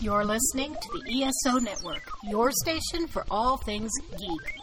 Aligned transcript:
You're 0.00 0.24
listening 0.24 0.74
to 0.74 1.00
the 1.04 1.22
ESO 1.24 1.58
Network, 1.58 2.02
your 2.24 2.50
station 2.52 3.06
for 3.06 3.24
all 3.30 3.56
things 3.56 3.90
geek. 4.18 4.54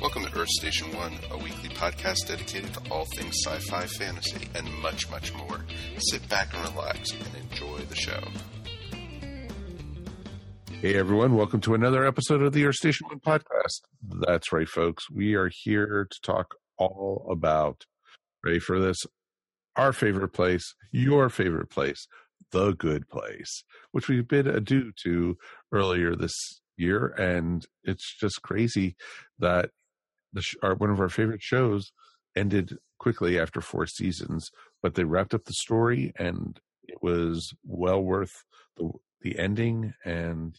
Welcome 0.00 0.24
to 0.24 0.38
Earth 0.38 0.48
Station 0.48 0.94
One, 0.96 1.12
a 1.30 1.36
weekly 1.38 1.68
podcast 1.70 2.26
dedicated 2.28 2.72
to 2.74 2.80
all 2.90 3.04
things 3.16 3.36
sci 3.44 3.58
fi, 3.70 3.86
fantasy, 3.86 4.48
and 4.54 4.72
much, 4.82 5.08
much 5.10 5.32
more. 5.34 5.64
Sit 5.98 6.28
back 6.28 6.52
and 6.54 6.74
relax 6.74 7.10
and 7.12 7.44
enjoy 7.50 7.78
the 7.80 7.94
show. 7.96 8.22
Hey 10.80 10.96
everyone, 10.96 11.34
welcome 11.36 11.60
to 11.62 11.74
another 11.74 12.04
episode 12.06 12.42
of 12.42 12.52
the 12.52 12.64
Earth 12.66 12.74
Station 12.76 13.06
One 13.08 13.20
podcast. 13.20 13.82
That's 14.26 14.52
right, 14.52 14.68
folks. 14.68 15.08
We 15.10 15.34
are 15.34 15.50
here 15.52 16.06
to 16.10 16.20
talk 16.22 16.56
all 16.78 17.26
about, 17.30 17.84
ready 18.44 18.58
for 18.58 18.78
this, 18.80 18.98
our 19.76 19.92
favorite 19.92 20.32
place, 20.32 20.74
your 20.90 21.28
favorite 21.28 21.70
place, 21.70 22.06
the 22.52 22.72
good 22.72 23.08
place, 23.08 23.64
which 23.92 24.08
we've 24.08 24.28
been 24.28 24.46
adieu 24.46 24.92
to 25.04 25.36
earlier 25.72 26.14
this 26.14 26.34
year. 26.76 27.08
And 27.18 27.64
it's 27.84 28.16
just 28.18 28.42
crazy 28.42 28.96
that 29.38 29.70
the 30.32 30.42
our, 30.62 30.74
one 30.74 30.90
of 30.90 31.00
our 31.00 31.08
favorite 31.08 31.42
shows 31.42 31.92
ended 32.34 32.76
quickly 32.98 33.38
after 33.38 33.60
four 33.60 33.86
seasons, 33.86 34.50
but 34.82 34.94
they 34.94 35.04
wrapped 35.04 35.34
up 35.34 35.44
the 35.44 35.52
story 35.52 36.12
and 36.16 36.60
it 36.84 36.98
was 37.02 37.52
well 37.64 38.02
worth 38.02 38.44
the, 38.76 38.90
the 39.22 39.38
ending. 39.38 39.94
And, 40.04 40.58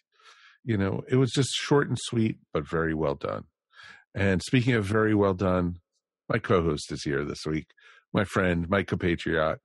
you 0.63 0.77
know, 0.77 1.03
it 1.09 1.15
was 1.15 1.31
just 1.31 1.49
short 1.53 1.87
and 1.87 1.97
sweet, 1.99 2.37
but 2.53 2.67
very 2.67 2.93
well 2.93 3.15
done. 3.15 3.45
And 4.13 4.41
speaking 4.41 4.73
of 4.73 4.85
very 4.85 5.13
well 5.13 5.33
done, 5.33 5.77
my 6.27 6.39
co-host 6.39 6.91
is 6.91 7.03
here 7.03 7.23
this 7.23 7.45
week, 7.45 7.67
my 8.13 8.23
friend, 8.23 8.69
my 8.69 8.83
compatriot, 8.83 9.59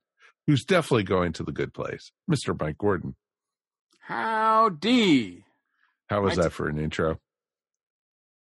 who's 0.47 0.63
definitely 0.65 1.03
going 1.03 1.33
to 1.33 1.43
the 1.43 1.51
good 1.51 1.73
place, 1.73 2.11
Mr. 2.29 2.59
Mike 2.59 2.77
Gordon. 2.77 3.15
Howdy. 3.99 5.45
How 6.09 6.21
was 6.21 6.37
Right. 6.37 6.43
that 6.43 6.51
for 6.51 6.67
an 6.67 6.77
intro? 6.77 7.19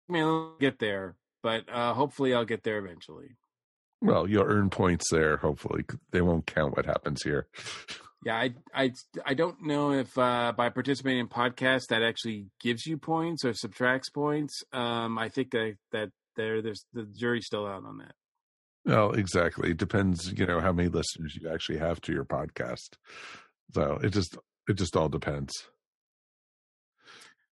I 0.09 0.13
mean, 0.13 0.23
I'll 0.23 0.55
get 0.59 0.79
there, 0.79 1.15
but 1.43 1.65
uh, 1.69 1.93
hopefully 1.93 2.33
I'll 2.33 2.45
get 2.45 2.63
there 2.63 2.77
eventually. 2.77 3.35
Well, 4.01 4.29
you'll 4.29 4.45
earn 4.45 4.69
points 4.69 5.09
there. 5.11 5.37
Hopefully, 5.37 5.83
they 6.11 6.21
won't 6.21 6.45
count 6.45 6.77
what 6.77 6.85
happens 6.85 7.23
here. 7.23 7.47
Yeah, 8.23 8.35
I, 8.35 8.53
I, 8.73 8.91
I 9.25 9.33
don't 9.33 9.63
know 9.65 9.91
if 9.91 10.15
uh, 10.17 10.53
by 10.55 10.69
participating 10.69 11.19
in 11.19 11.27
podcasts 11.27 11.87
that 11.89 12.03
actually 12.03 12.47
gives 12.59 12.85
you 12.85 12.97
points 12.97 13.43
or 13.43 13.53
subtracts 13.53 14.09
points. 14.09 14.63
Um, 14.71 15.17
I 15.17 15.29
think 15.29 15.51
that 15.51 15.75
that 15.91 16.09
there, 16.35 16.61
there's 16.61 16.85
the 16.93 17.03
jury's 17.03 17.47
still 17.47 17.65
out 17.65 17.83
on 17.85 17.97
that. 17.97 18.13
Well, 18.87 19.11
exactly. 19.11 19.71
It 19.71 19.77
depends, 19.77 20.31
you 20.31 20.45
know, 20.45 20.61
how 20.61 20.71
many 20.71 20.87
listeners 20.87 21.37
you 21.39 21.49
actually 21.49 21.79
have 21.79 21.99
to 22.01 22.13
your 22.13 22.23
podcast. 22.23 22.95
So 23.73 23.99
it 24.01 24.11
just 24.11 24.37
it 24.67 24.75
just 24.75 24.95
all 24.95 25.09
depends. 25.09 25.53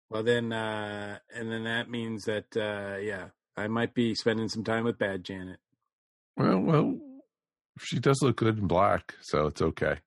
Well, 0.09 0.23
then, 0.23 0.53
uh, 0.53 1.17
and 1.35 1.51
then 1.51 1.65
that 1.65 1.89
means 1.89 2.23
that 2.23 2.55
uh, 2.55 2.99
yeah, 2.99 3.27
I 3.57 3.67
might 3.67 3.93
be 3.93 4.15
spending 4.15 4.47
some 4.47 4.63
time 4.63 4.85
with 4.85 4.97
Bad 4.97 5.25
Janet. 5.25 5.59
Well, 6.37 6.59
well, 6.59 6.97
she 7.79 7.99
does 7.99 8.21
look 8.21 8.37
good 8.37 8.57
in 8.57 8.67
black, 8.67 9.15
so 9.21 9.47
it's 9.47 9.61
okay. 9.61 9.97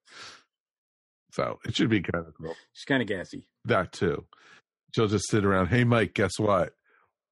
So 1.33 1.59
it 1.67 1.77
should 1.77 1.91
be 1.91 2.01
kind 2.01 2.27
of 2.27 2.35
cool. 2.41 2.55
She's 2.73 2.85
kind 2.87 3.03
of 3.03 3.09
gassy. 3.09 3.49
That 3.67 3.93
too. 3.93 4.25
She'll 4.95 5.09
just 5.09 5.29
sit 5.29 5.45
around. 5.45 5.67
Hey, 5.67 5.85
Mike, 5.85 6.15
guess 6.15 6.39
what? 6.39 6.73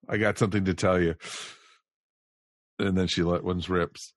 I 0.06 0.18
got 0.18 0.36
something 0.36 0.66
to 0.66 0.74
tell 0.74 1.00
you. 1.00 1.14
And 2.78 2.96
then 2.96 3.06
she 3.06 3.22
let 3.22 3.44
one's 3.44 3.68
rips. 3.68 4.12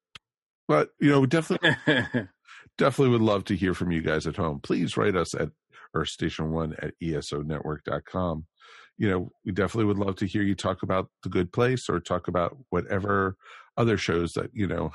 But 0.67 0.89
you 0.99 1.09
know, 1.09 1.21
we 1.21 1.27
definitely, 1.27 1.75
definitely 2.77 3.11
would 3.11 3.21
love 3.21 3.45
to 3.45 3.55
hear 3.55 3.73
from 3.73 3.91
you 3.91 4.01
guys 4.01 4.27
at 4.27 4.35
home. 4.35 4.59
Please 4.61 4.97
write 4.97 5.15
us 5.15 5.33
at 5.33 5.49
earthstation1 5.95 6.83
at 6.83 6.93
E 7.01 7.11
esonetwork.com. 7.11 8.45
You 8.97 9.09
know, 9.09 9.31
we 9.45 9.53
definitely 9.53 9.85
would 9.85 9.97
love 9.97 10.17
to 10.17 10.27
hear 10.27 10.43
you 10.43 10.55
talk 10.55 10.83
about 10.83 11.09
The 11.23 11.29
Good 11.29 11.53
Place 11.53 11.89
or 11.89 11.99
talk 11.99 12.27
about 12.27 12.57
whatever 12.69 13.37
other 13.77 13.97
shows 13.97 14.33
that, 14.33 14.49
you 14.53 14.67
know, 14.67 14.91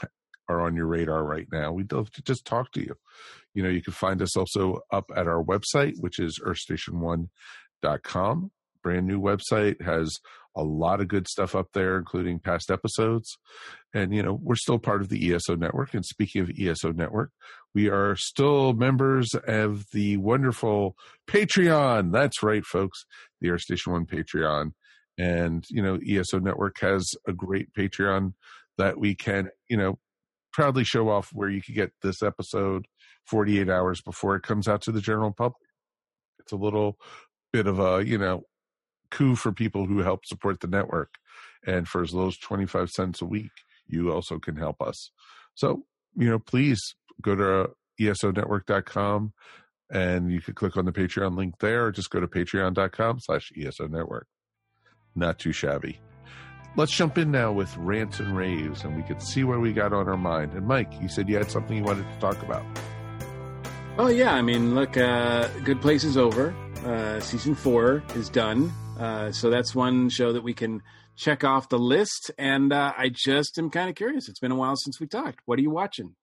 are 0.49 0.61
on 0.61 0.77
your 0.77 0.87
radar 0.87 1.25
right 1.25 1.49
now. 1.51 1.73
We'd 1.73 1.93
love 1.93 2.13
to 2.13 2.23
just 2.23 2.45
talk 2.45 2.71
to 2.73 2.81
you. 2.81 2.95
You 3.55 3.63
know, 3.63 3.71
you 3.71 3.83
can 3.83 3.95
find 3.95 4.21
us 4.21 4.37
also 4.37 4.81
up 4.93 5.11
at 5.17 5.27
our 5.27 5.43
website, 5.43 5.95
which 5.99 6.19
is 6.19 6.39
earthstation1.com. 6.45 8.51
Brand 8.85 9.07
new 9.07 9.21
website 9.21 9.83
has 9.83 10.21
a 10.57 10.63
lot 10.63 11.01
of 11.01 11.09
good 11.09 11.27
stuff 11.27 11.57
up 11.57 11.69
there, 11.75 11.97
including 11.97 12.39
past 12.39 12.71
episodes. 12.71 13.37
And, 13.93 14.15
you 14.15 14.23
know, 14.23 14.39
we're 14.41 14.55
still 14.55 14.79
part 14.79 15.01
of 15.01 15.09
the 15.09 15.35
ESO 15.35 15.57
network. 15.57 15.95
And 15.95 16.05
speaking 16.05 16.43
of 16.43 16.51
ESO 16.57 16.93
network, 16.93 17.33
we 17.75 17.89
are 17.89 18.15
still 18.15 18.73
members 18.73 19.35
of 19.49 19.87
the 19.93 20.17
wonderful 20.19 20.95
Patreon. 21.29 22.13
That's 22.13 22.43
right, 22.43 22.65
folks. 22.65 23.05
The 23.41 23.51
Earth 23.51 23.63
Station 23.63 23.93
One 23.93 24.07
Patreon. 24.07 24.73
And, 25.19 25.65
you 25.71 25.83
know, 25.83 25.99
ESO 26.07 26.39
Network 26.39 26.79
has 26.81 27.09
a 27.27 27.33
great 27.33 27.73
Patreon 27.73 28.35
that 28.79 28.99
we 28.99 29.15
can, 29.15 29.49
you 29.69 29.77
know, 29.77 29.99
proudly 30.53 30.85
show 30.85 31.09
off 31.09 31.31
where 31.33 31.49
you 31.49 31.63
can 31.63 31.75
get 31.75 31.93
this 32.03 32.23
episode 32.23 32.87
48 33.27 33.69
hours 33.69 34.01
before 34.01 34.37
it 34.37 34.43
comes 34.43 34.69
out 34.69 34.83
to 34.83 34.93
the 34.93 35.01
general 35.01 35.33
public. 35.33 35.69
It's 36.41 36.53
a 36.53 36.57
little 36.57 36.99
bit 37.53 37.67
of 37.67 37.79
a, 37.79 38.05
you 38.05 38.19
know, 38.19 38.45
coup 39.15 39.37
for 39.37 39.53
people 39.53 39.87
who 39.87 39.99
help 39.99 40.27
support 40.27 40.61
the 40.61 40.67
network. 40.67 41.15
And 41.67 41.89
for 41.89 42.03
as 42.03 42.13
low 42.13 42.29
as 42.29 42.37
25 42.37 42.91
cents 42.91 43.23
a 43.23 43.25
week, 43.25 43.53
you 43.87 44.13
also 44.13 44.39
can 44.39 44.57
help 44.57 44.83
us. 44.83 45.11
So, 45.55 45.85
you 46.17 46.29
know, 46.29 46.39
please 46.39 46.81
go 47.23 47.35
to 47.35 47.71
esonetwork.com 48.01 49.33
and 49.91 50.33
you 50.33 50.41
can 50.41 50.55
click 50.55 50.77
on 50.77 50.85
the 50.85 50.93
Patreon 50.93 51.37
link 51.37 51.55
there 51.61 51.87
or 51.87 51.93
just 51.93 52.11
go 52.11 52.21
to 52.21 52.27
patreon.com 52.27 53.21
slash 53.21 53.53
ESO 53.57 53.87
network. 53.87 54.27
Not 55.15 55.39
too 55.39 55.53
shabby. 55.53 56.01
Let's 56.77 56.93
jump 56.93 57.19
in 57.19 57.31
now 57.31 57.53
with 57.53 57.75
rants 57.77 58.19
and 58.19 58.37
raves 58.37 58.83
and 58.83 58.97
we 58.97 59.03
could 59.03 59.23
see 59.23 59.45
where 59.45 59.61
we 59.61 59.73
got 59.73 59.93
on 59.93 60.09
our 60.09 60.17
mind. 60.17 60.55
And 60.55 60.67
Mike, 60.67 60.93
you 61.01 61.09
said 61.09 61.29
you 61.29 61.37
had 61.37 61.51
something 61.51 61.77
you 61.77 61.85
wanted 61.85 62.13
to 62.13 62.19
talk 62.19 62.43
about. 62.43 62.65
Oh 63.97 64.09
yeah, 64.09 64.35
I 64.35 64.43
mean, 64.43 64.75
look, 64.75 64.97
uh, 64.97 65.47
Good 65.63 65.81
Place 65.81 66.03
is 66.03 66.17
over. 66.17 66.53
Uh, 66.85 67.21
season 67.21 67.55
four 67.55 68.03
is 68.17 68.29
done, 68.29 68.73
uh, 68.99 69.33
so 69.33 69.51
that's 69.51 69.75
one 69.75 70.09
show 70.09 70.33
that 70.33 70.43
we 70.43 70.55
can 70.55 70.83
check 71.17 71.45
off 71.45 71.69
the 71.69 71.79
list. 71.79 72.31
And 72.39 72.73
uh, 72.73 72.93
I 72.97 73.11
just 73.15 73.59
am 73.59 73.71
kind 73.71 73.89
of 73.89 73.95
curious. 73.95 74.29
It's 74.29 74.41
been 74.41 74.53
a 74.53 74.57
while 74.57 74.77
since 74.77 75.01
we 75.01 75.07
talked. 75.07 75.41
What 75.47 75.59
are 75.59 75.63
you 75.63 75.71
watching? 75.71 76.15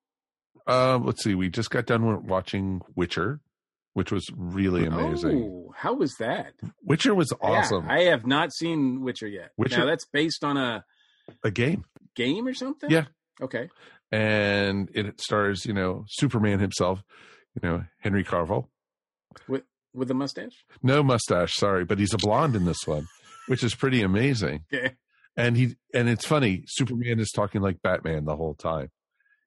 Um, 0.68 1.06
let's 1.06 1.24
see. 1.24 1.34
We 1.36 1.50
just 1.50 1.70
got 1.72 1.86
done 1.86 2.28
watching 2.28 2.82
Witcher, 2.96 3.40
which 3.94 4.12
was 4.12 4.28
really 4.36 4.86
amazing. 4.86 5.44
Oh, 5.44 5.74
how 5.76 5.94
was 5.96 6.16
that? 6.20 6.54
Witcher 6.84 7.16
was 7.16 7.34
awesome. 7.42 7.86
Yeah, 7.88 7.94
I 7.94 8.00
have 8.04 8.26
not 8.28 8.54
seen 8.54 9.02
Witcher 9.02 9.28
yet. 9.28 9.52
Witcher- 9.58 9.80
Now 9.80 9.86
that's 9.88 10.06
based 10.06 10.44
on 10.44 10.58
a 10.58 10.84
a 11.44 11.52
game. 11.52 11.86
game 12.16 12.46
or 12.48 12.54
something. 12.54 12.90
Yeah. 12.92 13.06
Okay. 13.42 13.70
And 14.12 14.90
it 14.94 15.20
stars, 15.22 15.66
you 15.66 15.74
know, 15.74 16.04
Superman 16.10 16.60
himself, 16.60 17.02
you 17.56 17.68
know, 17.68 17.86
Henry 18.00 18.24
Cavill. 18.24 18.68
With 19.48 19.64
with 19.94 20.12
a 20.12 20.14
mustache. 20.14 20.64
No 20.82 21.04
mustache, 21.04 21.54
sorry, 21.56 21.86
but 21.86 22.00
he's 22.00 22.14
a 22.14 22.18
blonde 22.18 22.56
in 22.56 22.66
this 22.66 22.86
one, 22.86 23.08
which 23.48 23.64
is 23.64 23.76
pretty 23.76 24.02
amazing. 24.02 24.66
Okay. 24.74 24.96
And 25.38 25.56
he 25.56 25.76
and 25.94 26.10
it's 26.10 26.26
funny, 26.26 26.66
Superman 26.68 27.22
is 27.22 27.32
talking 27.32 27.62
like 27.62 27.82
Batman 27.82 28.26
the 28.26 28.36
whole 28.36 28.54
time. 28.54 28.90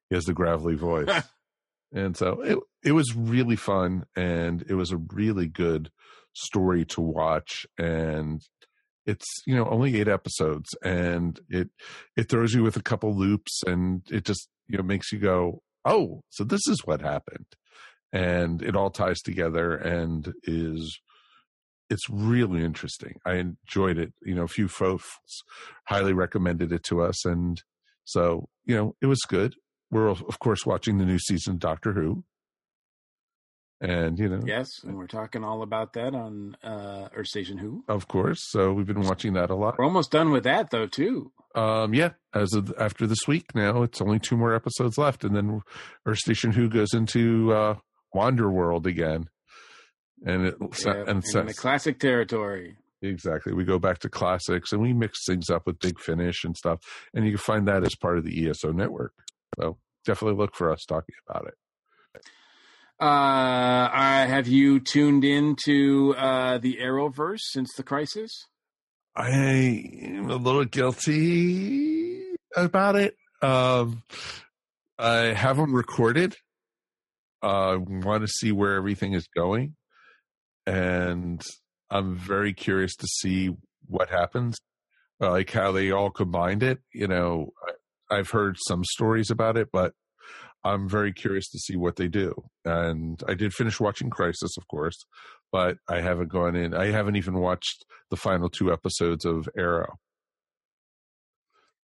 He 0.09 0.15
has 0.15 0.23
the 0.23 0.33
gravelly 0.33 0.73
voice. 0.73 1.07
and 1.93 2.17
so 2.17 2.41
it 2.41 2.57
it 2.83 2.93
was 2.93 3.15
really 3.15 3.55
fun 3.55 4.05
and 4.15 4.63
it 4.67 4.73
was 4.73 4.91
a 4.91 4.97
really 4.97 5.45
good 5.45 5.91
story 6.33 6.85
to 6.85 7.01
watch 7.01 7.67
and 7.77 8.41
it's 9.05 9.25
you 9.45 9.55
know 9.55 9.69
only 9.69 10.01
8 10.01 10.07
episodes 10.07 10.69
and 10.83 11.39
it 11.49 11.69
it 12.17 12.29
throws 12.29 12.53
you 12.53 12.63
with 12.63 12.75
a 12.75 12.83
couple 12.83 13.15
loops 13.15 13.61
and 13.67 14.01
it 14.09 14.25
just 14.25 14.49
you 14.67 14.77
know 14.77 14.83
makes 14.83 15.11
you 15.11 15.19
go, 15.19 15.61
"Oh, 15.85 16.21
so 16.29 16.43
this 16.43 16.67
is 16.67 16.81
what 16.85 17.01
happened." 17.01 17.45
And 18.15 18.61
it 18.61 18.75
all 18.75 18.91
ties 18.91 19.19
together 19.21 19.75
and 19.75 20.33
is 20.43 20.99
it's 21.89 22.09
really 22.09 22.63
interesting. 22.63 23.15
I 23.25 23.33
enjoyed 23.35 23.97
it. 23.97 24.13
You 24.23 24.35
know, 24.35 24.43
a 24.43 24.47
few 24.47 24.67
folks 24.67 25.05
highly 25.87 26.13
recommended 26.13 26.71
it 26.71 26.83
to 26.83 27.01
us, 27.01 27.25
and 27.25 27.61
so 28.05 28.47
you 28.65 28.75
know 28.75 28.95
it 29.01 29.07
was 29.07 29.19
good. 29.27 29.55
We're 29.91 30.09
of 30.09 30.39
course 30.39 30.65
watching 30.65 30.97
the 30.97 31.05
new 31.05 31.19
season 31.19 31.55
of 31.55 31.59
Doctor 31.59 31.93
Who, 31.93 32.23
and 33.81 34.17
you 34.17 34.29
know, 34.29 34.39
Yes, 34.45 34.67
and 34.83 34.97
we're 34.97 35.07
talking 35.07 35.43
all 35.43 35.61
about 35.61 35.93
that 35.93 36.15
on 36.15 36.55
uh, 36.63 37.09
Earth 37.15 37.27
Station 37.27 37.57
Who. 37.57 37.83
of 37.87 38.07
course. 38.07 38.41
So 38.49 38.73
we've 38.73 38.87
been 38.87 39.01
watching 39.01 39.33
that 39.33 39.49
a 39.49 39.55
lot. 39.55 39.77
We're 39.77 39.85
almost 39.85 40.11
done 40.11 40.31
with 40.31 40.45
that 40.45 40.71
though 40.71 40.87
too. 40.87 41.31
Um, 41.53 41.93
yeah, 41.93 42.11
as 42.33 42.53
of 42.53 42.73
after 42.79 43.05
this 43.07 43.27
week 43.27 43.53
now, 43.53 43.83
it's 43.83 44.01
only 44.01 44.19
two 44.19 44.37
more 44.37 44.55
episodes 44.55 44.97
left, 44.97 45.23
and 45.23 45.35
then 45.35 45.61
Earth 46.05 46.19
Station 46.19 46.51
Who 46.51 46.69
goes 46.69 46.93
into 46.93 47.53
uh, 47.53 47.75
Wander 48.15 48.49
World 48.49 48.87
again, 48.87 49.29
and 50.25 50.47
it 50.47 50.55
Yeah, 50.83 51.03
and 51.07 51.23
in 51.23 51.45
the 51.45 51.53
classic 51.53 51.99
territory. 51.99 52.77
Exactly. 53.01 53.53
We 53.53 53.65
go 53.65 53.77
back 53.77 53.99
to 53.99 54.09
classics 54.09 54.71
and 54.71 54.81
we 54.81 54.93
mix 54.93 55.25
things 55.25 55.49
up 55.49 55.67
with 55.67 55.79
Big 55.79 55.99
Finish 55.99 56.43
and 56.43 56.57
stuff. 56.57 56.79
And 57.13 57.25
you 57.25 57.31
can 57.31 57.37
find 57.37 57.67
that 57.67 57.83
as 57.83 57.95
part 57.95 58.17
of 58.17 58.23
the 58.23 58.49
ESO 58.49 58.71
network. 58.71 59.13
So 59.59 59.77
definitely 60.05 60.37
look 60.37 60.55
for 60.55 60.71
us 60.71 60.85
talking 60.85 61.15
about 61.29 61.47
it. 61.47 61.53
Uh, 62.99 63.89
I, 63.91 64.25
have 64.29 64.47
you 64.47 64.79
tuned 64.79 65.25
into 65.25 66.15
uh, 66.17 66.57
the 66.57 66.77
Arrowverse 66.81 67.41
since 67.41 67.73
the 67.75 67.83
crisis? 67.83 68.47
I 69.15 69.89
am 70.01 70.29
a 70.29 70.37
little 70.37 70.63
guilty 70.63 72.23
about 72.55 72.95
it. 72.95 73.17
Um, 73.41 74.03
I 74.97 75.33
have 75.33 75.57
them 75.57 75.75
recorded. 75.75 76.37
I 77.45 77.73
uh, 77.73 77.77
want 77.77 78.23
to 78.23 78.27
see 78.27 78.51
where 78.51 78.73
everything 78.73 79.13
is 79.13 79.27
going, 79.35 79.75
and 80.65 81.43
I'm 81.91 82.17
very 82.17 82.53
curious 82.53 82.95
to 82.95 83.07
see 83.07 83.51
what 83.87 84.09
happens. 84.09 84.57
I 85.21 85.27
like 85.27 85.51
how 85.51 85.71
they 85.71 85.91
all 85.91 86.09
combined 86.09 86.63
it. 86.63 86.79
You 86.91 87.07
know, 87.07 87.51
I've 88.09 88.31
heard 88.31 88.57
some 88.67 88.83
stories 88.83 89.29
about 89.29 89.57
it, 89.57 89.69
but 89.71 89.93
I'm 90.63 90.89
very 90.89 91.13
curious 91.13 91.47
to 91.51 91.59
see 91.59 91.75
what 91.75 91.97
they 91.97 92.07
do. 92.07 92.33
And 92.65 93.21
I 93.27 93.35
did 93.35 93.53
finish 93.53 93.79
watching 93.79 94.09
Crisis, 94.09 94.57
of 94.57 94.67
course, 94.67 94.97
but 95.51 95.77
I 95.87 96.01
haven't 96.01 96.29
gone 96.29 96.55
in. 96.55 96.73
I 96.73 96.87
haven't 96.87 97.15
even 97.15 97.35
watched 97.35 97.85
the 98.09 98.17
final 98.17 98.49
two 98.49 98.73
episodes 98.73 99.23
of 99.23 99.47
Arrow. 99.55 99.99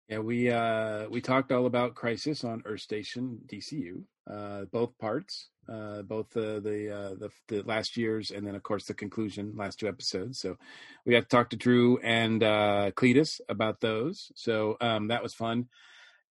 Yeah, 0.08 0.18
we 0.18 0.50
uh, 0.50 1.08
we 1.08 1.22
talked 1.22 1.50
all 1.50 1.64
about 1.64 1.94
Crisis 1.94 2.44
on 2.44 2.62
Earth 2.66 2.82
Station 2.82 3.40
DCU, 3.46 4.02
uh, 4.30 4.64
both 4.72 4.96
parts, 4.98 5.48
uh, 5.68 6.02
both 6.02 6.30
the 6.30 6.60
the, 6.60 6.94
uh, 6.94 7.14
the, 7.14 7.30
the 7.48 7.62
last 7.62 7.96
year's 7.96 8.30
and 8.30 8.46
then 8.46 8.54
of 8.54 8.62
course 8.62 8.84
the 8.84 8.94
conclusion, 8.94 9.54
last 9.56 9.78
two 9.80 9.88
episodes. 9.88 10.40
So 10.40 10.56
we 11.04 11.12
got 11.12 11.20
to 11.20 11.28
talk 11.28 11.50
to 11.50 11.56
Drew 11.56 11.98
and 11.98 12.42
uh, 12.42 12.90
Cletus 12.94 13.40
about 13.48 13.80
those. 13.80 14.30
So 14.34 14.76
um, 14.80 15.08
that 15.08 15.22
was 15.22 15.34
fun 15.34 15.68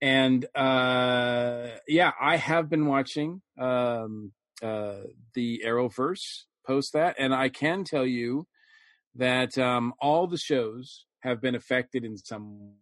and 0.01 0.45
uh, 0.55 1.67
yeah, 1.87 2.11
I 2.19 2.37
have 2.37 2.69
been 2.69 2.85
watching 2.85 3.41
um, 3.57 4.33
uh, 4.61 5.01
the 5.33 5.63
Arrowverse 5.65 6.43
post 6.65 6.93
that, 6.93 7.15
and 7.17 7.33
I 7.33 7.49
can 7.49 7.83
tell 7.83 8.05
you 8.05 8.47
that 9.15 9.57
um, 9.57 9.93
all 10.01 10.27
the 10.27 10.37
shows 10.37 11.05
have 11.21 11.41
been 11.41 11.55
affected 11.55 12.03
in 12.03 12.17
some, 12.17 12.73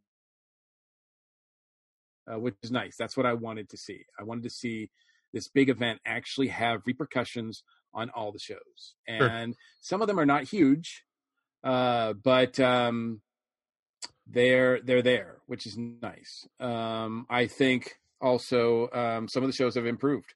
uh, 2.32 2.40
which 2.40 2.56
is 2.64 2.72
nice. 2.72 2.96
That's 2.98 3.18
what 3.18 3.26
I 3.26 3.34
wanted 3.34 3.70
to 3.70 3.78
see. 3.78 4.06
I 4.20 4.24
wanted 4.24 4.44
to 4.44 4.50
see 4.50 4.90
this 5.34 5.48
big 5.48 5.70
event 5.70 6.00
actually 6.06 6.48
have 6.50 6.82
repercussions 6.86 7.64
on 7.94 8.10
all 8.10 8.32
the 8.32 8.40
shows, 8.40 8.96
and 9.08 9.54
sure. 9.54 9.60
some 9.82 10.02
of 10.02 10.08
them 10.08 10.20
are 10.20 10.26
not 10.26 10.44
huge, 10.44 11.04
uh, 11.64 12.14
but 12.14 12.60
um, 12.60 13.22
they're 14.28 14.82
they're 14.82 15.02
there, 15.02 15.38
which 15.48 15.66
is 15.66 15.78
nice. 15.78 16.48
Um, 16.60 17.26
I 17.30 17.48
think 17.48 17.96
also 18.22 18.90
um, 18.92 19.28
some 19.28 19.44
of 19.44 19.50
the 19.50 19.56
shows 19.56 19.76
have 19.76 19.86
improved. 19.86 20.34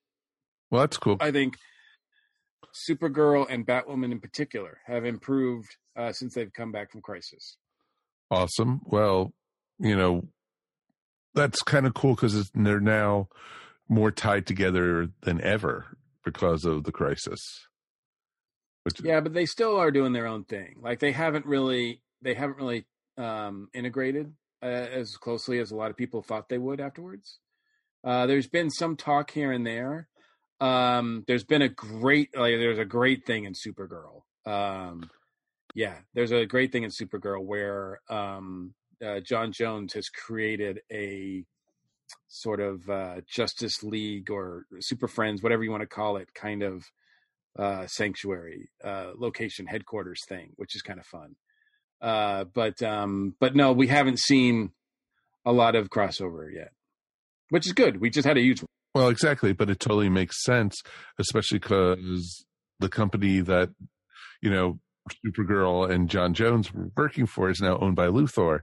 Well, 0.69 0.81
that's 0.81 0.97
cool. 0.97 1.17
I 1.19 1.31
think 1.31 1.57
Supergirl 2.73 3.47
and 3.49 3.65
Batwoman 3.65 4.11
in 4.11 4.19
particular 4.19 4.79
have 4.85 5.05
improved 5.05 5.75
uh, 5.95 6.11
since 6.11 6.33
they've 6.33 6.51
come 6.51 6.71
back 6.71 6.91
from 6.91 7.01
Crisis. 7.01 7.57
Awesome. 8.29 8.81
Well, 8.83 9.33
you 9.79 9.95
know, 9.95 10.27
that's 11.37 11.61
kind 11.61 11.85
of 11.85 11.93
cool 11.93 12.15
because 12.15 12.49
they're 12.53 12.79
now 12.79 13.29
more 13.87 14.11
tied 14.11 14.45
together 14.45 15.07
than 15.21 15.39
ever 15.41 15.85
because 16.25 16.65
of 16.65 16.83
the 16.83 16.91
crisis. 16.91 17.39
Which, 18.83 19.01
yeah, 19.03 19.19
but 19.19 19.33
they 19.33 19.45
still 19.45 19.77
are 19.77 19.91
doing 19.91 20.13
their 20.13 20.27
own 20.27 20.43
thing. 20.45 20.77
Like 20.81 20.99
they 20.99 21.11
haven't 21.11 21.45
really 21.45 22.01
they 22.21 22.33
haven't 22.33 22.57
really 22.57 22.85
um, 23.17 23.69
integrated 23.73 24.33
uh, 24.63 24.65
as 24.65 25.17
closely 25.17 25.59
as 25.59 25.71
a 25.71 25.75
lot 25.75 25.91
of 25.91 25.97
people 25.97 26.21
thought 26.21 26.49
they 26.49 26.57
would 26.57 26.79
afterwards. 26.79 27.39
Uh, 28.03 28.25
there's 28.25 28.47
been 28.47 28.69
some 28.69 28.95
talk 28.95 29.31
here 29.31 29.51
and 29.51 29.65
there. 29.65 30.07
Um, 30.59 31.23
there's 31.27 31.43
been 31.43 31.61
a 31.61 31.69
great 31.69 32.35
like 32.35 32.55
there's 32.55 32.79
a 32.79 32.85
great 32.85 33.25
thing 33.25 33.45
in 33.45 33.53
Supergirl. 33.53 34.23
Um, 34.45 35.09
yeah, 35.75 35.95
there's 36.13 36.31
a 36.31 36.45
great 36.45 36.71
thing 36.71 36.83
in 36.83 36.89
Supergirl 36.89 37.43
where 37.43 37.99
um, 38.09 38.73
uh, 39.01 39.19
J'onn 39.19 39.53
J'onzz 39.53 39.93
has 39.93 40.09
created 40.09 40.79
a 40.91 41.43
sort 42.27 42.59
of 42.59 42.89
uh, 42.89 43.21
Justice 43.27 43.83
League 43.83 44.29
or 44.29 44.65
Super 44.79 45.07
Friends, 45.07 45.41
whatever 45.41 45.63
you 45.63 45.71
want 45.71 45.81
to 45.81 45.87
call 45.87 46.17
it, 46.17 46.33
kind 46.33 46.63
of 46.63 46.83
uh, 47.57 47.87
sanctuary 47.87 48.69
uh, 48.83 49.11
location 49.15 49.65
headquarters 49.65 50.21
thing, 50.27 50.51
which 50.55 50.75
is 50.75 50.81
kind 50.81 50.99
of 50.99 51.05
fun. 51.05 51.35
Uh, 52.01 52.45
but 52.53 52.81
um, 52.83 53.35
but 53.39 53.55
no, 53.55 53.71
we 53.71 53.87
haven't 53.87 54.19
seen 54.19 54.71
a 55.45 55.51
lot 55.51 55.75
of 55.75 55.89
crossover 55.89 56.53
yet, 56.53 56.71
which 57.49 57.65
is 57.65 57.73
good. 57.73 57.99
We 57.99 58.09
just 58.09 58.27
had 58.27 58.37
a 58.37 58.41
huge 58.41 58.61
one. 58.61 58.67
Well, 58.93 59.09
exactly, 59.09 59.53
but 59.53 59.69
it 59.69 59.79
totally 59.79 60.09
makes 60.09 60.43
sense, 60.43 60.75
especially 61.19 61.59
because 61.59 62.45
the 62.79 62.89
company 62.89 63.39
that 63.41 63.69
you 64.41 64.51
know 64.51 64.79
Supergirl 65.25 65.89
and 65.89 66.09
J'onn 66.09 66.33
J'onzz 66.33 66.71
were 66.71 66.91
working 66.95 67.25
for 67.25 67.49
is 67.49 67.61
now 67.61 67.77
owned 67.79 67.95
by 67.95 68.07
Luthor. 68.07 68.61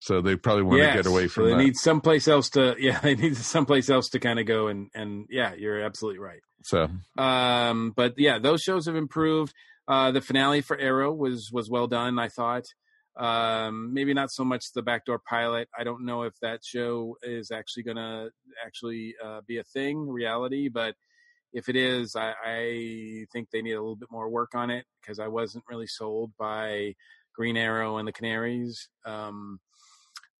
So 0.00 0.22
they 0.22 0.34
probably 0.36 0.62
want 0.62 0.78
yes, 0.78 0.96
to 0.96 1.02
get 1.02 1.06
away 1.06 1.28
from. 1.28 1.42
So 1.42 1.46
they 1.46 1.52
that. 1.52 1.62
need 1.62 1.76
someplace 1.76 2.26
else 2.26 2.48
to. 2.50 2.74
Yeah, 2.80 2.98
they 3.00 3.14
need 3.14 3.36
someplace 3.36 3.90
else 3.90 4.08
to 4.10 4.18
kind 4.18 4.38
of 4.38 4.46
go 4.46 4.68
and 4.68 4.90
and 4.94 5.26
yeah, 5.28 5.52
you're 5.54 5.82
absolutely 5.82 6.20
right. 6.20 6.40
So, 6.62 6.88
um, 7.18 7.92
but 7.94 8.14
yeah, 8.16 8.38
those 8.38 8.62
shows 8.62 8.86
have 8.86 8.96
improved. 8.96 9.52
Uh, 9.86 10.10
the 10.10 10.20
finale 10.20 10.62
for 10.62 10.78
Arrow 10.78 11.12
was 11.12 11.50
was 11.52 11.68
well 11.68 11.86
done. 11.86 12.18
I 12.18 12.28
thought. 12.28 12.64
Um, 13.16 13.92
maybe 13.92 14.14
not 14.14 14.30
so 14.30 14.44
much 14.44 14.72
the 14.74 14.82
backdoor 14.82 15.18
pilot. 15.18 15.68
I 15.78 15.84
don't 15.84 16.06
know 16.06 16.22
if 16.22 16.32
that 16.40 16.60
show 16.64 17.16
is 17.22 17.50
actually 17.50 17.82
going 17.82 17.96
to 17.98 18.30
actually 18.64 19.14
uh, 19.22 19.40
be 19.46 19.58
a 19.58 19.64
thing, 19.64 20.08
reality. 20.08 20.68
But 20.68 20.94
if 21.52 21.68
it 21.68 21.76
is, 21.76 22.14
I, 22.16 22.34
I 22.44 23.24
think 23.32 23.50
they 23.50 23.62
need 23.62 23.72
a 23.72 23.80
little 23.80 23.96
bit 23.96 24.10
more 24.10 24.28
work 24.28 24.54
on 24.54 24.70
it 24.70 24.84
because 25.00 25.18
I 25.18 25.28
wasn't 25.28 25.64
really 25.68 25.86
sold 25.86 26.32
by 26.38 26.94
Green 27.34 27.56
Arrow 27.56 27.98
and 27.98 28.06
the 28.06 28.12
Canaries. 28.12 28.88
Um, 29.04 29.60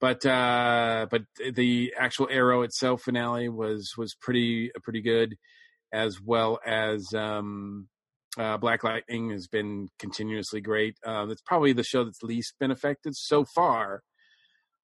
but 0.01 0.25
uh, 0.25 1.07
but 1.11 1.23
the 1.53 1.95
actual 1.99 2.29
Arrow 2.31 2.63
itself 2.63 3.03
finale 3.03 3.49
was 3.49 3.93
was 3.99 4.15
pretty 4.15 4.71
pretty 4.83 5.03
good, 5.03 5.37
as 5.93 6.21
well 6.21 6.59
as 6.65 7.13
um, 7.15 7.89
uh, 8.39 8.57
Black 8.57 8.83
Lightning 8.83 9.31
has 9.31 9.47
been 9.47 9.89
continuously 9.99 10.63
great. 10.63 10.97
Uh, 11.05 11.27
it's 11.29 11.43
probably 11.43 11.75
the 11.75 11.83
show 11.83 12.05
that's 12.05 12.23
least 12.23 12.55
been 12.59 12.71
affected 12.71 13.15
so 13.15 13.45
far 13.45 14.03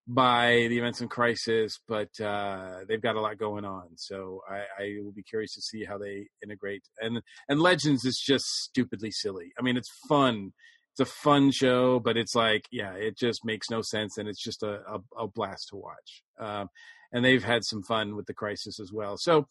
by 0.06 0.66
the 0.68 0.78
events 0.78 1.00
in 1.00 1.08
Crisis, 1.08 1.80
but 1.88 2.08
uh, 2.20 2.80
they've 2.88 3.02
got 3.02 3.16
a 3.16 3.20
lot 3.20 3.38
going 3.38 3.64
on. 3.64 3.88
So 3.96 4.42
I, 4.48 4.82
I, 4.82 4.96
will 5.02 5.12
be 5.12 5.24
curious 5.24 5.54
to 5.54 5.62
see 5.62 5.84
how 5.84 5.98
they 5.98 6.28
integrate. 6.42 6.84
And 7.00 7.22
and 7.48 7.60
Legends 7.60 8.04
is 8.04 8.22
just 8.24 8.44
stupidly 8.44 9.10
silly. 9.10 9.52
I 9.58 9.62
mean, 9.62 9.76
it's 9.76 9.90
fun. 10.08 10.52
It's 10.92 11.10
a 11.10 11.12
fun 11.12 11.50
show, 11.50 12.00
but 12.00 12.16
it's 12.16 12.34
like, 12.34 12.66
yeah, 12.70 12.92
it 12.92 13.18
just 13.18 13.44
makes 13.44 13.68
no 13.68 13.82
sense, 13.82 14.16
and 14.16 14.28
it's 14.28 14.42
just 14.42 14.62
a, 14.62 14.80
a, 14.88 15.24
a 15.24 15.28
blast 15.28 15.68
to 15.70 15.76
watch. 15.76 16.22
Um, 16.38 16.68
and 17.12 17.24
they've 17.24 17.44
had 17.44 17.64
some 17.64 17.82
fun 17.82 18.16
with 18.16 18.26
the 18.26 18.34
Crisis 18.34 18.80
as 18.80 18.92
well. 18.92 19.16
So 19.18 19.46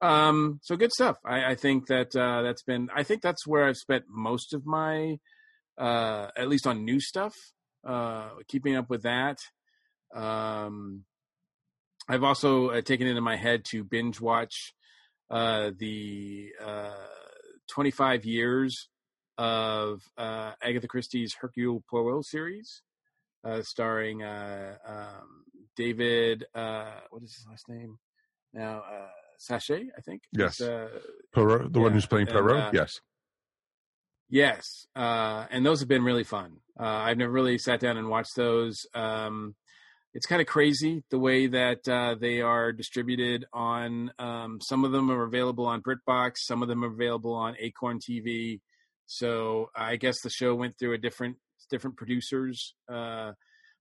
um, 0.00 0.60
so 0.62 0.76
good 0.76 0.92
stuff. 0.92 1.18
I, 1.24 1.52
I 1.52 1.54
think 1.54 1.88
that 1.88 2.16
uh, 2.16 2.42
that's 2.42 2.62
been. 2.62 2.88
I 2.94 3.02
think 3.02 3.22
that's 3.22 3.46
where 3.46 3.66
I've 3.66 3.76
spent 3.76 4.04
most 4.08 4.54
of 4.54 4.64
my, 4.64 5.18
uh, 5.78 6.28
at 6.36 6.48
least 6.48 6.66
on 6.66 6.84
new 6.84 7.00
stuff. 7.00 7.34
Uh, 7.86 8.30
keeping 8.48 8.76
up 8.76 8.90
with 8.90 9.02
that. 9.02 9.38
Um, 10.14 11.04
I've 12.08 12.24
also 12.24 12.70
uh, 12.70 12.80
taken 12.80 13.06
it 13.06 13.16
in 13.16 13.22
my 13.22 13.36
head 13.36 13.64
to 13.66 13.84
binge 13.84 14.20
watch 14.20 14.74
uh, 15.30 15.70
the 15.78 16.50
uh, 16.64 16.94
25 17.68 18.24
years 18.24 18.88
of 19.38 20.02
uh, 20.18 20.52
Agatha 20.62 20.88
Christie's 20.88 21.34
Hercule 21.40 21.82
Poirot 21.88 22.24
series, 22.24 22.82
uh, 23.44 23.62
starring 23.62 24.22
uh, 24.22 24.76
um, 24.86 25.44
David. 25.76 26.44
Uh, 26.54 26.92
what 27.10 27.22
is 27.22 27.34
his 27.34 27.46
last 27.48 27.68
name? 27.68 27.98
Now, 28.52 28.78
uh, 28.80 29.08
Suchet, 29.38 29.86
I 29.96 30.00
think. 30.00 30.22
Yes. 30.32 30.60
Uh, 30.60 30.88
Poirot, 31.32 31.72
the 31.72 31.78
yeah, 31.78 31.84
one 31.84 31.92
who's 31.92 32.06
playing 32.06 32.26
Poirot. 32.26 32.60
Uh, 32.60 32.70
yes. 32.74 33.00
Yes, 34.32 34.86
uh, 34.94 35.46
and 35.50 35.66
those 35.66 35.80
have 35.80 35.88
been 35.88 36.04
really 36.04 36.22
fun. 36.22 36.58
Uh, 36.78 36.84
I've 36.84 37.18
never 37.18 37.32
really 37.32 37.58
sat 37.58 37.80
down 37.80 37.96
and 37.96 38.08
watched 38.08 38.36
those. 38.36 38.86
Um, 38.94 39.56
it's 40.12 40.26
kind 40.26 40.40
of 40.40 40.48
crazy 40.48 41.04
the 41.10 41.18
way 41.18 41.46
that 41.46 41.88
uh, 41.88 42.16
they 42.20 42.40
are 42.40 42.72
distributed 42.72 43.46
on. 43.52 44.12
Um, 44.18 44.60
some 44.60 44.84
of 44.84 44.92
them 44.92 45.10
are 45.10 45.22
available 45.22 45.66
on 45.66 45.82
BritBox. 45.82 46.38
Some 46.38 46.62
of 46.62 46.68
them 46.68 46.84
are 46.84 46.92
available 46.92 47.34
on 47.34 47.54
Acorn 47.60 48.00
TV. 48.00 48.60
So 49.06 49.70
I 49.74 49.96
guess 49.96 50.20
the 50.20 50.30
show 50.30 50.54
went 50.54 50.78
through 50.78 50.94
a 50.94 50.98
different 50.98 51.36
different 51.70 51.96
producers, 51.96 52.74
uh, 52.92 53.32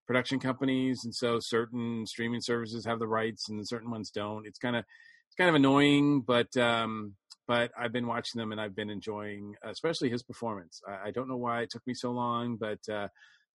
production 0.05 0.39
companies, 0.39 1.01
and 1.03 1.15
so 1.15 1.39
certain 1.39 2.05
streaming 2.05 2.41
services 2.41 2.85
have 2.85 2.99
the 2.99 3.07
rights 3.07 3.49
and 3.49 3.67
certain 3.67 3.89
ones 3.89 4.11
don't. 4.11 4.45
It's 4.45 4.59
kind 4.59 4.75
of 4.75 4.85
it's 5.27 5.35
kind 5.35 5.49
of 5.49 5.55
annoying, 5.55 6.21
but 6.21 6.55
um, 6.57 7.15
but 7.47 7.71
I've 7.77 7.91
been 7.91 8.07
watching 8.07 8.37
them 8.37 8.51
and 8.51 8.61
I've 8.61 8.75
been 8.75 8.91
enjoying, 8.91 9.55
especially 9.63 10.09
his 10.09 10.21
performance. 10.21 10.81
I, 10.87 11.07
I 11.07 11.11
don't 11.11 11.27
know 11.27 11.37
why 11.37 11.61
it 11.61 11.71
took 11.71 11.85
me 11.87 11.95
so 11.95 12.11
long, 12.11 12.57
but 12.57 12.79
uh, 12.91 13.07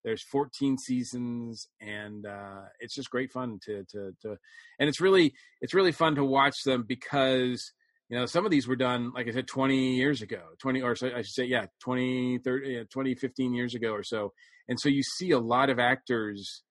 there's 0.03 0.23
14 0.23 0.77
seasons 0.77 1.67
and 1.79 2.25
uh, 2.25 2.61
it's 2.79 2.95
just 2.95 3.09
great 3.09 3.31
fun 3.31 3.59
to, 3.65 3.83
to 3.91 4.11
to 4.21 4.37
and 4.79 4.89
it's 4.89 4.99
really 4.99 5.33
it's 5.61 5.73
really 5.73 5.91
fun 5.91 6.15
to 6.15 6.25
watch 6.25 6.55
them 6.65 6.83
because 6.87 7.71
you 8.13 8.19
know, 8.19 8.27
some 8.27 8.45
of 8.45 8.51
these 8.51 8.67
were 8.67 8.75
done, 8.75 9.11
like 9.15 9.27
I 9.27 9.31
said, 9.31 9.47
20 9.47 9.95
years 9.95 10.21
ago, 10.21 10.41
20, 10.59 10.83
or 10.83 10.95
so 10.95 11.07
I 11.07 11.23
should 11.23 11.33
say, 11.33 11.45
yeah, 11.45 11.65
20, 11.81 12.37
30, 12.43 12.85
20, 12.85 13.15
15 13.15 13.53
years 13.55 13.73
ago 13.73 13.91
or 13.91 14.03
so. 14.03 14.33
And 14.67 14.79
so 14.79 14.87
you 14.87 15.01
see 15.01 15.31
a 15.31 15.39
lot 15.39 15.71
of 15.71 15.79
actors 15.79 16.61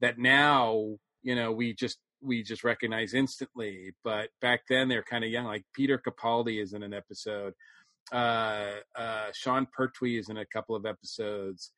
that 0.00 0.18
now, 0.18 0.96
you 1.22 1.36
know, 1.36 1.52
we 1.52 1.72
just, 1.74 1.98
we 2.20 2.42
just 2.42 2.64
recognize 2.64 3.14
instantly. 3.14 3.92
But 4.02 4.30
back 4.40 4.62
then 4.68 4.88
they're 4.88 5.04
kind 5.04 5.22
of 5.22 5.30
young, 5.30 5.44
like 5.44 5.62
Peter 5.72 6.02
Capaldi 6.04 6.60
is 6.60 6.72
in 6.72 6.82
an 6.82 6.92
episode. 6.94 7.54
Uh, 8.10 8.70
uh, 8.96 9.26
Sean 9.34 9.66
Pertwee 9.72 10.18
is 10.18 10.30
in 10.30 10.38
a 10.38 10.46
couple 10.46 10.74
of 10.74 10.84
episodes. 10.84 11.70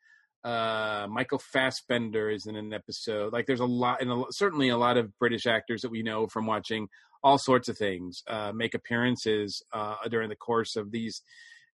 Uh, 0.45 1.07
Michael 1.11 1.39
Fassbender 1.39 2.31
is 2.31 2.47
in 2.47 2.55
an 2.57 2.73
episode. 2.73 3.33
Like 3.33 3.47
there's 3.47 3.61
a 3.61 3.65
lot, 3.65 4.03
and 4.03 4.27
certainly 4.31 4.69
a 4.69 4.77
lot 4.77 4.99
of 4.99 5.17
British 5.19 5.47
actors 5.47 5.83
that 5.83 5.91
we 5.91 6.03
know 6.03 6.27
from 6.27 6.47
watching 6.47 6.89
all 7.23 7.39
sorts 7.39 7.71
of 7.71 7.79
things 7.79 8.23
uh, 8.29 8.53
make 8.55 8.75
appearances 8.75 9.63
uh, 9.73 9.97
during 10.11 10.29
the 10.29 10.37
course 10.37 10.77
of 10.77 10.91
these 10.91 11.23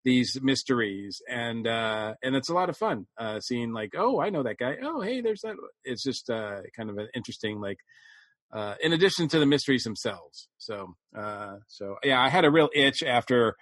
these 0.04 0.38
mysteries, 0.40 1.20
and 1.28 1.66
uh, 1.66 2.14
and 2.22 2.34
it's 2.34 2.48
a 2.48 2.54
lot 2.54 2.70
of 2.70 2.76
fun 2.76 3.06
uh, 3.18 3.40
seeing 3.40 3.72
like, 3.72 3.90
oh, 3.96 4.20
I 4.20 4.30
know 4.30 4.42
that 4.42 4.58
guy. 4.58 4.76
Oh, 4.82 5.00
hey, 5.00 5.20
there's 5.20 5.42
that. 5.42 5.56
It's 5.84 6.02
just 6.02 6.30
uh, 6.30 6.60
kind 6.76 6.90
of 6.90 6.98
an 6.98 7.08
interesting 7.14 7.60
like. 7.60 7.78
Uh, 8.52 8.74
in 8.82 8.92
addition 8.92 9.28
to 9.28 9.38
the 9.38 9.46
mysteries 9.46 9.84
themselves, 9.84 10.48
so 10.58 10.94
uh, 11.16 11.54
so 11.68 11.96
yeah, 12.02 12.20
I 12.20 12.28
had 12.28 12.44
a 12.44 12.50
real 12.50 12.68
itch 12.74 13.00
after 13.04 13.54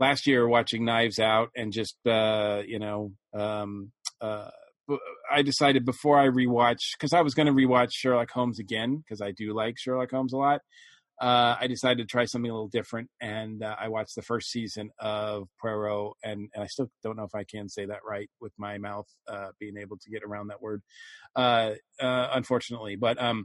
last 0.00 0.26
year 0.26 0.48
watching 0.48 0.86
Knives 0.86 1.18
Out 1.18 1.50
and 1.54 1.70
just 1.70 1.96
uh, 2.06 2.62
you 2.66 2.78
know 2.78 3.12
um, 3.34 3.92
uh, 4.22 4.50
I 5.30 5.42
decided 5.42 5.84
before 5.84 6.18
I 6.18 6.28
rewatch 6.28 6.80
because 6.98 7.12
I 7.12 7.22
was 7.22 7.34
going 7.34 7.46
to 7.46 7.52
rewatch 7.52 7.90
Sherlock 7.92 8.30
Holmes 8.30 8.58
again 8.58 8.96
because 8.98 9.20
I 9.20 9.32
do 9.32 9.54
like 9.54 9.78
Sherlock 9.78 10.10
Holmes 10.10 10.32
a 10.32 10.36
lot. 10.36 10.60
Uh, 11.20 11.56
I 11.60 11.66
decided 11.68 11.98
to 11.98 12.10
try 12.10 12.24
something 12.24 12.50
a 12.50 12.54
little 12.54 12.68
different, 12.68 13.08
and 13.20 13.62
uh, 13.62 13.76
I 13.78 13.88
watched 13.88 14.16
the 14.16 14.22
first 14.22 14.50
season 14.50 14.90
of 14.98 15.46
Poirot, 15.60 16.14
and, 16.24 16.48
and, 16.52 16.64
I 16.64 16.66
still 16.66 16.90
don't 17.04 17.16
know 17.16 17.22
if 17.22 17.34
I 17.34 17.44
can 17.44 17.68
say 17.68 17.86
that 17.86 18.00
right 18.04 18.28
with 18.40 18.52
my 18.58 18.78
mouth 18.78 19.06
uh, 19.28 19.48
being 19.60 19.76
able 19.76 19.98
to 19.98 20.10
get 20.10 20.24
around 20.24 20.48
that 20.48 20.60
word, 20.60 20.82
uh, 21.36 21.74
uh, 22.00 22.28
unfortunately. 22.32 22.96
But 22.96 23.22
um, 23.22 23.44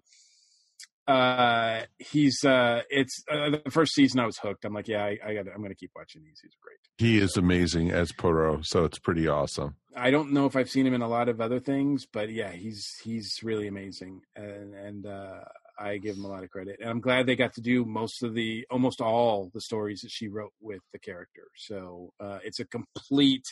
uh, 1.07 1.81
he's 1.99 2.43
uh, 2.43 2.81
it's 2.89 3.23
the 3.27 3.61
first 3.69 3.93
season 3.93 4.19
I 4.19 4.25
was 4.25 4.37
hooked. 4.37 4.65
I'm 4.65 4.73
like, 4.73 4.87
yeah, 4.87 5.03
I, 5.03 5.17
I 5.25 5.33
got, 5.33 5.47
I'm 5.47 5.59
going 5.59 5.69
to 5.69 5.75
keep 5.75 5.91
watching 5.95 6.23
these. 6.23 6.39
He's 6.41 6.55
great. 6.61 6.77
He 6.97 7.17
is 7.17 7.37
amazing 7.37 7.91
as 7.91 8.11
Poirot, 8.11 8.65
so 8.65 8.83
it's 8.83 8.99
pretty 8.99 9.27
awesome. 9.27 9.75
I 9.95 10.11
don't 10.11 10.33
know 10.33 10.45
if 10.45 10.55
I've 10.55 10.69
seen 10.69 10.85
him 10.85 10.93
in 10.93 11.01
a 11.01 11.07
lot 11.07 11.29
of 11.29 11.39
other 11.39 11.59
things, 11.59 12.05
but 12.11 12.29
yeah, 12.29 12.51
he's 12.51 12.85
he's 13.03 13.39
really 13.41 13.67
amazing, 13.67 14.21
and 14.35 14.73
and 14.73 15.05
uh, 15.05 15.39
I 15.79 15.97
give 15.97 16.17
him 16.17 16.25
a 16.25 16.29
lot 16.29 16.43
of 16.43 16.49
credit. 16.49 16.77
And 16.81 16.89
I'm 16.89 17.01
glad 17.01 17.25
they 17.25 17.35
got 17.35 17.53
to 17.53 17.61
do 17.61 17.85
most 17.85 18.23
of 18.23 18.33
the 18.33 18.65
almost 18.69 18.99
all 18.99 19.49
the 19.53 19.61
stories 19.61 20.01
that 20.01 20.11
she 20.11 20.27
wrote 20.27 20.53
with 20.59 20.81
the 20.91 20.99
character. 20.99 21.43
So 21.55 22.11
uh, 22.19 22.39
it's 22.43 22.59
a 22.59 22.65
complete 22.65 23.45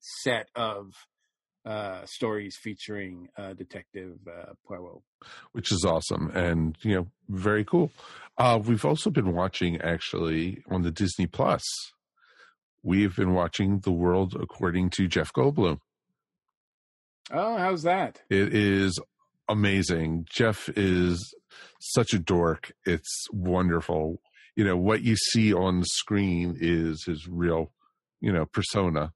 set 0.00 0.48
of 0.54 0.94
uh, 1.64 2.04
stories 2.04 2.56
featuring 2.60 3.28
uh, 3.36 3.52
Detective 3.52 4.16
uh, 4.26 4.52
Poirot, 4.66 5.02
which 5.52 5.70
is 5.70 5.84
awesome 5.84 6.30
and 6.34 6.76
you 6.82 6.94
know 6.94 7.06
very 7.28 7.64
cool. 7.64 7.90
Uh, 8.38 8.58
we've 8.62 8.84
also 8.84 9.10
been 9.10 9.32
watching 9.32 9.80
actually 9.80 10.62
on 10.70 10.82
the 10.82 10.90
Disney 10.90 11.26
Plus 11.26 11.62
we've 12.82 13.16
been 13.16 13.32
watching 13.32 13.80
The 13.80 13.92
World 13.92 14.36
According 14.40 14.90
to 14.90 15.06
Jeff 15.08 15.32
Goldblum. 15.32 15.78
Oh, 17.30 17.56
how's 17.56 17.82
that? 17.82 18.20
It 18.28 18.54
is 18.54 18.98
amazing. 19.48 20.26
Jeff 20.28 20.68
is 20.76 21.34
such 21.80 22.12
a 22.12 22.18
dork. 22.18 22.72
It's 22.84 23.26
wonderful. 23.30 24.20
You 24.56 24.64
know, 24.64 24.76
what 24.76 25.02
you 25.02 25.16
see 25.16 25.54
on 25.54 25.80
the 25.80 25.86
screen 25.86 26.56
is 26.60 27.04
his 27.04 27.26
real, 27.28 27.72
you 28.20 28.32
know, 28.32 28.44
persona. 28.44 29.12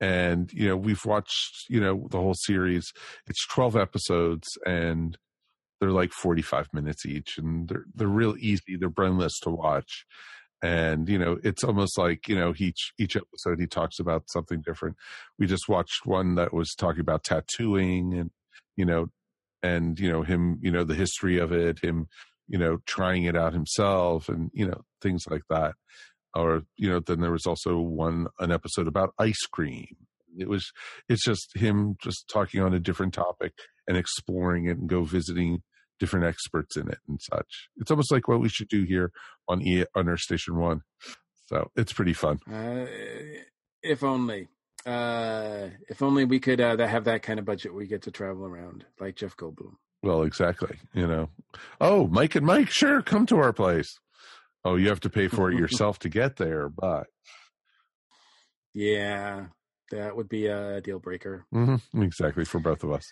And, 0.00 0.50
you 0.52 0.68
know, 0.68 0.76
we've 0.76 1.04
watched, 1.04 1.66
you 1.68 1.80
know, 1.80 2.06
the 2.10 2.18
whole 2.18 2.34
series. 2.34 2.92
It's 3.26 3.46
12 3.48 3.76
episodes 3.76 4.48
and 4.66 5.18
they're 5.80 5.90
like 5.90 6.12
45 6.12 6.68
minutes 6.72 7.04
each 7.06 7.38
and 7.38 7.68
they're, 7.68 7.84
they're 7.94 8.08
real 8.08 8.36
easy. 8.38 8.76
They're 8.78 8.88
brainless 8.88 9.38
to 9.40 9.50
watch 9.50 10.06
and 10.62 11.08
you 11.08 11.18
know 11.18 11.38
it's 11.42 11.64
almost 11.64 11.96
like 11.96 12.28
you 12.28 12.36
know 12.36 12.52
each 12.58 12.92
each 12.98 13.16
episode 13.16 13.58
he 13.58 13.66
talks 13.66 13.98
about 13.98 14.28
something 14.28 14.60
different 14.60 14.96
we 15.38 15.46
just 15.46 15.68
watched 15.68 16.04
one 16.04 16.34
that 16.34 16.52
was 16.52 16.74
talking 16.74 17.00
about 17.00 17.24
tattooing 17.24 18.12
and 18.14 18.30
you 18.76 18.84
know 18.84 19.06
and 19.62 19.98
you 19.98 20.10
know 20.10 20.22
him 20.22 20.58
you 20.62 20.70
know 20.70 20.84
the 20.84 20.94
history 20.94 21.38
of 21.38 21.52
it 21.52 21.78
him 21.80 22.08
you 22.48 22.58
know 22.58 22.78
trying 22.86 23.24
it 23.24 23.36
out 23.36 23.52
himself 23.52 24.28
and 24.28 24.50
you 24.52 24.66
know 24.66 24.82
things 25.00 25.24
like 25.30 25.42
that 25.48 25.74
or 26.34 26.62
you 26.76 26.88
know 26.88 27.00
then 27.00 27.20
there 27.20 27.32
was 27.32 27.46
also 27.46 27.78
one 27.78 28.26
an 28.38 28.52
episode 28.52 28.86
about 28.86 29.14
ice 29.18 29.46
cream 29.50 29.96
it 30.38 30.48
was 30.48 30.72
it's 31.08 31.24
just 31.24 31.56
him 31.56 31.96
just 32.02 32.28
talking 32.28 32.60
on 32.60 32.74
a 32.74 32.80
different 32.80 33.14
topic 33.14 33.52
and 33.88 33.96
exploring 33.96 34.66
it 34.66 34.78
and 34.78 34.88
go 34.88 35.02
visiting 35.02 35.62
different 36.00 36.24
experts 36.24 36.76
in 36.76 36.88
it 36.88 36.98
and 37.06 37.20
such. 37.20 37.68
It's 37.76 37.90
almost 37.90 38.10
like 38.10 38.26
what 38.26 38.40
we 38.40 38.48
should 38.48 38.68
do 38.68 38.84
here 38.84 39.12
on 39.46 39.62
e 39.62 39.84
on 39.94 40.08
our 40.08 40.16
station 40.16 40.56
one. 40.56 40.80
So 41.46 41.70
it's 41.76 41.92
pretty 41.92 42.14
fun. 42.14 42.40
Uh, 42.50 42.86
if 43.82 44.02
only, 44.02 44.48
uh, 44.86 45.68
if 45.88 46.02
only 46.02 46.24
we 46.24 46.40
could 46.40 46.60
uh, 46.60 46.76
that 46.76 46.88
have 46.88 47.04
that 47.04 47.22
kind 47.22 47.38
of 47.38 47.44
budget. 47.44 47.74
We 47.74 47.86
get 47.86 48.02
to 48.02 48.10
travel 48.10 48.46
around 48.46 48.84
like 48.98 49.16
Jeff 49.16 49.36
Goldblum. 49.36 49.74
Well, 50.02 50.22
exactly. 50.22 50.78
You 50.94 51.06
know, 51.06 51.28
oh, 51.80 52.06
Mike 52.06 52.34
and 52.34 52.46
Mike, 52.46 52.70
sure, 52.70 53.02
come 53.02 53.26
to 53.26 53.36
our 53.36 53.52
place. 53.52 53.98
Oh, 54.64 54.76
you 54.76 54.88
have 54.88 55.00
to 55.00 55.10
pay 55.10 55.28
for 55.28 55.50
it 55.50 55.58
yourself 55.58 55.98
to 56.00 56.08
get 56.08 56.36
there, 56.36 56.68
but 56.68 57.06
yeah, 58.74 59.46
that 59.90 60.16
would 60.16 60.28
be 60.28 60.46
a 60.46 60.80
deal 60.80 60.98
breaker. 60.98 61.44
Mm-hmm. 61.54 62.02
Exactly 62.02 62.44
for 62.44 62.60
both 62.60 62.84
of 62.84 62.92
us. 62.92 63.10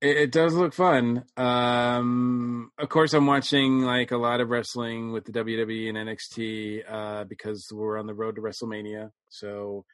It, 0.00 0.16
it 0.16 0.32
does 0.32 0.54
look 0.54 0.74
fun. 0.74 1.24
Um, 1.36 2.70
of 2.78 2.88
course, 2.88 3.14
I'm 3.14 3.26
watching 3.26 3.80
like 3.80 4.10
a 4.10 4.16
lot 4.16 4.40
of 4.40 4.50
wrestling 4.50 5.12
with 5.12 5.24
the 5.24 5.32
WWE 5.32 5.88
and 5.88 5.98
NXT 5.98 6.82
uh, 6.88 7.24
because 7.24 7.68
we're 7.72 7.98
on 7.98 8.06
the 8.06 8.14
road 8.14 8.36
to 8.36 8.42
WrestleMania. 8.42 9.10
So, 9.30 9.84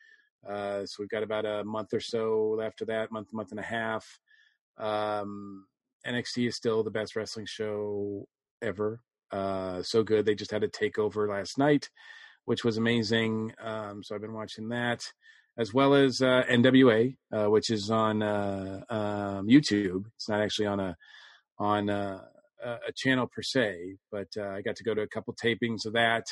uh, 0.49 0.85
so 0.87 0.97
we've 0.99 1.09
got 1.09 1.23
about 1.23 1.47
a 1.47 1.65
month 1.65 1.95
or 1.95 2.01
so 2.01 2.61
after 2.61 2.85
that, 2.87 3.13
month, 3.13 3.33
month 3.33 3.51
and 3.51 3.61
a 3.61 3.65
half. 3.65 4.07
Um, 4.79 5.67
NXT 6.07 6.49
is 6.49 6.57
still 6.57 6.83
the 6.83 6.91
best 6.91 7.15
wrestling 7.15 7.47
show 7.47 8.27
ever. 8.61 9.01
Uh, 9.33 9.83
so 9.83 10.03
good. 10.03 10.27
They 10.27 10.35
just 10.35 10.51
had 10.51 10.63
a 10.63 10.69
takeover 10.69 11.29
last 11.29 11.59
night, 11.59 11.89
which 12.45 12.65
was 12.65 12.77
amazing. 12.77 13.55
Um, 13.61 14.03
so 14.03 14.15
I've 14.15 14.21
been 14.21 14.35
watching 14.35 14.69
that 14.69 15.11
as 15.57 15.75
well 15.75 15.95
as 15.95 16.23
uh, 16.23 16.43
NWA, 16.51 17.17
uh, 17.33 17.51
which 17.51 17.71
is 17.71 17.91
on 17.91 18.23
uh, 18.23 18.83
um, 18.89 19.47
YouTube. 19.49 20.07
It's 20.17 20.29
not 20.29 20.41
actually 20.41 20.67
on 20.67 20.81
a 20.81 20.97
on 21.59 21.89
a, 21.89 22.25
a 22.65 22.93
channel 22.95 23.27
per 23.27 23.43
se, 23.43 23.97
but 24.11 24.29
uh, 24.37 24.49
I 24.49 24.63
got 24.63 24.77
to 24.77 24.85
go 24.85 24.95
to 24.95 25.03
a 25.03 25.09
couple 25.09 25.35
tapings 25.35 25.85
of 25.85 25.93
that, 25.93 26.27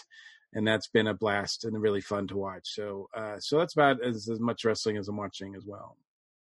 and 0.53 0.67
that's 0.67 0.89
been 0.89 1.07
a 1.07 1.15
blast 1.15 1.65
and 1.65 1.81
really 1.81 2.01
fun 2.01 2.27
to 2.29 2.37
watch. 2.37 2.63
So, 2.65 3.09
so 3.39 3.59
that's 3.59 3.75
about 3.75 4.03
as, 4.03 4.29
as 4.29 4.41
much 4.41 4.65
wrestling 4.65 4.97
as 4.97 5.09
I'm 5.09 5.17
watching 5.17 5.55
as 5.55 5.65
well. 5.67 5.97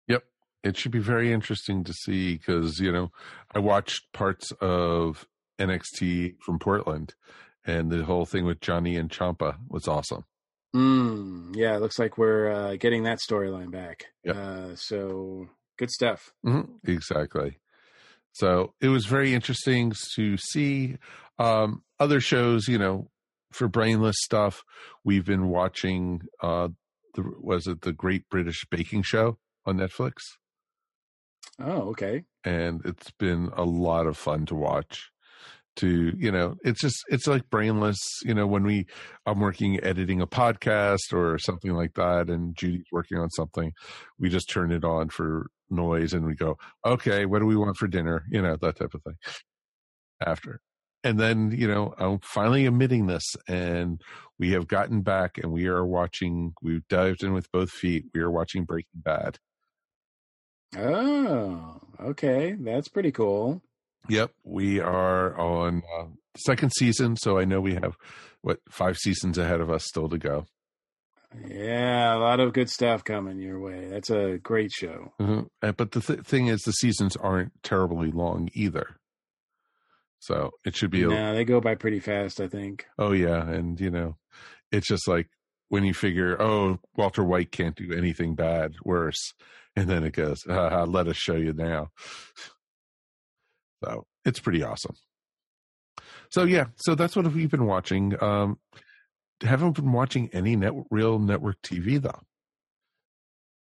Yep, 0.08 0.24
it 0.62 0.76
should 0.76 0.92
be 0.92 1.00
very 1.00 1.32
interesting 1.32 1.84
to 1.84 1.92
see 1.92 2.36
because 2.36 2.80
you 2.80 2.92
know 2.92 3.10
I 3.54 3.58
watched 3.58 4.12
parts 4.12 4.52
of 4.60 5.26
NXT 5.62 6.36
from 6.40 6.58
Portland, 6.58 7.14
and 7.64 7.90
the 7.90 8.04
whole 8.04 8.26
thing 8.26 8.44
with 8.44 8.60
Johnny 8.60 8.96
and 8.96 9.10
Ciampa 9.10 9.56
was 9.68 9.86
awesome. 9.86 10.24
Mm, 10.74 11.54
yeah, 11.54 11.76
it 11.76 11.80
looks 11.80 11.98
like 11.98 12.16
we're 12.16 12.50
uh, 12.50 12.76
getting 12.76 13.02
that 13.04 13.18
storyline 13.18 13.70
back. 13.70 14.06
Yep. 14.24 14.36
Uh, 14.36 14.76
so 14.76 15.48
good 15.78 15.90
stuff. 15.90 16.32
Mm-hmm. 16.46 16.90
Exactly. 16.90 17.58
So 18.32 18.74
it 18.80 18.88
was 18.88 19.04
very 19.04 19.34
interesting 19.34 19.92
to 20.14 20.36
see 20.38 20.96
um, 21.38 21.82
other 22.00 22.20
shows. 22.20 22.68
You 22.68 22.78
know, 22.78 23.10
for 23.52 23.68
brainless 23.68 24.16
stuff, 24.22 24.62
we've 25.04 25.26
been 25.26 25.48
watching. 25.48 26.22
Uh, 26.42 26.68
the, 27.14 27.24
was 27.38 27.66
it 27.66 27.82
the 27.82 27.92
Great 27.92 28.28
British 28.30 28.64
Baking 28.70 29.02
Show 29.02 29.38
on 29.66 29.76
Netflix? 29.76 30.14
Oh, 31.58 31.90
okay. 31.90 32.24
And 32.44 32.80
it's 32.86 33.10
been 33.10 33.50
a 33.54 33.64
lot 33.64 34.06
of 34.06 34.16
fun 34.16 34.46
to 34.46 34.54
watch 34.54 35.11
to 35.76 36.12
you 36.18 36.30
know 36.30 36.54
it's 36.62 36.80
just 36.80 37.02
it's 37.08 37.26
like 37.26 37.48
brainless 37.48 37.98
you 38.24 38.34
know 38.34 38.46
when 38.46 38.62
we 38.62 38.84
i'm 39.24 39.40
working 39.40 39.82
editing 39.82 40.20
a 40.20 40.26
podcast 40.26 41.12
or 41.12 41.38
something 41.38 41.72
like 41.72 41.94
that 41.94 42.28
and 42.28 42.54
judy's 42.54 42.84
working 42.92 43.16
on 43.16 43.30
something 43.30 43.72
we 44.18 44.28
just 44.28 44.50
turn 44.50 44.70
it 44.70 44.84
on 44.84 45.08
for 45.08 45.46
noise 45.72 46.12
and 46.12 46.24
we 46.24 46.34
go 46.34 46.56
okay 46.86 47.26
what 47.26 47.40
do 47.40 47.46
we 47.46 47.56
want 47.56 47.76
for 47.76 47.88
dinner? 47.88 48.24
You 48.30 48.42
know 48.42 48.56
that 48.60 48.76
type 48.76 48.94
of 48.94 49.02
thing. 49.02 49.16
After. 50.24 50.60
And 51.02 51.18
then 51.18 51.50
you 51.50 51.66
know 51.66 51.94
i'm 51.98 52.20
finally 52.20 52.66
admitting 52.66 53.06
this 53.06 53.34
and 53.48 54.00
we 54.38 54.52
have 54.52 54.68
gotten 54.68 55.02
back 55.02 55.38
and 55.38 55.50
we 55.50 55.66
are 55.66 55.84
watching 55.84 56.52
we've 56.62 56.86
dived 56.88 57.24
in 57.24 57.32
with 57.32 57.50
both 57.50 57.70
feet 57.70 58.04
we 58.14 58.20
are 58.20 58.30
watching 58.30 58.64
breaking 58.64 59.00
bad. 59.02 59.38
Oh 60.76 61.80
okay. 62.00 62.56
That's 62.58 62.88
pretty 62.88 63.10
cool 63.10 63.62
Yep, 64.08 64.32
we 64.44 64.80
are 64.80 65.38
on 65.38 65.82
uh, 65.98 66.06
second 66.36 66.72
season, 66.76 67.16
so 67.16 67.38
I 67.38 67.44
know 67.44 67.60
we 67.60 67.74
have 67.74 67.96
what 68.40 68.58
five 68.68 68.96
seasons 68.96 69.38
ahead 69.38 69.60
of 69.60 69.70
us 69.70 69.84
still 69.84 70.08
to 70.08 70.18
go. 70.18 70.46
Yeah, 71.48 72.14
a 72.14 72.18
lot 72.18 72.40
of 72.40 72.52
good 72.52 72.68
stuff 72.68 73.04
coming 73.04 73.38
your 73.38 73.58
way. 73.58 73.88
That's 73.88 74.10
a 74.10 74.38
great 74.38 74.70
show. 74.70 75.12
Mm-hmm. 75.20 75.70
But 75.76 75.92
the 75.92 76.00
th- 76.00 76.20
thing 76.20 76.48
is, 76.48 76.60
the 76.62 76.72
seasons 76.72 77.16
aren't 77.16 77.52
terribly 77.62 78.10
long 78.10 78.50
either. 78.52 78.96
So 80.18 80.50
it 80.64 80.76
should 80.76 80.90
be. 80.90 81.04
A, 81.04 81.08
no, 81.08 81.34
they 81.34 81.44
go 81.44 81.60
by 81.60 81.74
pretty 81.74 82.00
fast, 82.00 82.40
I 82.40 82.48
think. 82.48 82.86
Oh 82.98 83.12
yeah, 83.12 83.48
and 83.48 83.80
you 83.80 83.90
know, 83.90 84.16
it's 84.70 84.86
just 84.86 85.08
like 85.08 85.28
when 85.68 85.84
you 85.84 85.94
figure, 85.94 86.40
oh, 86.40 86.78
Walter 86.96 87.24
White 87.24 87.50
can't 87.50 87.74
do 87.74 87.92
anything 87.92 88.34
bad, 88.34 88.74
worse, 88.84 89.32
and 89.74 89.88
then 89.88 90.04
it 90.04 90.12
goes, 90.12 90.38
let 90.46 91.08
us 91.08 91.16
show 91.16 91.36
you 91.36 91.54
now. 91.54 91.88
So 93.82 94.06
it's 94.24 94.40
pretty 94.40 94.62
awesome. 94.62 94.94
So 96.30 96.44
yeah, 96.44 96.66
so 96.76 96.94
that's 96.94 97.14
what 97.14 97.30
we've 97.32 97.50
been 97.50 97.66
watching. 97.66 98.14
Um, 98.22 98.58
haven't 99.42 99.72
been 99.72 99.92
watching 99.92 100.30
any 100.32 100.56
net 100.56 100.72
real 100.90 101.18
network 101.18 101.60
TV 101.62 102.00
though, 102.00 102.20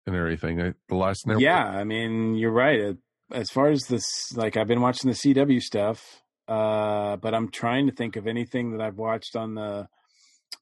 and 0.05 0.15
everything. 0.15 0.57
The 0.89 0.95
last 0.95 1.27
network. 1.27 1.43
Yeah, 1.43 1.63
I 1.63 1.83
mean 1.83 2.36
you're 2.36 2.51
right. 2.51 2.97
As 3.31 3.50
far 3.50 3.69
as 3.69 3.83
this, 3.83 4.05
like 4.36 4.57
I've 4.57 4.67
been 4.67 4.81
watching 4.81 5.12
the 5.12 5.17
CW 5.17 5.62
stuff, 5.62 6.21
uh, 6.47 7.17
but 7.17 7.33
I'm 7.33 7.50
trying 7.51 7.88
to 7.88 7.93
think 7.93 8.15
of 8.15 8.27
anything 8.27 8.71
that 8.71 8.81
I've 8.81 8.97
watched 8.97 9.36
on 9.36 9.55
the 9.55 9.88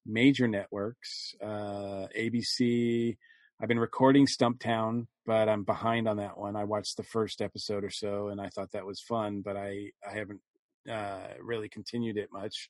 major 0.06 0.48
networks. 0.48 1.34
Uh, 1.42 2.08
ABC. 2.18 3.18
I've 3.66 3.70
been 3.70 3.80
recording 3.80 4.28
Stumptown, 4.28 5.08
but 5.26 5.50
I'm 5.50 5.64
behind 5.64 6.08
on 6.08 6.18
that 6.18 6.38
one. 6.38 6.56
I 6.56 6.66
watched 6.66 6.98
the 6.98 7.04
first 7.04 7.42
episode 7.42 7.84
or 7.84 7.90
so, 7.90 8.28
and 8.28 8.40
I 8.40 8.50
thought 8.50 8.74
that 8.74 8.86
was 8.86 9.02
fun, 9.02 9.42
but 9.44 9.58
I 9.58 9.90
I 10.08 10.14
haven't 10.14 10.42
uh, 10.88 11.30
really 11.42 11.68
continued 11.68 12.16
it 12.18 12.30
much 12.32 12.70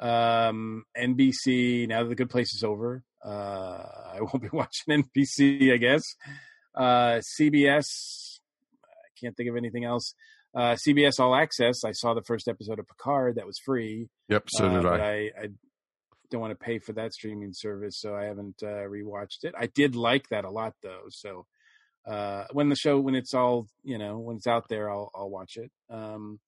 um, 0.00 0.84
NBC. 0.96 1.86
Now 1.86 2.02
that 2.02 2.08
the 2.08 2.14
Good 2.14 2.30
Place 2.30 2.54
is 2.54 2.64
over, 2.64 3.04
uh, 3.22 3.28
I 3.28 4.16
won't 4.20 4.40
be 4.40 4.48
watching 4.50 5.04
NBC. 5.04 5.70
I 5.74 5.76
guess 5.76 6.02
uh, 6.74 7.20
CBS. 7.38 7.84
I 8.84 9.20
can't 9.20 9.36
think 9.36 9.50
of 9.50 9.56
anything 9.56 9.84
else. 9.84 10.14
Uh, 10.54 10.76
CBS 10.88 11.20
All 11.20 11.36
Access. 11.36 11.84
I 11.84 11.92
saw 11.92 12.14
the 12.14 12.22
first 12.22 12.48
episode 12.48 12.78
of 12.78 12.88
Picard 12.88 13.34
that 13.34 13.44
was 13.44 13.58
free. 13.58 14.08
Yep, 14.30 14.44
so 14.48 14.70
did 14.70 14.86
uh, 14.86 14.88
I. 14.88 14.98
I. 14.98 15.30
I 15.42 15.48
don't 16.30 16.40
want 16.40 16.58
to 16.58 16.64
pay 16.64 16.78
for 16.78 16.92
that 16.94 17.12
streaming 17.12 17.52
service, 17.52 18.00
so 18.00 18.14
I 18.14 18.24
haven't 18.24 18.62
uh, 18.62 18.86
rewatched 18.88 19.44
it. 19.44 19.54
I 19.58 19.66
did 19.66 19.96
like 19.96 20.28
that 20.30 20.44
a 20.44 20.50
lot, 20.50 20.74
though. 20.82 21.04
So 21.10 21.46
uh, 22.06 22.44
when 22.52 22.68
the 22.68 22.76
show, 22.76 23.00
when 23.00 23.14
it's 23.14 23.34
all, 23.34 23.66
you 23.82 23.98
know, 23.98 24.18
when 24.18 24.36
it's 24.36 24.46
out 24.46 24.68
there, 24.68 24.90
I'll 24.90 25.10
I'll 25.14 25.30
watch 25.30 25.56
it. 25.56 25.70
Um, 25.90 26.38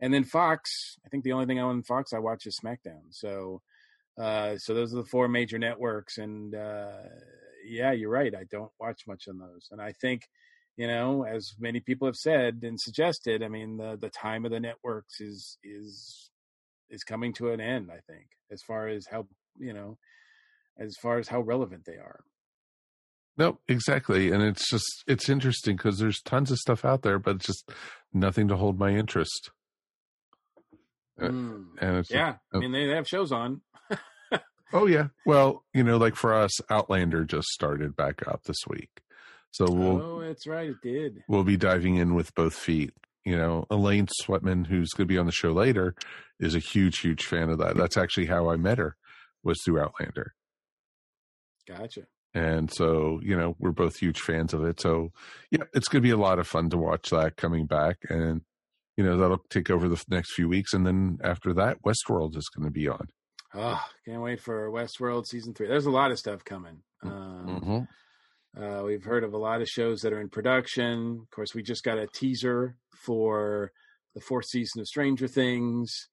and 0.00 0.12
then 0.12 0.24
Fox, 0.24 0.70
I 1.06 1.08
think 1.08 1.24
the 1.24 1.32
only 1.32 1.46
thing 1.46 1.58
I 1.58 1.62
on 1.62 1.82
Fox 1.82 2.12
I 2.12 2.18
watch 2.18 2.46
is 2.46 2.58
SmackDown. 2.62 3.02
So, 3.10 3.62
uh, 4.20 4.56
so 4.58 4.74
those 4.74 4.92
are 4.92 4.96
the 4.96 5.08
four 5.08 5.28
major 5.28 5.58
networks, 5.58 6.18
and 6.18 6.54
uh, 6.54 7.02
yeah, 7.64 7.92
you're 7.92 8.10
right. 8.10 8.34
I 8.34 8.44
don't 8.50 8.72
watch 8.80 9.02
much 9.06 9.28
on 9.28 9.38
those, 9.38 9.68
and 9.70 9.80
I 9.80 9.92
think, 10.00 10.22
you 10.76 10.86
know, 10.86 11.24
as 11.24 11.54
many 11.58 11.80
people 11.80 12.08
have 12.08 12.16
said 12.16 12.60
and 12.62 12.80
suggested, 12.80 13.42
I 13.42 13.48
mean, 13.48 13.76
the 13.76 13.96
the 14.00 14.10
time 14.10 14.44
of 14.44 14.50
the 14.50 14.60
networks 14.60 15.20
is 15.20 15.56
is 15.62 16.30
is 16.92 17.02
coming 17.02 17.32
to 17.34 17.50
an 17.50 17.60
end. 17.60 17.90
I 17.90 17.98
think, 18.06 18.26
as 18.52 18.62
far 18.62 18.86
as 18.86 19.06
how 19.10 19.26
you 19.58 19.72
know, 19.72 19.98
as 20.78 20.94
far 21.02 21.18
as 21.18 21.26
how 21.26 21.40
relevant 21.40 21.84
they 21.84 21.94
are. 21.94 22.20
No, 23.36 23.58
exactly, 23.66 24.30
and 24.30 24.42
it's 24.42 24.68
just 24.70 25.04
it's 25.06 25.28
interesting 25.28 25.76
because 25.76 25.98
there's 25.98 26.20
tons 26.20 26.50
of 26.50 26.58
stuff 26.58 26.84
out 26.84 27.02
there, 27.02 27.18
but 27.18 27.36
it's 27.36 27.46
just 27.46 27.72
nothing 28.12 28.46
to 28.48 28.56
hold 28.56 28.78
my 28.78 28.90
interest. 28.90 29.50
Mm. 31.18 31.64
And 31.80 32.04
yeah, 32.10 32.36
I 32.52 32.58
mean 32.58 32.72
they, 32.72 32.86
they 32.86 32.94
have 32.94 33.08
shows 33.08 33.32
on. 33.32 33.62
oh 34.72 34.86
yeah, 34.86 35.08
well 35.24 35.64
you 35.72 35.82
know 35.82 35.96
like 35.96 36.14
for 36.14 36.34
us, 36.34 36.50
Outlander 36.70 37.24
just 37.24 37.48
started 37.48 37.96
back 37.96 38.26
up 38.28 38.44
this 38.44 38.66
week, 38.68 39.00
so 39.50 39.64
we'll. 39.70 40.02
Oh, 40.02 40.20
that's 40.20 40.46
right, 40.46 40.68
it 40.68 40.82
did. 40.82 41.24
We'll 41.26 41.44
be 41.44 41.56
diving 41.56 41.96
in 41.96 42.14
with 42.14 42.34
both 42.34 42.54
feet. 42.54 42.92
You 43.24 43.36
know, 43.36 43.66
Elaine 43.70 44.08
Sweatman, 44.22 44.66
who's 44.66 44.90
going 44.90 45.06
to 45.06 45.12
be 45.12 45.18
on 45.18 45.26
the 45.26 45.32
show 45.32 45.52
later, 45.52 45.94
is 46.40 46.54
a 46.54 46.60
huge, 46.60 46.98
huge 46.98 47.24
fan 47.24 47.50
of 47.50 47.58
that. 47.58 47.76
That's 47.76 47.96
actually 47.96 48.26
how 48.26 48.50
I 48.50 48.56
met 48.56 48.78
her, 48.78 48.96
was 49.44 49.60
through 49.64 49.80
Outlander. 49.80 50.34
Gotcha. 51.68 52.02
And 52.34 52.72
so, 52.72 53.20
you 53.22 53.36
know, 53.36 53.54
we're 53.58 53.72
both 53.72 53.98
huge 53.98 54.20
fans 54.20 54.54
of 54.54 54.64
it. 54.64 54.80
So, 54.80 55.12
yeah, 55.50 55.64
it's 55.74 55.88
going 55.88 56.02
to 56.02 56.06
be 56.06 56.12
a 56.12 56.16
lot 56.16 56.38
of 56.38 56.48
fun 56.48 56.70
to 56.70 56.78
watch 56.78 57.10
that 57.10 57.36
coming 57.36 57.66
back. 57.66 57.98
And 58.08 58.40
you 58.96 59.04
know 59.04 59.16
that'll 59.16 59.42
take 59.50 59.70
over 59.70 59.88
the 59.88 60.02
next 60.08 60.34
few 60.34 60.48
weeks, 60.48 60.74
and 60.74 60.86
then 60.86 61.18
after 61.22 61.52
that, 61.54 61.78
Westworld 61.82 62.36
is 62.36 62.48
going 62.54 62.66
to 62.66 62.70
be 62.70 62.88
on. 62.88 63.08
Oh, 63.54 63.82
can't 64.06 64.22
wait 64.22 64.40
for 64.40 64.70
Westworld 64.70 65.26
season 65.26 65.54
three. 65.54 65.68
There's 65.68 65.86
a 65.86 65.90
lot 65.90 66.10
of 66.10 66.18
stuff 66.18 66.44
coming. 66.44 66.82
Mm, 67.04 67.10
um, 67.10 67.46
mm-hmm. 67.46 67.78
Uh, 68.60 68.82
we've 68.84 69.04
heard 69.04 69.24
of 69.24 69.32
a 69.32 69.38
lot 69.38 69.62
of 69.62 69.68
shows 69.68 70.00
that 70.00 70.12
are 70.12 70.20
in 70.20 70.28
production. 70.28 71.20
Of 71.22 71.30
course, 71.30 71.54
we 71.54 71.62
just 71.62 71.84
got 71.84 71.98
a 71.98 72.06
teaser 72.06 72.76
for 73.04 73.72
the 74.14 74.20
fourth 74.20 74.46
season 74.46 74.80
of 74.80 74.86
Stranger 74.86 75.26
Things. 75.26 76.08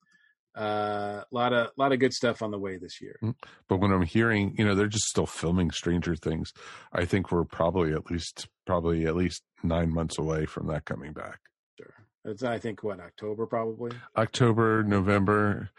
A 0.56 0.62
uh, 0.62 1.24
lot 1.32 1.54
of 1.54 1.70
lot 1.78 1.92
of 1.92 2.00
good 2.00 2.14
stuff 2.14 2.42
on 2.42 2.52
the 2.52 2.58
way 2.58 2.78
this 2.78 3.02
year. 3.02 3.18
Mm, 3.22 3.36
but 3.68 3.78
when 3.78 3.92
I'm 3.92 4.02
hearing, 4.02 4.56
you 4.58 4.66
know, 4.66 4.74
they're 4.74 4.88
just 4.88 5.06
still 5.06 5.28
filming 5.28 5.72
Stranger 5.72 6.16
Things. 6.16 6.52
I 6.92 7.06
think 7.06 7.32
we're 7.32 7.44
probably 7.44 7.94
at 7.94 8.10
least 8.10 8.48
probably 8.66 9.06
at 9.06 9.16
least 9.16 9.44
nine 9.64 9.94
months 9.94 10.18
away 10.18 10.46
from 10.46 10.68
that 10.68 10.86
coming 10.86 11.14
back. 11.14 11.40
Sure. 11.78 11.94
It's 12.26 12.44
I 12.44 12.58
think 12.58 12.84
what 12.84 13.00
October 13.00 13.46
probably. 13.46 13.92
October, 14.18 14.84
November, 14.84 15.70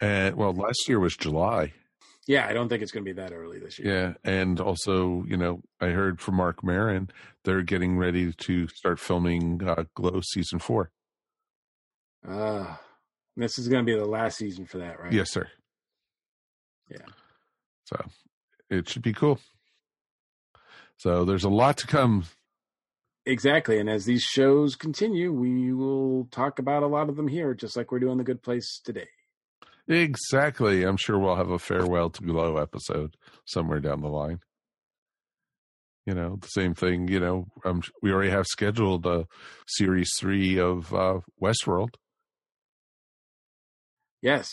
and 0.00 0.36
well, 0.36 0.52
last 0.52 0.88
year 0.88 1.00
was 1.00 1.16
July. 1.16 1.72
Yeah, 2.30 2.46
I 2.46 2.52
don't 2.52 2.68
think 2.68 2.80
it's 2.80 2.92
going 2.92 3.04
to 3.04 3.12
be 3.12 3.20
that 3.20 3.32
early 3.32 3.58
this 3.58 3.76
year. 3.76 3.92
Yeah, 3.92 4.30
and 4.30 4.60
also, 4.60 5.24
you 5.26 5.36
know, 5.36 5.62
I 5.80 5.86
heard 5.86 6.20
from 6.20 6.36
Marc 6.36 6.62
Maron 6.62 7.10
they're 7.42 7.62
getting 7.62 7.98
ready 7.98 8.32
to 8.32 8.68
start 8.68 9.00
filming 9.00 9.60
uh, 9.66 9.82
Glow 9.96 10.20
season 10.20 10.60
four. 10.60 10.92
Uh 12.26 12.76
this 13.36 13.58
is 13.58 13.66
going 13.66 13.84
to 13.84 13.92
be 13.92 13.98
the 13.98 14.06
last 14.06 14.38
season 14.38 14.64
for 14.64 14.78
that, 14.78 15.00
right? 15.00 15.12
Yes, 15.12 15.32
sir. 15.32 15.48
Yeah. 16.88 16.98
So 17.86 18.04
it 18.68 18.88
should 18.88 19.02
be 19.02 19.12
cool. 19.12 19.40
So 20.98 21.24
there's 21.24 21.44
a 21.44 21.48
lot 21.48 21.78
to 21.78 21.88
come 21.88 22.26
Exactly. 23.26 23.80
And 23.80 23.90
as 23.90 24.04
these 24.04 24.22
shows 24.22 24.76
continue, 24.76 25.32
we 25.32 25.72
will 25.72 26.28
talk 26.30 26.60
about 26.60 26.84
a 26.84 26.86
lot 26.86 27.08
of 27.08 27.16
them 27.16 27.28
here, 27.28 27.54
just 27.54 27.76
like 27.76 27.90
we're 27.90 27.98
doing 27.98 28.18
The 28.18 28.24
Good 28.24 28.42
Place 28.42 28.80
today. 28.82 29.08
Exactly. 29.90 30.84
I'm 30.84 30.96
sure 30.96 31.18
we'll 31.18 31.34
have 31.34 31.50
a 31.50 31.58
farewell 31.58 32.10
to 32.10 32.22
Glow 32.22 32.58
episode 32.58 33.16
somewhere 33.44 33.80
down 33.80 34.00
the 34.00 34.08
line. 34.08 34.38
You 36.06 36.14
know, 36.14 36.38
the 36.40 36.46
same 36.46 36.74
thing, 36.74 37.08
you 37.08 37.20
know, 37.20 37.46
um, 37.64 37.82
we 38.00 38.12
already 38.12 38.30
have 38.30 38.46
scheduled 38.46 39.04
a 39.04 39.26
series 39.66 40.10
three 40.18 40.58
of 40.58 40.94
uh, 40.94 41.20
Westworld. 41.42 41.94
Yes, 44.22 44.48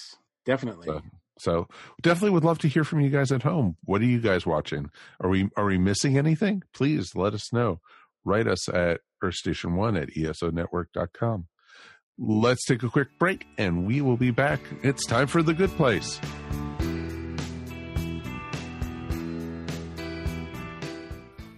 definitely. 0.46 0.88
So, 0.88 1.02
so 1.40 1.68
definitely 2.02 2.32
would 2.32 2.44
love 2.44 2.60
to 2.60 2.68
hear 2.68 2.84
from 2.84 3.02
you 3.02 3.10
guys 3.10 3.32
at 3.32 3.44
home. 3.44 3.78
What 3.84 4.02
are 4.02 4.06
you 4.06 4.20
guys 4.20 4.46
watching? 4.46 4.90
Are 5.22 5.30
we 5.30 5.50
are 5.56 5.66
we 5.66 5.78
missing 5.78 6.18
anything? 6.18 6.64
Please 6.74 7.16
let 7.16 7.34
us 7.34 7.54
know 7.54 7.80
write 8.26 8.48
us 8.48 8.68
at 8.70 9.02
earthstation1 9.24 10.02
at 10.02 10.10
esonetwork.com. 10.10 11.48
Let's 12.20 12.66
take 12.66 12.82
a 12.82 12.90
quick 12.90 13.10
break 13.20 13.46
and 13.60 13.86
we 13.86 14.02
will 14.02 14.18
be 14.18 14.32
back. 14.32 14.60
It's 14.82 15.06
time 15.06 15.28
for 15.28 15.44
The 15.44 15.54
Good 15.54 15.70
Place. 15.72 16.20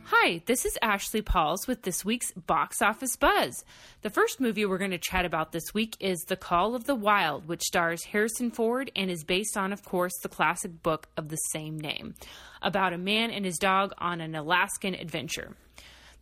Hi, 0.04 0.41
this 0.48 0.65
is 0.65 0.78
Ashley 0.82 1.22
Pauls 1.22 1.65
with 1.65 1.84
this 1.84 2.04
week's 2.04 2.34
Box 2.34 2.82
Office 2.82 3.15
Buzz. 3.15 3.63
The 4.02 4.10
first 4.10 4.41
movie 4.41 4.65
we're 4.65 4.78
going 4.78 4.91
to 4.91 4.98
chat 4.98 5.24
about 5.24 5.54
this 5.54 5.74
week 5.74 5.95
is 6.02 6.19
The 6.28 6.36
Call 6.36 6.76
of 6.76 6.84
the 6.84 6.93
Wild, 6.93 7.48
which 7.48 7.63
stars 7.63 8.04
Harrison 8.04 8.52
Ford 8.52 8.91
and 8.98 9.10
is 9.10 9.24
based 9.24 9.56
on, 9.56 9.72
of 9.72 9.86
course, 9.86 10.13
the 10.22 10.28
classic 10.28 10.84
book 10.84 11.08
of 11.15 11.30
the 11.30 11.38
same 11.38 11.80
name, 11.80 12.15
about 12.62 12.91
a 12.91 12.98
man 12.98 13.32
and 13.32 13.45
his 13.45 13.58
dog 13.58 13.93
on 13.98 14.19
an 14.19 14.36
Alaskan 14.36 14.93
adventure. 14.93 15.56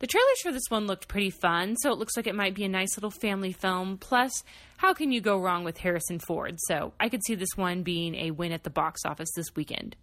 The 0.00 0.06
trailers 0.06 0.40
for 0.42 0.52
this 0.52 0.68
one 0.68 0.86
looked 0.86 1.08
pretty 1.08 1.30
fun, 1.30 1.76
so 1.76 1.90
it 1.90 1.98
looks 1.98 2.16
like 2.16 2.28
it 2.28 2.34
might 2.34 2.54
be 2.54 2.64
a 2.64 2.68
nice 2.68 2.96
little 2.96 3.10
family 3.10 3.52
film. 3.52 3.98
Plus, 3.98 4.44
how 4.76 4.94
can 4.94 5.10
you 5.10 5.20
go 5.20 5.40
wrong 5.40 5.64
with 5.64 5.78
Harrison 5.78 6.20
Ford? 6.20 6.56
So 6.68 6.92
I 7.00 7.08
could 7.08 7.24
see 7.24 7.34
this 7.34 7.56
one 7.56 7.82
being 7.82 8.14
a 8.14 8.30
win 8.30 8.52
at 8.52 8.62
the 8.62 8.70
box 8.70 9.00
office 9.04 9.30
this 9.34 9.56
weekend. 9.56 9.96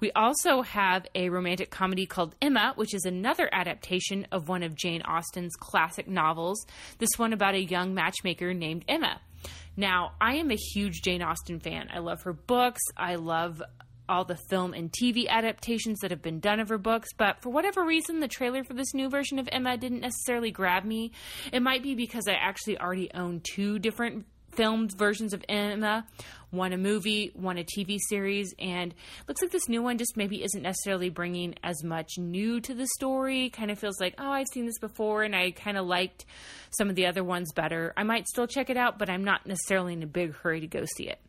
We 0.00 0.10
also 0.12 0.62
have 0.62 1.06
a 1.14 1.28
romantic 1.28 1.70
comedy 1.70 2.06
called 2.06 2.34
Emma, 2.40 2.72
which 2.74 2.94
is 2.94 3.04
another 3.04 3.48
adaptation 3.52 4.26
of 4.32 4.48
one 4.48 4.62
of 4.62 4.74
Jane 4.74 5.02
Austen's 5.02 5.54
classic 5.54 6.08
novels, 6.08 6.64
this 6.98 7.10
one 7.16 7.32
about 7.32 7.54
a 7.54 7.62
young 7.62 7.94
matchmaker 7.94 8.54
named 8.54 8.84
Emma. 8.88 9.20
Now, 9.76 10.14
I 10.20 10.36
am 10.36 10.50
a 10.50 10.56
huge 10.56 11.02
Jane 11.02 11.22
Austen 11.22 11.60
fan. 11.60 11.88
I 11.92 11.98
love 11.98 12.22
her 12.22 12.32
books. 12.32 12.80
I 12.96 13.14
love 13.14 13.62
all 14.10 14.24
the 14.24 14.36
film 14.36 14.74
and 14.74 14.92
TV 14.92 15.28
adaptations 15.28 16.00
that 16.00 16.10
have 16.10 16.20
been 16.20 16.40
done 16.40 16.60
of 16.60 16.68
her 16.68 16.78
books, 16.78 17.10
but 17.16 17.40
for 17.40 17.50
whatever 17.50 17.84
reason, 17.84 18.20
the 18.20 18.28
trailer 18.28 18.64
for 18.64 18.74
this 18.74 18.92
new 18.92 19.08
version 19.08 19.38
of 19.38 19.48
Emma 19.50 19.76
didn't 19.76 20.00
necessarily 20.00 20.50
grab 20.50 20.84
me. 20.84 21.12
It 21.52 21.62
might 21.62 21.82
be 21.82 21.94
because 21.94 22.26
I 22.28 22.32
actually 22.32 22.78
already 22.78 23.10
own 23.14 23.40
two 23.42 23.78
different 23.78 24.26
filmed 24.52 24.92
versions 24.98 25.32
of 25.32 25.44
Emma, 25.48 26.04
one 26.50 26.72
a 26.72 26.76
movie, 26.76 27.30
one 27.34 27.58
a 27.58 27.64
TV 27.64 27.98
series, 28.08 28.52
and 28.58 28.94
looks 29.28 29.40
like 29.42 29.52
this 29.52 29.68
new 29.68 29.82
one 29.82 29.96
just 29.96 30.16
maybe 30.16 30.42
isn't 30.42 30.62
necessarily 30.62 31.08
bringing 31.08 31.54
as 31.62 31.84
much 31.84 32.18
new 32.18 32.60
to 32.60 32.74
the 32.74 32.88
story. 32.96 33.50
Kind 33.50 33.70
of 33.70 33.78
feels 33.78 34.00
like, 34.00 34.14
oh, 34.18 34.30
I've 34.30 34.48
seen 34.52 34.66
this 34.66 34.78
before, 34.78 35.22
and 35.22 35.34
I 35.36 35.52
kind 35.52 35.76
of 35.76 35.86
liked 35.86 36.26
some 36.70 36.90
of 36.90 36.96
the 36.96 37.06
other 37.06 37.22
ones 37.22 37.52
better. 37.52 37.92
I 37.96 38.02
might 38.02 38.26
still 38.26 38.46
check 38.46 38.70
it 38.70 38.76
out, 38.76 38.98
but 38.98 39.08
I'm 39.08 39.24
not 39.24 39.46
necessarily 39.46 39.92
in 39.92 40.02
a 40.02 40.06
big 40.08 40.34
hurry 40.34 40.60
to 40.60 40.66
go 40.66 40.84
see 40.96 41.08
it. 41.08 41.20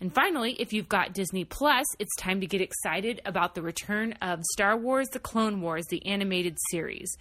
And 0.00 0.14
finally, 0.14 0.52
if 0.60 0.72
you've 0.72 0.88
got 0.88 1.12
Disney 1.12 1.44
Plus, 1.44 1.84
it's 1.98 2.14
time 2.16 2.40
to 2.40 2.46
get 2.46 2.60
excited 2.60 3.20
about 3.24 3.56
the 3.56 3.62
return 3.62 4.12
of 4.22 4.44
Star 4.52 4.76
Wars 4.76 5.08
The 5.08 5.18
Clone 5.18 5.60
Wars, 5.60 5.86
the 5.90 6.06
animated 6.06 6.56
series. 6.70 7.16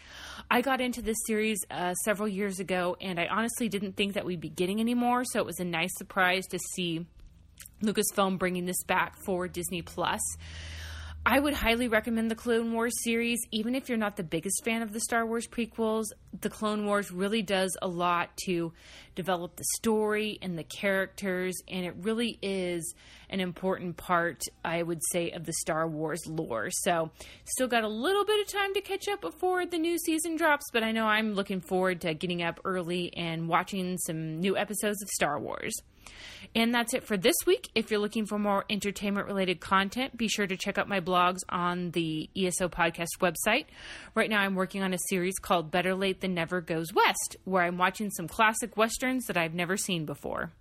I 0.51 0.61
got 0.61 0.79
into 0.79 1.01
this 1.01 1.17
series 1.25 1.57
uh, 1.71 1.95
several 2.05 2.27
years 2.27 2.59
ago, 2.59 2.95
and 3.01 3.19
I 3.19 3.25
honestly 3.27 3.67
didn't 3.67 3.95
think 3.95 4.13
that 4.13 4.25
we'd 4.25 4.41
be 4.41 4.49
getting 4.49 4.79
any 4.79 4.93
more, 4.93 5.23
so 5.25 5.39
it 5.39 5.45
was 5.45 5.59
a 5.59 5.65
nice 5.65 5.89
surprise 5.97 6.45
to 6.51 6.59
see 6.75 7.07
Lucasfilm 7.81 8.37
bringing 8.37 8.65
this 8.65 8.83
back 8.83 9.15
for 9.25 9.47
Disney 9.47 9.81
Plus. 9.81 10.21
I 11.25 11.39
would 11.39 11.55
highly 11.55 11.87
recommend 11.87 12.31
the 12.31 12.35
Clone 12.35 12.71
Wars 12.71 12.93
series, 13.03 13.39
even 13.51 13.75
if 13.75 13.89
you're 13.89 13.97
not 13.97 14.15
the 14.15 14.23
biggest 14.23 14.63
fan 14.63 14.81
of 14.81 14.93
the 14.93 15.01
Star 15.01 15.25
Wars 15.25 15.45
prequels. 15.45 16.05
The 16.39 16.50
Clone 16.50 16.86
Wars 16.86 17.12
really 17.12 17.41
does 17.41 17.76
a 17.82 17.88
lot 17.88 18.36
to 18.45 18.73
develop 19.15 19.56
the 19.56 19.65
story 19.76 20.38
and 20.41 20.58
the 20.58 20.63
characters, 20.63 21.56
and 21.67 21.86
it 21.86 21.95
really 22.02 22.38
is 22.41 22.93
an 23.30 23.39
important 23.39 23.97
part, 23.97 24.41
I 24.63 24.84
would 24.84 25.02
say, 25.12 25.32
of 25.32 25.45
the 25.45 25.54
Star 25.54 25.88
Wars 25.88 26.21
lore. 26.28 26.69
So, 26.69 27.12
still 27.45 27.67
got 27.67 27.84
a 27.84 27.88
little 27.88 28.26
bit 28.26 28.39
of 28.41 28.52
time 28.52 28.73
to 28.76 28.82
catch 28.82 29.08
up 29.08 29.21
before 29.21 29.65
the 29.65 29.80
new 29.80 29.97
season 29.97 30.36
drops, 30.36 30.65
but 30.71 30.84
I 30.84 30.91
know 30.91 31.06
I'm 31.06 31.34
looking 31.34 31.62
forward 31.62 32.02
to 32.02 32.13
getting 32.13 32.43
up 32.43 32.60
early 32.63 33.13
and 33.15 33.50
watching 33.50 33.97
some 33.97 34.39
new 34.39 34.56
episodes 34.56 35.02
of 35.02 35.10
Star 35.10 35.39
Wars. 35.39 35.73
And 36.56 36.73
that's 36.73 36.93
it 36.93 37.04
for 37.04 37.17
this 37.17 37.36
week. 37.45 37.69
If 37.76 37.91
you're 37.91 38.00
looking 38.00 38.26
for 38.26 38.39
more 38.39 38.65
entertainment 38.69 39.28
related 39.28 39.60
content, 39.60 40.17
be 40.17 40.28
sure 40.28 40.47
to 40.47 40.58
check 40.58 40.78
out 40.78 40.88
my 40.88 41.00
blogs 41.00 41.39
on 41.50 41.91
the 41.91 42.30
ESO 42.36 42.69
podcast 42.69 43.08
website. 43.19 43.65
Right 44.15 44.30
now, 44.30 44.39
I'm 44.39 44.56
working 44.56 44.84
on 44.84 44.93
a 44.93 45.00
series 45.10 45.38
called 45.39 45.71
Better 45.71 45.95
Late 45.95 46.21
Than 46.21 46.26
Never 46.27 46.61
Goes 46.61 46.93
West, 46.93 47.37
where 47.43 47.63
I'm 47.63 47.77
watching 47.77 48.09
some 48.11 48.27
classic 48.27 48.77
westerns 48.77 49.25
that 49.25 49.37
I've 49.37 49.53
never 49.53 49.77
seen 49.77 50.05
before. 50.05 50.51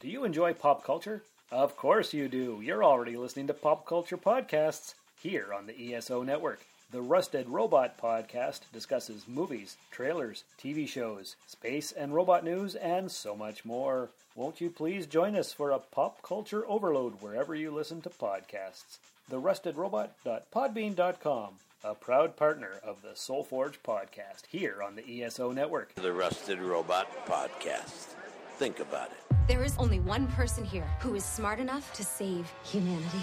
Do 0.00 0.08
you 0.08 0.24
enjoy 0.24 0.54
pop 0.54 0.84
culture? 0.84 1.22
Of 1.50 1.76
course 1.76 2.14
you 2.14 2.28
do. 2.28 2.60
You're 2.62 2.84
already 2.84 3.16
listening 3.16 3.46
to 3.48 3.54
pop 3.54 3.86
culture 3.86 4.16
podcasts 4.16 4.94
here 5.22 5.52
on 5.56 5.66
the 5.66 5.94
ESO 5.94 6.22
network. 6.22 6.60
The 6.90 7.00
Rusted 7.00 7.48
Robot 7.48 7.98
podcast 7.98 8.60
discusses 8.72 9.26
movies, 9.26 9.76
trailers, 9.90 10.44
TV 10.62 10.86
shows, 10.86 11.36
space 11.46 11.90
and 11.90 12.14
robot 12.14 12.44
news, 12.44 12.74
and 12.74 13.10
so 13.10 13.34
much 13.34 13.64
more. 13.64 14.10
Won't 14.34 14.60
you 14.60 14.68
please 14.68 15.06
join 15.06 15.34
us 15.36 15.52
for 15.52 15.70
a 15.70 15.78
pop 15.78 16.20
culture 16.22 16.64
overload 16.68 17.22
wherever 17.22 17.54
you 17.54 17.70
listen 17.70 18.02
to 18.02 18.10
podcasts? 18.10 18.98
TheRustedRobot.podbean.com, 19.30 21.54
a 21.84 21.94
proud 21.94 22.36
partner 22.36 22.78
of 22.84 23.02
the 23.02 23.08
Soulforge 23.08 23.78
podcast 23.84 24.46
here 24.48 24.82
on 24.86 24.94
the 24.94 25.22
ESO 25.22 25.50
network. 25.50 25.92
The 25.96 26.12
Rusted 26.12 26.60
Robot 26.60 27.26
Podcast. 27.26 28.14
Think 28.56 28.78
about 28.78 29.10
it. 29.10 29.36
There 29.48 29.64
is 29.64 29.76
only 29.78 29.98
one 29.98 30.28
person 30.28 30.64
here 30.64 30.88
who 31.00 31.16
is 31.16 31.24
smart 31.24 31.58
enough 31.58 31.92
to 31.94 32.04
save 32.04 32.48
humanity. 32.62 33.22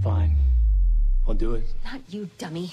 Fine. 0.00 0.36
I'll 1.26 1.34
do 1.34 1.54
it. 1.54 1.64
Not 1.84 2.00
you, 2.08 2.30
dummy. 2.38 2.72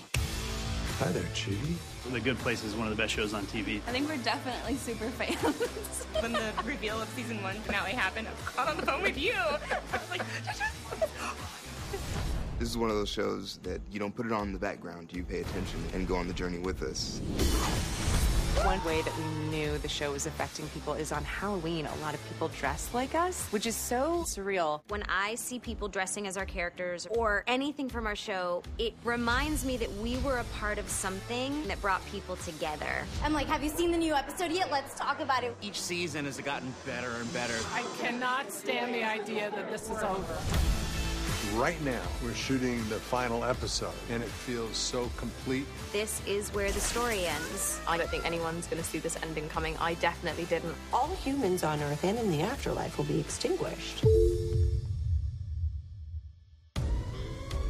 Hi 0.99 1.11
there, 1.11 1.23
Chibi. 1.33 1.75
The 2.13 2.21
Good 2.21 2.37
Place 2.37 2.63
is 2.63 2.73
one 2.73 2.87
of 2.87 2.95
the 2.95 3.01
best 3.01 3.13
shows 3.13 3.33
on 3.33 3.45
TV. 3.47 3.81
I 3.87 3.91
think 3.91 4.07
we're 4.07 4.15
definitely 4.17 4.75
super 4.75 5.09
fans. 5.09 6.05
when 6.21 6.31
the 6.31 6.53
reveal 6.63 7.01
of 7.01 7.09
season 7.09 7.43
one 7.43 7.55
finale 7.55 7.91
happened, 7.91 8.29
I 8.57 8.61
was 8.61 8.69
on 8.69 8.77
the 8.77 8.85
phone 8.85 9.01
with 9.01 9.17
you. 9.17 9.33
I 9.33 9.97
was 9.97 10.09
like, 10.09 10.21
This 12.65 12.71
is 12.71 12.79
one 12.79 12.89
of 12.89 12.95
those 12.95 13.09
shows 13.09 13.59
that 13.61 13.79
you 13.91 13.99
don't 13.99 14.15
put 14.15 14.25
it 14.25 14.31
on 14.31 14.47
in 14.47 14.53
the 14.53 14.57
background. 14.57 15.13
You 15.13 15.21
pay 15.21 15.41
attention 15.41 15.79
and 15.93 16.07
go 16.07 16.15
on 16.15 16.27
the 16.27 16.33
journey 16.33 16.57
with 16.57 16.81
us. 16.81 17.21
One 18.65 18.83
way 18.83 19.03
that 19.03 19.15
we 19.15 19.23
knew 19.55 19.77
the 19.77 19.87
show 19.87 20.13
was 20.13 20.25
affecting 20.25 20.67
people 20.69 20.95
is 20.95 21.11
on 21.11 21.23
Halloween. 21.25 21.85
A 21.85 21.95
lot 21.97 22.15
of 22.15 22.27
people 22.27 22.47
dress 22.47 22.89
like 22.91 23.13
us, 23.13 23.45
which 23.51 23.67
is 23.67 23.75
so 23.75 24.23
surreal. 24.25 24.81
When 24.87 25.03
I 25.07 25.35
see 25.35 25.59
people 25.59 25.87
dressing 25.87 26.25
as 26.25 26.37
our 26.37 26.45
characters 26.45 27.05
or 27.11 27.43
anything 27.45 27.87
from 27.87 28.07
our 28.07 28.15
show, 28.15 28.63
it 28.79 28.95
reminds 29.03 29.63
me 29.63 29.77
that 29.77 29.93
we 29.97 30.17
were 30.17 30.39
a 30.39 30.43
part 30.45 30.79
of 30.79 30.89
something 30.89 31.67
that 31.67 31.79
brought 31.83 32.03
people 32.07 32.35
together. 32.37 33.05
I'm 33.23 33.33
like, 33.33 33.45
have 33.45 33.63
you 33.63 33.69
seen 33.69 33.91
the 33.91 33.97
new 33.99 34.15
episode 34.15 34.51
yet? 34.51 34.71
Let's 34.71 34.95
talk 34.95 35.19
about 35.19 35.43
it. 35.43 35.55
Each 35.61 35.79
season 35.79 36.25
has 36.25 36.39
gotten 36.39 36.73
better 36.83 37.11
and 37.11 37.31
better. 37.31 37.59
I 37.75 37.83
cannot 37.99 38.51
stand 38.51 38.95
the 38.95 39.03
idea 39.03 39.51
that 39.51 39.69
this 39.69 39.83
is 39.83 40.01
over. 40.01 40.35
Right 41.53 41.81
now, 41.85 42.01
we're 42.23 42.33
shooting 42.33 42.77
the 42.89 42.95
final 42.95 43.45
episode, 43.45 43.93
and 44.09 44.21
it 44.21 44.27
feels 44.27 44.75
so 44.75 45.09
complete. 45.15 45.65
This 45.93 46.21
is 46.27 46.53
where 46.53 46.69
the 46.71 46.79
story 46.79 47.25
ends. 47.25 47.79
I 47.87 47.97
don't 47.97 48.09
think 48.09 48.25
anyone's 48.25 48.67
going 48.67 48.81
to 48.81 48.87
see 48.87 48.99
this 48.99 49.17
ending 49.23 49.47
coming. 49.47 49.77
I 49.77 49.93
definitely 49.95 50.45
didn't. 50.45 50.75
All 50.91 51.15
humans 51.23 51.63
on 51.63 51.81
Earth 51.81 52.03
and 52.03 52.17
in 52.17 52.29
the 52.29 52.41
afterlife 52.41 52.97
will 52.97 53.05
be 53.05 53.19
extinguished. 53.19 54.03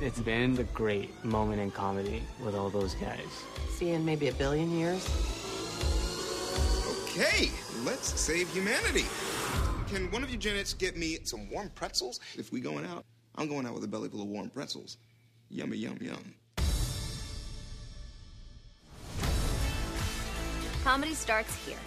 It's 0.01 0.19
been 0.19 0.55
the 0.55 0.63
great 0.65 1.23
moment 1.23 1.61
in 1.61 1.69
comedy 1.69 2.23
with 2.43 2.55
all 2.55 2.69
those 2.69 2.95
guys. 2.95 3.43
See 3.69 3.89
you 3.89 3.95
in 3.95 4.05
maybe 4.05 4.29
a 4.29 4.33
billion 4.33 4.71
years. 4.77 5.07
Okay, 7.09 7.51
let's 7.83 8.19
save 8.19 8.49
humanity. 8.51 9.05
Can 9.88 10.09
one 10.11 10.23
of 10.23 10.29
you 10.29 10.38
Janets 10.38 10.77
get 10.77 10.97
me 10.97 11.19
some 11.23 11.49
warm 11.49 11.69
pretzels? 11.75 12.19
If 12.35 12.51
we 12.51 12.59
going 12.59 12.85
out, 12.85 13.05
I'm 13.38 13.50
going 13.50 13.65
out 13.65 13.74
with 13.74 13.84
a 13.84 13.88
belly 13.88 14.10
full 14.10 14.21
of 14.21 14.28
warm 14.28 14.50
pretzels. 14.50 14.98
Yummy, 15.50 15.78
yum, 15.78 15.98
yum. 16.00 16.36
Comedy 20.84 21.13
starts 21.13 21.54
here. 21.65 21.78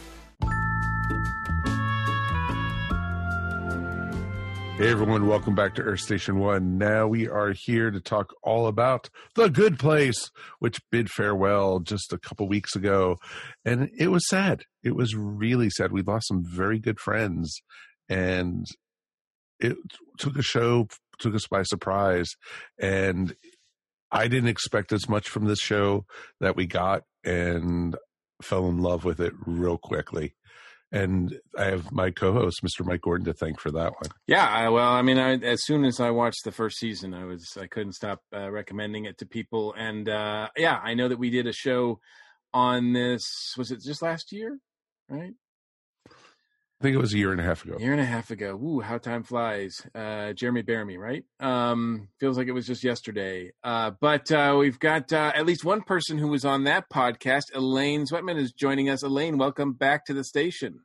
Hey 4.77 4.91
everyone, 4.91 5.27
welcome 5.27 5.57
back 5.57 5.75
to 5.75 5.83
Earth 5.83 6.01
Station 6.01 6.39
One. 6.39 6.79
Now 6.79 7.09
we 7.09 7.27
are 7.29 7.53
here 7.53 7.91
to 7.91 8.01
talk 8.01 8.33
all 8.45 8.69
about 8.69 9.11
The 9.35 9.49
Good 9.49 9.77
Place, 9.79 10.31
which 10.61 10.79
bid 10.93 11.11
farewell 11.11 11.81
just 11.81 12.13
a 12.13 12.19
couple 12.19 12.47
weeks 12.47 12.77
ago. 12.77 13.17
And 13.65 13.91
it 13.99 14.09
was 14.09 14.29
sad. 14.29 14.63
It 14.85 14.95
was 14.95 15.17
really 15.17 15.69
sad. 15.71 15.91
We 15.91 16.03
lost 16.03 16.29
some 16.29 16.45
very 16.45 16.79
good 16.79 17.01
friends 17.01 17.61
and 18.09 18.67
it 19.59 19.77
took 20.19 20.37
a 20.37 20.43
show, 20.43 20.87
took 21.19 21.35
us 21.35 21.47
by 21.47 21.63
surprise. 21.63 22.35
And 22.79 23.35
I 24.11 24.29
didn't 24.29 24.49
expect 24.49 24.93
as 24.93 25.09
much 25.09 25.29
from 25.29 25.47
this 25.47 25.61
show 25.61 26.05
that 26.41 26.57
we 26.57 26.67
got 26.67 27.03
and 27.25 27.97
fell 28.43 28.69
in 28.69 28.79
love 28.79 29.05
with 29.05 29.21
it 29.21 29.35
real 29.47 29.79
quickly 29.79 30.35
and 30.91 31.39
I 31.57 31.67
have 31.67 31.93
my 31.93 32.11
co-host, 32.11 32.63
Mr. 32.63 32.85
Mike 32.85 33.03
Gordon, 33.03 33.27
to 33.27 33.35
thank 33.35 33.61
for 33.61 33.71
that 33.73 33.93
one. 33.93 34.11
Yeah, 34.27 34.49
I, 34.49 34.69
well, 34.69 34.91
I 34.91 35.03
mean, 35.03 35.19
I, 35.19 35.35
as 35.35 35.65
soon 35.65 35.85
as 35.85 36.01
I 36.01 36.11
watched 36.11 36.45
the 36.45 36.53
first 36.53 36.79
season, 36.79 37.13
I 37.13 37.25
was 37.25 37.57
I 37.61 37.67
couldn't 37.67 37.93
stop 37.93 38.23
uh, 38.35 38.51
recommending 38.51 39.05
it 39.05 39.19
to 39.19 39.27
people, 39.27 39.75
and 39.77 40.09
uh, 40.09 40.49
yeah, 40.57 40.81
I 40.83 40.95
know 40.95 41.09
that 41.09 41.19
we 41.19 41.31
did 41.31 41.47
a 41.47 41.53
show 41.53 42.01
on 42.55 42.93
this. 42.93 43.55
Was 43.59 43.71
it 43.71 43.83
just 43.83 44.03
last 44.03 44.33
year? 44.33 44.59
Right. 45.09 45.35
I 46.81 46.85
think 46.85 46.95
it 46.95 47.01
was 47.01 47.13
a 47.13 47.19
year 47.19 47.33
and 47.33 47.41
a 47.41 47.45
half 47.45 47.65
ago. 47.65 47.77
Year 47.81 47.91
and 47.91 48.01
a 48.01 48.05
half 48.05 48.31
ago. 48.31 48.55
Ooh, 48.55 48.79
how 48.79 48.99
time 48.99 49.25
flies. 49.25 49.85
Uh, 49.97 50.33
Jeremy 50.33 50.63
Bearimy, 50.63 50.97
right? 50.97 51.25
Um, 51.41 52.09
feels 52.21 52.39
like 52.39 52.47
it 52.47 52.53
was 52.53 52.69
just 52.69 52.85
yesterday. 52.85 53.51
Uh, 53.65 53.91
but 54.01 54.31
uh, 54.31 54.55
we've 54.57 54.79
got 54.79 55.13
uh, 55.13 55.33
at 55.35 55.45
least 55.45 55.65
one 55.65 55.83
person 55.83 56.19
who 56.19 56.29
was 56.29 56.45
on 56.45 56.65
that 56.65 56.89
podcast. 56.89 57.53
Elaine 57.53 58.05
Sweatman 58.07 58.39
is 58.39 58.53
joining 58.53 58.89
us. 58.89 59.03
Elaine, 59.03 59.39
welcome 59.39 59.73
back 59.73 60.07
to 60.07 60.15
the 60.15 60.23
station. 60.23 60.83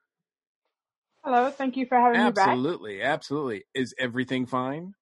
Hello, 1.23 1.51
thank 1.51 1.77
you 1.77 1.85
for 1.85 1.95
having 1.95 2.19
absolutely, 2.19 2.23
me 2.23 2.33
back. 2.33 2.47
Absolutely, 2.57 3.01
absolutely. 3.03 3.63
Is 3.75 3.93
everything 3.99 4.47
fine? 4.47 4.95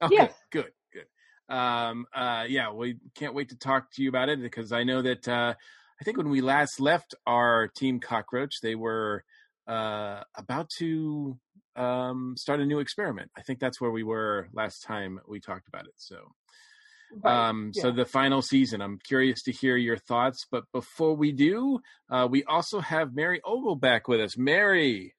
Okay, 0.00 0.14
yes. 0.14 0.34
good, 0.52 0.70
good. 0.92 1.52
Um, 1.52 2.06
uh, 2.14 2.44
yeah, 2.48 2.72
we 2.72 2.98
can't 3.16 3.34
wait 3.34 3.48
to 3.48 3.56
talk 3.56 3.90
to 3.94 4.04
you 4.04 4.08
about 4.08 4.28
it 4.28 4.40
because 4.40 4.70
I 4.70 4.84
know 4.84 5.02
that 5.02 5.26
uh, 5.26 5.54
I 6.00 6.04
think 6.04 6.16
when 6.16 6.30
we 6.30 6.42
last 6.42 6.78
left 6.78 7.16
our 7.26 7.66
team 7.66 7.98
Cockroach, 7.98 8.60
they 8.62 8.76
were 8.76 9.24
uh, 9.66 10.22
about 10.36 10.68
to 10.78 11.38
um, 11.76 12.34
start 12.36 12.60
a 12.60 12.66
new 12.66 12.78
experiment. 12.78 13.30
I 13.36 13.42
think 13.42 13.58
that's 13.58 13.80
where 13.80 13.90
we 13.90 14.02
were 14.02 14.48
last 14.52 14.82
time 14.82 15.20
we 15.26 15.40
talked 15.40 15.68
about 15.68 15.86
it. 15.86 15.94
So, 15.96 16.16
um, 17.24 17.72
yeah. 17.74 17.82
so 17.82 17.90
the 17.90 18.04
final 18.04 18.42
season. 18.42 18.80
I'm 18.80 18.98
curious 18.98 19.42
to 19.44 19.52
hear 19.52 19.76
your 19.76 19.96
thoughts. 19.96 20.46
But 20.50 20.64
before 20.72 21.14
we 21.14 21.32
do, 21.32 21.80
uh, 22.10 22.28
we 22.30 22.44
also 22.44 22.80
have 22.80 23.14
Mary 23.14 23.40
Ogle 23.44 23.76
back 23.76 24.08
with 24.08 24.20
us. 24.20 24.36
Mary, 24.36 25.14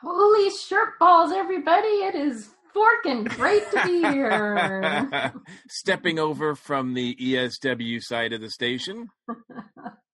holy 0.00 0.50
shirt 0.50 0.98
balls, 0.98 1.32
everybody! 1.32 1.88
It 1.88 2.14
is 2.14 2.50
Dworkin. 2.74 3.28
Great 3.36 3.70
to 3.70 3.84
be 3.84 4.00
here. 4.00 5.32
Stepping 5.68 6.18
over 6.18 6.54
from 6.54 6.94
the 6.94 7.14
ESW 7.14 8.02
side 8.02 8.32
of 8.32 8.40
the 8.40 8.50
station. 8.50 9.08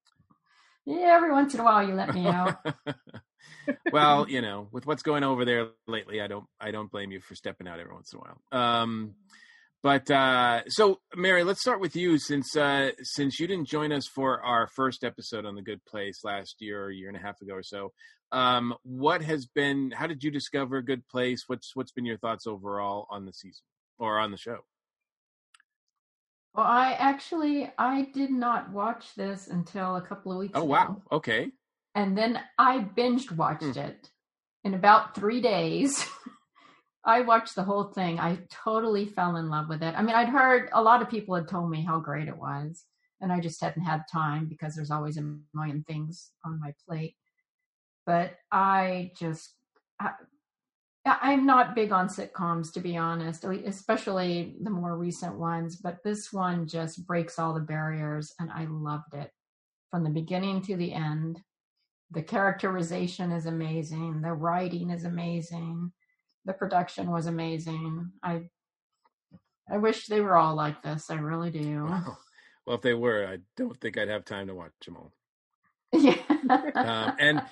yeah, 0.88 1.14
every 1.14 1.30
once 1.30 1.52
in 1.52 1.60
a 1.60 1.64
while 1.64 1.86
you 1.86 1.94
let 1.94 2.14
me 2.14 2.26
out. 2.26 2.56
well, 3.92 4.26
you 4.26 4.40
know, 4.40 4.68
with 4.72 4.86
what's 4.86 5.02
going 5.02 5.22
over 5.22 5.44
there 5.44 5.68
lately, 5.86 6.22
I 6.22 6.28
don't 6.28 6.46
I 6.58 6.70
don't 6.70 6.90
blame 6.90 7.10
you 7.10 7.20
for 7.20 7.34
stepping 7.34 7.68
out 7.68 7.78
every 7.78 7.92
once 7.92 8.10
in 8.12 8.18
a 8.18 8.22
while. 8.22 8.80
Um 8.80 9.14
but 9.82 10.10
uh 10.10 10.62
so 10.68 11.00
Mary, 11.14 11.44
let's 11.44 11.60
start 11.60 11.80
with 11.80 11.94
you 11.94 12.18
since 12.18 12.56
uh 12.56 12.92
since 13.02 13.38
you 13.38 13.46
didn't 13.46 13.68
join 13.68 13.92
us 13.92 14.06
for 14.06 14.42
our 14.42 14.66
first 14.74 15.04
episode 15.04 15.44
on 15.44 15.54
the 15.54 15.62
good 15.62 15.84
place 15.84 16.20
last 16.24 16.56
year 16.60 16.82
or 16.82 16.90
year 16.90 17.08
and 17.08 17.18
a 17.18 17.20
half 17.20 17.38
ago 17.42 17.52
or 17.52 17.62
so. 17.62 17.92
Um 18.32 18.74
what 18.82 19.22
has 19.22 19.46
been 19.46 19.90
how 19.90 20.06
did 20.06 20.24
you 20.24 20.30
discover 20.30 20.80
Good 20.80 21.06
Place? 21.08 21.44
What's 21.48 21.72
what's 21.76 21.92
been 21.92 22.06
your 22.06 22.18
thoughts 22.18 22.46
overall 22.46 23.06
on 23.10 23.26
the 23.26 23.32
season 23.32 23.64
or 23.98 24.18
on 24.18 24.30
the 24.30 24.38
show? 24.38 24.60
Well, 26.54 26.66
I 26.66 26.92
actually 26.92 27.70
I 27.78 28.08
did 28.12 28.30
not 28.30 28.70
watch 28.72 29.14
this 29.14 29.48
until 29.48 29.96
a 29.96 30.02
couple 30.02 30.32
of 30.32 30.38
weeks 30.38 30.52
Oh 30.54 30.62
ago. 30.62 30.70
wow. 30.70 31.02
Okay. 31.12 31.50
And 31.94 32.16
then 32.16 32.40
I 32.58 32.78
binged 32.78 33.32
watched 33.32 33.64
hmm. 33.74 33.78
it 33.78 34.10
in 34.64 34.74
about 34.74 35.14
three 35.14 35.40
days. 35.40 36.04
I 37.04 37.22
watched 37.22 37.54
the 37.54 37.64
whole 37.64 37.84
thing. 37.84 38.20
I 38.20 38.38
totally 38.50 39.06
fell 39.06 39.36
in 39.36 39.48
love 39.48 39.68
with 39.68 39.82
it. 39.82 39.94
I 39.96 40.02
mean, 40.02 40.14
I'd 40.14 40.28
heard 40.28 40.68
a 40.72 40.82
lot 40.82 41.00
of 41.00 41.08
people 41.08 41.34
had 41.34 41.48
told 41.48 41.70
me 41.70 41.82
how 41.82 42.00
great 42.00 42.28
it 42.28 42.36
was, 42.36 42.84
and 43.20 43.32
I 43.32 43.40
just 43.40 43.60
hadn't 43.62 43.84
had 43.84 44.02
time 44.12 44.46
because 44.46 44.74
there's 44.74 44.90
always 44.90 45.16
a 45.16 45.36
million 45.54 45.84
things 45.88 46.32
on 46.44 46.60
my 46.60 46.74
plate. 46.86 47.16
But 48.04 48.36
I 48.52 49.12
just, 49.16 49.54
I'm 51.06 51.46
not 51.46 51.74
big 51.74 51.92
on 51.92 52.08
sitcoms, 52.08 52.72
to 52.74 52.80
be 52.80 52.96
honest, 52.96 53.44
especially 53.44 54.56
the 54.62 54.70
more 54.70 54.96
recent 54.96 55.38
ones. 55.38 55.76
But 55.76 55.98
this 56.04 56.32
one 56.32 56.66
just 56.66 57.06
breaks 57.06 57.38
all 57.38 57.54
the 57.54 57.60
barriers, 57.60 58.34
and 58.38 58.50
I 58.50 58.66
loved 58.68 59.14
it 59.14 59.30
from 59.90 60.04
the 60.04 60.10
beginning 60.10 60.60
to 60.62 60.76
the 60.76 60.92
end. 60.92 61.40
The 62.10 62.22
characterization 62.22 63.32
is 63.32 63.46
amazing. 63.46 64.20
The 64.20 64.32
writing 64.32 64.90
is 64.90 65.04
amazing 65.04 65.92
the 66.48 66.54
production 66.54 67.10
was 67.10 67.26
amazing. 67.26 68.10
I 68.22 68.48
I 69.70 69.76
wish 69.76 70.06
they 70.06 70.22
were 70.22 70.36
all 70.36 70.54
like 70.54 70.82
this. 70.82 71.10
I 71.10 71.14
really 71.14 71.50
do. 71.50 71.84
Wow. 71.88 72.16
Well, 72.66 72.76
if 72.76 72.82
they 72.82 72.92
were, 72.92 73.26
I 73.26 73.38
don't 73.56 73.78
think 73.80 73.96
I'd 73.96 74.10
have 74.10 74.26
time 74.26 74.48
to 74.48 74.54
watch 74.54 74.72
them 74.84 74.96
all. 74.96 75.12
Yeah. 75.92 76.18
Um, 76.74 77.16
and 77.18 77.42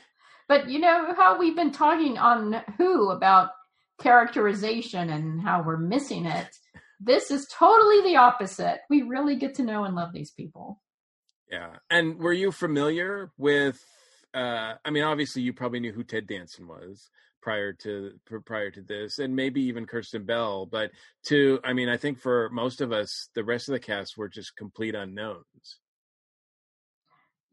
but 0.48 0.68
you 0.68 0.78
know 0.78 1.14
how 1.16 1.38
we've 1.38 1.56
been 1.56 1.72
talking 1.72 2.18
on 2.18 2.62
Who 2.78 3.10
about 3.10 3.50
characterization 4.00 5.10
and 5.10 5.40
how 5.40 5.62
we're 5.62 5.76
missing 5.76 6.26
it. 6.26 6.48
This 7.00 7.30
is 7.30 7.46
totally 7.52 8.02
the 8.02 8.16
opposite. 8.16 8.80
We 8.88 9.02
really 9.02 9.36
get 9.36 9.54
to 9.56 9.62
know 9.62 9.84
and 9.84 9.94
love 9.94 10.12
these 10.12 10.30
people. 10.30 10.80
Yeah. 11.50 11.76
And 11.90 12.18
were 12.18 12.32
you 12.32 12.52
familiar 12.52 13.30
with 13.36 13.82
uh 14.34 14.74
I 14.84 14.90
mean 14.90 15.04
obviously 15.04 15.42
you 15.42 15.52
probably 15.52 15.80
knew 15.80 15.92
who 15.92 16.04
Ted 16.04 16.26
Danson 16.26 16.66
was 16.66 17.08
prior 17.40 17.72
to 17.74 18.12
prior 18.44 18.70
to 18.72 18.82
this 18.82 19.18
and 19.18 19.36
maybe 19.36 19.62
even 19.62 19.86
Kristen 19.86 20.24
Bell 20.24 20.66
but 20.66 20.90
to 21.26 21.60
I 21.62 21.72
mean 21.72 21.88
I 21.88 21.96
think 21.96 22.18
for 22.18 22.50
most 22.50 22.80
of 22.80 22.92
us 22.92 23.28
the 23.34 23.44
rest 23.44 23.68
of 23.68 23.72
the 23.72 23.80
cast 23.80 24.16
were 24.16 24.28
just 24.28 24.56
complete 24.56 24.94
unknowns. 24.94 25.78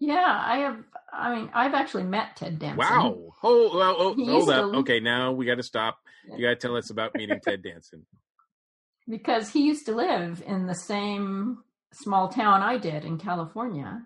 Yeah, 0.05 0.41
I 0.45 0.57
have 0.59 0.77
I 1.13 1.35
mean 1.35 1.49
I've 1.53 1.73
actually 1.73 2.03
met 2.03 2.35
Ted 2.35 2.59
Danson. 2.59 2.77
Wow. 2.77 3.33
Oh, 3.43 4.13
He 4.15 4.25
hold 4.27 4.49
up. 4.49 4.71
to- 4.71 4.77
Okay, 4.79 4.99
now 4.99 5.31
we 5.31 5.45
got 5.45 5.55
to 5.55 5.63
stop. 5.63 5.99
You 6.25 6.41
got 6.45 6.49
to 6.59 6.67
tell 6.67 6.75
us 6.75 6.89
about 6.89 7.15
meeting 7.15 7.39
Ted 7.43 7.61
Danson. 7.63 8.05
because 9.07 9.49
he 9.49 9.63
used 9.65 9.85
to 9.85 9.95
live 9.95 10.41
in 10.45 10.65
the 10.67 10.75
same 10.75 11.59
small 11.93 12.29
town 12.29 12.61
I 12.61 12.77
did 12.77 13.05
in 13.05 13.17
California. 13.17 14.01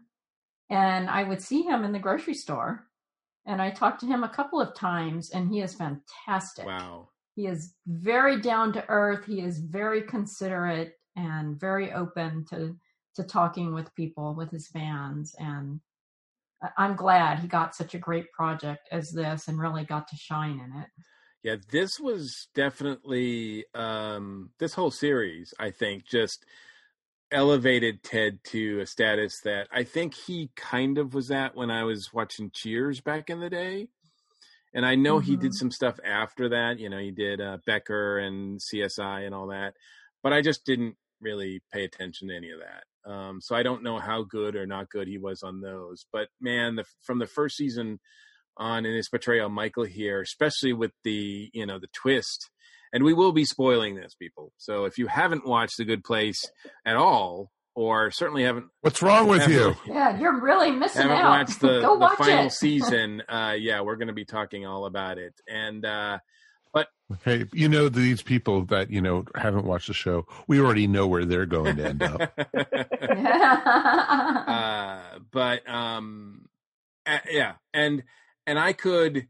And 0.70 1.10
I 1.10 1.24
would 1.24 1.42
see 1.42 1.62
him 1.62 1.84
in 1.86 1.92
the 1.94 2.00
grocery 2.00 2.34
store. 2.34 2.88
And 3.46 3.62
I 3.62 3.70
talked 3.72 4.02
to 4.02 4.06
him 4.08 4.24
a 4.24 4.30
couple 4.30 4.60
of 4.60 4.76
times, 4.76 5.30
and 5.32 5.50
he 5.50 5.62
is 5.62 5.74
fantastic. 5.76 6.66
Wow. 6.66 7.10
He 7.36 7.46
is 7.48 7.74
very 7.88 8.42
down 8.42 8.74
to 8.74 8.84
earth. 8.90 9.26
He 9.26 9.40
is 9.42 9.60
very 9.60 10.02
considerate 10.02 10.94
and 11.16 11.58
very 11.60 11.92
open 11.94 12.46
to 12.50 12.76
to 13.16 13.24
talking 13.24 13.74
with 13.74 13.96
people, 13.96 14.36
with 14.36 14.52
his 14.52 14.68
fans. 14.68 15.34
And 15.40 15.80
I'm 16.78 16.96
glad 16.96 17.40
he 17.40 17.48
got 17.48 17.76
such 17.76 17.94
a 17.94 18.00
great 18.00 18.32
project 18.32 18.88
as 18.92 19.12
this 19.12 19.48
and 19.48 19.60
really 19.60 19.84
got 19.86 20.08
to 20.10 20.16
shine 20.16 20.60
in 20.60 20.82
it. 20.82 20.88
Yeah, 21.44 21.56
this 21.72 22.00
was 22.00 22.48
definitely 22.56 23.66
um 23.74 24.52
this 24.60 24.74
whole 24.74 24.92
series, 24.92 25.54
I 25.60 25.72
think, 25.72 26.06
just 26.06 26.46
elevated 27.32 28.04
Ted 28.04 28.40
to 28.46 28.80
a 28.80 28.86
status 28.86 29.42
that 29.42 29.68
I 29.72 29.84
think 29.84 30.14
he 30.16 30.50
kind 30.56 30.98
of 30.98 31.14
was 31.14 31.30
at 31.30 31.56
when 31.56 31.70
I 31.70 31.84
was 31.84 32.14
watching 32.14 32.52
Cheers 32.54 33.02
back 33.02 33.30
in 33.30 33.40
the 33.40 33.50
day. 33.50 33.90
And 34.74 34.86
I 34.86 34.96
know 34.96 35.20
he 35.20 35.36
did 35.36 35.52
Mhm. 35.52 35.56
some 35.56 35.72
stuff 35.72 36.00
after 36.04 36.50
that, 36.50 36.80
you 36.80 36.90
know, 36.90 37.00
he 37.00 37.12
did 37.12 37.42
uh, 37.42 37.58
Becker 37.66 38.20
and 38.20 38.62
CSI 38.62 39.22
and 39.26 39.34
all 39.34 39.48
that, 39.48 39.76
but 40.24 40.34
I 40.34 40.42
just 40.42 40.66
didn't 40.66 40.98
really 41.22 41.62
pay 41.72 41.84
attention 41.84 42.28
to 42.30 42.36
any 42.36 42.52
of 42.52 42.60
that. 42.60 42.84
Um, 43.08 43.40
so 43.42 43.56
I 43.56 43.64
don't 43.64 43.84
know 43.84 44.00
how 44.00 44.24
good 44.24 44.56
or 44.56 44.66
not 44.66 44.90
good 44.90 45.08
he 45.08 45.18
was 45.18 45.42
on 45.44 45.62
those. 45.62 46.06
But 46.12 46.28
man, 46.42 46.76
the, 46.76 46.86
from 47.06 47.20
the 47.20 47.28
first 47.28 47.56
season 47.56 48.00
on 48.58 48.86
in 48.86 48.96
his 48.96 49.10
portrayal, 49.10 49.46
of 49.48 49.52
Michael 49.52 49.86
here, 49.86 50.22
especially 50.22 50.74
with 50.74 50.92
the 51.04 51.50
you 51.54 51.66
know 51.66 51.80
the 51.80 51.88
twist, 51.94 52.50
and 52.92 53.04
we 53.04 53.14
will 53.14 53.32
be 53.32 53.46
spoiling 53.46 53.96
this, 53.96 54.16
people. 54.16 54.52
So 54.58 54.86
if 54.86 54.98
you 54.98 55.08
haven't 55.08 55.46
watched 55.48 55.78
The 55.78 55.86
Good 55.86 56.04
Place 56.04 56.42
at 56.86 56.96
all, 56.96 57.52
or 57.76 58.10
certainly 58.10 58.44
haven't, 58.44 58.66
What's 58.82 59.04
wrong 59.04 59.28
with 59.28 59.48
you? 59.48 59.76
Yeah, 59.88 60.20
you're 60.20 60.42
really 60.42 60.72
missing 60.72 61.04
haven't 61.04 61.18
out. 61.18 61.30
watched 61.30 61.62
the, 61.62 61.82
Go 61.82 62.00
the 62.00 62.10
final 62.18 62.48
it. 62.48 62.52
season, 62.54 63.22
uh, 63.30 63.54
yeah, 63.58 63.82
we're 63.82 63.98
going 63.98 64.08
to 64.08 64.14
be 64.14 64.26
talking 64.26 64.66
all 64.66 64.86
about 64.86 65.20
it. 65.20 65.34
And 65.48 65.86
uh, 65.86 66.18
but 66.18 66.22
Hey, 67.24 67.46
you 67.54 67.70
know 67.70 67.88
these 67.88 68.22
people 68.22 68.66
that 68.66 68.90
you 68.92 69.02
know 69.02 69.24
haven't 69.36 69.66
watched 69.66 69.88
the 69.88 69.94
show. 69.94 70.26
We 70.48 70.60
already 70.60 70.88
know 70.88 71.08
where 71.08 71.24
they're 71.24 71.46
going 71.46 71.78
to 71.78 71.86
end 71.86 72.04
up. 72.04 72.34
uh, 74.48 75.20
but 75.32 75.70
um, 75.70 76.50
uh, 77.06 77.20
yeah, 77.30 77.54
and 77.74 78.04
and 78.46 78.60
I 78.60 78.74
could, 78.74 79.28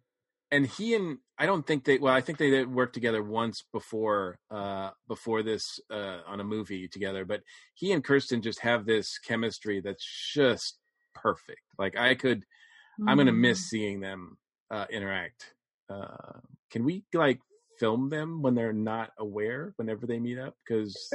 and 0.49 0.65
he 0.65 0.95
and 0.95 1.19
I 1.37 1.45
don't 1.45 1.67
think 1.67 1.83
they. 1.85 1.99
Well, 1.99 2.13
I 2.13 2.21
think 2.21 2.39
they 2.39 2.49
did 2.49 2.73
work 2.73 2.93
together 2.93 3.21
once 3.21 3.63
before, 3.71 4.39
uh, 4.49 4.89
before 5.07 5.43
this 5.43 5.79
uh, 5.91 6.21
on 6.25 6.39
a 6.39 6.43
movie 6.43 6.87
together. 6.87 7.25
But 7.25 7.43
he 7.75 7.91
and 7.91 8.03
Kristen 8.03 8.41
just 8.41 8.61
have 8.61 8.87
this 8.87 9.19
chemistry 9.19 9.81
that's 9.81 10.05
just 10.33 10.79
perfect. 11.13 11.61
Like 11.77 11.95
I 11.95 12.15
could, 12.15 12.43
I'm 13.07 13.17
gonna 13.17 13.31
miss 13.31 13.59
Mm. 13.59 13.69
seeing 13.69 13.99
them 13.99 14.37
uh, 14.71 14.87
interact. 14.89 15.53
Uh, 15.89 16.39
can 16.71 16.83
we 16.83 17.03
like 17.13 17.39
film 17.79 18.09
them 18.09 18.41
when 18.41 18.55
they're 18.55 18.73
not 18.73 19.11
aware 19.17 19.73
whenever 19.77 20.05
they 20.05 20.19
meet 20.19 20.39
up? 20.39 20.55
Because 20.67 21.11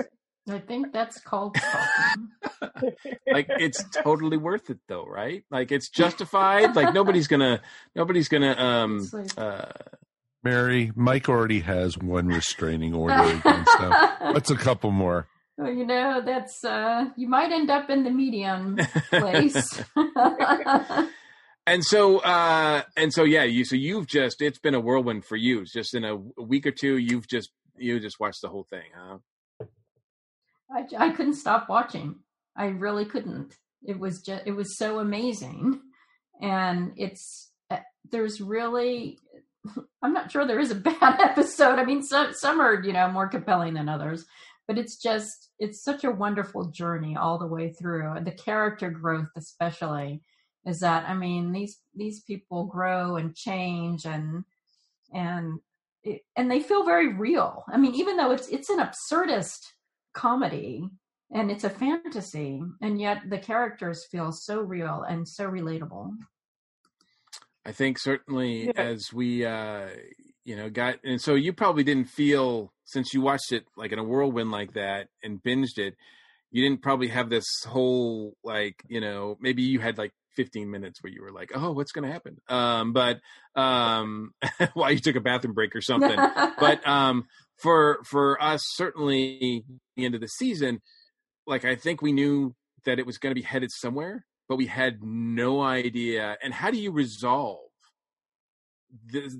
I 0.48 0.58
think 0.58 0.92
that's 0.92 1.20
called 1.20 1.56
like 3.32 3.46
it's 3.48 3.84
totally 4.02 4.36
worth 4.36 4.70
it 4.70 4.78
though 4.88 5.04
right 5.04 5.44
like 5.52 5.70
it's 5.70 5.88
justified 5.88 6.74
like 6.74 6.92
nobody's 6.92 7.28
gonna 7.28 7.60
nobody's 7.94 8.26
gonna 8.26 8.56
um 8.58 9.08
uh 9.36 9.66
Mary, 10.44 10.90
Mike 10.96 11.28
already 11.28 11.60
has 11.60 11.96
one 11.96 12.26
restraining 12.26 12.94
order 12.94 13.14
against 13.22 13.78
them. 13.78 13.92
What's 14.32 14.50
a 14.50 14.56
couple 14.56 14.90
more? 14.90 15.28
Well, 15.56 15.72
you 15.72 15.86
know, 15.86 16.22
that's 16.24 16.64
uh 16.64 17.10
you 17.16 17.28
might 17.28 17.52
end 17.52 17.70
up 17.70 17.90
in 17.90 18.02
the 18.02 18.10
medium 18.10 18.76
place. 19.10 19.80
And 21.66 21.84
so 21.84 22.18
uh 22.18 22.82
and 22.96 23.12
so 23.12 23.24
yeah 23.24 23.44
you 23.44 23.64
so 23.64 23.76
you've 23.76 24.06
just 24.06 24.42
it's 24.42 24.58
been 24.58 24.74
a 24.74 24.80
whirlwind 24.80 25.24
for 25.24 25.36
you 25.36 25.60
It's 25.60 25.72
just 25.72 25.94
in 25.94 26.04
a 26.04 26.16
week 26.40 26.66
or 26.66 26.72
two 26.72 26.96
you've 26.96 27.28
just 27.28 27.50
you 27.76 27.98
just 28.00 28.18
watched 28.20 28.42
the 28.42 28.48
whole 28.48 28.66
thing 28.70 28.86
huh 28.94 29.18
I, 30.74 30.86
I 30.98 31.10
couldn't 31.10 31.34
stop 31.34 31.68
watching. 31.68 32.16
I 32.56 32.66
really 32.66 33.04
couldn't. 33.04 33.56
It 33.82 33.98
was 33.98 34.22
just 34.22 34.42
it 34.46 34.52
was 34.52 34.78
so 34.78 35.00
amazing, 35.00 35.80
and 36.40 36.92
it's 36.96 37.50
uh, 37.70 37.78
there's 38.10 38.40
really 38.40 39.18
I'm 40.02 40.12
not 40.12 40.30
sure 40.30 40.46
there 40.46 40.60
is 40.60 40.70
a 40.70 40.74
bad 40.92 41.20
episode. 41.20 41.78
I 41.78 41.84
mean, 41.84 42.02
some 42.02 42.32
some 42.32 42.60
are 42.60 42.82
you 42.82 42.92
know 42.92 43.08
more 43.10 43.28
compelling 43.28 43.74
than 43.74 43.88
others, 43.88 44.24
but 44.68 44.78
it's 44.78 44.96
just 44.96 45.50
it's 45.58 45.82
such 45.82 46.04
a 46.04 46.10
wonderful 46.10 46.66
journey 46.66 47.16
all 47.16 47.38
the 47.38 47.46
way 47.46 47.72
through, 47.72 48.12
and 48.12 48.26
the 48.26 48.32
character 48.32 48.90
growth 48.90 49.28
especially 49.36 50.22
is 50.66 50.80
that 50.80 51.08
I 51.08 51.14
mean 51.14 51.52
these 51.52 51.78
these 51.94 52.20
people 52.20 52.64
grow 52.64 53.16
and 53.16 53.34
change 53.34 54.04
and 54.04 54.44
and 55.12 55.60
it, 56.04 56.22
and 56.36 56.50
they 56.50 56.60
feel 56.60 56.84
very 56.84 57.12
real. 57.14 57.64
I 57.68 57.76
mean, 57.76 57.94
even 57.94 58.16
though 58.16 58.32
it's 58.32 58.48
it's 58.48 58.70
an 58.70 58.78
absurdist 58.78 59.60
comedy 60.14 60.88
and 61.30 61.50
it's 61.50 61.64
a 61.64 61.70
fantasy, 61.70 62.62
and 62.80 63.00
yet 63.00 63.22
the 63.30 63.38
characters 63.38 64.04
feel 64.10 64.32
so 64.32 64.60
real 64.60 65.02
and 65.08 65.26
so 65.26 65.48
relatable. 65.50 66.12
I 67.64 67.72
think 67.72 67.98
certainly 67.98 68.66
Yeah. 68.66 68.72
as 68.76 69.12
we 69.12 69.44
uh 69.44 69.88
you 70.44 70.56
know, 70.56 70.68
got 70.68 70.96
and 71.04 71.20
so 71.20 71.36
you 71.36 71.52
probably 71.52 71.84
didn't 71.84 72.08
feel 72.08 72.72
since 72.84 73.14
you 73.14 73.20
watched 73.20 73.52
it 73.52 73.64
like 73.76 73.92
in 73.92 73.98
a 74.00 74.04
whirlwind 74.04 74.50
like 74.50 74.72
that 74.74 75.08
and 75.22 75.40
binged 75.42 75.78
it, 75.78 75.94
you 76.50 76.62
didn't 76.62 76.82
probably 76.82 77.08
have 77.08 77.30
this 77.30 77.46
whole 77.64 78.36
like, 78.42 78.82
you 78.88 79.00
know, 79.00 79.36
maybe 79.40 79.62
you 79.62 79.78
had 79.78 79.98
like 79.98 80.12
15 80.36 80.70
minutes 80.70 81.02
where 81.02 81.12
you 81.12 81.22
were 81.22 81.32
like, 81.32 81.50
"Oh, 81.54 81.72
what's 81.72 81.92
going 81.92 82.04
to 82.04 82.12
happen?" 82.12 82.36
Um, 82.48 82.92
but 82.92 83.20
um, 83.54 84.32
while 84.74 84.92
you 84.92 84.98
took 84.98 85.16
a 85.16 85.20
bathroom 85.20 85.54
break 85.54 85.74
or 85.74 85.80
something. 85.80 86.18
but 86.58 86.86
um, 86.86 87.26
for 87.58 88.00
for 88.04 88.42
us, 88.42 88.64
certainly 88.74 89.64
the 89.96 90.04
end 90.04 90.14
of 90.14 90.20
the 90.20 90.28
season, 90.28 90.80
like 91.46 91.64
I 91.64 91.76
think 91.76 92.02
we 92.02 92.12
knew 92.12 92.54
that 92.84 92.98
it 92.98 93.06
was 93.06 93.18
going 93.18 93.30
to 93.30 93.40
be 93.40 93.46
headed 93.46 93.70
somewhere, 93.70 94.26
but 94.48 94.56
we 94.56 94.66
had 94.66 95.02
no 95.02 95.62
idea. 95.62 96.36
And 96.42 96.52
how 96.52 96.70
do 96.70 96.78
you 96.78 96.90
resolve? 96.90 97.58
This, 99.06 99.34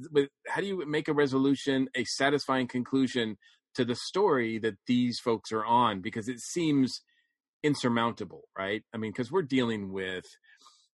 how 0.49 0.61
do 0.61 0.67
you 0.67 0.87
make 0.87 1.09
a 1.09 1.13
resolution, 1.13 1.89
a 1.95 2.05
satisfying 2.05 2.69
conclusion 2.69 3.37
to 3.75 3.85
the 3.85 3.95
story 3.95 4.59
that 4.59 4.77
these 4.87 5.19
folks 5.19 5.53
are 5.53 5.65
on? 5.65 6.01
Because 6.01 6.29
it 6.29 6.41
seems 6.41 7.03
insurmountable, 7.63 8.49
right? 8.59 8.83
I 8.95 8.97
mean, 8.97 9.13
because 9.13 9.31
we're 9.31 9.43
dealing 9.43 9.93
with, 9.93 10.25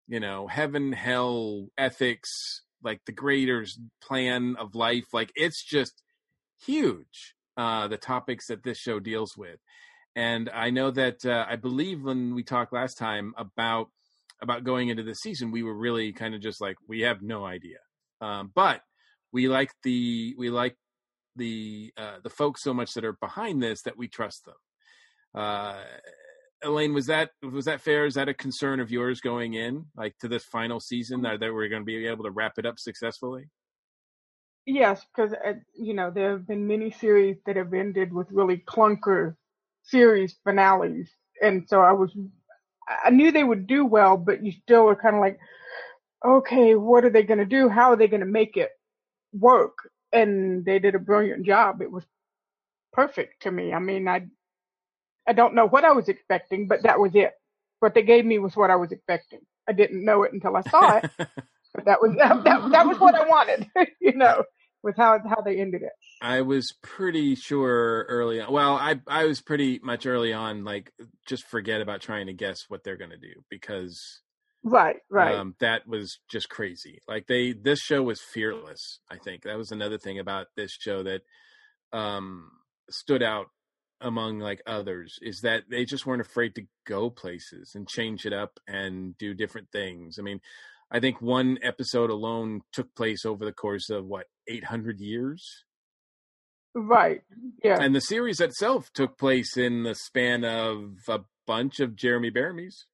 you 0.09 0.21
know, 0.21 0.47
heaven, 0.47 0.92
hell, 0.92 1.68
ethics, 1.77 2.62
like 2.83 3.01
the 3.05 3.12
greater's 3.12 3.79
plan 4.03 4.57
of 4.59 4.75
life. 4.75 5.07
Like 5.12 5.31
it's 5.37 5.62
just 5.62 6.03
huge, 6.64 7.35
uh, 7.57 7.88
the 7.88 7.99
topics 7.99 8.47
that 8.47 8.64
this 8.64 8.79
show 8.79 8.99
deals 8.99 9.37
with. 9.37 9.59
And 10.16 10.51
I 10.53 10.71
know 10.71 10.90
that 10.90 11.25
uh, 11.25 11.47
I 11.49 11.57
believe 11.57 12.03
when 12.03 12.35
we 12.35 12.42
talked 12.42 12.73
last 12.73 12.99
time 12.99 13.35
about 13.37 13.88
about 14.40 14.64
going 14.64 14.88
into 14.88 15.03
the 15.03 15.14
season, 15.14 15.51
we 15.51 15.62
were 15.62 15.75
really 15.75 16.12
kind 16.12 16.35
of 16.35 16.40
just 16.40 16.61
like 16.61 16.77
we 16.88 17.03
have 17.03 17.23
no 17.23 17.44
idea. 17.44 17.79
Um, 18.21 18.51
but 18.55 18.81
we 19.33 19.49
like 19.49 19.71
the 19.83 20.35
we 20.38 20.51
like 20.51 20.77
the 21.37 21.92
uh, 21.97 22.16
the 22.23 22.31
folks 22.31 22.62
so 22.62 22.73
much 22.73 22.94
that 22.94 23.05
are 23.05 23.12
behind 23.12 23.62
this 23.62 23.83
that 23.83 23.99
we 23.99 24.09
trust 24.09 24.44
them. 24.44 24.55
Uh, 25.35 25.83
Elaine, 26.62 26.92
was 26.92 27.07
that 27.07 27.31
was 27.42 27.66
that 27.66 27.81
fair? 27.81 28.07
Is 28.07 28.14
that 28.14 28.29
a 28.29 28.35
concern 28.35 28.81
of 28.81 28.90
yours 28.90 29.21
going 29.21 29.55
in, 29.55 29.87
like 29.97 30.16
to 30.18 30.29
this 30.29 30.44
final 30.44 30.81
season, 30.81 31.23
that, 31.23 31.40
that 31.40 31.53
we're 31.53 31.68
going 31.68 31.83
to 31.83 31.87
be 31.87 32.07
able 32.07 32.25
to 32.25 32.31
wrap 32.31 32.59
it 32.59 32.66
up 32.66 32.79
successfully? 32.79 33.44
Yes, 34.66 35.05
because 35.14 35.33
uh, 35.33 35.55
you 35.75 35.94
know 35.94 36.11
there 36.11 36.33
have 36.33 36.47
been 36.47 36.66
many 36.66 36.90
series 36.90 37.37
that 37.47 37.57
have 37.57 37.73
ended 37.73 38.12
with 38.12 38.27
really 38.31 38.59
clunker 38.59 39.37
series 39.83 40.37
finales, 40.44 41.09
and 41.40 41.66
so 41.68 41.81
I 41.81 41.92
was 41.92 42.14
I 43.05 43.11
knew 43.11 43.31
they 43.31 43.44
would 43.44 43.66
do 43.66 43.85
well, 43.85 44.16
but 44.16 44.44
you 44.44 44.53
still 44.53 44.88
are 44.88 44.97
kind 44.97 45.16
of 45.16 45.21
like, 45.21 45.38
okay, 46.25 46.75
what 46.75 47.05
are 47.05 47.11
they 47.11 47.23
going 47.23 47.38
to 47.38 47.44
do? 47.44 47.68
How 47.68 47.92
are 47.92 47.97
they 47.97 48.09
going 48.09 48.21
to 48.21 48.27
make 48.27 48.57
it 48.57 48.71
work? 49.33 49.77
And 50.12 50.64
they 50.64 50.79
did 50.79 50.94
a 50.94 51.01
brilliant 51.01 51.44
job. 51.47 51.83
It 51.83 51.92
was 51.92 52.05
perfect 52.92 53.42
to 53.42 53.51
me. 53.51 53.73
I 53.73 53.79
mean, 53.79 54.09
I 54.09 54.27
I 55.29 55.33
don't 55.35 55.55
know 55.55 55.69
what 55.69 55.85
I 55.85 55.93
was 55.93 56.09
expecting, 56.09 56.67
but 56.67 56.83
that 56.85 56.99
was 56.99 57.14
it. 57.14 57.33
What 57.81 57.95
they 57.95 58.03
gave 58.03 58.25
me 58.25 58.38
was 58.38 58.57
what 58.57 58.71
I 58.71 58.77
was 58.77 58.91
expecting. 58.91 59.41
I 59.69 59.73
didn't 59.73 60.05
know 60.05 60.23
it 60.23 60.33
until 60.33 60.57
I 60.57 60.62
saw 60.62 60.97
it, 60.97 61.11
but 61.19 61.85
that 61.85 62.01
was 62.01 62.17
that, 62.17 62.43
that, 62.45 62.71
that 62.71 62.87
was 62.87 62.99
what 62.99 63.14
I 63.14 63.29
wanted, 63.29 63.69
you 64.01 64.14
know, 64.14 64.45
with 64.83 64.97
how 64.97 65.19
how 65.29 65.43
they 65.43 65.61
ended 65.61 65.83
it. 65.83 65.93
I 66.23 66.41
was 66.41 66.75
pretty 66.83 67.35
sure 67.35 68.07
early 68.09 68.41
on. 68.41 68.53
Well, 68.53 68.75
I 68.75 68.97
I 69.07 69.27
was 69.27 69.43
pretty 69.43 69.79
much 69.83 70.07
early 70.07 70.33
on 70.33 70.64
like 70.64 70.91
just 71.27 71.47
forget 71.47 71.83
about 71.83 72.01
trying 72.01 72.27
to 72.27 72.33
guess 72.33 72.64
what 72.69 72.83
they're 72.83 72.97
going 72.97 73.11
to 73.11 73.19
do 73.19 73.35
because 73.51 74.01
right, 74.64 74.97
right. 75.11 75.35
Um, 75.35 75.55
that 75.61 75.87
was 75.87 76.19
just 76.31 76.49
crazy. 76.49 77.01
Like 77.07 77.27
they 77.27 77.53
this 77.53 77.81
show 77.81 78.03
was 78.03 78.21
fearless. 78.33 79.01
I 79.11 79.19
think 79.19 79.43
that 79.43 79.59
was 79.59 79.71
another 79.71 79.99
thing 79.99 80.19
about 80.19 80.47
this 80.57 80.73
show 80.73 81.03
that 81.03 81.21
um 81.93 82.51
stood 82.91 83.23
out 83.23 83.47
among 84.01 84.39
like 84.39 84.63
others 84.67 85.19
is 85.23 85.41
that 85.41 85.65
they 85.71 85.85
just 85.85 86.07
weren't 86.07 86.21
afraid 86.21 86.55
to 86.55 86.67
go 86.87 87.11
places 87.11 87.73
and 87.75 87.89
change 87.89 88.27
it 88.27 88.33
up 88.33 88.61
and 88.67 89.17
do 89.19 89.35
different 89.35 89.69
things. 89.73 90.19
I 90.19 90.23
mean, 90.23 90.41
I 90.91 91.01
think 91.01 91.21
one 91.21 91.59
episode 91.63 92.11
alone 92.11 92.63
took 92.73 92.95
place 92.95 93.25
over 93.25 93.45
the 93.45 93.53
course 93.53 93.91
of 93.91 94.07
what 94.07 94.27
800 94.47 95.01
years 95.01 95.65
Right. 96.75 97.23
Yeah. 97.65 97.79
And 97.81 97.95
the 97.95 98.01
series 98.01 98.41
itself 98.41 98.93
took 98.93 99.19
place 99.19 99.57
in 99.57 99.83
the 99.83 99.95
span 99.95 100.45
of 100.45 100.95
a 101.09 101.21
bunch 101.47 101.81
of 101.81 101.97
Jeremy 101.97 102.31
Bearimys. 102.31 102.87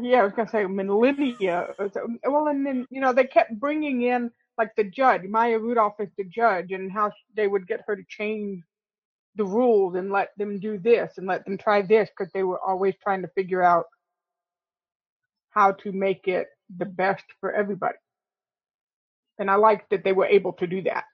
Yeah, 0.00 0.20
I 0.20 0.24
was 0.24 0.32
gonna 0.34 0.50
say 0.50 0.66
millennia. 0.66 1.68
Uh, 1.78 1.88
well, 2.24 2.48
and 2.48 2.66
then 2.66 2.86
you 2.90 3.00
know 3.00 3.12
they 3.12 3.24
kept 3.24 3.58
bringing 3.58 4.02
in 4.02 4.30
like 4.58 4.74
the 4.76 4.84
judge, 4.84 5.22
Maya 5.22 5.58
Rudolph 5.58 5.98
is 5.98 6.10
the 6.18 6.24
judge, 6.24 6.72
and 6.72 6.92
how 6.92 7.12
they 7.34 7.46
would 7.46 7.66
get 7.66 7.84
her 7.86 7.96
to 7.96 8.02
change 8.06 8.62
the 9.38 9.44
rules 9.44 9.94
and 9.94 10.12
let 10.12 10.36
them 10.36 10.58
do 10.58 10.76
this 10.76 11.12
and 11.16 11.26
let 11.26 11.46
them 11.46 11.56
try 11.56 11.80
this 11.80 12.10
because 12.10 12.30
they 12.34 12.42
were 12.42 12.60
always 12.60 12.94
trying 13.02 13.22
to 13.22 13.28
figure 13.28 13.62
out 13.62 13.86
how 15.50 15.72
to 15.72 15.92
make 15.92 16.28
it 16.28 16.48
the 16.76 16.84
best 16.84 17.24
for 17.40 17.52
everybody. 17.52 17.96
And 19.38 19.50
I 19.50 19.54
liked 19.54 19.90
that 19.90 20.04
they 20.04 20.12
were 20.12 20.26
able 20.26 20.52
to 20.54 20.66
do 20.66 20.82
that. 20.82 21.04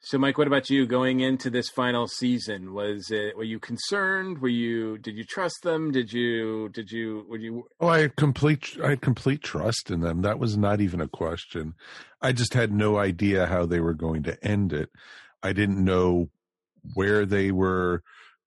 So, 0.00 0.18
Mike, 0.18 0.38
what 0.38 0.46
about 0.46 0.70
you 0.70 0.86
going 0.86 1.18
into 1.18 1.50
this 1.50 1.68
final 1.68 2.06
season? 2.06 2.74
Was 2.74 3.10
it 3.10 3.36
were 3.36 3.42
you 3.42 3.58
concerned? 3.58 4.38
Were 4.38 4.48
you 4.48 4.98
did 4.98 5.16
you 5.16 5.24
trust 5.24 5.56
them? 5.64 5.90
Did 5.90 6.12
you 6.12 6.68
did 6.68 6.92
you 6.92 7.26
were 7.28 7.38
you? 7.38 7.66
Oh, 7.80 7.88
I 7.88 8.02
had 8.02 8.14
complete 8.14 8.76
I 8.84 8.90
had 8.90 9.00
complete 9.00 9.42
trust 9.42 9.90
in 9.90 10.00
them. 10.00 10.22
That 10.22 10.38
was 10.38 10.56
not 10.56 10.80
even 10.80 11.00
a 11.00 11.08
question. 11.08 11.74
I 12.22 12.30
just 12.30 12.54
had 12.54 12.72
no 12.72 12.98
idea 12.98 13.46
how 13.46 13.66
they 13.66 13.80
were 13.80 13.94
going 13.94 14.22
to 14.24 14.44
end 14.46 14.72
it. 14.72 14.90
I 15.42 15.52
didn't 15.52 15.84
know 15.84 16.30
where 16.94 17.26
they 17.26 17.50
were 17.50 18.02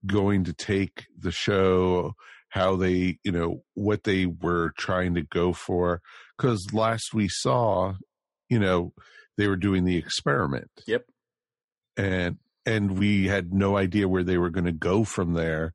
going 0.06 0.44
to 0.46 0.54
take 0.54 1.06
the 1.18 1.32
show, 1.32 2.14
how 2.50 2.76
they, 2.76 3.20
you 3.24 3.32
know, 3.32 3.64
what 3.74 4.04
they 4.04 4.26
were 4.26 4.72
trying 4.78 5.16
to 5.16 5.22
go 5.22 5.54
for. 5.54 6.02
Because 6.38 6.74
last 6.74 7.14
we 7.14 7.28
saw, 7.28 7.94
you 8.50 8.60
know, 8.60 8.94
they 9.38 9.48
were 9.48 9.56
doing 9.56 9.86
the 9.86 9.98
experiment. 9.98 10.70
Yep 10.88 11.06
and 12.00 12.38
and 12.66 12.98
we 12.98 13.28
had 13.28 13.54
no 13.54 13.78
idea 13.78 14.08
where 14.08 14.24
they 14.24 14.38
were 14.38 14.50
going 14.50 14.66
to 14.66 14.72
go 14.72 15.04
from 15.04 15.34
there 15.34 15.74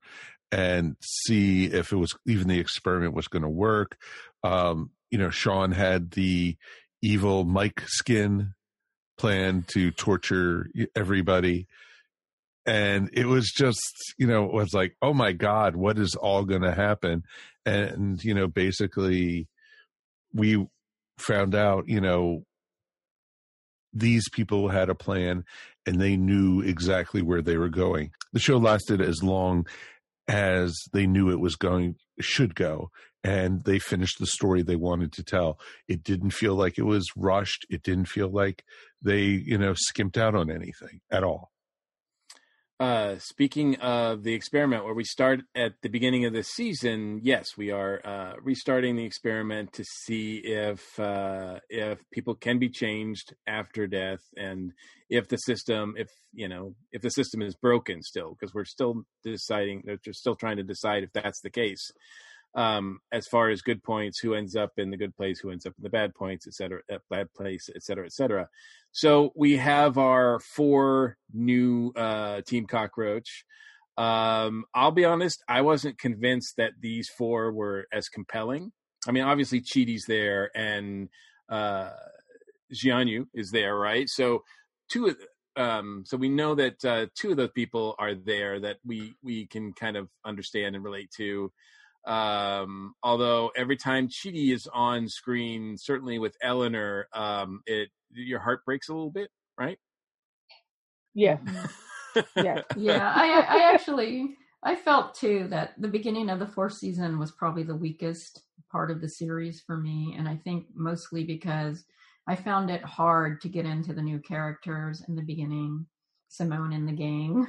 and 0.50 0.96
see 1.00 1.66
if 1.66 1.92
it 1.92 1.96
was 1.96 2.14
even 2.26 2.48
the 2.48 2.58
experiment 2.58 3.14
was 3.14 3.28
going 3.28 3.42
to 3.42 3.48
work 3.48 3.96
um 4.42 4.90
you 5.10 5.18
know 5.18 5.30
shawn 5.30 5.72
had 5.72 6.12
the 6.12 6.56
evil 7.02 7.44
mike 7.44 7.82
skin 7.86 8.54
plan 9.18 9.64
to 9.68 9.90
torture 9.90 10.68
everybody 10.96 11.66
and 12.66 13.10
it 13.12 13.26
was 13.26 13.50
just 13.50 14.14
you 14.18 14.26
know 14.26 14.44
it 14.44 14.52
was 14.52 14.72
like 14.72 14.96
oh 15.02 15.12
my 15.12 15.32
god 15.32 15.76
what 15.76 15.98
is 15.98 16.14
all 16.14 16.44
going 16.44 16.62
to 16.62 16.74
happen 16.74 17.22
and 17.66 18.22
you 18.24 18.34
know 18.34 18.46
basically 18.46 19.48
we 20.32 20.66
found 21.18 21.54
out 21.54 21.84
you 21.86 22.00
know 22.00 22.44
these 23.94 24.28
people 24.28 24.68
had 24.68 24.90
a 24.90 24.94
plan 24.94 25.44
and 25.86 26.00
they 26.00 26.16
knew 26.16 26.60
exactly 26.60 27.22
where 27.22 27.42
they 27.42 27.56
were 27.56 27.68
going. 27.68 28.10
The 28.32 28.40
show 28.40 28.56
lasted 28.56 29.00
as 29.00 29.22
long 29.22 29.66
as 30.26 30.74
they 30.92 31.06
knew 31.06 31.30
it 31.30 31.40
was 31.40 31.56
going 31.56 31.96
should 32.20 32.54
go 32.54 32.90
and 33.22 33.64
they 33.64 33.78
finished 33.78 34.18
the 34.18 34.26
story 34.26 34.62
they 34.62 34.76
wanted 34.76 35.12
to 35.12 35.22
tell. 35.22 35.58
It 35.88 36.02
didn't 36.02 36.30
feel 36.30 36.54
like 36.54 36.78
it 36.78 36.84
was 36.84 37.06
rushed. 37.16 37.66
It 37.70 37.82
didn't 37.82 38.06
feel 38.06 38.28
like 38.28 38.64
they, 39.02 39.24
you 39.24 39.58
know, 39.58 39.74
skimped 39.74 40.18
out 40.18 40.34
on 40.34 40.50
anything 40.50 41.00
at 41.10 41.24
all. 41.24 41.50
Uh, 42.80 43.16
speaking 43.18 43.76
of 43.76 44.24
the 44.24 44.34
experiment, 44.34 44.84
where 44.84 44.94
we 44.94 45.04
start 45.04 45.42
at 45.54 45.74
the 45.82 45.88
beginning 45.88 46.24
of 46.24 46.32
the 46.32 46.42
season, 46.42 47.20
yes, 47.22 47.56
we 47.56 47.70
are 47.70 48.00
uh, 48.04 48.32
restarting 48.42 48.96
the 48.96 49.04
experiment 49.04 49.72
to 49.72 49.84
see 49.84 50.38
if 50.38 50.98
uh, 50.98 51.60
if 51.68 51.98
people 52.10 52.34
can 52.34 52.58
be 52.58 52.68
changed 52.68 53.32
after 53.46 53.86
death, 53.86 54.22
and 54.36 54.72
if 55.08 55.28
the 55.28 55.36
system, 55.36 55.94
if 55.96 56.08
you 56.32 56.48
know, 56.48 56.74
if 56.90 57.00
the 57.00 57.10
system 57.10 57.42
is 57.42 57.54
broken 57.54 58.02
still, 58.02 58.30
because 58.30 58.52
we're 58.52 58.64
still 58.64 59.04
deciding, 59.22 59.84
they're 59.84 59.98
still 60.12 60.34
trying 60.34 60.56
to 60.56 60.64
decide 60.64 61.04
if 61.04 61.12
that's 61.12 61.40
the 61.42 61.50
case 61.50 61.92
um, 62.54 63.00
as 63.10 63.26
far 63.26 63.50
as 63.50 63.62
good 63.62 63.82
points, 63.82 64.18
who 64.18 64.34
ends 64.34 64.54
up 64.56 64.72
in 64.76 64.90
the 64.90 64.96
good 64.96 65.16
place, 65.16 65.40
who 65.40 65.50
ends 65.50 65.66
up 65.66 65.74
in 65.76 65.82
the 65.82 65.90
bad 65.90 66.14
points, 66.14 66.46
et 66.46 66.54
cetera, 66.54 66.80
bad 67.10 67.32
place, 67.34 67.68
et 67.74 67.82
cetera, 67.82 68.06
et 68.06 68.12
cetera. 68.12 68.48
So 68.92 69.32
we 69.34 69.56
have 69.56 69.98
our 69.98 70.38
four 70.38 71.16
new 71.32 71.92
uh, 71.96 72.42
Team 72.42 72.66
Cockroach. 72.66 73.44
Um, 73.96 74.64
I'll 74.74 74.92
be 74.92 75.04
honest, 75.04 75.42
I 75.48 75.62
wasn't 75.62 75.98
convinced 75.98 76.56
that 76.56 76.72
these 76.80 77.08
four 77.08 77.52
were 77.52 77.86
as 77.92 78.08
compelling. 78.08 78.72
I 79.06 79.12
mean, 79.12 79.24
obviously 79.24 79.60
Chidi's 79.60 80.06
there 80.06 80.50
and 80.54 81.08
uh, 81.48 81.90
Jianyu 82.72 83.26
is 83.34 83.50
there, 83.50 83.76
right? 83.76 84.08
So 84.08 84.44
two 84.88 85.06
of 85.06 85.16
um, 85.56 86.02
so 86.04 86.16
we 86.16 86.28
know 86.28 86.56
that 86.56 86.84
uh, 86.84 87.06
two 87.14 87.30
of 87.30 87.36
those 87.36 87.52
people 87.52 87.94
are 87.98 88.14
there 88.14 88.58
that 88.60 88.78
we 88.84 89.14
we 89.22 89.46
can 89.46 89.72
kind 89.72 89.96
of 89.96 90.08
understand 90.24 90.74
and 90.74 90.84
relate 90.84 91.10
to. 91.16 91.52
Um, 92.06 92.94
although 93.02 93.50
every 93.56 93.76
time 93.76 94.08
Chidi 94.08 94.52
is 94.52 94.68
on 94.72 95.08
screen, 95.08 95.76
certainly 95.78 96.18
with 96.18 96.36
Eleanor, 96.42 97.08
um, 97.14 97.62
it 97.66 97.88
your 98.12 98.40
heart 98.40 98.64
breaks 98.64 98.88
a 98.88 98.92
little 98.92 99.10
bit 99.10 99.30
right? 99.58 99.78
Yeah. 101.14 101.38
yeah. 102.36 102.62
yeah, 102.76 103.12
I, 103.14 103.44
I 103.48 103.72
actually 103.72 104.36
I 104.62 104.74
felt 104.74 105.14
too 105.14 105.46
that 105.50 105.74
the 105.78 105.88
beginning 105.88 106.30
of 106.30 106.38
the 106.38 106.46
fourth 106.46 106.74
season 106.74 107.18
was 107.18 107.30
probably 107.30 107.62
the 107.62 107.76
weakest 107.76 108.42
part 108.70 108.90
of 108.90 109.00
the 109.00 109.08
series 109.08 109.60
for 109.60 109.76
me, 109.76 110.14
and 110.18 110.28
I 110.28 110.36
think 110.36 110.66
mostly 110.74 111.24
because 111.24 111.84
I 112.26 112.36
found 112.36 112.70
it 112.70 112.82
hard 112.82 113.40
to 113.42 113.48
get 113.48 113.66
into 113.66 113.92
the 113.92 114.02
new 114.02 114.18
characters 114.18 115.02
in 115.06 115.14
the 115.14 115.22
beginning, 115.22 115.86
Simone 116.28 116.72
and 116.72 116.88
the 116.88 116.92
gang. 116.92 117.46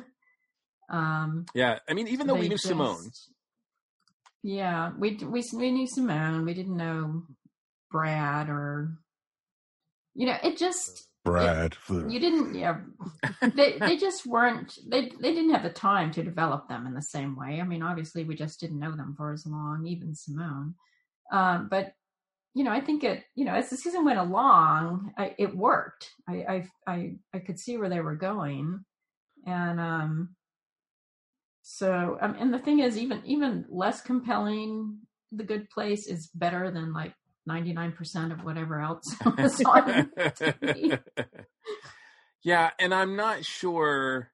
Um, 0.90 1.46
Yeah, 1.56 1.80
I 1.90 1.94
mean, 1.94 2.08
even 2.10 2.28
though 2.28 2.36
we 2.36 2.42
knew 2.42 2.50
just- 2.50 2.68
Simone, 2.68 3.10
Yeah, 4.46 4.92
we 5.00 5.16
we 5.24 5.44
we 5.56 5.72
knew 5.72 5.88
Simone. 5.88 6.46
We 6.46 6.54
didn't 6.54 6.78
know 6.78 7.24
Brad 7.90 8.48
or 8.48 8.96
you 10.14 10.28
know 10.28 10.38
it 10.44 10.56
just 10.56 11.08
Brad. 11.24 11.76
you 11.90 12.20
didn't 12.20 12.54
yeah 12.54 12.78
they 13.56 13.80
they 13.80 13.98
just 13.98 14.28
weren't 14.28 14.78
they 14.88 15.10
they 15.20 15.34
didn't 15.34 15.50
have 15.50 15.64
the 15.64 15.72
time 15.72 16.12
to 16.12 16.22
develop 16.22 16.70
them 16.70 16.86
in 16.86 16.94
the 16.94 17.02
same 17.02 17.36
way. 17.36 17.60
I 17.60 17.64
mean, 17.64 17.82
obviously 17.82 18.24
we 18.24 18.36
just 18.36 18.60
didn't 18.60 18.78
know 18.78 18.96
them 18.96 19.16
for 19.18 19.34
as 19.34 19.48
long, 19.48 19.88
even 19.88 20.14
Simone. 20.14 20.76
Um, 21.32 21.68
but 21.68 21.94
you 22.54 22.64
know, 22.64 22.72
I 22.72 22.82
think 22.82 23.04
it 23.04 23.24
you 23.34 23.46
know 23.46 23.56
as 23.56 23.72
the 23.72 23.78
season 23.78 24.06
went 24.06 24.20
along, 24.20 25.12
I, 25.18 25.34
it 25.40 25.58
worked. 25.58 26.12
I, 26.30 26.34
I 26.34 26.70
I 26.86 27.16
I 27.34 27.40
could 27.40 27.60
see 27.60 27.78
where 27.78 27.90
they 27.90 28.00
were 28.00 28.16
going, 28.16 28.86
and 29.48 29.80
um, 29.80 30.36
so 31.68 32.20
um, 32.22 32.36
and 32.40 32.54
the 32.54 32.60
thing 32.60 32.78
is, 32.78 32.96
even 32.96 33.24
even 33.26 33.66
less 33.70 34.00
compelling, 34.00 35.00
The 35.32 35.44
Good 35.44 35.68
Place 35.72 36.06
is 36.06 36.28
better 36.28 36.70
than 36.70 36.94
like 36.94 37.16
ninety 37.48 37.74
nine 37.74 37.92
percent 37.92 38.32
of 38.32 38.44
whatever 38.44 38.82
else 38.82 39.04
was 39.26 39.60
on 39.64 40.12
TV. 40.16 41.02
yeah, 42.44 42.70
and 42.78 42.94
I'm 42.94 43.16
not 43.16 43.44
sure 43.44 44.30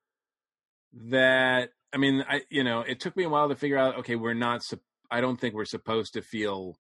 that. 1.10 1.70
I 1.94 1.98
mean, 1.98 2.26
I 2.28 2.42
you 2.50 2.66
know, 2.66 2.82
it 2.82 3.00
took 3.00 3.16
me 3.16 3.24
a 3.24 3.30
while 3.30 3.48
to 3.48 3.56
figure 3.56 3.78
out. 3.78 4.00
Okay, 4.00 4.18
we're 4.18 4.34
not. 4.34 4.62
I 5.10 5.22
don't 5.22 5.40
think 5.40 5.56
we're 5.56 5.64
supposed 5.64 6.16
to 6.16 6.22
feel 6.22 6.76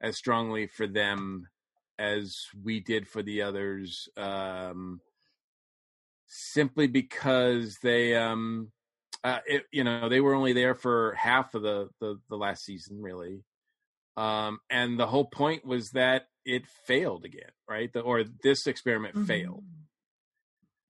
as 0.00 0.16
strongly 0.16 0.66
for 0.66 0.86
them 0.86 1.46
as 1.98 2.38
we 2.62 2.80
did 2.80 3.06
for 3.06 3.22
the 3.22 3.42
others. 3.42 4.08
Um, 4.16 5.02
simply 6.26 6.86
because 6.86 7.76
they, 7.82 8.16
um, 8.16 8.72
uh, 9.24 9.38
it, 9.46 9.64
you 9.72 9.82
know, 9.82 10.08
they 10.08 10.20
were 10.20 10.34
only 10.34 10.52
there 10.52 10.74
for 10.74 11.14
half 11.18 11.54
of 11.54 11.62
the 11.62 11.88
the, 12.00 12.20
the 12.30 12.36
last 12.36 12.64
season, 12.64 13.00
really. 13.02 13.42
Um, 14.16 14.58
and 14.70 15.00
the 15.00 15.06
whole 15.06 15.24
point 15.24 15.64
was 15.66 15.90
that 15.94 16.26
it 16.44 16.62
failed 16.86 17.24
again, 17.24 17.50
right? 17.68 17.92
The, 17.92 18.00
or 18.00 18.22
this 18.42 18.66
experiment 18.68 19.14
Mm-hmm. 19.16 19.24
failed. 19.24 19.64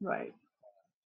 Right. 0.03 0.35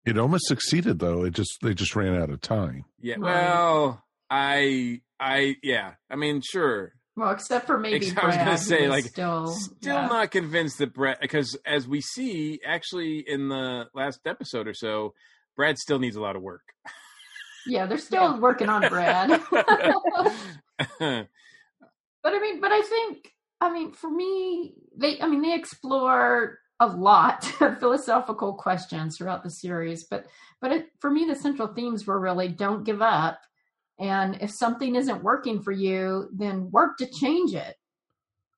It 0.05 0.17
almost 0.17 0.45
succeeded 0.45 0.99
though. 0.99 1.25
It 1.25 1.33
just 1.33 1.57
they 1.61 1.73
just 1.73 1.95
ran 1.95 2.15
out 2.15 2.29
of 2.29 2.39
time. 2.39 2.85
Yeah. 3.01 3.15
Right. 3.17 3.33
Well, 3.33 4.03
I, 4.29 5.01
I, 5.19 5.55
yeah. 5.63 5.93
I 6.09 6.15
mean, 6.15 6.41
sure. 6.47 6.93
Well, 7.17 7.31
except 7.31 7.65
for 7.65 7.77
maybe 7.79 8.11
I 8.15 8.25
was 8.27 8.35
gonna 8.37 8.57
say, 8.57 8.87
like, 8.87 9.05
still 9.05 9.47
Still 9.47 9.95
yeah. 9.95 10.07
not 10.07 10.31
convinced 10.31 10.77
that 10.77 10.93
Brad, 10.93 11.17
because 11.21 11.57
as 11.65 11.87
we 11.87 12.01
see, 12.01 12.59
actually, 12.65 13.23
in 13.27 13.49
the 13.49 13.85
last 13.95 14.19
episode 14.25 14.67
or 14.67 14.73
so, 14.73 15.13
Brad 15.57 15.77
still 15.77 15.99
needs 15.99 16.15
a 16.15 16.21
lot 16.21 16.35
of 16.35 16.41
work. 16.41 16.61
Yeah, 17.65 17.85
they're 17.85 17.97
still 18.11 18.39
working 18.39 18.69
on 18.69 18.87
Brad. 18.87 19.29
but 19.51 21.27
I 22.23 22.39
mean, 22.39 22.61
but 22.61 22.71
I 22.71 22.81
think, 22.81 23.31
I 23.61 23.71
mean, 23.71 23.91
for 23.91 24.09
me, 24.09 24.75
they, 24.95 25.19
I 25.21 25.27
mean, 25.27 25.41
they 25.41 25.53
explore 25.53 26.59
a 26.79 26.87
lot 26.87 27.49
of 27.61 27.79
philosophical 27.79 28.53
questions 28.53 29.17
throughout 29.17 29.43
the 29.43 29.49
series. 29.49 30.03
But, 30.03 30.25
but 30.61 30.71
it, 30.71 30.87
for 30.99 31.09
me, 31.09 31.25
the 31.25 31.35
central 31.35 31.69
themes 31.69 32.05
were 32.05 32.19
really 32.19 32.49
don't 32.49 32.83
give 32.83 33.01
up, 33.01 33.39
and 33.99 34.37
if 34.41 34.51
something 34.51 34.95
isn't 34.95 35.23
working 35.23 35.61
for 35.61 35.71
you, 35.71 36.29
then 36.33 36.69
work 36.71 36.97
to 36.97 37.05
change 37.05 37.55
it. 37.55 37.75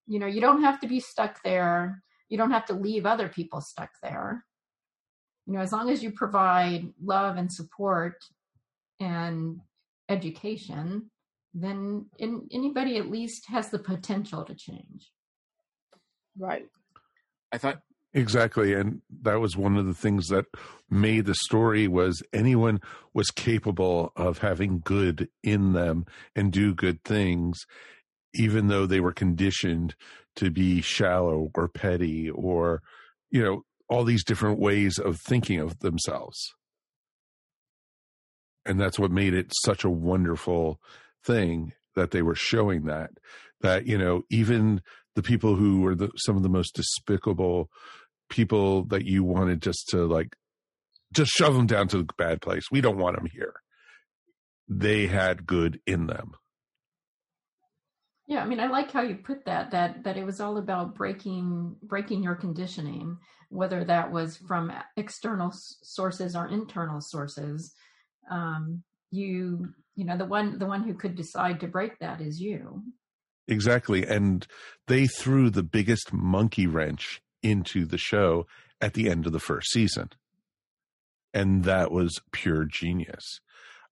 You 0.08 0.20
know, 0.20 0.26
you 0.26 0.42
don't 0.42 0.64
have 0.64 0.80
to 0.80 0.88
be 0.88 1.00
stuck 1.00 1.44
there. 1.44 2.02
You 2.30 2.38
don't 2.38 2.52
have 2.52 2.66
to 2.66 2.74
leave 2.74 3.06
other 3.06 3.30
people 3.30 3.62
stuck 3.62 3.92
there. 4.02 4.44
You 5.46 5.54
know, 5.54 5.60
as 5.60 5.72
long 5.72 5.90
as 5.90 6.02
you 6.02 6.12
provide 6.12 6.92
love 7.02 7.38
and 7.38 7.52
support 7.52 8.16
and 9.00 9.60
education, 10.10 11.10
then 11.54 12.06
in, 12.18 12.48
anybody 12.52 12.98
at 12.98 13.10
least 13.10 13.46
has 13.50 13.70
the 13.70 13.80
potential 13.80 14.44
to 14.46 14.56
change. 14.56 15.12
Right. 16.38 16.66
I 17.52 17.58
thought 17.58 17.80
Exactly. 18.14 18.74
And 18.74 19.02
that 19.22 19.40
was 19.40 19.58
one 19.58 19.78
of 19.78 19.86
the 19.86 19.94
things 19.94 20.30
that 20.30 20.46
made 20.90 21.26
the 21.26 21.36
story 21.36 21.88
was 21.88 22.24
anyone 22.34 22.80
was 23.14 23.30
capable 23.30 24.12
of 24.16 24.40
having 24.40 24.82
good 24.84 25.30
in 25.44 25.74
them 25.74 26.06
and 26.36 26.52
do 26.52 26.74
good 26.74 27.04
things, 27.04 27.60
even 28.34 28.70
though 28.70 28.86
they 28.86 29.00
were 29.00 29.12
conditioned 29.12 29.94
to 30.38 30.50
be 30.50 30.82
shallow 30.82 31.50
or 31.54 31.68
petty 31.68 32.30
or, 32.30 32.82
you 33.30 33.44
know, 33.44 33.64
all 33.90 34.04
these 34.04 34.24
different 34.24 34.60
ways 34.60 34.98
of 34.98 35.20
thinking 35.20 35.60
of 35.60 35.80
themselves. 35.80 36.56
And 38.68 38.80
that's 38.80 39.00
what 39.00 39.12
made 39.12 39.34
it 39.34 39.54
such 39.64 39.84
a 39.84 39.90
wonderful 39.90 40.80
thing 41.24 41.74
that 41.96 42.12
they 42.12 42.22
were 42.22 42.36
showing 42.36 42.86
that, 42.86 43.12
that, 43.62 43.88
you 43.88 43.98
know, 43.98 44.24
even 44.30 44.82
the 45.16 45.24
people 45.24 45.56
who 45.56 45.82
were 45.82 45.96
the, 45.96 46.12
some 46.18 46.38
of 46.38 46.44
the 46.44 46.50
most 46.50 46.76
despicable 46.76 47.70
people 48.30 48.84
that 48.86 49.06
you 49.06 49.24
wanted 49.24 49.62
just 49.62 49.88
to 49.90 50.06
like 50.06 50.36
just 51.14 51.32
shove 51.32 51.56
them 51.56 51.66
down 51.66 51.88
to 51.88 51.98
the 51.98 52.14
bad 52.18 52.42
place. 52.42 52.66
We 52.72 52.82
don't 52.82 52.98
want 52.98 53.16
them 53.16 53.28
here. 53.32 53.54
They 54.68 55.08
had 55.08 55.48
good 55.48 55.80
in 55.88 56.08
them. 56.08 56.34
Yeah, 58.28 58.44
I 58.44 58.46
mean, 58.46 58.60
I 58.60 58.68
like 58.68 58.92
how 58.92 59.04
you 59.04 59.16
put 59.16 59.46
that 59.46 59.72
that 59.72 60.04
that 60.04 60.18
it 60.18 60.26
was 60.26 60.42
all 60.42 60.58
about 60.58 60.96
breaking 60.96 61.78
breaking 61.82 62.24
your 62.24 62.36
conditioning, 62.36 63.18
whether 63.50 63.86
that 63.86 64.12
was 64.12 64.36
from 64.36 64.72
external 64.98 65.54
sources 65.54 66.36
or 66.36 66.50
internal 66.50 67.00
sources. 67.00 67.74
Um, 68.30 68.84
you 69.12 69.70
you 69.96 70.06
know 70.06 70.18
the 70.18 70.26
one 70.26 70.60
the 70.60 70.66
one 70.66 70.84
who 70.84 70.94
could 70.94 71.16
decide 71.16 71.60
to 71.62 71.68
break 71.68 72.00
that 72.00 72.22
is 72.22 72.40
you. 72.40 72.84
Exactly. 73.48 74.06
And 74.06 74.46
they 74.88 75.08
threw 75.08 75.50
the 75.50 75.64
biggest 75.64 76.12
monkey 76.12 76.68
wrench 76.68 77.22
into 77.42 77.86
the 77.86 77.98
show 77.98 78.46
at 78.82 78.94
the 78.94 79.10
end 79.10 79.26
of 79.26 79.32
the 79.32 79.40
first 79.40 79.72
season. 79.72 80.10
And 81.34 81.64
that 81.64 81.92
was 81.92 82.20
pure 82.32 82.66
genius. 82.66 83.40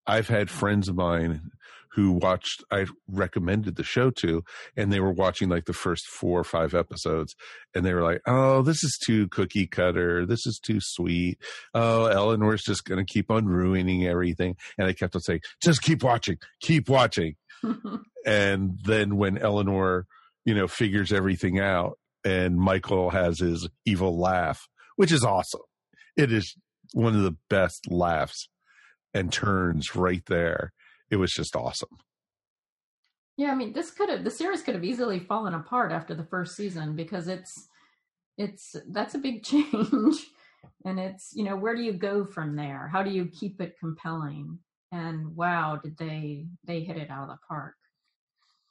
I've 0.05 0.27
had 0.27 0.49
friends 0.49 0.89
of 0.89 0.95
mine 0.95 1.51
who 1.95 2.11
watched, 2.11 2.63
I 2.69 2.85
recommended 3.07 3.75
the 3.75 3.83
show 3.83 4.09
to, 4.11 4.43
and 4.75 4.91
they 4.91 4.99
were 4.99 5.13
watching 5.13 5.47
like 5.47 5.65
the 5.65 5.73
first 5.73 6.05
four 6.07 6.39
or 6.39 6.43
five 6.43 6.75
episodes, 6.75 7.35
and 7.73 7.85
they 7.85 7.93
were 7.93 8.03
like, 8.03 8.21
oh, 8.27 8.61
this 8.61 8.83
is 8.83 8.99
too 9.05 9.29
cookie 9.29 9.65
cutter. 9.65 10.25
This 10.25 10.45
is 10.45 10.59
too 10.59 10.79
sweet. 10.81 11.37
Oh, 11.73 12.07
Eleanor's 12.07 12.63
just 12.63 12.83
going 12.83 13.03
to 13.03 13.11
keep 13.11 13.31
on 13.31 13.45
ruining 13.45 14.05
everything. 14.05 14.57
And 14.77 14.87
I 14.87 14.93
kept 14.93 15.15
on 15.15 15.21
saying, 15.21 15.41
just 15.63 15.81
keep 15.81 16.03
watching, 16.03 16.37
keep 16.61 16.89
watching. 16.89 17.35
and 18.25 18.77
then 18.83 19.15
when 19.15 19.37
Eleanor, 19.37 20.05
you 20.43 20.53
know, 20.53 20.67
figures 20.67 21.13
everything 21.13 21.59
out 21.59 21.97
and 22.25 22.57
Michael 22.57 23.11
has 23.11 23.39
his 23.39 23.69
evil 23.85 24.19
laugh, 24.19 24.67
which 24.97 25.13
is 25.13 25.23
awesome. 25.23 25.61
It 26.17 26.31
is 26.31 26.55
one 26.93 27.15
of 27.15 27.23
the 27.23 27.37
best 27.49 27.89
laughs 27.89 28.49
and 29.13 29.31
turns 29.31 29.95
right 29.95 30.23
there. 30.27 30.73
It 31.10 31.18
was 31.18 31.32
just 31.32 31.56
awesome. 31.56 31.97
Yeah, 33.38 33.51
I 33.51 33.56
mean, 33.56 33.74
this 33.74 33.91
could 33.91 34.10
have 34.10 34.24
the 34.24 34.32
series 34.32 34.62
could 34.62 34.76
have 34.76 34.84
easily 34.84 35.20
fallen 35.20 35.53
apart 35.53 35.91
after 35.91 36.16
the 36.16 36.24
first 36.24 36.56
season 36.56 36.95
because 36.95 37.28
it's 37.28 37.68
it's 38.38 38.76
that's 38.89 39.16
a 39.16 39.20
big 39.20 39.43
change, 39.51 40.26
and 40.86 40.99
it's 40.99 41.32
you 41.36 41.43
know 41.43 41.56
where 41.58 41.76
do 41.76 41.82
you 41.82 41.93
go 41.93 42.26
from 42.26 42.56
there? 42.56 42.89
How 42.91 43.03
do 43.03 43.12
you 43.12 43.28
keep 43.28 43.60
it 43.62 43.76
compelling? 43.80 44.60
And 44.91 45.36
wow, 45.36 45.80
did 45.84 45.97
they 45.97 46.45
they 46.64 46.82
hit 46.82 46.97
it 46.97 47.10
out 47.10 47.24
of 47.24 47.30
the 47.30 47.38
park? 47.47 47.76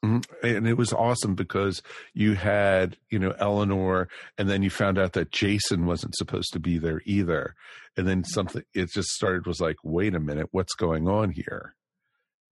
Mhm. 0.05 0.25
And 0.43 0.67
it 0.69 0.77
was 0.77 0.93
awesome 0.93 1.35
because 1.35 1.83
you 2.13 2.35
had, 2.35 2.97
you 3.11 3.19
know, 3.19 3.35
Eleanor, 3.39 4.09
and 4.37 4.49
then 4.51 4.63
you 4.63 4.69
found 4.71 4.99
out 4.99 5.15
that 5.15 5.31
Jason 5.33 5.87
wasn't 5.87 6.15
supposed 6.15 6.53
to 6.53 6.61
be 6.61 6.77
there 6.79 7.01
either. 7.07 7.55
And 7.97 8.07
then 8.07 8.23
something, 8.23 8.63
it 8.75 8.91
just 8.93 9.09
started, 9.11 9.47
was 9.47 9.61
like, 9.61 9.77
wait 9.83 10.15
a 10.15 10.21
minute, 10.21 10.49
what's 10.51 10.75
going 10.75 11.09
on 11.09 11.31
here? 11.31 11.75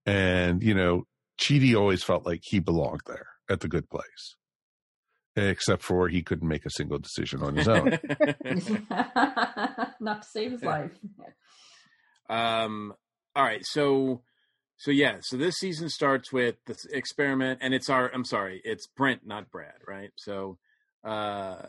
And, 0.05 0.62
you 0.62 0.74
know, 0.74 1.05
Chidi 1.40 1.76
always 1.78 2.03
felt 2.03 2.26
like 2.26 2.40
he 2.42 2.59
belonged 2.59 3.03
there 3.07 3.26
at 3.48 3.61
the 3.61 3.68
good 3.68 3.88
place, 3.88 4.36
except 5.36 5.82
for 5.82 6.09
he 6.09 6.22
couldn't 6.22 6.48
make 6.48 6.64
a 6.66 6.70
single 6.70 6.98
decision 6.98 7.42
on 7.42 7.57
his 7.57 7.68
own. 7.68 7.90
Not 10.00 10.22
to 10.22 10.28
save 10.28 10.53
his 10.53 10.62
life. 10.62 10.92
Um. 12.28 12.94
All 13.34 13.44
right. 13.44 13.64
So, 13.64 14.22
so 14.76 14.90
yeah. 14.90 15.16
So 15.20 15.36
this 15.36 15.57
season 15.57 15.88
starts 15.88 16.32
with 16.32 16.57
the 16.66 16.76
experiment, 16.92 17.61
and 17.62 17.74
it's 17.74 17.90
our. 17.90 18.11
I'm 18.12 18.24
sorry. 18.24 18.61
It's 18.64 18.86
Brent, 18.86 19.26
not 19.26 19.50
Brad. 19.50 19.80
Right. 19.86 20.11
So, 20.16 20.59
uh, 21.05 21.62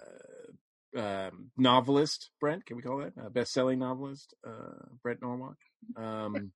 um, 0.96 1.52
novelist 1.58 2.30
Brent. 2.40 2.66
Can 2.66 2.78
we 2.78 2.84
call 2.84 3.00
that 3.00 3.14
a 3.24 3.30
best-selling 3.30 3.80
novelist? 3.80 4.34
Uh, 4.46 4.86
Brent 5.02 5.22
Norwalk. 5.22 5.58
Um, 5.98 6.52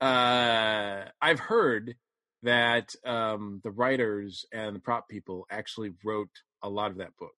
uh, 0.00 1.04
I've 1.20 1.40
heard 1.40 1.96
that 2.42 2.94
um, 3.04 3.60
the 3.64 3.70
writers 3.70 4.44
and 4.52 4.76
the 4.76 4.80
prop 4.80 5.08
people 5.08 5.46
actually 5.50 5.92
wrote 6.04 6.30
a 6.62 6.68
lot 6.68 6.90
of 6.90 6.98
that 6.98 7.16
book, 7.18 7.34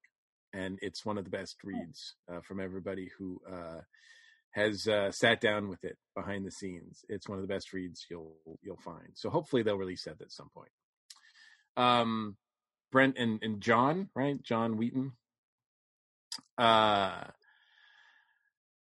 and 0.53 0.79
it's 0.83 1.05
one 1.05 1.19
of 1.19 1.25
the 1.25 1.31
best 1.31 1.57
reads 1.65 2.15
uh, 2.31 2.41
from 2.41 2.61
everybody 2.61 3.11
who 3.19 3.41
uh, 3.51 3.81
has 4.53 4.87
uh, 4.89 5.11
sat 5.11 5.41
down 5.41 5.69
with 5.69 5.85
it 5.85 5.97
behind 6.15 6.47
the 6.47 6.51
scenes. 6.51 7.05
It's 7.09 7.29
one 7.29 7.39
of 7.39 7.43
the 7.43 7.53
best 7.53 7.73
reads 7.73 8.07
you'll 8.11 8.37
you'll 8.63 8.77
find. 8.77 9.11
So 9.15 9.31
hopefully 9.31 9.63
they'll 9.63 9.77
release 9.79 10.05
that 10.05 10.21
at 10.21 10.33
some 10.33 10.51
point. 10.55 10.71
Um, 11.77 12.37
Brent 12.93 13.17
and, 13.17 13.39
and 13.43 13.61
John, 13.61 14.09
right? 14.15 14.43
John 14.43 14.77
Wheaton. 14.77 15.13
Uh, 16.59 17.25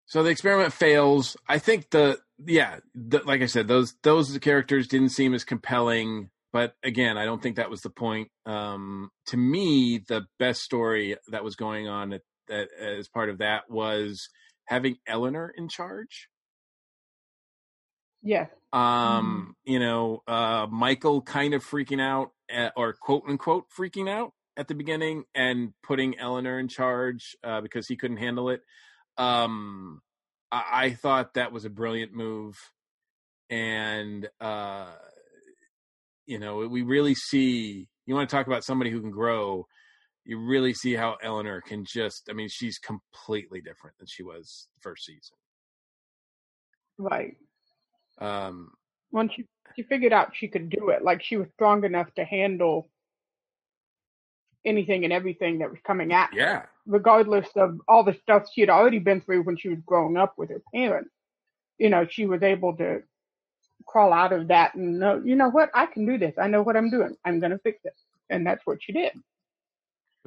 so 0.06 0.24
the 0.24 0.30
experiment 0.30 0.74
fails. 0.74 1.36
I 1.48 1.60
think 1.60 1.90
the 1.90 2.20
yeah, 2.46 2.80
the, 2.94 3.22
like 3.26 3.42
I 3.42 3.48
said, 3.48 3.68
those 3.68 3.96
those 4.04 4.38
characters 4.40 4.88
didn't 4.88 5.10
seem 5.10 5.34
as 5.34 5.44
compelling. 5.44 6.30
But 6.54 6.74
again, 6.84 7.18
I 7.18 7.26
don't 7.26 7.42
think 7.42 7.58
that 7.58 7.70
was 7.70 7.82
the 7.82 7.90
point. 7.90 8.30
Um, 8.46 9.10
to 9.28 9.38
me, 9.38 10.02
the 10.08 10.26
best 10.40 10.62
story 10.62 11.18
that 11.30 11.44
was 11.44 11.56
going 11.56 11.88
on 11.88 12.14
at, 12.14 12.22
at, 12.50 12.70
as 12.74 13.08
part 13.10 13.30
of 13.30 13.40
that 13.40 13.70
was 13.70 14.30
having 14.66 14.98
Eleanor 15.06 15.54
in 15.56 15.68
charge. 15.68 16.30
Yeah. 18.24 18.48
Um, 18.74 19.56
mm. 19.68 19.72
you 19.72 19.80
know, 19.80 20.24
uh, 20.28 20.68
Michael 20.70 21.22
kind 21.22 21.54
of 21.54 21.64
freaking 21.64 22.02
out, 22.02 22.32
at, 22.50 22.74
or 22.76 22.94
quote 22.94 23.24
unquote 23.28 23.66
freaking 23.78 24.10
out 24.10 24.32
at 24.56 24.68
the 24.68 24.76
beginning, 24.76 25.26
and 25.36 25.74
putting 25.84 26.18
Eleanor 26.18 26.60
in 26.60 26.68
charge 26.68 27.36
uh, 27.44 27.62
because 27.62 27.88
he 27.88 27.98
couldn't 27.98 28.18
handle 28.18 28.50
it. 28.50 28.62
Um, 29.18 30.02
I, 30.52 30.64
I 30.72 30.90
thought 30.94 31.34
that 31.34 31.52
was 31.52 31.66
a 31.66 31.70
brilliant 31.70 32.14
move, 32.14 32.58
and 33.50 34.28
uh, 34.40 34.94
you 36.26 36.40
know, 36.40 36.58
we 36.68 36.82
really 36.82 37.16
see. 37.16 37.90
You 38.06 38.16
want 38.16 38.30
to 38.30 38.36
talk 38.36 38.48
about 38.48 38.64
somebody 38.64 38.90
who 38.90 39.02
can 39.02 39.12
grow 39.12 39.66
you 40.28 40.38
really 40.38 40.74
see 40.74 40.94
how 40.94 41.16
Eleanor 41.24 41.62
can 41.62 41.86
just 41.86 42.28
I 42.30 42.34
mean 42.34 42.50
she's 42.52 42.78
completely 42.78 43.62
different 43.62 43.98
than 43.98 44.08
she 44.08 44.24
was 44.24 44.68
first 44.82 45.06
season. 45.06 45.38
Right. 46.98 47.38
Um 48.20 48.72
once 49.12 49.32
she 49.34 49.46
she 49.76 49.84
figured 49.84 50.14
out 50.14 50.36
she 50.36 50.50
could 50.50 50.70
do 50.70 50.90
it, 50.90 51.02
like 51.02 51.24
she 51.24 51.38
was 51.38 51.48
strong 51.56 51.86
enough 51.86 52.14
to 52.16 52.26
handle 52.26 52.90
anything 54.66 55.06
and 55.06 55.14
everything 55.14 55.60
that 55.60 55.70
was 55.70 55.80
coming 55.86 56.12
at 56.12 56.34
her. 56.34 56.70
Yeah. 56.88 56.94
Regardless 56.96 57.48
of 57.56 57.80
all 57.88 58.04
the 58.04 58.18
stuff 58.22 58.48
she 58.54 58.62
had 58.62 58.70
already 58.70 59.00
been 59.00 59.22
through 59.22 59.44
when 59.44 59.58
she 59.58 59.70
was 59.70 59.80
growing 59.86 60.18
up 60.18 60.34
with 60.38 60.50
her 60.50 60.62
parents. 60.74 61.12
You 61.78 61.90
know, 61.90 62.08
she 62.10 62.26
was 62.26 62.42
able 62.42 62.76
to 62.78 63.04
crawl 63.86 64.12
out 64.12 64.34
of 64.34 64.48
that 64.48 64.76
and 64.76 65.00
know, 65.00 65.22
you 65.24 65.36
know 65.36 65.50
what, 65.50 65.70
I 65.74 65.86
can 65.86 66.06
do 66.06 66.18
this. 66.18 66.34
I 66.42 66.48
know 66.48 66.64
what 66.64 66.76
I'm 66.76 66.90
doing. 66.90 67.16
I'm 67.24 67.40
gonna 67.40 67.60
fix 67.60 67.80
it. 67.84 67.94
And 68.30 68.46
that's 68.46 68.66
what 68.66 68.80
she 68.82 68.92
did 68.92 69.12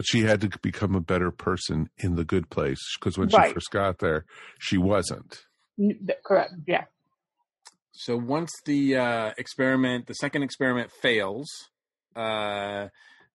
but 0.01 0.07
she 0.07 0.23
had 0.23 0.41
to 0.41 0.49
become 0.63 0.95
a 0.95 1.01
better 1.01 1.31
person 1.31 1.91
in 1.99 2.15
the 2.15 2.25
good 2.25 2.49
place 2.49 2.81
because 2.99 3.19
when 3.19 3.29
right. 3.29 3.49
she 3.49 3.53
first 3.53 3.71
got 3.71 3.99
there, 3.99 4.25
she 4.59 4.79
wasn't. 4.79 5.45
Correct. 6.25 6.55
Yeah. 6.67 6.85
So 7.93 8.17
once 8.17 8.51
the 8.65 8.97
uh, 8.97 9.33
experiment, 9.37 10.07
the 10.07 10.15
second 10.15 10.43
experiment 10.43 10.91
fails, 11.03 11.51
uh, 12.17 12.89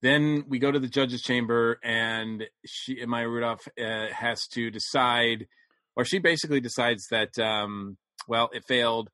then 0.05 0.45
we 0.47 0.59
go 0.59 0.71
to 0.71 0.79
the 0.79 0.87
judge's 0.87 1.21
chamber, 1.21 1.79
and 1.83 2.43
she, 2.65 3.03
Maya 3.05 3.27
Rudolph, 3.27 3.67
uh, 3.79 4.07
has 4.13 4.47
to 4.49 4.69
decide, 4.69 5.47
or 5.95 6.05
she 6.05 6.19
basically 6.19 6.59
decides 6.59 7.07
that, 7.09 7.37
um, 7.39 7.97
well, 8.27 8.49
it 8.53 8.63
failed. 8.67 9.09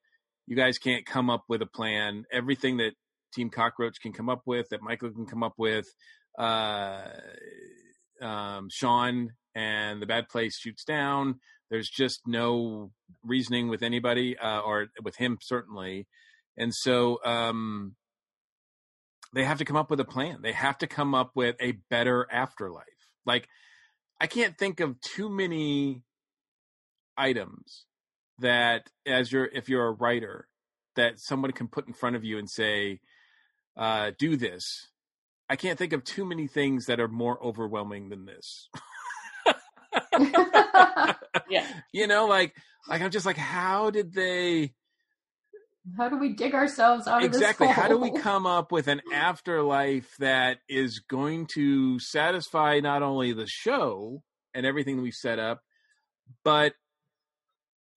You 0.48 0.56
guys 0.56 0.78
can't 0.78 1.06
come 1.06 1.30
up 1.30 1.44
with 1.48 1.62
a 1.62 1.68
plan. 1.68 2.26
Everything 2.32 2.78
that 2.78 2.94
Team 3.34 3.50
Cockroach 3.50 4.02
can 4.02 4.12
come 4.12 4.30
up 4.30 4.42
with, 4.46 4.70
that 4.70 4.82
Michael 4.82 5.12
can 5.12 5.26
come 5.26 5.44
up 5.44 5.54
with, 5.58 5.86
uh, 6.38 7.08
um, 8.22 8.68
Shawn 8.70 9.32
and 9.56 10.02
the 10.02 10.06
bad 10.06 10.30
place 10.30 10.58
shoots 10.58 10.84
down. 10.84 11.40
There's 11.70 11.90
just 11.90 12.22
no 12.28 12.92
reasoning 13.24 13.70
with 13.70 13.82
anybody, 13.82 14.38
uh, 14.38 14.60
or 14.60 14.88
with 15.02 15.16
him 15.16 15.38
certainly, 15.42 16.08
and 16.58 16.74
so 16.74 17.20
um, 17.24 17.96
they 19.34 19.44
have 19.44 19.60
to 19.60 19.66
come 19.66 19.78
up 19.78 19.90
with 19.90 20.00
a 20.00 20.06
plan. 20.06 20.40
They 20.42 20.52
have 20.52 20.78
to 20.80 20.88
come 20.88 21.16
up 21.16 21.32
with 21.36 21.56
a 21.60 21.74
better 21.90 22.28
afterlife. 22.32 22.86
Like 23.26 23.48
I 24.20 24.28
can't 24.28 24.58
think 24.58 24.80
of 24.80 25.00
too 25.02 25.30
many 25.30 26.04
items 27.18 27.86
that, 28.40 28.90
as 29.06 29.32
you're 29.32 29.46
if 29.46 29.70
you're 29.70 29.88
a 29.88 29.92
writer, 29.92 30.48
that 30.96 31.20
someone 31.20 31.52
can 31.52 31.68
put 31.68 31.88
in 31.88 31.94
front 31.94 32.16
of 32.16 32.24
you 32.24 32.38
and 32.38 32.50
say, 32.50 33.00
uh, 33.78 34.12
"Do 34.18 34.36
this," 34.36 34.90
I 35.50 35.56
can't 35.56 35.78
think 35.78 35.94
of 35.94 36.04
too 36.04 36.26
many 36.26 36.48
things 36.48 36.86
that 36.86 37.00
are 37.00 37.08
more 37.08 37.42
overwhelming 37.44 38.10
than 38.10 38.26
this. 38.26 38.70
yeah. 41.50 41.68
You 41.94 42.08
know, 42.08 42.26
like 42.26 42.56
like 42.88 43.02
I'm 43.02 43.12
just 43.12 43.26
like, 43.26 43.38
how 43.38 43.90
did 43.90 44.14
they 44.14 44.74
how 45.98 46.10
do 46.10 46.18
we 46.18 46.34
dig 46.34 46.54
ourselves 46.54 47.08
out 47.08 47.24
exactly, 47.24 47.26
of 47.26 47.32
this 47.32 47.42
Exactly. 47.42 47.68
How 47.68 47.88
do 47.88 47.98
we 47.98 48.12
come 48.12 48.46
up 48.46 48.72
with 48.72 48.88
an 48.88 49.02
afterlife 49.14 50.16
that 50.20 50.60
is 50.70 51.00
going 51.00 51.48
to 51.56 52.00
satisfy 52.00 52.80
not 52.80 53.02
only 53.02 53.34
the 53.34 53.48
show 53.48 54.22
and 54.54 54.66
everything 54.66 55.02
we've 55.02 55.14
set 55.14 55.40
up, 55.40 55.62
but 56.44 56.74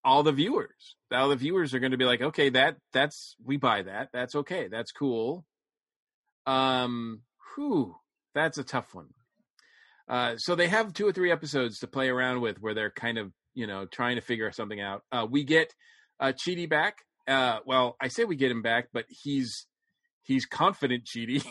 all 0.04 0.22
the 0.22 0.32
viewers. 0.32 0.96
All 1.12 1.28
the 1.28 1.36
viewers 1.36 1.74
are 1.74 1.78
going 1.78 1.92
to 1.92 1.98
be 1.98 2.04
like, 2.04 2.20
okay, 2.20 2.50
that 2.50 2.76
that's 2.92 3.36
we 3.44 3.56
buy 3.56 3.82
that. 3.82 4.08
That's 4.12 4.34
okay. 4.34 4.68
That's 4.68 4.92
cool. 4.92 5.44
Um, 6.46 7.22
whew, 7.54 7.96
that's 8.34 8.58
a 8.58 8.64
tough 8.64 8.94
one. 8.94 9.08
Uh, 10.08 10.36
so 10.36 10.54
they 10.54 10.68
have 10.68 10.92
two 10.92 11.06
or 11.06 11.12
three 11.12 11.32
episodes 11.32 11.78
to 11.78 11.86
play 11.86 12.08
around 12.08 12.40
with 12.40 12.60
where 12.60 12.74
they're 12.74 12.90
kind 12.90 13.16
of, 13.16 13.32
you 13.54 13.66
know, 13.66 13.86
trying 13.86 14.16
to 14.16 14.22
figure 14.22 14.50
something 14.52 14.80
out. 14.80 15.02
Uh, 15.10 15.26
we 15.28 15.44
get 15.44 15.72
uh, 16.20 16.32
Chidi 16.32 16.68
back. 16.68 16.96
Uh, 17.26 17.60
well, 17.64 17.96
I 18.00 18.08
say 18.08 18.24
we 18.24 18.36
get 18.36 18.50
him 18.50 18.62
back, 18.62 18.88
but 18.92 19.06
he's 19.08 19.66
he's 20.22 20.46
confident 20.46 21.04
Chidi. 21.04 21.44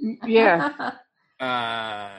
yeah. 0.26 0.92
Uh, 1.40 2.10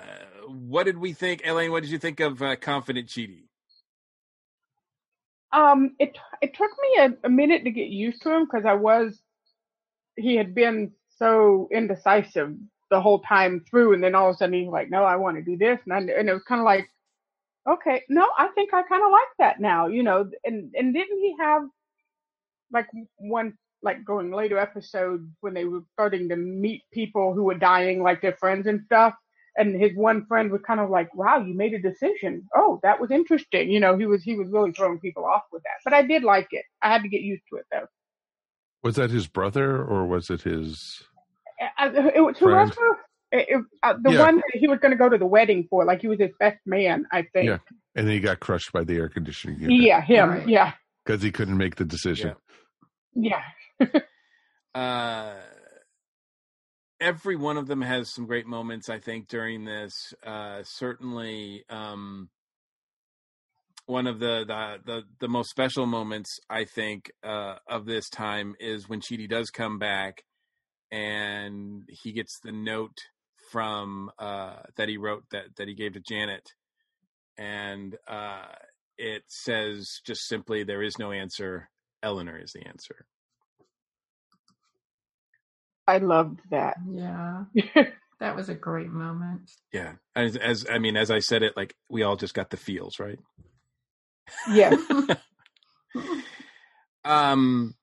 what 0.47 0.85
did 0.85 0.97
we 0.97 1.13
think, 1.13 1.41
Elaine? 1.45 1.71
What 1.71 1.83
did 1.83 1.91
you 1.91 1.97
think 1.97 2.19
of 2.19 2.41
uh, 2.41 2.55
confident 2.55 3.07
Chidi? 3.07 3.43
Um, 5.51 5.95
it 5.99 6.17
it 6.41 6.53
took 6.55 6.71
me 6.81 7.01
a, 7.01 7.27
a 7.27 7.29
minute 7.29 7.63
to 7.63 7.71
get 7.71 7.87
used 7.87 8.21
to 8.23 8.31
him 8.31 8.45
because 8.45 8.65
I 8.65 8.75
was 8.75 9.19
he 10.15 10.35
had 10.35 10.53
been 10.53 10.91
so 11.17 11.67
indecisive 11.71 12.55
the 12.89 13.01
whole 13.01 13.19
time 13.19 13.63
through, 13.69 13.93
and 13.93 14.03
then 14.03 14.15
all 14.15 14.29
of 14.29 14.35
a 14.35 14.37
sudden 14.37 14.53
he's 14.53 14.69
like, 14.69 14.89
"No, 14.89 15.03
I 15.03 15.15
want 15.15 15.37
to 15.37 15.43
do 15.43 15.57
this," 15.57 15.79
and 15.85 15.93
I, 15.93 15.97
and 15.99 16.29
it 16.29 16.33
was 16.33 16.43
kind 16.43 16.61
of 16.61 16.65
like, 16.65 16.87
"Okay, 17.67 18.03
no, 18.09 18.27
I 18.37 18.47
think 18.49 18.73
I 18.73 18.83
kind 18.83 19.03
of 19.03 19.11
like 19.11 19.27
that 19.39 19.59
now," 19.59 19.87
you 19.87 20.03
know. 20.03 20.29
And 20.43 20.73
and 20.75 20.93
didn't 20.93 21.17
he 21.17 21.35
have 21.39 21.63
like 22.71 22.87
one 23.17 23.53
like 23.81 24.03
going 24.03 24.31
later 24.31 24.57
episodes 24.57 25.23
when 25.41 25.53
they 25.53 25.63
were 25.65 25.81
starting 25.93 26.27
to 26.29 26.35
meet 26.35 26.81
people 26.91 27.33
who 27.33 27.43
were 27.43 27.55
dying, 27.57 28.03
like 28.03 28.21
their 28.21 28.35
friends 28.35 28.67
and 28.67 28.81
stuff? 28.85 29.13
And 29.57 29.79
his 29.79 29.91
one 29.95 30.25
friend 30.27 30.51
was 30.51 30.61
kind 30.65 30.79
of 30.79 30.89
like, 30.89 31.13
"Wow, 31.15 31.39
you 31.39 31.53
made 31.53 31.73
a 31.73 31.79
decision. 31.81 32.47
Oh, 32.55 32.79
that 32.83 33.01
was 33.01 33.11
interesting." 33.11 33.69
You 33.69 33.79
know, 33.79 33.97
he 33.97 34.05
was 34.05 34.23
he 34.23 34.35
was 34.35 34.47
really 34.51 34.71
throwing 34.71 34.99
people 34.99 35.25
off 35.25 35.43
with 35.51 35.63
that. 35.63 35.79
But 35.83 35.93
I 35.93 36.01
did 36.03 36.23
like 36.23 36.47
it. 36.51 36.65
I 36.81 36.91
had 36.93 37.01
to 37.03 37.09
get 37.09 37.21
used 37.21 37.43
to 37.51 37.57
it 37.57 37.65
though. 37.71 37.87
Was 38.83 38.95
that 38.95 39.09
his 39.11 39.27
brother 39.27 39.83
or 39.83 40.05
was 40.05 40.29
it 40.29 40.43
his? 40.43 41.03
Uh, 41.77 41.89
it 42.15 42.21
was 42.21 42.37
whoever. 42.37 42.71
It, 43.31 43.61
uh, 43.83 43.93
the 44.01 44.11
Yeah. 44.11 44.21
one 44.21 44.37
that 44.37 44.53
he 44.53 44.67
was 44.67 44.79
going 44.79 44.91
to 44.91 44.97
go 44.97 45.07
to 45.09 45.17
the 45.17 45.25
wedding 45.25 45.67
for, 45.69 45.83
like 45.85 46.01
he 46.01 46.07
was 46.07 46.19
his 46.19 46.31
best 46.39 46.57
man, 46.65 47.05
I 47.11 47.23
think. 47.33 47.47
Yeah, 47.47 47.57
and 47.95 48.07
then 48.07 48.13
he 48.13 48.19
got 48.21 48.39
crushed 48.39 48.71
by 48.71 48.83
the 48.83 48.95
air 48.97 49.09
conditioning 49.09 49.59
unit. 49.59 49.81
Yeah, 49.81 50.01
him. 50.01 50.47
Yeah, 50.49 50.71
because 51.05 51.21
he 51.21 51.31
couldn't 51.31 51.57
make 51.57 51.75
the 51.75 51.85
decision. 51.85 52.29
yeah. 52.29 52.48
Uh, 54.75 55.33
every 56.99 57.35
one 57.35 57.57
of 57.57 57.67
them 57.67 57.81
has 57.81 58.13
some 58.13 58.25
great 58.25 58.45
moments. 58.45 58.89
I 58.89 58.99
think 58.99 59.27
during 59.27 59.65
this, 59.65 60.13
uh, 60.25 60.63
certainly 60.63 61.63
um, 61.69 62.29
one 63.85 64.07
of 64.07 64.19
the, 64.19 64.45
the 64.45 64.77
the 64.85 65.01
the 65.19 65.27
most 65.27 65.49
special 65.49 65.85
moments 65.85 66.39
I 66.49 66.65
think 66.65 67.11
uh, 67.23 67.55
of 67.67 67.85
this 67.85 68.09
time 68.09 68.55
is 68.59 68.87
when 68.87 69.01
Chidi 69.01 69.27
does 69.27 69.49
come 69.49 69.79
back 69.79 70.23
and 70.91 71.83
he 71.89 72.11
gets 72.11 72.39
the 72.43 72.51
note 72.51 72.97
from 73.51 74.11
uh, 74.19 74.57
that 74.77 74.89
he 74.89 74.97
wrote 74.97 75.23
that 75.31 75.55
that 75.57 75.67
he 75.67 75.73
gave 75.73 75.93
to 75.93 75.99
Janet, 75.99 76.53
and 77.37 77.95
uh, 78.07 78.45
it 78.97 79.23
says 79.27 80.01
just 80.05 80.27
simply, 80.27 80.63
"There 80.63 80.83
is 80.83 80.99
no 80.99 81.11
answer. 81.11 81.69
Eleanor 82.03 82.37
is 82.37 82.53
the 82.53 82.67
answer." 82.67 83.05
I 85.87 85.97
loved 85.97 86.41
that. 86.51 86.77
Yeah. 86.87 87.45
That 88.19 88.35
was 88.35 88.49
a 88.49 88.53
great 88.53 88.89
moment. 88.89 89.49
Yeah, 89.71 89.93
as, 90.15 90.35
as 90.35 90.65
I 90.69 90.77
mean, 90.77 90.97
as 90.97 91.09
I 91.09 91.19
said 91.19 91.41
it, 91.41 91.55
like 91.55 91.73
we 91.89 92.03
all 92.03 92.17
just 92.17 92.33
got 92.33 92.49
the 92.49 92.57
feels, 92.57 92.99
right? 92.99 93.19
Yes. 94.51 94.77
um. 97.05 97.75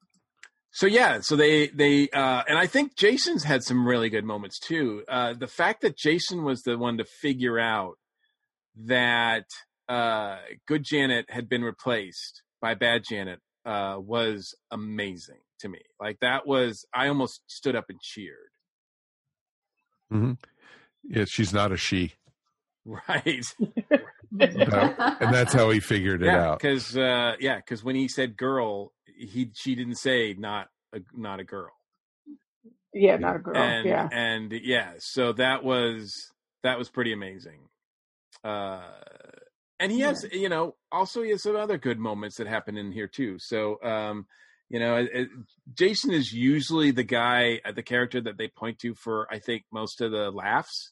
So 0.73 0.87
yeah, 0.87 1.21
so 1.21 1.37
they 1.37 1.69
they 1.69 2.11
uh, 2.11 2.43
and 2.47 2.59
I 2.59 2.67
think 2.67 2.97
Jason's 2.97 3.45
had 3.45 3.63
some 3.63 3.89
really 3.89 4.11
good 4.11 4.27
moments 4.27 4.59
too. 4.59 5.05
Uh, 5.09 5.33
the 5.33 5.47
fact 5.47 5.81
that 5.81 5.97
Jason 5.97 6.45
was 6.45 6.63
the 6.63 6.77
one 6.77 6.99
to 6.99 7.05
figure 7.07 7.59
out 7.59 7.95
that 8.85 9.47
uh, 9.89 10.37
good 10.69 10.85
Janet 10.85 11.31
had 11.31 11.49
been 11.49 11.65
replaced 11.65 12.43
by 12.61 12.75
bad 12.75 13.05
Janet 13.09 13.41
uh, 13.67 13.97
was 13.99 14.55
amazing 14.71 15.41
to 15.61 15.69
me. 15.69 15.81
Like 16.01 16.19
that 16.21 16.47
was 16.47 16.87
I 16.95 17.09
almost 17.09 17.43
stood 17.49 17.77
up 17.77 17.87
and 17.91 18.01
cheered. 18.01 18.37
hmm 20.11 20.33
Yeah, 21.05 21.25
she's 21.27 21.53
not 21.53 21.73
a 21.73 21.77
she, 21.77 22.13
Right. 22.87 23.45
That- 24.33 25.17
and 25.21 25.35
that's 25.35 25.53
how 25.53 25.71
he 25.71 25.81
figured 25.81 26.23
it 26.23 26.27
yeah, 26.27 26.51
out. 26.51 26.61
because 26.61 26.97
uh, 26.97 27.35
yeah, 27.41 27.57
because 27.57 27.83
when 27.83 27.97
he 27.97 28.07
said 28.09 28.37
girl, 28.37 28.93
he 29.19 29.51
she 29.55 29.75
didn't 29.75 29.97
say 29.97 30.35
not 30.39 30.69
a 30.93 31.01
not 31.15 31.41
a 31.41 31.45
girl. 31.45 31.73
Yeah, 32.95 33.17
not 33.17 33.37
a 33.37 33.39
girl. 33.41 33.57
and 33.57 33.87
yeah. 33.87 34.09
and 34.13 34.53
yeah 34.53 34.93
so 34.99 35.33
that 35.35 35.65
was 35.65 36.15
that 36.63 36.79
was 36.79 36.89
pretty 36.89 37.13
amazing 37.13 37.69
uh 38.45 38.81
and 39.81 39.93
he 39.93 40.01
has 40.01 40.25
you 40.33 40.49
know 40.49 40.75
also 40.91 41.23
he 41.23 41.31
has 41.31 41.43
some 41.43 41.57
other 41.57 41.79
good 41.79 41.99
moments 41.99 42.37
that 42.37 42.47
happen 42.47 42.77
in 42.77 42.93
here 42.93 43.09
too. 43.09 43.39
So 43.39 43.83
um 43.83 44.27
you 44.69 44.81
know 44.81 44.97
it, 44.97 45.11
it- 45.13 45.29
jason 45.75 46.13
is 46.13 46.33
usually 46.33 46.91
the 46.91 47.05
guy 47.05 47.61
uh, 47.65 47.71
the 47.73 47.83
character 47.83 48.21
that 48.21 48.37
they 48.37 48.49
point 48.49 48.79
to 48.81 48.95
for 48.95 49.29
i 49.31 49.39
think 49.39 49.63
most 49.73 50.01
of 50.01 50.11
the 50.11 50.31
laughs. 50.31 50.91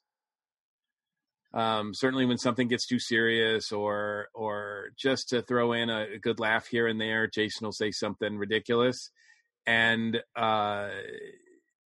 Um 1.53 1.95
certainly 1.95 2.27
when 2.27 2.39
something 2.39 2.69
gets 2.69 2.87
too 2.87 2.99
serious 2.99 3.73
or 3.73 4.29
or 4.35 4.91
just 4.97 5.29
to 5.31 5.43
throw 5.43 5.73
in 5.73 5.89
a, 5.91 6.07
a 6.15 6.19
good 6.19 6.41
laugh 6.41 6.67
here 6.67 6.87
and 6.87 7.01
there 7.01 7.27
jason 7.27 7.65
will 7.67 7.73
say 7.73 7.91
something 7.91 8.37
ridiculous. 8.39 9.11
And 9.67 10.23
uh 10.37 10.91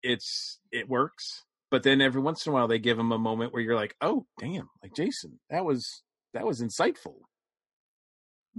it's 0.03 0.59
it 0.71 0.87
works. 0.89 1.43
But 1.69 1.83
then 1.83 2.01
every 2.01 2.21
once 2.21 2.45
in 2.45 2.51
a 2.51 2.53
while 2.53 2.67
they 2.67 2.79
give 2.79 2.97
him 2.97 3.11
a 3.11 3.19
moment 3.19 3.51
where 3.53 3.61
you're 3.61 3.75
like 3.75 3.95
oh 4.01 4.25
damn 4.39 4.69
like 4.81 4.93
jason 4.95 5.39
that 5.49 5.65
was 5.65 6.01
that 6.33 6.45
was 6.45 6.61
insightful 6.61 7.15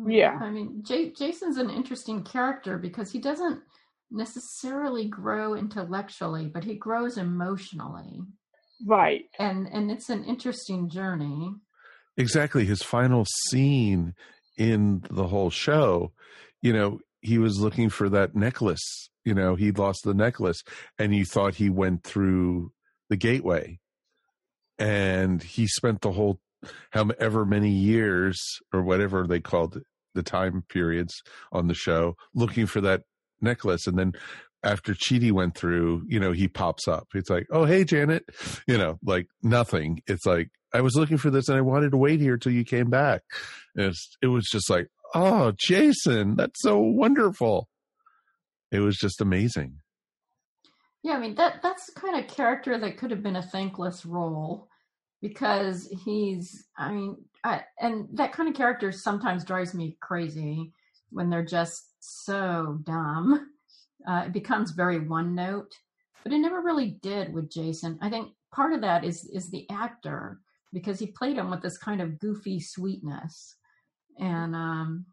Yeah. 0.06 0.38
I 0.40 0.50
mean, 0.50 0.82
J- 0.84 1.10
Jason's 1.12 1.56
an 1.58 1.70
interesting 1.70 2.22
character 2.22 2.78
because 2.78 3.10
he 3.10 3.18
doesn't 3.18 3.60
necessarily 4.10 5.06
grow 5.08 5.54
intellectually, 5.54 6.46
but 6.46 6.64
he 6.64 6.76
grows 6.76 7.18
emotionally. 7.18 8.20
Right. 8.86 9.24
And 9.38 9.66
and 9.72 9.90
it's 9.90 10.08
an 10.08 10.24
interesting 10.24 10.88
journey. 10.88 11.52
exactly 12.16 12.64
his 12.64 12.82
final 12.82 13.24
scene 13.46 14.14
in 14.56 15.02
the 15.10 15.26
whole 15.28 15.50
show 15.50 16.12
you 16.62 16.72
know 16.72 16.98
he 17.20 17.38
was 17.38 17.60
looking 17.60 17.88
for 17.88 18.08
that 18.08 18.34
necklace 18.34 19.08
you 19.24 19.34
know 19.34 19.54
he 19.54 19.70
lost 19.70 20.00
the 20.04 20.14
necklace 20.14 20.60
and 20.98 21.14
you 21.14 21.24
thought 21.24 21.54
he 21.54 21.70
went 21.70 22.02
through 22.02 22.72
the 23.08 23.16
gateway 23.16 23.78
and 24.78 25.42
he 25.42 25.66
spent 25.68 26.00
the 26.00 26.10
whole 26.12 26.40
however 26.90 27.44
many 27.44 27.70
years 27.70 28.40
or 28.72 28.82
whatever 28.82 29.26
they 29.26 29.40
called 29.40 29.80
the 30.14 30.22
time 30.22 30.64
periods 30.68 31.22
on 31.52 31.68
the 31.68 31.74
show 31.74 32.14
looking 32.34 32.66
for 32.66 32.80
that 32.80 33.02
necklace 33.40 33.86
and 33.86 33.98
then 33.98 34.12
after 34.64 34.92
Chidi 34.92 35.30
went 35.30 35.54
through, 35.56 36.02
you 36.08 36.18
know, 36.18 36.32
he 36.32 36.48
pops 36.48 36.88
up. 36.88 37.06
It's 37.14 37.30
like, 37.30 37.46
oh, 37.52 37.64
hey, 37.64 37.84
Janet, 37.84 38.24
you 38.66 38.76
know, 38.76 38.98
like 39.04 39.28
nothing. 39.42 40.00
It's 40.06 40.26
like, 40.26 40.50
I 40.74 40.80
was 40.80 40.96
looking 40.96 41.16
for 41.16 41.30
this 41.30 41.48
and 41.48 41.56
I 41.56 41.62
wanted 41.62 41.90
to 41.92 41.96
wait 41.96 42.20
here 42.20 42.36
till 42.36 42.52
you 42.52 42.64
came 42.64 42.90
back. 42.90 43.22
And 43.76 43.94
it 44.20 44.26
was 44.26 44.46
just 44.50 44.68
like, 44.68 44.88
oh, 45.14 45.52
Jason, 45.56 46.36
that's 46.36 46.60
so 46.60 46.78
wonderful. 46.78 47.68
It 48.70 48.80
was 48.80 48.96
just 48.96 49.20
amazing. 49.20 49.76
Yeah, 51.02 51.14
I 51.14 51.20
mean 51.20 51.36
that 51.36 51.62
that's 51.62 51.86
the 51.86 52.00
kind 52.00 52.18
of 52.18 52.28
character 52.28 52.76
that 52.78 52.98
could 52.98 53.12
have 53.12 53.22
been 53.22 53.36
a 53.36 53.42
thankless 53.42 54.04
role 54.04 54.68
because 55.20 55.88
he's 56.04 56.66
I 56.76 56.92
mean 56.92 57.16
I, 57.44 57.62
and 57.80 58.08
that 58.14 58.32
kind 58.32 58.48
of 58.48 58.54
character 58.54 58.92
sometimes 58.92 59.44
drives 59.44 59.74
me 59.74 59.96
crazy 60.00 60.72
when 61.10 61.30
they're 61.30 61.44
just 61.44 61.94
so 62.00 62.78
dumb. 62.84 63.50
Uh, 64.06 64.24
it 64.26 64.32
becomes 64.32 64.70
very 64.72 65.00
one 65.00 65.34
note, 65.34 65.74
but 66.22 66.32
it 66.32 66.38
never 66.38 66.60
really 66.60 66.98
did 67.02 67.32
with 67.32 67.50
Jason. 67.50 67.98
I 68.00 68.08
think 68.08 68.30
part 68.54 68.72
of 68.72 68.80
that 68.82 69.04
is 69.04 69.28
is 69.32 69.50
the 69.50 69.66
actor 69.70 70.40
because 70.72 70.98
he 70.98 71.08
played 71.08 71.36
him 71.36 71.50
with 71.50 71.62
this 71.62 71.78
kind 71.78 72.00
of 72.00 72.18
goofy 72.18 72.60
sweetness, 72.60 73.56
and 74.18 74.54
um, 74.54 75.06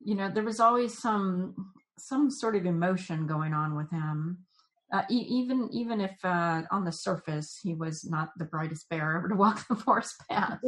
you 0.00 0.14
know 0.14 0.30
there 0.30 0.44
was 0.44 0.60
always 0.60 0.98
some 0.98 1.54
some 1.98 2.30
sort 2.30 2.56
of 2.56 2.66
emotion 2.66 3.26
going 3.26 3.52
on 3.52 3.76
with 3.76 3.90
him 3.90 4.44
uh, 4.92 5.02
e- 5.10 5.26
even 5.28 5.68
even 5.72 6.00
if 6.00 6.16
uh, 6.24 6.62
on 6.70 6.84
the 6.84 6.92
surface 6.92 7.58
he 7.62 7.74
was 7.74 8.04
not 8.04 8.30
the 8.36 8.44
brightest 8.44 8.88
bear 8.88 9.16
ever 9.16 9.28
to 9.28 9.34
walk 9.34 9.66
the 9.68 9.76
forest 9.76 10.16
path. 10.28 10.60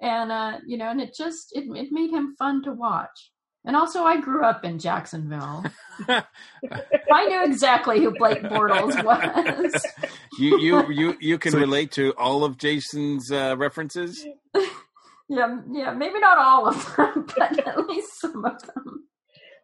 And 0.00 0.32
uh, 0.32 0.58
you 0.66 0.76
know 0.76 0.90
and 0.90 1.00
it 1.00 1.14
just 1.14 1.56
it, 1.56 1.64
it 1.76 1.92
made 1.92 2.10
him 2.10 2.34
fun 2.38 2.62
to 2.64 2.72
watch. 2.72 3.30
And 3.66 3.76
also 3.76 4.04
i 4.04 4.20
grew 4.20 4.44
up 4.44 4.64
in 4.64 4.78
jacksonville. 4.78 5.64
I 6.08 7.26
knew 7.28 7.44
exactly 7.44 8.00
who 8.02 8.10
blake 8.10 8.42
bortles 8.42 9.02
was. 9.04 9.86
You 10.38 10.58
you 10.58 10.90
you 10.90 11.16
you 11.20 11.38
can 11.38 11.54
relate 11.54 11.92
to 11.92 12.12
all 12.18 12.44
of 12.44 12.58
jason's 12.58 13.30
uh 13.30 13.54
references? 13.56 14.26
Yeah 15.28 15.56
yeah 15.72 15.92
maybe 15.92 16.20
not 16.20 16.36
all 16.36 16.68
of 16.68 16.96
them 16.96 17.26
but 17.36 17.66
at 17.66 17.88
least 17.88 18.20
some 18.20 18.44
of 18.44 18.60
them 18.62 19.04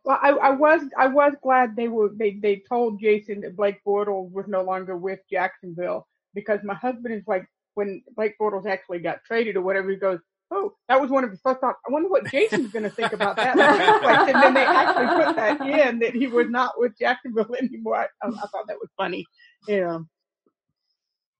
Well, 0.04 0.18
I, 0.22 0.30
I 0.30 0.50
was 0.50 0.82
I 0.98 1.08
was 1.08 1.34
glad 1.42 1.76
they 1.76 1.88
were 1.88 2.10
they 2.14 2.32
they 2.32 2.62
told 2.68 3.00
Jason 3.00 3.42
that 3.42 3.56
Blake 3.56 3.80
Bortles 3.86 4.32
was 4.32 4.46
no 4.48 4.62
longer 4.62 4.96
with 4.96 5.20
Jacksonville 5.30 6.06
because 6.34 6.60
my 6.64 6.74
husband 6.74 7.14
is 7.14 7.24
like 7.26 7.46
when 7.74 8.02
Blake 8.16 8.34
Bortles 8.40 8.66
actually 8.66 9.00
got 9.00 9.22
traded 9.26 9.56
or 9.56 9.62
whatever 9.62 9.90
he 9.90 9.96
goes 9.96 10.18
oh 10.50 10.72
that 10.88 11.00
was 11.00 11.10
one 11.10 11.22
of 11.22 11.30
his 11.30 11.40
first 11.42 11.60
thoughts. 11.60 11.78
I 11.86 11.92
wonder 11.92 12.08
what 12.08 12.30
Jason's 12.30 12.72
going 12.72 12.82
to 12.84 12.90
think 12.90 13.12
about 13.12 13.36
that. 13.36 13.56
Like, 14.02 14.34
and 14.34 14.42
then 14.42 14.54
they 14.54 14.64
actually 14.64 15.24
put 15.24 15.36
that 15.36 15.60
in 15.60 15.98
that 15.98 16.14
he 16.14 16.26
was 16.26 16.48
not 16.48 16.72
with 16.78 16.98
Jacksonville 16.98 17.54
anymore. 17.62 17.96
I, 17.96 18.06
I, 18.22 18.28
I 18.28 18.46
thought 18.46 18.66
that 18.66 18.78
was 18.80 18.88
funny. 18.96 19.26
Yeah. 19.68 19.98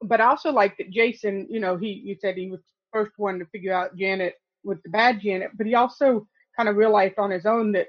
But 0.02 0.20
I 0.20 0.26
also 0.26 0.52
like 0.52 0.76
that 0.76 0.90
Jason 0.90 1.46
you 1.48 1.61
know 1.61 1.78
he 1.78 2.02
you 2.04 2.14
said 2.20 2.36
he 2.36 2.50
was 2.50 2.61
the 2.61 2.66
first 2.92 3.12
one 3.16 3.38
to 3.38 3.46
figure 3.46 3.72
out 3.72 3.96
Janet 3.96 4.34
with 4.64 4.82
the 4.82 4.90
bad 4.90 5.20
Janet 5.22 5.52
but 5.56 5.66
he 5.66 5.74
also 5.74 6.26
kind 6.54 6.68
of 6.68 6.76
realized 6.76 7.14
on 7.18 7.30
his 7.30 7.46
own 7.46 7.72
that 7.72 7.86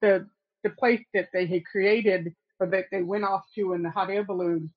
the 0.00 0.26
the 0.64 0.70
place 0.70 1.02
that 1.14 1.28
they 1.32 1.46
had 1.46 1.64
created 1.64 2.34
or 2.60 2.66
that 2.66 2.86
they 2.90 3.02
went 3.02 3.24
off 3.24 3.42
to 3.54 3.72
in 3.74 3.82
the 3.82 3.90
hot 3.90 4.10
air 4.10 4.24
balloon 4.24 4.72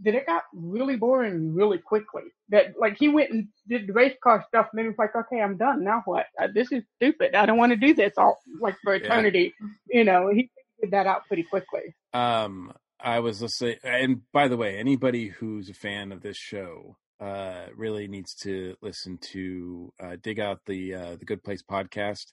that 0.00 0.14
it 0.16 0.26
got 0.26 0.42
really 0.52 0.96
boring 0.96 1.54
really 1.54 1.78
quickly. 1.78 2.24
That 2.48 2.74
like 2.78 2.96
he 2.98 3.08
went 3.08 3.30
and 3.30 3.48
did 3.68 3.86
the 3.86 3.92
race 3.92 4.16
car 4.22 4.44
stuff, 4.48 4.66
and 4.72 4.78
then 4.78 4.86
it's 4.86 4.98
like, 4.98 5.14
okay, 5.14 5.40
I'm 5.40 5.56
done. 5.56 5.84
Now 5.84 6.02
what? 6.06 6.26
Uh, 6.40 6.48
this 6.52 6.72
is 6.72 6.82
stupid. 6.96 7.34
I 7.36 7.46
don't 7.46 7.56
want 7.58 7.70
to 7.70 7.76
do 7.76 7.94
this 7.94 8.14
all 8.16 8.38
like 8.60 8.76
for 8.82 8.96
Yeah. 8.96 9.04
eternity. 9.04 9.54
You 9.88 10.04
know, 10.04 10.28
he 10.28 10.50
figured 10.80 10.92
that 10.92 11.06
out 11.06 11.26
pretty 11.28 11.44
quickly. 11.44 11.94
um 12.14 12.72
i 13.04 13.18
was 13.18 13.42
say 13.56 13.78
and 13.82 14.20
by 14.32 14.46
the 14.48 14.56
way 14.56 14.76
anybody 14.76 15.26
who's 15.28 15.68
a 15.68 15.74
fan 15.74 16.12
of 16.12 16.20
this 16.22 16.36
show 16.36 16.96
uh 17.20 17.66
really 17.74 18.06
needs 18.06 18.32
to 18.34 18.76
listen 18.80 19.18
to 19.18 19.92
uh 20.00 20.16
dig 20.22 20.38
out 20.38 20.60
the 20.66 20.94
uh 20.94 21.16
the 21.16 21.24
good 21.24 21.42
place 21.42 21.62
podcast 21.62 22.26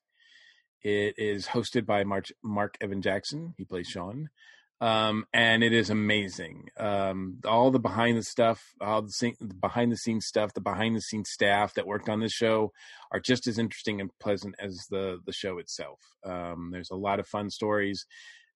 it 0.81 1.15
is 1.17 1.47
hosted 1.47 1.85
by 1.85 2.03
mark 2.03 2.27
marc 2.43 2.77
evan 2.81 3.01
jackson. 3.01 3.53
He 3.57 3.65
plays 3.65 3.87
shawn. 3.87 4.29
Um 4.81 5.25
and 5.33 5.63
it 5.63 5.73
is 5.73 5.89
amazing. 5.89 6.69
Um 6.77 7.39
all 7.45 7.71
the 7.71 7.79
behind 7.79 8.17
the 8.17 8.23
stuff 8.23 8.73
all 8.79 9.01
the, 9.01 9.11
scene, 9.11 9.35
the 9.39 9.53
behind 9.53 9.91
the 9.91 9.97
scenes 9.97 10.25
stuff 10.25 10.53
the 10.53 10.61
behind 10.61 10.95
the 10.95 11.01
scenes 11.01 11.29
staff 11.29 11.73
that 11.73 11.87
worked 11.87 12.09
on 12.09 12.19
this 12.19 12.33
show 12.33 12.71
are 13.11 13.19
just 13.19 13.47
as 13.47 13.59
interesting 13.59 13.99
and 13.99 14.09
pleasant 14.19 14.55
as 14.59 14.85
the 14.89 15.19
the 15.25 15.33
show 15.33 15.57
itself. 15.57 15.99
Um 16.25 16.69
there's 16.71 16.91
a 16.91 16.95
lot 16.95 17.19
of 17.19 17.27
fun 17.27 17.49
stories. 17.49 18.05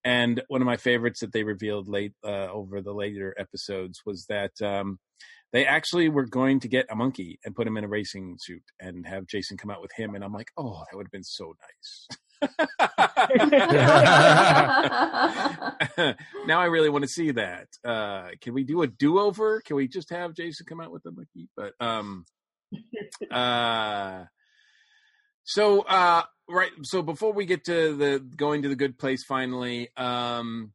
And 0.06 0.42
one 0.48 0.62
of 0.62 0.66
my 0.66 0.78
favorites 0.78 1.22
that 1.22 1.32
they 1.32 1.44
revealed 1.44 1.88
late 1.88 2.14
uh, 2.26 2.48
over 2.52 2.82
the 2.82 2.94
later 2.94 3.34
episodes 3.38 4.02
was 4.06 4.26
that 4.26 4.52
um, 4.62 5.00
they 5.54 5.66
actually 5.68 6.10
were 6.10 6.26
going 6.26 6.60
to 6.62 6.68
get 6.68 6.88
a 6.90 6.96
monkey 6.96 7.40
and 7.46 7.56
put 7.56 7.68
him 7.68 7.78
in 7.78 7.84
a 7.84 7.88
racing 7.88 8.38
suit 8.40 8.64
and 8.80 9.06
have 9.06 9.28
Jason 9.28 9.56
come 9.56 9.70
out 9.70 9.82
with 9.82 9.92
him. 9.96 10.16
And 10.16 10.24
I'm 10.24 10.34
like, 10.34 10.50
oh, 10.58 10.80
that 10.80 10.98
would 10.98 11.06
have 11.06 11.12
been 11.12 11.24
so 11.24 11.56
nice. 11.62 12.08
now 16.48 16.60
I 16.60 16.66
really 16.66 16.90
want 16.90 17.04
to 17.04 17.08
see 17.08 17.32
that. 17.32 17.68
Uh, 17.86 18.30
can 18.42 18.56
we 18.56 18.64
do 18.64 18.82
a 18.82 18.88
do 18.88 19.20
over? 19.20 19.62
Can 19.62 19.76
we 19.76 19.88
just 19.88 20.10
have 20.10 20.34
Jason 20.34 20.66
come 20.66 20.82
out 20.82 20.92
with 20.92 21.04
the 21.04 21.12
monkey? 21.12 21.48
But 21.56 21.74
um, 21.80 22.26
uh, 23.32 24.24
so 25.44 25.82
uh, 25.82 26.24
right. 26.50 26.72
So 26.82 27.04
before 27.04 27.32
we 27.32 27.46
get 27.46 27.66
to 27.66 27.96
the 27.96 28.20
going 28.20 28.64
to 28.64 28.70
the 28.70 28.76
good 28.76 28.98
place, 28.98 29.24
finally, 29.24 29.90
um, 29.96 30.74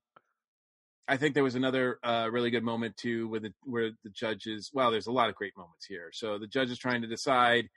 I 1.08 1.16
think 1.16 1.34
there 1.34 1.44
was 1.44 1.54
another 1.54 1.98
uh, 2.04 2.28
really 2.30 2.50
good 2.50 2.62
moment 2.62 2.96
too, 2.96 3.28
where 3.28 3.40
the 3.40 3.52
where 3.64 3.90
the 4.04 4.10
judges. 4.10 4.70
Well, 4.72 4.90
there's 4.90 5.06
a 5.06 5.12
lot 5.12 5.30
of 5.30 5.34
great 5.34 5.56
moments 5.56 5.86
here. 5.86 6.10
So 6.12 6.38
the 6.38 6.46
judge 6.46 6.70
is 6.70 6.78
trying 6.78 7.02
to 7.02 7.08
decide. 7.08 7.68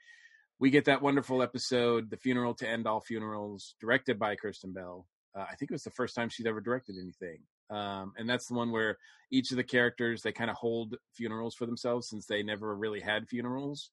We 0.58 0.70
get 0.70 0.84
that 0.84 1.02
wonderful 1.02 1.42
episode, 1.42 2.10
"The 2.10 2.18
Funeral 2.18 2.54
to 2.56 2.68
End 2.68 2.86
All 2.86 3.00
Funerals," 3.00 3.74
directed 3.80 4.18
by 4.18 4.36
Kristen 4.36 4.72
Bell. 4.72 5.06
Uh, 5.34 5.46
I 5.50 5.54
think 5.54 5.70
it 5.70 5.74
was 5.74 5.82
the 5.82 5.90
first 5.90 6.14
time 6.14 6.28
she'd 6.28 6.46
ever 6.46 6.60
directed 6.60 6.96
anything, 7.00 7.38
um, 7.70 8.12
and 8.18 8.28
that's 8.28 8.46
the 8.46 8.54
one 8.54 8.70
where 8.70 8.98
each 9.30 9.50
of 9.50 9.56
the 9.56 9.64
characters 9.64 10.20
they 10.22 10.32
kind 10.32 10.50
of 10.50 10.56
hold 10.56 10.96
funerals 11.14 11.54
for 11.54 11.64
themselves 11.64 12.08
since 12.08 12.26
they 12.26 12.42
never 12.42 12.76
really 12.76 13.00
had 13.00 13.28
funerals. 13.28 13.90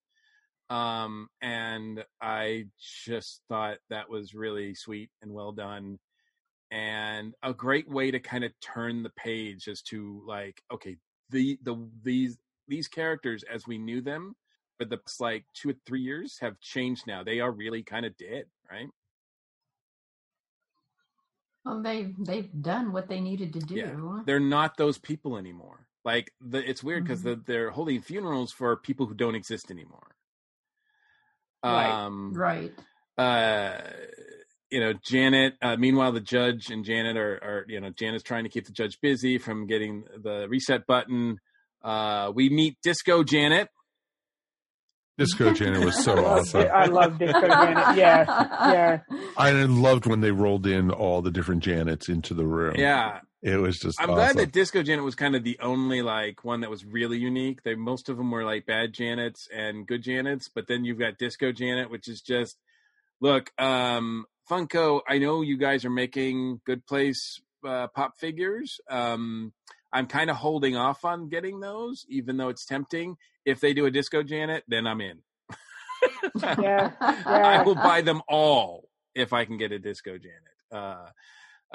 Um, 0.70 1.30
and 1.42 2.04
I 2.22 2.66
just 3.06 3.42
thought 3.50 3.78
that 3.90 4.10
was 4.10 4.36
really 4.36 4.76
sweet 4.76 5.10
and 5.22 5.34
well 5.34 5.54
done 5.54 5.98
and 6.72 7.34
a 7.44 7.54
great 7.54 7.90
way 7.90 8.12
to 8.12 8.20
kind 8.20 8.44
of 8.44 8.52
turn 8.62 9.02
the 9.04 9.10
page 9.12 9.68
as 9.68 9.82
to 9.82 10.22
like 10.28 10.62
okay 10.72 10.98
the 11.30 11.58
the 11.64 11.76
these 12.04 12.38
these 12.68 12.88
characters 12.88 13.44
as 13.52 13.66
we 13.68 13.78
knew 13.78 14.02
them 14.02 14.36
for 14.78 14.86
the 14.86 15.00
like 15.20 15.46
two 15.54 15.72
or 15.72 15.74
three 15.86 16.02
years 16.02 16.38
have 16.40 16.60
changed 16.60 17.08
now 17.08 17.24
they 17.24 17.40
are 17.40 17.52
really 17.52 17.82
kind 17.84 18.06
of 18.06 18.16
dead 18.18 18.46
right 18.72 18.90
Well, 21.66 21.82
they 21.82 22.14
they've 22.20 22.50
done 22.62 22.92
what 22.92 23.08
they 23.10 23.20
needed 23.20 23.54
to 23.54 23.60
do. 23.60 23.76
yeah 23.76 24.22
they're 24.26 24.40
not 24.40 24.78
those 24.78 24.98
people 24.98 25.38
anymore 25.38 25.88
like 26.06 26.32
the 26.40 26.68
it's 26.70 26.84
weird 26.84 27.04
because 27.04 27.22
Mhm. 27.22 27.24
the, 27.24 27.42
they're 27.46 27.72
holding 27.72 28.02
funerals 28.02 28.52
for 28.52 28.76
people 28.78 29.06
who 29.08 29.16
don't 29.16 29.36
exist 29.36 29.72
anymore 29.72 30.16
Right, 31.64 31.90
um 31.90 32.32
right. 32.34 32.74
uh 33.18 33.82
you 34.72 34.80
know 34.80 34.94
janet 35.04 35.56
uh, 35.62 35.76
meanwhile 35.76 36.12
the 36.12 36.20
judge 36.20 36.70
and 36.70 36.86
janet 36.86 37.18
are, 37.18 37.36
are 37.44 37.66
you 37.68 37.80
know 37.80 37.90
janet's 37.90 38.24
trying 38.24 38.44
to 38.44 38.50
keep 38.50 38.66
the 38.66 38.72
judge 38.72 39.00
busy 39.02 39.38
from 39.38 39.66
getting 39.68 40.04
the 40.24 40.48
reset 40.50 40.86
button 40.88 41.40
uh 41.84 42.32
we 42.34 42.50
meet 42.50 42.78
disco 42.84 43.24
janet 43.24 43.70
Disco 45.18 45.52
Janet 45.54 45.84
was 45.84 46.02
so 46.02 46.26
awesome. 46.26 46.66
I 46.74 46.86
love 46.86 47.20
Disco 47.20 47.42
Janet. 47.42 47.98
Yeah, 47.98 48.24
yeah. 48.72 49.00
I 49.36 49.52
loved 49.52 50.06
when 50.06 50.22
they 50.22 50.32
rolled 50.32 50.66
in 50.66 50.90
all 50.92 51.22
the 51.22 51.30
different 51.30 51.62
Janets 51.62 52.08
into 52.08 52.34
the 52.34 52.46
room. 52.46 52.76
yeah 52.78 53.20
It 53.42 53.58
was 53.58 53.78
just 53.80 54.00
i'm 54.02 54.12
awesome. 54.12 54.16
glad 54.16 54.38
that 54.38 54.54
disco 54.54 54.82
janet 54.82 55.04
was 55.04 55.16
kind 55.16 55.36
of 55.36 55.44
the 55.44 55.58
only 55.62 56.02
like 56.02 56.46
one 56.46 56.62
that 56.62 56.70
was 56.70 56.86
really 56.86 57.18
unique 57.18 57.64
they 57.64 57.76
most 57.76 58.08
of 58.08 58.16
them 58.16 58.32
were 58.32 58.46
like 58.46 58.66
bad 58.66 58.94
janets 58.94 59.50
and 59.54 59.86
good 59.86 60.04
janets 60.06 60.50
but 60.56 60.68
then 60.68 60.86
you've 60.86 61.00
got 61.00 61.18
disco 61.18 61.52
janet 61.52 61.90
which 61.92 62.08
is 62.08 62.22
just 62.22 62.58
look 63.20 63.52
um 63.62 64.26
funko 64.50 65.02
i 65.08 65.18
know 65.18 65.42
you 65.42 65.58
guys 65.58 65.86
are 65.86 65.90
making 65.90 66.60
good 66.66 66.86
place 66.86 67.40
uh, 67.68 67.88
pop 67.88 68.14
figures. 68.18 68.80
Um 68.90 69.54
i'm 69.92 70.08
kind 70.08 70.30
of 70.30 70.38
holding 70.38 70.76
off 70.78 71.04
on 71.04 71.30
getting 71.30 71.60
those 71.60 72.06
even 72.10 72.38
though 72.38 72.50
it's 72.50 72.66
tempting. 72.66 73.18
If 73.46 73.60
they 73.60 73.74
do 73.74 73.86
a 73.86 73.92
disco 73.92 74.24
janet 74.24 74.64
then 74.68 74.88
i'm 74.88 75.02
in. 75.02 75.20
Yeah, 76.60 76.92
i 77.02 77.64
will 77.66 77.76
buy 77.76 78.02
them 78.02 78.22
all 78.30 78.88
if 79.16 79.34
i 79.34 79.44
can 79.44 79.58
get 79.58 79.72
a 79.74 79.80
disco 79.80 80.18
janet 80.18 80.56
uh 80.72 81.10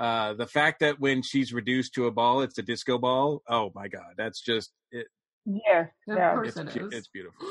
uh 0.00 0.32
the 0.34 0.46
fact 0.46 0.80
that 0.80 0.98
when 0.98 1.22
she's 1.22 1.52
reduced 1.52 1.92
to 1.94 2.06
a 2.06 2.10
ball 2.10 2.40
it's 2.40 2.56
a 2.58 2.62
disco 2.62 2.96
ball 2.98 3.42
oh 3.48 3.70
my 3.74 3.88
god 3.88 4.14
that's 4.16 4.40
just 4.40 4.72
it 4.90 5.06
Yeah, 5.44 5.82
Of 6.08 6.16
yeah. 6.16 6.32
course 6.32 6.56
it's, 6.56 6.74
it 6.76 6.82
is. 6.82 6.94
it's 6.94 7.08
beautiful. 7.08 7.46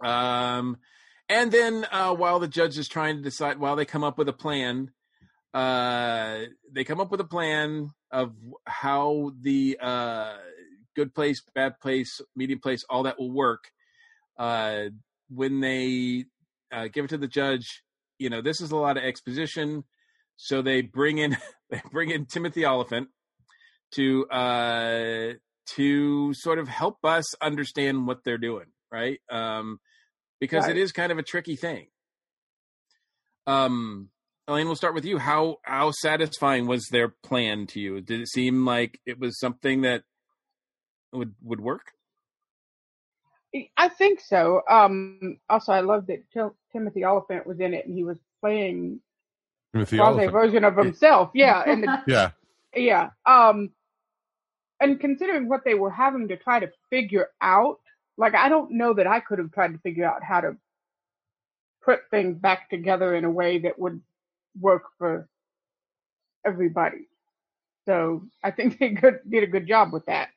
Um 0.00 0.76
and 1.28 1.52
then 1.52 1.86
uh 1.90 2.14
while 2.14 2.38
the 2.38 2.48
judge 2.48 2.78
is 2.78 2.88
trying 2.88 3.16
to 3.16 3.22
decide 3.22 3.58
while 3.58 3.76
they 3.76 3.84
come 3.84 4.04
up 4.04 4.18
with 4.18 4.28
a 4.28 4.32
plan 4.32 4.90
uh 5.54 6.40
they 6.72 6.84
come 6.84 7.00
up 7.00 7.10
with 7.10 7.20
a 7.20 7.24
plan 7.24 7.90
of 8.10 8.32
how 8.66 9.32
the 9.40 9.78
uh 9.80 10.36
good 10.94 11.14
place 11.14 11.42
bad 11.54 11.78
place 11.80 12.20
medium 12.34 12.58
place 12.60 12.84
all 12.90 13.04
that 13.04 13.18
will 13.18 13.30
work. 13.30 13.64
Uh 14.36 14.84
when 15.30 15.60
they 15.60 16.24
uh, 16.72 16.88
give 16.88 17.04
it 17.04 17.08
to 17.08 17.18
the 17.18 17.28
judge 17.28 17.82
you 18.18 18.28
know 18.30 18.42
this 18.42 18.60
is 18.60 18.70
a 18.70 18.76
lot 18.76 18.96
of 18.96 19.04
exposition. 19.04 19.84
So 20.36 20.62
they 20.62 20.82
bring 20.82 21.18
in 21.18 21.36
they 21.70 21.82
bring 21.92 22.10
in 22.10 22.26
timothy 22.26 22.64
olyphant 22.64 23.08
to 23.92 24.26
uh 24.28 25.32
to 25.76 26.34
sort 26.34 26.58
of 26.58 26.68
help 26.68 26.98
us 27.04 27.34
understand 27.40 28.06
what 28.06 28.24
they're 28.24 28.38
doing 28.38 28.66
right? 28.90 29.20
Um 29.30 29.78
because 30.40 30.64
Right. 30.66 30.76
it 30.76 30.80
is 30.80 30.92
kind 30.92 31.12
of 31.12 31.18
a 31.18 31.22
tricky 31.22 31.56
thing 31.56 31.86
um 33.46 34.08
elaine 34.46 34.66
we'll 34.66 34.76
start 34.76 34.94
with 34.94 35.04
you 35.04 35.18
how 35.18 35.56
how 35.62 35.90
satisfying 35.90 36.66
was 36.66 36.86
their 36.90 37.08
plan 37.08 37.66
to 37.66 37.80
you 37.80 38.00
did 38.00 38.20
it 38.20 38.28
seem 38.28 38.64
like 38.64 39.00
it 39.06 39.18
was 39.18 39.38
something 39.38 39.82
that 39.82 40.02
would 41.12 41.34
would 41.42 41.60
work 41.60 41.92
I 43.78 43.88
think 43.88 44.20
so. 44.20 44.60
Um, 44.68 45.38
also, 45.48 45.72
I 45.72 45.80
love 45.80 46.08
that 46.08 46.30
Tim- 46.32 46.52
Timothy 46.70 47.02
Olyphant 47.02 47.46
was 47.46 47.58
in 47.60 47.72
it, 47.72 47.86
and 47.86 47.94
he 47.94 48.04
was 48.04 48.18
playing 48.42 49.00
Timothy 49.72 49.96
quasi 49.96 50.26
version 50.26 50.64
of 50.64 50.76
himself. 50.76 51.30
Yeah, 51.32 51.62
and 51.66 51.82
the, 51.82 52.02
Yeah. 52.06 52.30
yeah. 52.76 53.08
Um, 53.24 53.70
and 54.80 55.00
considering 55.00 55.48
what 55.48 55.64
they 55.64 55.72
were 55.74 55.90
having 55.90 56.28
to 56.28 56.36
try 56.36 56.60
to 56.60 56.70
figure 56.90 57.28
out, 57.40 57.80
like 58.18 58.36
I 58.36 58.50
don't 58.50 58.72
know 58.72 58.94
that 58.94 59.08
I 59.08 59.20
could 59.20 59.40
have 59.40 59.52
tried 59.52 59.74
to 59.74 59.80
figure 59.80 60.06
out 60.06 60.24
how 60.24 60.42
to 60.42 60.56
put 61.84 62.00
things 62.10 62.38
back 62.38 62.70
together 62.70 63.14
in 63.16 63.24
a 63.24 63.30
way 63.30 63.60
that 63.60 63.78
would 63.78 64.00
work 64.60 64.84
for 64.98 65.28
everybody. 66.46 67.08
So 67.86 68.24
I 68.44 68.50
think 68.52 68.78
they 68.80 68.90
good, 68.90 69.20
did 69.28 69.44
a 69.44 69.48
good 69.48 69.68
job 69.68 69.92
with 69.92 70.06
that. 70.06 70.30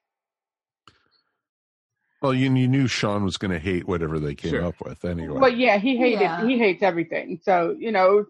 Well, 2.22 2.34
you, 2.34 2.54
you 2.56 2.68
knew 2.68 2.88
Shawn 2.88 3.24
was 3.24 3.38
going 3.38 3.52
to 3.52 3.60
hate 3.60 3.88
whatever 3.88 4.20
they 4.20 4.36
came 4.36 4.52
Sure. 4.52 4.66
up 4.66 4.76
with 4.86 5.06
anyway. 5.06 5.40
But 5.40 5.58
yeah, 5.58 5.78
he 5.78 5.98
hated 5.98 6.22
Yeah. 6.22 6.48
he 6.48 6.58
hates 6.58 6.84
everything. 6.84 7.40
So 7.44 7.76
you 7.80 7.92
know 7.92 8.26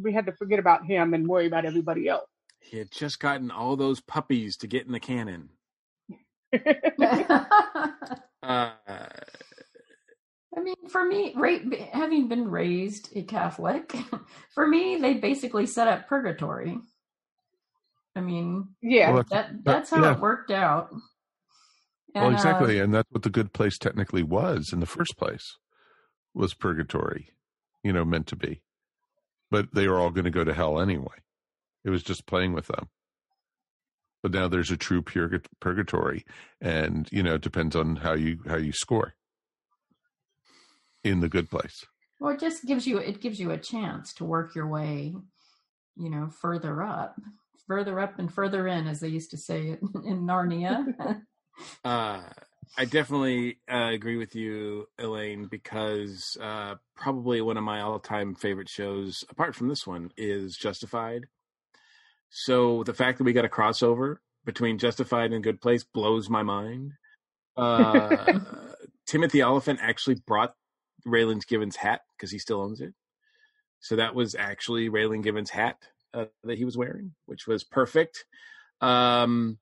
we 0.00 0.12
had 0.12 0.26
to 0.26 0.32
forget 0.32 0.58
about 0.58 0.86
him 0.86 1.14
and 1.14 1.28
worry 1.28 1.46
about 1.46 1.64
everybody 1.66 2.08
else. 2.08 2.28
he 2.60 2.78
had 2.78 2.90
just 2.90 3.20
gotten 3.20 3.50
all 3.50 3.76
those 3.76 4.00
puppies 4.00 4.56
to 4.58 4.66
get 4.66 4.86
in 4.86 4.92
the 4.92 5.00
cannon 5.00 5.50
uh 8.42 8.70
I 10.56 10.60
mean, 10.62 10.88
for 10.88 11.04
me, 11.04 11.34
ra- 11.36 11.58
having 11.92 12.28
been 12.28 12.48
raised 12.48 13.14
a 13.14 13.22
Catholic, 13.22 13.94
for 14.54 14.66
me, 14.66 14.96
they 14.96 15.14
basically 15.14 15.66
set 15.66 15.86
up 15.86 16.08
purgatory. 16.08 16.78
I 18.14 18.20
mean, 18.22 18.68
Yeah, 18.80 19.10
Well, 19.12 19.24
that 19.24 19.28
that- 19.30 19.64
that's 19.64 19.90
how 19.90 20.02
yeah. 20.02 20.12
it 20.14 20.20
worked 20.20 20.50
out. 20.50 20.92
well, 20.92 21.02
And, 22.14 22.34
uh, 22.34 22.36
exactly, 22.36 22.78
and 22.78 22.94
that's 22.94 23.10
what 23.10 23.22
the 23.22 23.28
good 23.30 23.52
place 23.52 23.76
technically 23.76 24.22
was 24.22 24.72
in 24.72 24.80
the 24.80 24.86
first 24.86 25.18
place, 25.18 25.58
was 26.32 26.54
purgatory, 26.54 27.32
you 27.84 27.92
know, 27.92 28.06
meant 28.06 28.26
to 28.28 28.36
be. 28.36 28.62
But 29.50 29.74
they 29.74 29.86
were 29.88 29.98
all 29.98 30.10
going 30.10 30.24
to 30.24 30.30
go 30.30 30.42
to 30.44 30.54
hell 30.54 30.80
anyway. 30.80 31.18
It 31.84 31.90
was 31.90 32.02
just 32.02 32.26
playing 32.26 32.54
with 32.54 32.66
them. 32.68 32.88
But 34.26 34.32
now 34.32 34.48
there's 34.48 34.72
a 34.72 34.76
true 34.76 35.02
purga- 35.02 35.46
purgatory, 35.60 36.24
and 36.60 37.08
you 37.12 37.22
know, 37.22 37.34
it 37.34 37.42
depends 37.42 37.76
on 37.76 37.94
how 37.94 38.14
you 38.14 38.40
how 38.48 38.56
you 38.56 38.72
score 38.72 39.14
in 41.04 41.20
the 41.20 41.28
good 41.28 41.48
place. 41.48 41.86
well, 42.18 42.34
it 42.34 42.40
just 42.40 42.66
gives 42.66 42.88
you 42.88 42.98
it 42.98 43.20
gives 43.20 43.38
you 43.38 43.52
a 43.52 43.56
chance 43.56 44.12
to 44.14 44.24
work 44.24 44.56
your 44.56 44.66
way, 44.66 45.14
you 45.94 46.10
know, 46.10 46.28
further 46.28 46.82
up, 46.82 47.20
further 47.68 48.00
up 48.00 48.18
and 48.18 48.34
further 48.34 48.66
in, 48.66 48.88
as 48.88 48.98
they 48.98 49.06
used 49.06 49.30
to 49.30 49.36
say 49.36 49.68
in 50.04 50.26
Narnia. 50.26 51.22
Uh, 51.84 52.22
I 52.76 52.84
definitely 52.84 53.58
uh, 53.70 53.90
agree 53.92 54.16
with 54.16 54.34
you, 54.34 54.88
Elaine, 54.98 55.46
because 55.46 56.36
uh, 56.40 56.74
probably 56.96 57.40
one 57.40 57.56
of 57.56 57.62
my 57.62 57.80
all-time 57.80 58.34
favorite 58.34 58.68
shows, 58.68 59.24
apart 59.30 59.54
from 59.54 59.68
this 59.68 59.86
one, 59.86 60.10
is 60.16 60.56
Justified. 60.56 61.28
So 62.30 62.82
the 62.84 62.94
fact 62.94 63.18
that 63.18 63.24
we 63.24 63.32
got 63.32 63.44
a 63.44 63.48
crossover 63.48 64.16
between 64.44 64.78
Justified 64.78 65.32
and 65.32 65.44
Good 65.44 65.60
Place 65.60 65.84
blows 65.84 66.30
my 66.30 66.42
mind. 66.42 66.92
Uh, 67.56 68.40
Timothy 69.06 69.42
Olyphant 69.42 69.80
actually 69.82 70.16
brought 70.26 70.54
Raylan 71.06 71.46
Givens' 71.46 71.76
hat 71.76 72.02
because 72.16 72.30
he 72.30 72.38
still 72.38 72.60
owns 72.60 72.80
it. 72.80 72.94
So 73.80 73.96
that 73.96 74.14
was 74.14 74.34
actually 74.34 74.88
Raylan 74.88 75.22
Givens' 75.22 75.50
hat 75.50 75.78
uh, 76.14 76.26
that 76.44 76.58
he 76.58 76.64
was 76.64 76.76
wearing, 76.76 77.14
which 77.26 77.46
was 77.46 77.64
perfect. 77.64 78.24
Um, 78.80 79.58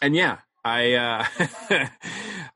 and 0.00 0.14
yeah, 0.16 0.38
I, 0.64 0.94
uh, 0.94 1.26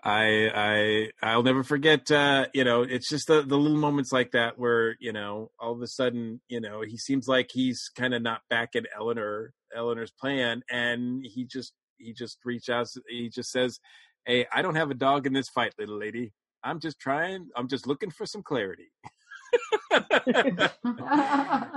I, 0.02 0.50
I, 0.54 1.10
I'll 1.22 1.42
never 1.42 1.62
forget. 1.62 2.10
Uh, 2.10 2.46
you 2.54 2.64
know, 2.64 2.82
it's 2.82 3.08
just 3.08 3.26
the 3.26 3.42
the 3.42 3.56
little 3.58 3.78
moments 3.78 4.12
like 4.12 4.32
that 4.32 4.58
where 4.58 4.96
you 5.00 5.12
know, 5.12 5.50
all 5.58 5.72
of 5.72 5.82
a 5.82 5.86
sudden, 5.86 6.40
you 6.48 6.60
know, 6.60 6.82
he 6.82 6.96
seems 6.96 7.28
like 7.28 7.50
he's 7.52 7.90
kind 7.96 8.14
of 8.14 8.22
not 8.22 8.42
back 8.48 8.70
in 8.74 8.86
Eleanor, 8.96 9.52
Eleanor's 9.74 10.12
plan, 10.12 10.62
and 10.70 11.24
he 11.24 11.44
just 11.44 11.72
he 11.98 12.12
just 12.12 12.38
reach 12.44 12.68
out. 12.68 12.88
He 13.08 13.28
just 13.28 13.50
says, 13.50 13.80
"Hey, 14.24 14.46
I 14.52 14.62
don't 14.62 14.76
have 14.76 14.90
a 14.90 14.94
dog 14.94 15.26
in 15.26 15.32
this 15.32 15.48
fight, 15.48 15.74
little 15.78 15.98
lady. 15.98 16.32
I'm 16.62 16.80
just 16.80 16.98
trying. 16.98 17.48
I'm 17.56 17.68
just 17.68 17.86
looking 17.86 18.10
for 18.10 18.26
some 18.26 18.42
clarity." 18.42 18.92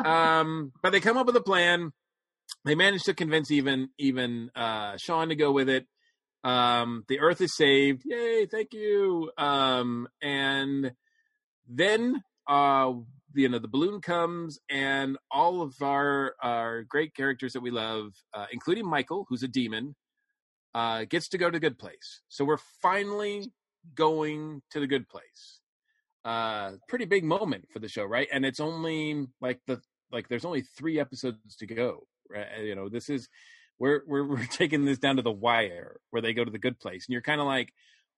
um, 0.06 0.72
but 0.82 0.92
they 0.92 1.00
come 1.00 1.18
up 1.18 1.28
with 1.28 1.36
a 1.36 1.42
plan. 1.42 1.92
they 2.66 2.76
manage 2.76 3.04
to 3.04 3.14
convince 3.14 3.52
even 3.52 3.90
even 3.98 4.50
uh, 4.56 4.98
Shawn 4.98 5.30
to 5.30 5.36
go 5.36 5.52
with 5.52 5.70
it. 5.70 5.88
Um, 6.44 7.04
the 7.08 7.20
Earth 7.20 7.42
is 7.42 7.56
saved. 7.56 8.04
Yay! 8.06 8.46
Thank 8.46 8.74
you. 8.74 9.32
Um, 9.38 10.08
and 10.22 10.94
then 11.68 12.24
uh, 12.48 12.94
you 13.34 13.50
know 13.50 13.60
the 13.60 13.68
balloon 13.68 14.02
comes, 14.02 14.60
and 14.70 15.18
all 15.30 15.62
of 15.62 15.82
our 15.82 16.36
our 16.42 16.84
great 16.84 17.14
characters 17.14 17.54
that 17.54 17.62
we 17.62 17.72
love, 17.72 18.14
uh, 18.34 18.46
including 18.52 18.88
Michael, 18.88 19.26
who's 19.30 19.44
a 19.44 19.48
demon, 19.48 19.96
uh, 20.74 21.06
gets 21.06 21.30
to 21.30 21.38
go 21.38 21.50
to 21.50 21.56
the 21.56 21.60
good 21.60 21.78
place. 21.78 22.22
So 22.30 22.46
we're 22.46 22.58
finally 22.82 23.52
going 23.96 24.62
to 24.72 24.80
the 24.80 24.88
good 24.88 25.08
place. 25.08 25.60
Uh, 26.26 26.74
pretty 26.88 27.06
big 27.06 27.24
moment 27.24 27.66
for 27.72 27.80
the 27.80 27.88
show, 27.88 28.04
right? 28.04 28.28
And 28.32 28.46
it's 28.46 28.60
only 28.60 29.28
like 29.42 29.60
the 29.68 29.82
like 30.12 30.28
there's 30.28 30.46
only 30.46 30.62
three 30.62 31.00
episodes 31.00 31.56
to 31.58 31.66
go. 31.66 32.08
Right? 32.30 32.64
You 32.64 32.76
know, 32.76 32.90
this 32.90 33.10
is 33.10 33.28
we're 33.80 34.02
we're 34.06 34.24
we're 34.28 34.46
taking 34.46 34.86
this 34.86 35.00
down 35.00 35.16
to 35.16 35.22
the 35.22 35.32
wire 35.32 36.00
where 36.12 36.22
they 36.22 36.34
go 36.34 36.44
to 36.44 36.52
the 36.52 36.60
good 36.60 36.80
place, 36.80 37.06
and 37.08 37.14
you're 37.14 37.22
kind 37.22 37.42
of 37.42 37.48
like, 37.48 37.74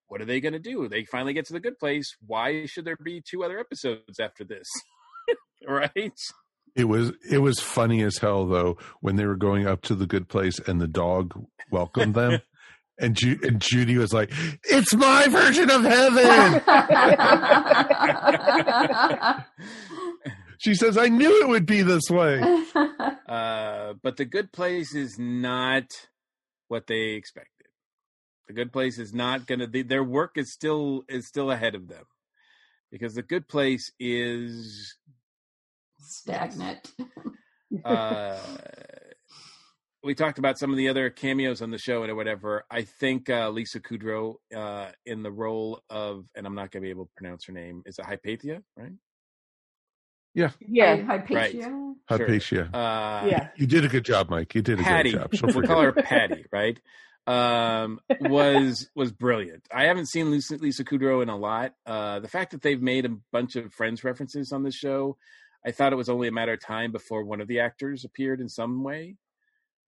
what 0.08 0.20
are 0.20 0.26
they 0.26 0.40
going 0.40 0.52
to 0.52 0.58
do? 0.58 0.88
They 0.88 1.04
finally 1.04 1.32
get 1.32 1.46
to 1.46 1.52
the 1.52 1.60
good 1.60 1.78
place. 1.78 2.16
Why 2.26 2.66
should 2.66 2.84
there 2.84 2.96
be 3.02 3.22
two 3.22 3.44
other 3.44 3.58
episodes 3.58 4.20
after 4.20 4.44
this? 4.44 4.66
right? 5.66 6.12
It 6.74 6.84
was 6.84 7.12
it 7.30 7.38
was 7.38 7.60
funny 7.60 8.02
as 8.02 8.18
hell 8.18 8.46
though 8.46 8.78
when 9.00 9.16
they 9.16 9.26
were 9.26 9.36
going 9.36 9.66
up 9.66 9.82
to 9.82 9.94
the 9.94 10.06
good 10.06 10.28
place 10.28 10.58
and 10.58 10.80
the 10.80 10.88
dog 10.88 11.32
welcomed 11.70 12.14
them. 12.14 12.40
And, 12.98 13.16
Ju- 13.16 13.40
and 13.42 13.58
Judy 13.58 13.96
was 13.96 14.12
like, 14.12 14.30
"It's 14.64 14.94
my 14.94 15.26
version 15.26 15.70
of 15.70 15.82
heaven." 15.82 16.62
She 20.62 20.76
says, 20.76 20.96
"I 20.96 21.08
knew 21.08 21.42
it 21.42 21.48
would 21.48 21.66
be 21.66 21.82
this 21.82 22.08
way." 22.10 22.40
Uh, 23.28 23.94
but 24.02 24.18
the 24.18 24.26
good 24.26 24.52
place 24.52 24.94
is 24.94 25.18
not 25.18 25.84
what 26.68 26.86
they 26.86 27.12
expected. 27.12 27.68
The 28.46 28.52
good 28.52 28.70
place 28.70 28.98
is 28.98 29.14
not 29.14 29.46
going 29.46 29.60
to. 29.60 29.84
Their 29.84 30.04
work 30.04 30.32
is 30.36 30.52
still 30.52 31.04
is 31.08 31.26
still 31.28 31.50
ahead 31.50 31.74
of 31.74 31.88
them 31.88 32.04
because 32.90 33.14
the 33.14 33.22
good 33.22 33.48
place 33.48 33.90
is 33.98 34.98
stagnant. 35.98 36.92
uh, 37.86 38.38
we 40.04 40.14
talked 40.14 40.38
about 40.38 40.58
some 40.58 40.70
of 40.70 40.76
the 40.76 40.88
other 40.90 41.08
cameos 41.08 41.62
on 41.62 41.70
the 41.70 41.78
show 41.78 42.02
and 42.02 42.14
whatever. 42.16 42.64
I 42.70 42.82
think 42.82 43.30
uh, 43.30 43.48
Lisa 43.48 43.80
Kudrow 43.80 44.34
uh, 44.54 44.90
in 45.06 45.22
the 45.22 45.32
role 45.32 45.80
of, 45.88 46.26
and 46.34 46.46
I'm 46.46 46.54
not 46.54 46.70
going 46.70 46.82
to 46.82 46.86
be 46.86 46.90
able 46.90 47.06
to 47.06 47.12
pronounce 47.16 47.46
her 47.46 47.52
name. 47.54 47.82
Is 47.86 47.98
it 47.98 48.04
Hypatia, 48.04 48.62
right? 48.76 48.92
Yeah, 50.34 50.50
Yeah. 50.60 50.96
Hypatia. 50.96 51.94
Hypatia. 52.08 52.70
Uh, 52.74 53.26
Yeah. 53.26 53.48
You 53.56 53.66
did 53.66 53.84
a 53.84 53.88
good 53.88 54.04
job, 54.04 54.30
Mike. 54.30 54.54
You 54.54 54.62
did 54.62 54.80
a 54.80 54.82
Patty, 54.82 55.10
great 55.12 55.20
job. 55.22 55.34
She'll 55.34 55.48
we'll 55.54 55.66
call 55.66 55.82
her. 55.82 55.92
Patty, 55.92 56.46
right? 56.52 56.78
Um, 57.26 58.00
was 58.20 58.90
was 58.96 59.12
brilliant. 59.12 59.68
I 59.72 59.84
haven't 59.84 60.06
seen 60.06 60.30
Lisa, 60.32 60.56
Lisa 60.56 60.84
Kudrow 60.84 61.22
in 61.22 61.28
a 61.28 61.36
lot. 61.36 61.74
Uh, 61.86 62.18
the 62.20 62.28
fact 62.28 62.50
that 62.52 62.62
they've 62.62 62.82
made 62.82 63.04
a 63.04 63.16
bunch 63.30 63.54
of 63.56 63.72
Friends 63.72 64.02
references 64.02 64.50
on 64.52 64.64
this 64.64 64.74
show, 64.74 65.16
I 65.64 65.70
thought 65.70 65.92
it 65.92 65.96
was 65.96 66.08
only 66.08 66.26
a 66.28 66.32
matter 66.32 66.54
of 66.54 66.60
time 66.60 66.90
before 66.90 67.24
one 67.24 67.40
of 67.40 67.46
the 67.46 67.60
actors 67.60 68.04
appeared 68.04 68.40
in 68.40 68.48
some 68.48 68.82
way. 68.82 69.16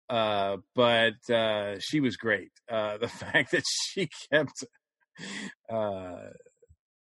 Uh, 0.10 0.58
but 0.76 1.28
uh, 1.30 1.80
she 1.80 2.00
was 2.02 2.18
great. 2.18 2.52
Uh, 2.70 2.98
the 3.02 3.08
fact 3.08 3.52
that 3.52 3.64
she 3.89 4.10
kept 4.32 4.64
uh, 5.72 6.18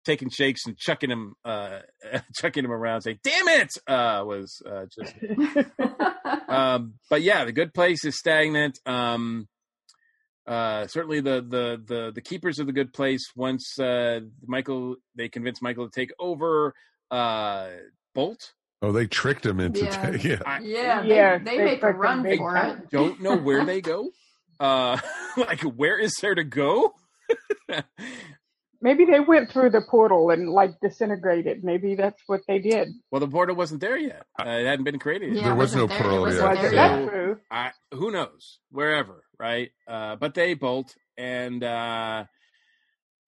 taking 0.09 0.31
shakes 0.31 0.63
and 0.67 0.77
chucking 0.79 1.11
him, 1.11 1.35
uh, 1.45 1.81
chucking 2.41 2.65
him 2.65 2.73
around, 2.73 3.03
saying 3.03 3.19
"Damn 3.23 3.49
it!" 3.49 3.71
Uh, 3.87 4.23
was 4.27 4.61
uh, 4.67 4.87
just 4.95 5.15
um, 6.49 6.95
but 7.11 7.23
yeah, 7.23 7.45
the 7.45 7.53
good 7.53 7.75
place 7.75 8.05
is 8.05 8.17
stagnant. 8.19 8.79
Um, 8.87 9.47
uh, 10.47 10.87
certainly 10.87 11.21
the, 11.21 11.43
the 11.47 11.83
the 11.87 12.13
the 12.15 12.21
keepers 12.23 12.59
of 12.59 12.67
the 12.67 12.73
good 12.73 12.93
place. 12.93 13.23
Once 13.37 13.79
uh, 13.79 14.21
Michael, 14.47 14.97
they 15.15 15.29
convince 15.29 15.61
Michael 15.61 15.89
to 15.91 16.01
take 16.01 16.11
over. 16.19 16.75
Uh, 17.11 17.69
Bolt. 18.15 18.53
Oh, 18.81 18.93
they 18.93 19.07
tricked 19.07 19.45
him 19.45 19.61
into 19.61 19.85
Yeah. 19.85 19.91
ta- 19.91 20.19
yeah. 20.23 20.43
I 20.47 20.59
Yeah, 20.61 21.03
Yeah, 21.03 21.39
they, 21.39 21.45
they 21.45 21.57
they 21.59 21.65
make 21.65 21.83
a 21.83 21.91
run 21.93 22.23
for 22.23 22.55
time. 22.55 22.79
it. 22.83 22.91
don't 22.91 23.21
know 23.21 23.37
where 23.37 23.65
they 23.65 23.81
go. 23.81 24.11
Uh, 24.61 24.99
like 25.37 25.61
where 25.63 25.99
is 25.99 26.15
there 26.21 26.35
to 26.35 26.45
go? 26.45 26.95
Maybe 28.81 29.05
they 29.07 29.19
went 29.21 29.51
through 29.51 29.71
the 29.71 29.81
portal 29.81 30.31
and 30.31 30.49
like 30.51 30.79
disintegrated. 30.81 31.65
Maybe 31.65 31.97
that's 31.97 32.23
what 32.29 32.43
they 32.47 32.61
did. 32.61 32.89
well, 33.11 33.21
the 33.21 33.27
portal 33.29 33.57
wasn't 33.57 33.81
there 33.81 33.97
yet. 33.97 34.25
Uh, 34.41 34.49
it 34.51 34.67
hadn't 34.67 34.85
been 34.85 34.99
created. 35.01 35.35
Yeah, 35.35 35.43
There 35.45 35.55
was 35.57 35.75
no 35.75 35.87
wasn't 35.87 36.01
there- 36.01 36.11
it 36.11 36.13
yet, 36.15 36.21
Was 36.21 36.37
there 36.61 36.67
it? 36.73 36.75
That's 36.77 37.11
true. 37.11 37.37
I, 37.51 37.71
who 37.93 38.11
knows 38.13 38.59
wherever 38.71 39.25
right 39.41 39.71
uh 39.87 40.17
but 40.17 40.35
they 40.35 40.55
bolt 40.55 40.95
and 41.17 41.63
uh 41.63 42.25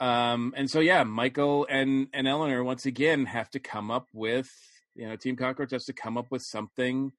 um 0.01 0.53
and 0.57 0.69
so 0.71 0.81
yeah 0.81 1.05
michael 1.05 1.67
and 1.71 2.09
and 2.13 2.27
eleanor 2.27 2.65
once 2.65 2.85
again 2.87 3.27
have 3.27 3.49
to 3.51 3.61
come 3.61 3.91
up 3.93 4.07
with 4.13 4.49
you 4.97 5.07
know 5.09 5.15
team 5.17 5.37
cockroach 5.37 5.71
has 5.71 5.85
to 5.85 5.93
come 5.93 6.19
up 6.19 6.27
with 6.31 6.43
something 6.43 7.13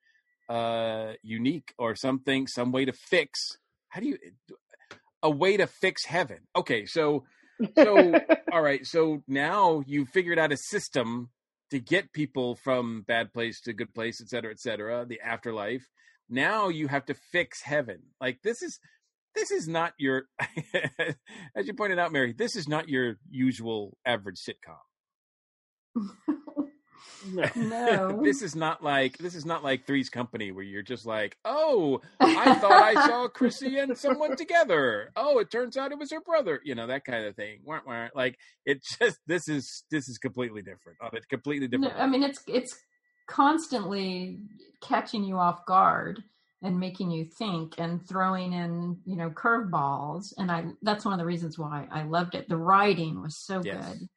uh 0.50 1.14
unique 1.24 1.74
or 1.78 1.96
something 1.96 2.48
some 2.48 2.72
way 2.74 2.84
to 2.84 2.92
fix 2.92 3.40
how 3.90 4.02
do 4.02 4.08
you 4.08 4.18
a 5.24 5.30
way 5.30 5.56
to 5.56 5.68
fix 5.68 6.06
heaven 6.06 6.40
okay 6.56 6.86
so 6.86 7.24
so 7.76 8.14
all 8.52 8.62
right 8.62 8.86
so 8.86 9.24
now 9.28 9.84
you 9.86 10.06
figured 10.06 10.40
out 10.40 10.52
a 10.52 10.58
system 10.58 11.30
to 11.70 11.80
get 11.80 12.14
people 12.14 12.56
from 12.56 13.04
bad 13.08 13.34
place 13.34 13.62
to 13.62 13.74
good 13.74 13.94
place 13.94 14.22
et 14.22 14.30
cetera 14.30 14.52
et 14.52 14.60
cetera 14.60 15.06
the 15.06 15.22
afterlife. 15.22 15.88
Now 16.30 16.70
you 16.70 16.88
have 16.88 17.06
to 17.08 17.14
fix 17.14 17.62
heaven. 17.62 18.00
Like 18.20 18.42
this 18.44 18.62
is 18.62 18.80
this 19.36 19.52
is 19.52 19.68
not 19.68 19.94
your 19.98 20.24
as 21.56 21.68
you 21.68 21.74
pointed 21.74 22.00
out 22.00 22.12
mary 22.12 22.34
this 22.34 22.56
is 22.56 22.68
not 22.68 22.90
your 22.90 23.18
usual 23.30 23.98
average 24.06 24.40
sitcom 24.40 24.78
No. 27.56 28.22
this 28.24 28.42
is 28.42 28.56
not 28.56 28.84
like 28.84 29.18
this 29.18 29.36
is 29.36 29.46
not 29.46 29.64
like 29.64 29.86
three's 29.86 30.10
company 30.10 30.52
where 30.52 30.64
you're 30.64 30.82
just 30.82 31.06
like 31.06 31.38
oh 31.46 32.02
i 32.36 32.52
thought 32.52 32.82
i 32.82 32.96
saw 32.96 33.28
chrissy 33.28 33.78
and 33.80 33.98
someone 33.98 34.36
together 34.36 35.12
oh 35.16 35.40
it 35.40 35.52
turns 35.52 35.78
out 35.78 35.92
it 35.92 36.00
was 36.00 36.12
her 36.12 36.22
brother 36.22 36.62
you 36.64 36.76
know 36.76 36.88
that 36.88 37.06
kind 37.06 37.26
of 37.26 37.36
thing 37.36 37.60
Wah, 37.64 37.80
wah. 37.86 38.08
like 38.16 38.38
it 38.66 38.82
just 39.00 39.20
this 39.28 39.48
is 39.48 39.84
this 39.92 40.08
is 40.10 40.18
completely 40.18 40.62
different 40.62 40.98
on 41.02 41.12
a 41.16 41.22
completely 41.30 41.68
No, 41.74 41.90
different 41.90 41.98
I 41.98 42.08
mean, 42.08 42.24
it's 42.24 42.44
it's 42.48 42.76
constantly 43.28 44.40
catching 44.82 45.24
you 45.24 45.38
off 45.38 45.66
guard 45.66 46.24
and 46.64 46.80
making 46.80 47.12
you 47.12 47.26
think 47.26 47.76
and 47.78 48.06
throwing 48.08 48.54
in, 48.54 48.98
you 49.06 49.16
know, 49.16 49.30
curveballs. 49.30 50.34
And 50.38 50.52
I 50.52 50.66
that's 50.82 51.06
one 51.06 51.14
of 51.14 51.20
the 51.20 51.26
reasons 51.26 51.58
why 51.58 51.88
I 51.92 52.04
loved 52.04 52.36
it. 52.36 52.50
The 52.50 52.58
writing 52.58 53.22
was 53.22 53.38
so 53.46 53.64
Yes. 53.64 53.98
good 54.00 54.08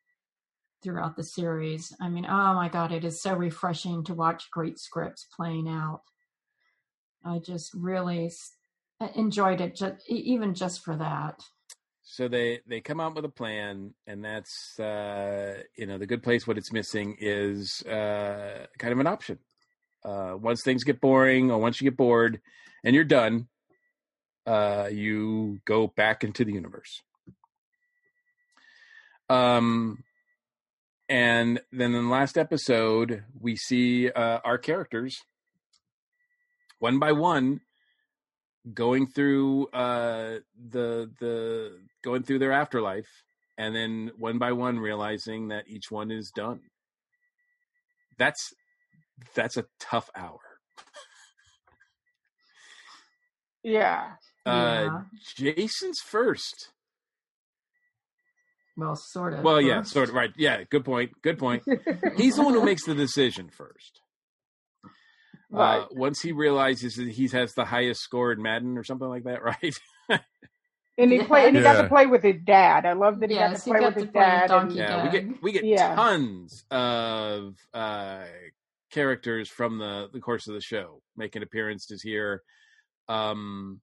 throughout 0.84 1.16
the 1.16 1.24
series. 1.24 1.92
I 2.00 2.08
mean, 2.08 2.26
oh 2.26 2.54
my 2.54 2.68
god, 2.68 2.92
it 2.92 3.04
is 3.04 3.20
so 3.20 3.34
refreshing 3.34 4.04
to 4.04 4.14
watch 4.14 4.50
great 4.52 4.78
scripts 4.78 5.26
playing 5.34 5.66
out. 5.68 6.02
I 7.24 7.38
just 7.38 7.72
really 7.74 8.30
enjoyed 9.16 9.60
it, 9.60 9.74
just, 9.74 9.96
even 10.08 10.54
just 10.54 10.84
for 10.84 10.94
that. 10.96 11.40
so 12.02 12.28
they 12.28 12.60
they 12.68 12.80
come 12.82 13.00
out 13.00 13.14
with 13.16 13.24
a 13.24 13.28
plan 13.30 13.94
and 14.06 14.22
that's 14.22 14.78
uh 14.78 15.54
you 15.74 15.86
know 15.86 15.96
the 15.98 16.06
good 16.06 16.22
place 16.22 16.46
what 16.46 16.58
it's 16.58 16.70
missing 16.72 17.16
is 17.18 17.82
uh 17.86 18.66
kind 18.78 18.92
of 18.92 19.00
an 19.00 19.06
option 19.06 19.38
uh 20.04 20.34
once 20.38 20.62
things 20.62 20.84
get 20.84 21.00
boring 21.00 21.50
or 21.50 21.58
once 21.58 21.80
you 21.80 21.88
get 21.90 21.96
bored 21.96 22.40
and 22.84 22.94
you're 22.94 23.04
done 23.04 23.48
uh 24.46 24.86
you 24.92 25.58
go 25.64 25.86
back 25.86 26.22
into 26.24 26.44
the 26.44 26.52
universe 26.52 27.00
um 29.30 30.04
and 31.08 31.60
then 31.72 31.94
in 31.94 32.04
the 32.04 32.10
last 32.10 32.38
episode 32.38 33.24
we 33.38 33.56
see 33.56 34.10
uh 34.10 34.38
our 34.44 34.58
characters 34.58 35.16
one 36.78 36.98
by 36.98 37.12
one 37.12 37.60
going 38.72 39.06
through 39.06 39.66
uh 39.68 40.38
the 40.70 41.10
the 41.20 41.78
going 42.02 42.22
through 42.22 42.38
their 42.38 42.52
afterlife 42.52 43.08
and 43.56 43.74
then 43.74 44.10
one 44.18 44.38
by 44.38 44.52
one 44.52 44.78
realizing 44.78 45.48
that 45.48 45.64
each 45.68 45.90
one 45.90 46.10
is 46.10 46.30
done. 46.34 46.60
That's 48.18 48.52
that's 49.34 49.56
a 49.56 49.66
tough 49.78 50.10
hour. 50.16 50.40
Yeah. 53.62 54.12
uh 54.44 55.02
jason's 55.36 56.00
first 56.00 56.73
Well, 58.76 58.96
sort 58.96 59.34
of. 59.34 59.44
well 59.44 59.60
yeah 59.60 59.80
first. 59.80 59.92
sort 59.92 60.08
of 60.08 60.14
right 60.14 60.32
yeah 60.36 60.64
good 60.68 60.84
point 60.84 61.12
good 61.22 61.38
point 61.38 61.62
he's 62.16 62.36
the 62.36 62.42
one 62.42 62.54
who 62.54 62.64
makes 62.64 62.84
the 62.84 62.94
decision 62.94 63.48
first 63.50 64.00
Right. 65.50 65.82
uh 65.82 65.86
once 65.92 66.20
he 66.20 66.32
realizes 66.32 66.94
that 66.94 67.08
he 67.08 67.28
has 67.28 67.52
the 67.54 67.64
highest 67.64 68.00
score 68.00 68.32
in 68.32 68.42
madden 68.42 68.76
or 68.76 68.82
something 68.84 69.08
like 69.08 69.24
that 69.24 69.42
right 69.44 69.74
And 70.96 71.10
he 71.12 71.22
play 71.24 71.46
and 71.48 71.56
he 71.56 71.62
got 71.62 71.80
to 71.82 71.88
play 71.88 72.06
with 72.06 72.22
his 72.22 72.36
dad. 72.44 72.86
I 72.86 72.92
love 72.92 73.18
that 73.20 73.28
he 73.30 73.34
got 73.36 73.54
to 73.56 73.60
play 73.62 73.80
got 73.80 73.86
with 73.86 73.94
to 73.94 74.00
his 74.02 74.10
play 74.12 74.22
dad. 74.22 74.46
Donkey 74.48 74.78
and, 74.78 74.88
Yeah, 74.88 75.04
we 75.04 75.10
get 75.10 75.42
we 75.42 75.52
get 75.52 75.64
Yeah. 75.64 75.94
tons 75.96 76.64
of 76.70 77.56
uh, 77.72 78.24
characters 78.92 79.48
from 79.48 79.78
the 79.78 80.08
the 80.12 80.20
course 80.20 80.46
of 80.46 80.54
the 80.54 80.60
show 80.60 81.02
making 81.16 81.42
appearances 81.42 82.00
here. 82.00 82.42
um, 83.08 83.80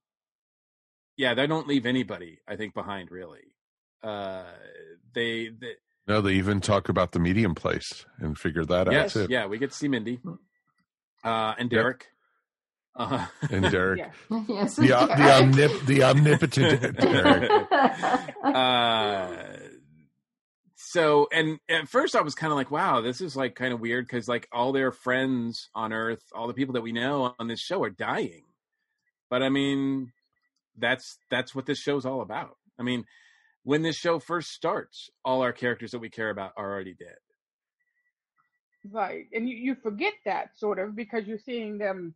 yeah, 1.18 1.34
they 1.34 1.46
don't 1.46 1.68
leave 1.68 1.84
anybody, 1.84 2.38
I 2.48 2.56
think, 2.56 2.72
behind 2.72 3.10
really. 3.10 3.54
Uh, 4.02 4.44
they, 5.14 5.48
they 5.48 5.74
No, 6.08 6.20
they 6.20 6.32
even 6.34 6.60
talk 6.60 6.88
about 6.88 7.12
the 7.12 7.18
medium 7.20 7.54
place 7.54 8.04
and 8.18 8.38
figure 8.38 8.64
that 8.64 8.90
yes, 8.90 9.16
out 9.16 9.26
too. 9.26 9.32
yeah, 9.32 9.46
we 9.46 9.58
get 9.58 9.70
to 9.70 9.76
see 9.76 9.88
Mindy 9.88 10.20
uh, 11.24 11.54
and 11.58 11.70
Derek. 11.70 12.08
Uh, 12.94 13.26
And 13.50 13.70
Derek, 13.70 14.00
yes, 14.48 14.76
the, 14.76 14.92
uh, 14.92 15.06
the, 15.06 15.22
omnip- 15.22 15.86
the 15.86 16.02
omnipotent 16.02 16.96
Derek. 16.98 17.50
uh, 18.44 19.58
so 20.74 21.26
and 21.32 21.58
at 21.70 21.88
first 21.88 22.14
I 22.14 22.20
was 22.20 22.34
kind 22.34 22.52
of 22.52 22.56
like, 22.56 22.70
wow, 22.70 23.00
this 23.00 23.20
is 23.22 23.34
like 23.34 23.54
kind 23.54 23.72
of 23.72 23.80
weird 23.80 24.06
because 24.06 24.28
like 24.28 24.46
all 24.52 24.72
their 24.72 24.92
friends 24.92 25.70
on 25.74 25.92
Earth, 25.92 26.22
all 26.34 26.48
the 26.48 26.54
people 26.54 26.74
that 26.74 26.82
we 26.82 26.92
know 26.92 27.34
on 27.38 27.48
this 27.48 27.60
show 27.60 27.82
are 27.82 27.90
dying. 27.90 28.42
But 29.30 29.42
I 29.42 29.48
mean, 29.48 30.12
that's 30.76 31.16
that's 31.30 31.54
what 31.54 31.64
this 31.64 31.78
show's 31.78 32.04
all 32.04 32.20
about. 32.20 32.56
I 32.78 32.82
mean, 32.82 33.04
when 33.64 33.82
this 33.82 33.96
show 33.96 34.18
first 34.18 34.50
starts, 34.50 35.10
all 35.24 35.42
our 35.42 35.52
characters 35.52 35.92
that 35.92 36.00
we 36.00 36.10
care 36.10 36.30
about 36.30 36.52
are 36.56 36.72
already 36.72 36.94
dead. 36.94 37.16
Right. 38.90 39.26
And 39.32 39.48
you, 39.48 39.56
you 39.56 39.76
forget 39.82 40.14
that 40.24 40.58
sort 40.58 40.78
of 40.78 40.96
because 40.96 41.26
you're 41.26 41.38
seeing 41.38 41.78
them 41.78 42.14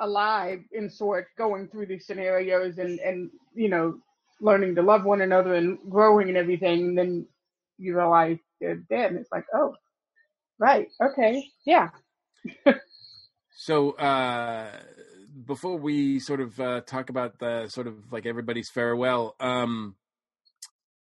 alive 0.00 0.60
in 0.72 0.90
sorts 0.90 1.30
going 1.38 1.68
through 1.68 1.86
these 1.86 2.06
scenarios 2.06 2.78
and, 2.78 2.98
and 2.98 3.30
you 3.54 3.68
know, 3.68 3.98
learning 4.40 4.74
to 4.74 4.82
love 4.82 5.04
one 5.04 5.20
another 5.20 5.54
and 5.54 5.78
growing 5.88 6.28
and 6.28 6.36
everything. 6.36 6.88
And 6.88 6.98
then 6.98 7.26
you 7.78 7.96
realize 7.96 8.38
they're 8.60 8.74
dead. 8.74 9.12
And 9.12 9.20
it's 9.20 9.30
like, 9.30 9.44
oh, 9.54 9.74
right. 10.58 10.88
Okay. 11.00 11.46
Yeah. 11.64 11.90
So 13.56 13.92
uh 13.92 14.70
before 15.46 15.78
we 15.78 16.18
sort 16.18 16.40
of 16.40 16.58
uh 16.60 16.80
talk 16.82 17.08
about 17.08 17.38
the 17.38 17.68
sort 17.68 17.86
of 17.86 18.12
like 18.12 18.26
everybody's 18.26 18.68
farewell, 18.68 19.36
um 19.40 19.94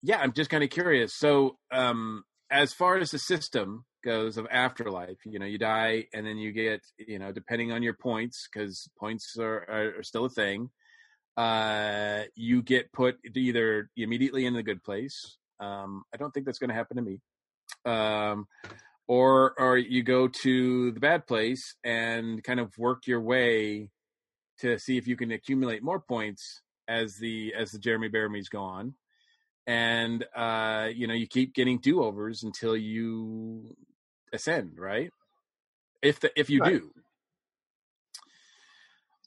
yeah, 0.05 0.18
I'm 0.18 0.32
just 0.32 0.50
kind 0.50 0.62
of 0.62 0.70
curious. 0.70 1.14
So 1.14 1.57
um 1.72 2.24
as 2.50 2.72
far 2.74 2.98
as 2.98 3.11
the 3.11 3.18
system 3.18 3.84
goes 4.05 4.36
of 4.36 4.46
afterlife, 4.50 5.16
you 5.24 5.38
know, 5.38 5.46
you 5.46 5.57
die 5.59 6.05
and 6.12 6.26
then 6.26 6.36
you 6.36 6.52
get, 6.52 6.82
you 6.98 7.18
know, 7.18 7.32
depending 7.32 7.72
on 7.72 7.82
your 7.82 7.94
points 7.94 8.46
cuz 8.55 8.86
points 8.98 9.36
are, 9.38 9.64
are 9.68 9.98
are 9.98 10.02
still 10.02 10.26
a 10.26 10.30
thing. 10.30 10.70
Uh 11.38 12.24
you 12.36 12.62
get 12.62 12.92
put 12.92 13.16
either 13.34 13.90
immediately 13.96 14.44
in 14.44 14.52
the 14.55 14.62
good 14.62 14.82
place. 14.84 15.38
Um 15.59 16.05
I 16.12 16.18
don't 16.18 16.32
think 16.32 16.44
that's 16.44 16.59
going 16.59 16.68
to 16.70 16.76
happen 16.76 16.98
to 16.98 17.02
me. 17.02 17.20
Um 17.86 18.46
or 19.09 19.55
or 19.59 19.78
you 19.78 20.02
go 20.02 20.28
to 20.28 20.92
the 20.92 21.00
bad 21.00 21.26
place 21.26 21.74
and 21.82 22.44
kind 22.44 22.61
of 22.61 22.76
work 22.76 23.07
your 23.07 23.22
way 23.22 23.90
to 24.59 24.78
see 24.78 24.98
if 24.98 25.07
you 25.07 25.16
can 25.16 25.32
accumulate 25.32 25.82
more 25.82 26.00
points 26.00 26.61
as 26.88 27.16
the 27.16 27.55
as 27.55 27.72
the 27.72 27.78
Jeremy 27.78 28.09
Bearimys 28.09 28.50
go 28.50 28.62
on, 28.62 28.94
and 29.66 30.24
uh, 30.34 30.88
you 30.94 31.06
know 31.06 31.14
you 31.14 31.26
keep 31.26 31.54
getting 31.54 31.78
do 31.78 32.02
overs 32.02 32.42
until 32.42 32.76
you 32.76 33.76
ascend, 34.32 34.78
right? 34.78 35.10
If 36.02 36.20
the 36.20 36.30
if 36.38 36.50
you 36.50 36.60
Right. 36.60 36.82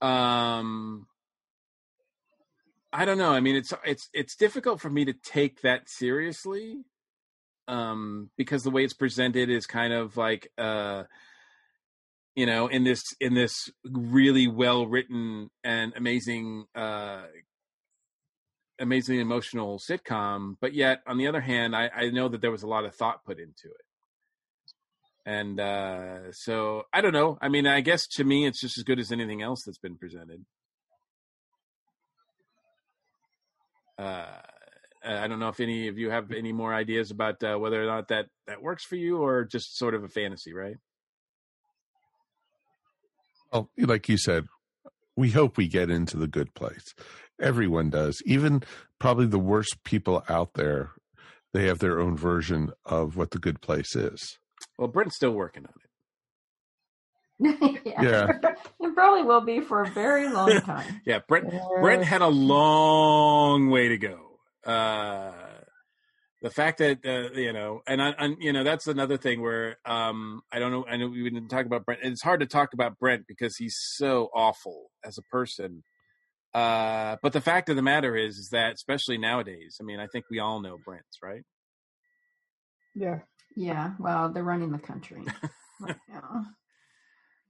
do, 0.01 0.07
um, 0.07 1.07
I 2.93 3.05
don't 3.05 3.17
know. 3.17 3.31
I 3.31 3.39
mean, 3.39 3.55
it's 3.55 3.73
it's 3.85 4.09
it's 4.13 4.35
difficult 4.35 4.81
for 4.81 4.89
me 4.89 5.05
to 5.05 5.13
take 5.13 5.61
that 5.61 5.89
seriously 5.89 6.83
um 7.67 8.29
because 8.38 8.63
the 8.63 8.71
way 8.71 8.83
it's 8.83 8.93
presented 8.93 9.49
is 9.49 9.65
kind 9.67 9.91
of 9.93 10.15
like 10.15 10.51
uh 10.57 11.03
you 12.35 12.45
know 12.45 12.67
in 12.67 12.83
this 12.83 13.03
in 13.19 13.33
this 13.33 13.69
really 13.83 14.47
well 14.47 14.88
written 14.88 15.49
and 15.63 15.93
amazing 15.95 16.65
uh 16.75 17.23
amazingly 18.80 19.21
emotional 19.21 19.80
sitcom 19.80 20.55
but 20.61 20.73
yet 20.73 21.01
on 21.07 21.17
the 21.17 21.28
other 21.28 21.41
hand 21.41 21.75
i 21.75 21.89
i 21.95 22.09
know 22.09 22.28
that 22.28 22.41
there 22.41 22.51
was 22.51 22.63
a 22.63 22.67
lot 22.67 22.86
of 22.86 22.95
thought 22.95 23.25
put 23.25 23.39
into 23.39 23.65
it 23.65 23.86
and 25.25 25.59
uh 25.59 26.32
so 26.32 26.84
i 26.93 27.01
don't 27.01 27.13
know 27.13 27.38
i 27.41 27.49
mean 27.49 27.65
i 27.65 27.82
guess 27.82 28.07
to 28.07 28.23
me 28.23 28.45
it's 28.45 28.61
just 28.61 28.78
as 28.78 28.84
good 28.84 28.99
as 28.99 29.11
anything 29.11 29.41
else 29.41 29.63
that's 29.63 29.80
been 29.80 29.97
presented 29.97 30.45
uh 33.97 34.25
I 35.03 35.28
don't 35.28 35.39
know 35.39 35.49
if 35.49 35.59
any 35.59 35.88
of 35.88 35.97
you 35.97 36.09
have 36.09 36.32
any 36.32 36.51
more 36.51 36.73
ideas 36.73 37.11
about 37.11 37.41
uh, 37.43 37.55
whether 37.57 37.82
or 37.82 37.86
not 37.86 38.09
that 38.09 38.28
that 38.47 38.61
works 38.61 38.84
for 38.84 38.95
you, 38.95 39.17
or 39.17 39.45
just 39.45 39.78
sort 39.78 39.93
of 39.93 40.03
a 40.03 40.09
fantasy, 40.09 40.53
right? 40.53 40.75
Well, 43.51 43.69
like 43.78 44.09
you 44.09 44.17
said, 44.17 44.47
we 45.15 45.32
hope 45.32 45.57
we 45.57 45.67
get 45.67 45.89
into 45.89 46.17
the 46.17 46.28
good 46.28 46.53
place. 46.53 46.93
Everyone 47.41 47.89
does. 47.89 48.21
Even 48.25 48.63
probably 48.99 49.25
the 49.27 49.39
worst 49.39 49.83
people 49.83 50.23
out 50.29 50.53
there, 50.53 50.91
they 51.53 51.67
have 51.67 51.79
their 51.79 51.99
own 51.99 52.17
version 52.17 52.71
of 52.85 53.15
what 53.15 53.31
the 53.31 53.39
good 53.39 53.61
place 53.61 53.95
is. 53.95 54.38
Well, 54.77 54.88
Brent's 54.88 55.15
still 55.15 55.31
working 55.31 55.65
on 55.65 55.73
it. 55.73 55.88
yeah. 57.85 58.01
Yeah. 58.01 58.27
it 58.79 58.95
probably 58.95 59.23
will 59.23 59.41
be 59.41 59.59
for 59.59 59.83
a 59.83 59.89
very 59.89 60.27
long 60.29 60.59
time. 60.61 61.01
Yeah, 61.05 61.19
Brent. 61.27 61.51
Brent 61.81 62.03
had 62.03 62.21
a 62.21 62.27
long 62.27 63.69
way 63.69 63.89
to 63.89 63.97
go. 63.97 64.39
Uh, 64.65 65.31
the 66.41 66.49
fact 66.49 66.79
that 66.79 66.99
uh, 67.05 67.33
you 67.39 67.53
know, 67.53 67.81
and 67.88 68.01
I, 68.01 68.09
and 68.17 68.38
you 68.39 68.53
know, 68.53 68.63
that's 68.63 68.88
another 68.88 69.17
thing 69.17 69.41
where 69.41 69.77
um, 69.85 70.41
I 70.51 70.59
don't 70.59 70.71
know. 70.71 70.85
I 70.88 70.97
know 70.97 71.07
we 71.09 71.23
didn't 71.29 71.49
talk 71.49 71.65
about 71.65 71.85
Brent. 71.85 72.01
and 72.03 72.11
It's 72.11 72.23
hard 72.23 72.39
to 72.41 72.45
talk 72.45 72.73
about 72.73 72.99
Brent 72.99 73.25
because 73.27 73.55
he's 73.57 73.75
so 73.95 74.29
awful 74.33 74.91
as 75.05 75.17
a 75.17 75.23
person. 75.31 75.83
Uh, 76.58 77.18
but 77.22 77.34
the 77.34 77.41
fact 77.41 77.70
of 77.70 77.76
the 77.76 77.84
matter 77.84 78.16
is, 78.16 78.38
is 78.38 78.49
that 78.49 78.74
especially 78.74 79.20
nowadays, 79.20 79.78
I 79.80 79.84
mean, 79.84 79.99
I 79.99 80.08
think 80.08 80.26
we 80.32 80.39
all 80.39 80.60
know 80.60 80.80
Brent's 80.84 81.20
right. 81.22 81.43
Yeah. 82.95 83.20
Yeah, 83.55 83.91
well, 83.99 84.32
they're 84.32 84.43
running 84.43 84.72
the 84.72 84.80
country 84.80 85.24
right 85.80 85.97
now. 86.10 86.45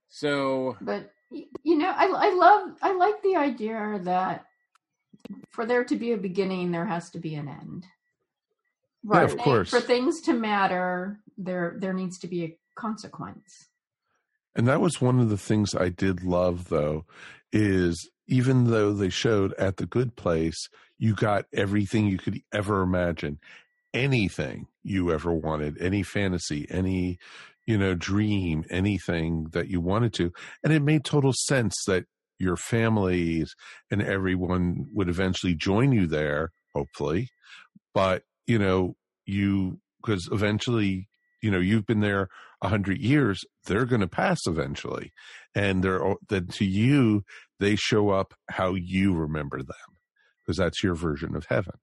So, 0.09 0.75
But 0.81 1.11
you 1.29 1.77
know, 1.77 1.89
I 1.89 2.05
I 2.05 2.33
love 2.33 2.77
I 2.81 2.93
like 2.95 3.21
the 3.21 3.35
idea 3.35 3.99
that 4.03 4.45
for 5.51 5.65
there 5.65 5.83
to 5.85 5.95
be 5.95 6.11
a 6.11 6.17
beginning, 6.17 6.71
there 6.71 6.85
has 6.85 7.09
to 7.11 7.19
be 7.19 7.35
an 7.35 7.47
end. 7.47 7.85
Yeah, 9.03 9.23
of 9.23 9.37
course. 9.37 9.69
For 9.69 9.81
things 9.81 10.21
to 10.21 10.33
matter, 10.33 11.19
there 11.37 11.75
there 11.77 11.93
needs 11.93 12.19
to 12.19 12.27
be 12.27 12.43
a 12.43 12.57
consequence. 12.75 13.67
And 14.55 14.67
that 14.67 14.81
was 14.81 15.01
one 15.01 15.19
of 15.19 15.29
the 15.29 15.37
things 15.37 15.75
I 15.75 15.89
did 15.89 16.23
love, 16.23 16.69
though, 16.69 17.05
is 17.51 18.09
even 18.27 18.65
though 18.65 18.93
they 18.93 19.09
showed 19.09 19.53
at 19.53 19.77
the 19.77 19.85
good 19.85 20.15
place, 20.15 20.69
you 20.97 21.15
got 21.15 21.45
everything 21.53 22.07
you 22.07 22.17
could 22.17 22.41
ever 22.53 22.81
imagine, 22.81 23.39
anything 23.93 24.67
you 24.83 25.11
ever 25.11 25.33
wanted, 25.33 25.79
any 25.81 26.03
fantasy, 26.03 26.67
any, 26.69 27.19
you 27.65 27.77
know, 27.77 27.93
dream, 27.93 28.65
anything 28.69 29.47
that 29.51 29.67
you 29.67 29.79
wanted 29.79 30.13
to. 30.13 30.31
And 30.63 30.73
it 30.73 30.81
made 30.81 31.03
total 31.03 31.33
sense 31.33 31.75
that 31.85 32.05
your 32.39 32.57
families 32.57 33.55
and 33.89 34.01
everyone 34.01 34.87
would 34.93 35.09
eventually 35.09 35.55
join 35.55 35.91
you 35.91 36.07
there, 36.07 36.51
hopefully. 36.73 37.29
But, 37.93 38.23
you 38.45 38.59
know, 38.59 38.95
you, 39.25 39.79
because 40.01 40.29
eventually, 40.31 41.09
you 41.41 41.51
know, 41.51 41.59
you've 41.59 41.85
been 41.85 42.01
there 42.01 42.29
a 42.61 42.69
hundred 42.69 42.99
years, 42.99 43.43
they're 43.65 43.85
going 43.85 44.01
to 44.01 44.07
pass 44.07 44.39
eventually. 44.47 45.11
And 45.53 45.83
they're, 45.83 46.15
that 46.29 46.51
to 46.53 46.65
you, 46.65 47.23
they 47.59 47.75
show 47.75 48.09
up 48.09 48.33
how 48.49 48.73
you 48.75 49.13
remember 49.13 49.57
them 49.57 49.97
because 50.39 50.57
that's 50.57 50.83
your 50.83 50.95
version 50.95 51.35
of 51.35 51.45
heaven. 51.49 51.75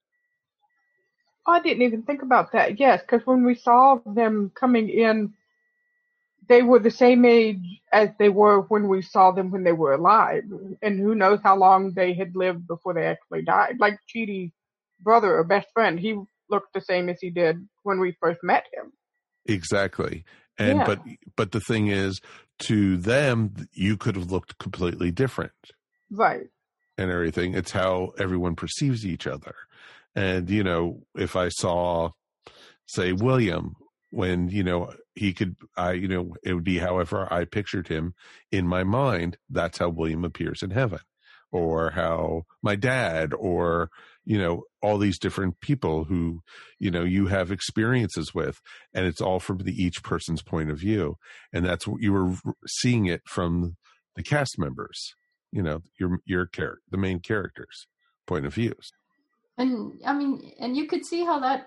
I 1.46 1.60
didn't 1.60 1.82
even 1.82 2.02
think 2.02 2.22
about 2.22 2.52
that. 2.52 2.80
Yes, 2.80 3.02
because 3.02 3.26
when 3.26 3.44
we 3.44 3.54
saw 3.54 3.98
them 4.06 4.50
coming 4.54 4.88
in, 4.88 5.34
they 6.48 6.62
were 6.62 6.78
the 6.78 6.90
same 6.90 7.24
age 7.24 7.80
as 7.92 8.10
they 8.18 8.28
were 8.28 8.60
when 8.62 8.88
we 8.88 9.02
saw 9.02 9.30
them 9.30 9.50
when 9.50 9.64
they 9.64 9.72
were 9.72 9.94
alive. 9.94 10.44
And 10.82 10.98
who 10.98 11.14
knows 11.14 11.40
how 11.42 11.56
long 11.56 11.92
they 11.92 12.14
had 12.14 12.34
lived 12.34 12.66
before 12.66 12.94
they 12.94 13.06
actually 13.06 13.42
died. 13.42 13.76
Like 13.78 13.98
Chidi's 14.08 14.52
brother 15.00 15.36
or 15.36 15.44
best 15.44 15.68
friend, 15.72 15.98
he 15.98 16.18
looked 16.50 16.72
the 16.74 16.80
same 16.80 17.08
as 17.08 17.18
he 17.20 17.30
did 17.30 17.66
when 17.82 18.00
we 18.00 18.16
first 18.20 18.40
met 18.42 18.64
him. 18.72 18.92
Exactly. 19.46 20.24
And, 20.58 20.78
Yeah. 20.78 20.86
but, 20.86 21.00
but 21.36 21.52
the 21.52 21.60
thing 21.60 21.88
is, 21.88 22.20
to 22.60 22.96
them, 22.96 23.54
you 23.72 23.96
could 23.96 24.16
have 24.16 24.30
looked 24.30 24.58
completely 24.58 25.10
different. 25.10 25.52
Right. 26.10 26.46
and 26.96 27.10
everything. 27.10 27.54
It's 27.54 27.72
how 27.72 28.12
everyone 28.18 28.54
perceives 28.56 29.04
each 29.04 29.26
other. 29.26 29.54
And, 30.14 30.48
you 30.48 30.62
know, 30.62 31.02
if 31.16 31.34
I 31.34 31.48
saw, 31.48 32.10
say, 32.86 33.12
William, 33.12 33.74
when, 34.10 34.48
you 34.48 34.62
know, 34.62 34.92
he 35.14 35.32
could, 35.32 35.56
I, 35.76 35.92
you 35.92 36.06
know, 36.06 36.36
it 36.44 36.54
would 36.54 36.64
be 36.64 36.78
however 36.78 37.26
I 37.32 37.46
pictured 37.46 37.88
him 37.88 38.14
in 38.52 38.66
my 38.68 38.84
mind. 38.84 39.38
That's 39.50 39.78
how 39.78 39.88
William 39.88 40.24
appears 40.24 40.62
in 40.62 40.70
heaven. 40.70 41.00
Or 41.50 41.90
how 41.90 42.44
my 42.62 42.76
dad, 42.76 43.32
or, 43.32 43.90
you 44.24 44.38
know, 44.38 44.62
all 44.82 44.98
these 44.98 45.18
different 45.18 45.60
people 45.60 46.04
who, 46.04 46.40
you 46.78 46.90
know, 46.90 47.04
you 47.04 47.26
have 47.26 47.50
experiences 47.50 48.34
with. 48.34 48.60
And 48.92 49.06
it's 49.06 49.20
all 49.20 49.38
from 49.38 49.58
the 49.58 49.72
each 49.72 50.02
person's 50.02 50.42
point 50.42 50.70
of 50.70 50.78
view. 50.78 51.16
And 51.52 51.64
that's 51.64 51.86
what 51.86 52.00
you 52.00 52.12
were 52.12 52.34
seeing 52.66 53.06
it 53.06 53.22
from 53.26 53.76
the 54.16 54.22
cast 54.22 54.58
members 54.58 55.14
you 55.54 55.62
know 55.62 55.80
your 55.98 56.18
your 56.26 56.46
character 56.46 56.82
the 56.90 56.98
main 56.98 57.20
character's 57.20 57.86
point 58.26 58.44
of 58.44 58.54
views 58.54 58.92
And 59.56 60.00
I 60.04 60.12
mean, 60.12 60.52
and 60.58 60.76
you 60.76 60.86
could 60.88 61.06
see 61.06 61.24
how 61.24 61.38
that 61.40 61.66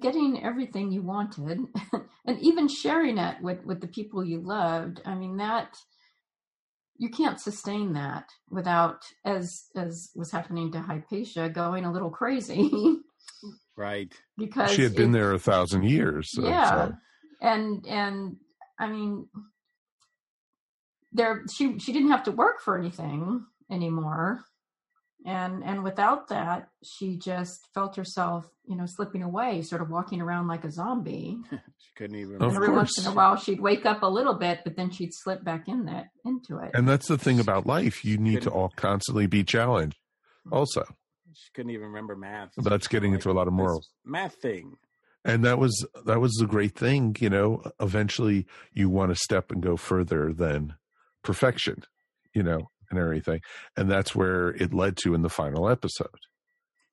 getting 0.00 0.42
everything 0.42 0.90
you 0.90 1.02
wanted 1.02 1.60
and 2.26 2.40
even 2.40 2.68
sharing 2.68 3.18
it 3.18 3.36
with 3.42 3.64
with 3.64 3.80
the 3.80 3.86
people 3.86 4.24
you 4.24 4.40
loved. 4.40 5.02
I 5.04 5.14
mean, 5.14 5.36
that 5.36 5.76
you 7.00 7.08
can't 7.08 7.40
sustain 7.40 7.94
that 7.94 8.28
without 8.50 9.02
as 9.24 9.64
as 9.74 10.10
was 10.14 10.30
happening 10.30 10.70
to 10.70 10.80
Hypatia 10.80 11.48
going 11.48 11.86
a 11.86 11.92
little 11.92 12.10
crazy. 12.10 12.70
Right. 13.74 14.12
because 14.36 14.70
she 14.70 14.82
had 14.82 14.94
been 14.94 15.08
it- 15.08 15.14
there 15.14 15.32
a 15.32 15.38
thousand 15.38 15.84
years 15.84 16.30
so, 16.30 16.44
yeah. 16.44 16.88
so- 16.88 16.94
and 17.40 17.86
and 17.86 18.36
i 18.78 18.86
mean 18.86 19.26
there 21.12 21.42
she 21.50 21.78
she 21.78 21.92
didn't 21.94 22.10
have 22.10 22.24
to 22.24 22.32
work 22.32 22.60
for 22.60 22.76
anything 22.78 23.42
anymore 23.70 24.44
and 25.26 25.62
and 25.64 25.82
without 25.84 26.28
that 26.28 26.68
she 26.82 27.16
just 27.16 27.68
felt 27.74 27.96
herself 27.96 28.48
you 28.64 28.76
know 28.76 28.86
slipping 28.86 29.22
away 29.22 29.62
sort 29.62 29.82
of 29.82 29.90
walking 29.90 30.20
around 30.20 30.48
like 30.48 30.64
a 30.64 30.70
zombie. 30.70 31.38
She 31.78 32.04
couldn't 32.04 32.16
even. 32.16 32.36
Of 32.36 32.42
and 32.42 32.52
every 32.52 32.70
once 32.70 32.98
in 32.98 33.06
a 33.06 33.14
while 33.14 33.36
she'd 33.36 33.60
wake 33.60 33.84
up 33.84 34.02
a 34.02 34.06
little 34.06 34.34
bit 34.34 34.60
but 34.64 34.76
then 34.76 34.90
she'd 34.90 35.12
slip 35.12 35.42
back 35.42 35.66
in 35.66 35.86
that 35.86 36.06
into 36.24 36.58
it. 36.58 36.70
And 36.74 36.88
that's 36.88 37.08
the 37.08 37.18
thing 37.18 37.40
about 37.40 37.66
life. 37.66 38.04
You 38.04 38.16
need 38.16 38.42
to 38.42 38.50
all 38.50 38.70
constantly 38.76 39.26
be 39.26 39.44
challenged 39.44 39.96
mm-hmm. 40.46 40.56
also. 40.56 40.84
She 41.32 41.50
couldn't 41.54 41.70
even 41.70 41.86
remember 41.86 42.16
math. 42.16 42.52
that's 42.56 42.88
getting 42.88 43.12
into 43.12 43.30
a 43.30 43.32
lot 43.32 43.48
of 43.48 43.52
morals. 43.54 43.90
Math 44.04 44.34
thing. 44.36 44.76
and 45.24 45.44
that 45.44 45.58
was 45.58 45.86
that 46.04 46.20
was 46.20 46.32
the 46.34 46.46
great 46.46 46.74
thing 46.74 47.16
you 47.18 47.30
know. 47.30 47.62
Eventually 47.80 48.46
you 48.72 48.88
want 48.88 49.10
to 49.10 49.16
step 49.16 49.50
and 49.50 49.62
go 49.62 49.76
further 49.76 50.32
than 50.32 50.74
perfection 51.22 51.82
you 52.34 52.42
know 52.42 52.70
and 52.90 52.98
everything 52.98 53.40
and 53.76 53.90
that's 53.90 54.14
where 54.14 54.50
it 54.50 54.74
led 54.74 54.96
to 54.98 55.14
in 55.14 55.22
the 55.22 55.28
final 55.28 55.68
episode. 55.68 56.08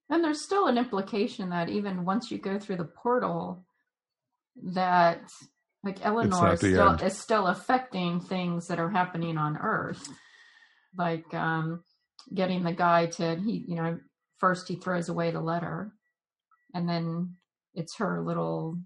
And 0.10 0.24
there's 0.24 0.44
still 0.44 0.68
an 0.68 0.78
implication 0.78 1.50
that 1.50 1.70
even 1.70 2.06
once 2.06 2.32
you 2.32 2.38
go 2.38 2.58
through 2.58 2.78
the 2.78 2.86
portal, 2.86 3.66
that 4.64 5.22
like 5.84 6.06
Eleanor 6.06 6.54
is 6.54 6.60
still 6.60 6.92
is 6.94 7.18
still 7.18 7.48
affecting 7.48 8.20
things 8.20 8.68
that 8.68 8.80
are 8.80 8.90
happening 8.90 9.38
on 9.38 9.58
Earth, 9.58 10.08
like 10.98 11.32
um, 11.34 11.84
getting 12.34 12.64
the 12.64 12.74
guy 12.74 13.08
to 13.08 13.36
he 13.36 13.66
you 13.68 13.76
know 13.76 14.00
first 14.38 14.68
he 14.68 14.76
throws 14.76 15.10
away 15.10 15.32
the 15.32 15.42
letter, 15.42 15.92
and 16.74 16.88
then 16.88 17.36
it's 17.74 17.98
her 17.98 18.22
little 18.22 18.78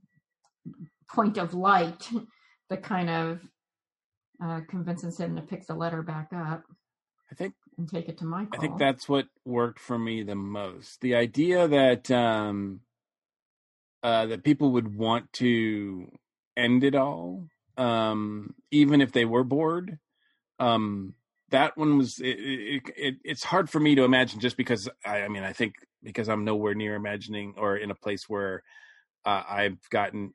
point 1.10 1.38
of 1.38 1.54
light 1.54 2.10
that 2.70 2.84
kind 2.84 3.10
of 3.10 3.40
uh, 4.44 4.62
convinces 4.68 5.20
him 5.20 5.36
to 5.36 5.42
pick 5.42 5.68
the 5.68 5.76
letter 5.76 6.02
back 6.02 6.30
up. 6.36 6.64
I 7.32 7.36
think 7.36 7.54
and 7.78 7.90
take 7.90 8.10
it 8.10 8.18
to 8.20 8.26
Michael. 8.26 8.50
I 8.54 8.58
think 8.58 8.78
that's 8.78 9.08
what 9.08 9.28
worked 9.46 9.80
for 9.80 9.98
me 9.98 10.24
the 10.24 10.36
most. 10.36 11.02
The 11.02 11.16
idea 11.16 11.68
that 11.68 12.12
um 12.12 12.82
uh 14.04 14.26
that 14.28 14.44
people 14.44 14.72
would 14.72 14.96
want 14.96 15.32
to 15.34 16.12
end 16.58 16.84
it 16.84 16.96
all 16.96 17.48
um 17.78 18.54
even 18.72 19.00
if 19.00 19.14
they 19.14 19.24
were 19.24 19.44
bored 19.44 19.98
um 20.60 21.14
that 21.50 21.78
one 21.78 21.98
was 21.98 22.20
it, 22.20 22.26
it, 22.26 22.84
it 22.98 23.16
it's 23.24 23.44
hard 23.44 23.70
for 23.70 23.80
me 23.80 23.96
to 23.96 24.04
imagine 24.04 24.40
just 24.40 24.58
because 24.58 24.90
I, 25.06 25.22
I 25.22 25.28
mean 25.28 25.44
I 25.44 25.54
think 25.54 25.76
because 26.04 26.30
I'm 26.30 26.44
nowhere 26.46 26.74
near 26.74 26.96
imagining 26.96 27.54
or 27.58 27.78
in 27.78 27.92
a 27.92 27.96
place 27.96 28.28
where 28.28 28.64
uh, 29.26 29.44
I've 29.48 29.78
gotten 29.90 30.34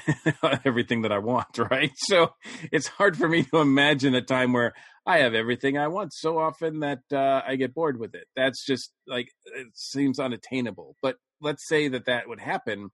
everything 0.64 1.02
that 1.02 1.12
I 1.12 1.18
want, 1.18 1.58
right? 1.70 1.92
So 1.96 2.34
it's 2.70 2.88
hard 2.88 3.16
for 3.16 3.28
me 3.28 3.44
to 3.44 3.58
imagine 3.58 4.14
a 4.14 4.22
time 4.22 4.52
where 4.52 4.74
I 5.06 5.18
have 5.18 5.34
everything 5.34 5.76
I 5.76 5.88
want 5.88 6.12
so 6.12 6.38
often 6.38 6.80
that 6.80 7.00
uh, 7.12 7.42
I 7.46 7.56
get 7.56 7.74
bored 7.74 7.98
with 7.98 8.14
it. 8.14 8.26
That's 8.36 8.64
just 8.64 8.92
like 9.06 9.28
it 9.46 9.68
seems 9.74 10.18
unattainable. 10.18 10.96
But 11.02 11.16
let's 11.40 11.66
say 11.66 11.88
that 11.88 12.06
that 12.06 12.28
would 12.28 12.40
happen. 12.40 12.90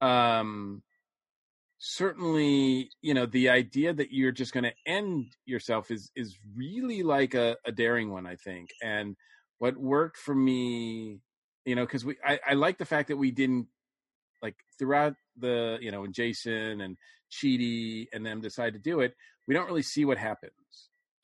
Um, 0.00 0.82
certainly, 1.78 2.90
you 3.02 3.14
know, 3.14 3.26
the 3.26 3.48
idea 3.48 3.92
that 3.94 4.12
you're 4.12 4.32
just 4.32 4.52
going 4.52 4.64
to 4.64 4.74
end 4.86 5.32
yourself 5.44 5.90
is 5.90 6.10
is 6.16 6.36
really 6.56 7.02
like 7.02 7.34
a, 7.34 7.56
a 7.64 7.72
daring 7.72 8.10
one, 8.10 8.26
I 8.26 8.36
think. 8.36 8.70
And 8.82 9.16
what 9.58 9.76
worked 9.76 10.16
for 10.18 10.34
me, 10.34 11.20
you 11.64 11.74
know, 11.74 11.84
because 11.84 12.04
we 12.04 12.16
I, 12.24 12.40
I 12.48 12.54
like 12.54 12.78
the 12.78 12.84
fact 12.84 13.08
that 13.08 13.16
we 13.16 13.30
didn't 13.30 13.68
like 14.42 14.56
throughout 14.78 15.14
the 15.38 15.78
you 15.80 15.90
know 15.90 16.04
and 16.04 16.14
Jason 16.14 16.80
and 16.80 16.96
Chidi 17.30 18.06
and 18.12 18.24
them 18.24 18.40
decide 18.40 18.74
to 18.74 18.78
do 18.78 19.00
it, 19.00 19.14
we 19.46 19.54
don't 19.54 19.66
really 19.66 19.82
see 19.82 20.04
what 20.04 20.18
happens. 20.18 20.52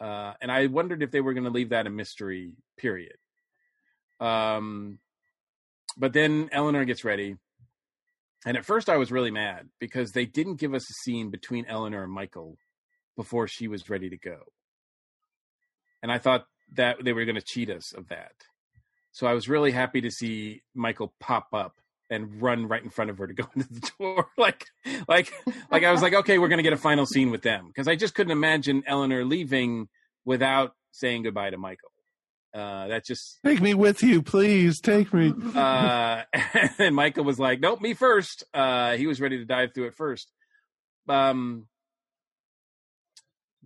Uh, 0.01 0.35
and 0.41 0.51
I 0.51 0.67
wondered 0.67 1.03
if 1.03 1.11
they 1.11 1.21
were 1.21 1.35
going 1.35 1.45
to 1.45 1.51
leave 1.51 1.71
that 1.71 1.87
a 1.87 1.91
mystery. 1.91 2.53
Period. 2.77 3.17
Um, 4.21 4.99
but 5.97 6.13
then 6.13 6.49
Eleanor 6.53 6.85
gets 6.85 7.05
ready, 7.05 7.37
and 8.47 8.57
at 8.57 8.65
first 8.65 8.89
I 8.89 8.97
was 8.97 9.13
really 9.13 9.31
mad 9.31 9.69
because 9.79 10.13
they 10.13 10.27
didn't 10.27 10.61
give 10.61 10.75
us 10.75 10.89
a 10.89 10.95
scene 11.05 11.31
between 11.31 11.67
Eleanor 11.67 12.05
and 12.05 12.13
Michael 12.13 12.57
before 13.17 13.47
she 13.47 13.69
was 13.69 13.91
ready 13.91 14.09
to 14.09 14.17
go, 14.17 14.39
and 16.03 16.11
I 16.11 16.19
thought 16.19 16.47
that 16.75 17.05
they 17.05 17.13
were 17.13 17.25
going 17.25 17.37
to 17.37 17.43
cheat 17.43 17.69
us 17.69 17.93
of 17.93 18.09
that. 18.09 18.33
So 19.13 19.27
I 19.27 19.35
was 19.35 19.49
really 19.49 19.73
happy 19.73 20.01
to 20.01 20.11
see 20.11 20.63
Michael 20.75 21.13
pop 21.21 21.49
up 21.53 21.75
and 22.13 22.43
run 22.43 22.69
right 22.69 22.85
in 22.85 22.91
front 22.91 23.11
of 23.11 23.17
her 23.17 23.27
to 23.27 23.33
go 23.33 23.45
into 23.57 23.73
the 23.73 23.91
door. 23.99 24.29
like, 24.39 24.67
like, 25.09 25.33
like 25.71 25.83
I 25.83 25.91
was 25.91 26.03
like, 26.03 26.15
okay, 26.15 26.39
we're 26.39 26.49
going 26.49 26.59
to 26.59 26.63
get 26.63 26.75
a 26.75 26.79
final 26.79 27.07
scene 27.07 27.31
with 27.31 27.43
them 27.43 27.69
because 27.69 27.89
I 27.89 27.97
just 27.97 28.15
couldn't 28.15 28.33
imagine 28.33 28.83
Eleanor 28.87 29.25
leaving 29.25 29.89
without 30.25 30.75
saying 30.93 31.23
goodbye 31.23 31.51
to 31.51 31.59
Michael. 31.59 31.89
Uh, 32.55 32.89
that 32.89 33.07
just, 33.07 33.39
take 33.47 33.63
me 33.63 33.73
with 33.73 34.03
you 34.03 34.21
please 34.21 34.79
take 34.79 35.11
me 35.15 35.33
uh, 35.55 36.23
and 36.79 36.95
Michael 36.95 37.25
was 37.25 37.39
like, 37.39 37.61
nope, 37.61 37.81
me 37.81 37.95
first. 37.95 38.45
Uh, 38.53 38.95
he 38.99 39.07
was 39.07 39.23
ready 39.23 39.39
to 39.39 39.47
dive 39.47 39.71
through 39.75 39.87
it 39.87 39.95
first. 39.95 40.31
Um, 41.09 41.67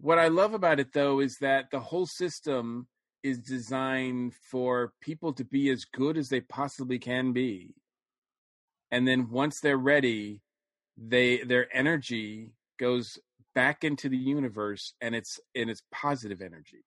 what 0.01 0.21
I 0.21 0.29
love 0.29 0.55
about 0.55 0.79
it 0.79 0.93
though 0.93 1.19
is 1.19 1.39
that 1.41 1.73
the 1.73 1.81
whole 1.81 2.07
system 2.07 2.87
is 3.25 3.41
designed 3.41 4.35
for 4.53 4.93
people 5.01 5.33
to 5.33 5.45
be 5.45 5.69
as 5.71 5.85
good 5.85 6.17
as 6.17 6.29
they 6.29 6.41
possibly 6.41 7.01
can 7.01 7.33
be 7.33 7.75
and 8.91 9.07
then 9.07 9.31
once 9.31 9.61
they're 9.61 9.77
ready 9.77 10.41
they 10.97 11.39
their 11.43 11.69
energy 11.77 12.53
goes 12.79 13.19
back 13.55 13.85
into 13.85 14.09
the 14.09 14.17
universe 14.17 14.95
and 15.01 15.15
it's 15.15 15.39
and 15.55 15.71
it's 15.71 15.83
positive 15.93 16.41
energy. 16.41 16.85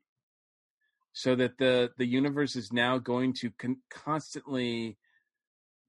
So 1.13 1.35
that 1.35 1.57
the 1.57 1.91
the 1.97 2.05
universe 2.05 2.55
is 2.55 2.71
now 2.71 2.97
going 2.97 3.33
to 3.41 3.51
con- 3.59 3.81
constantly 3.89 4.97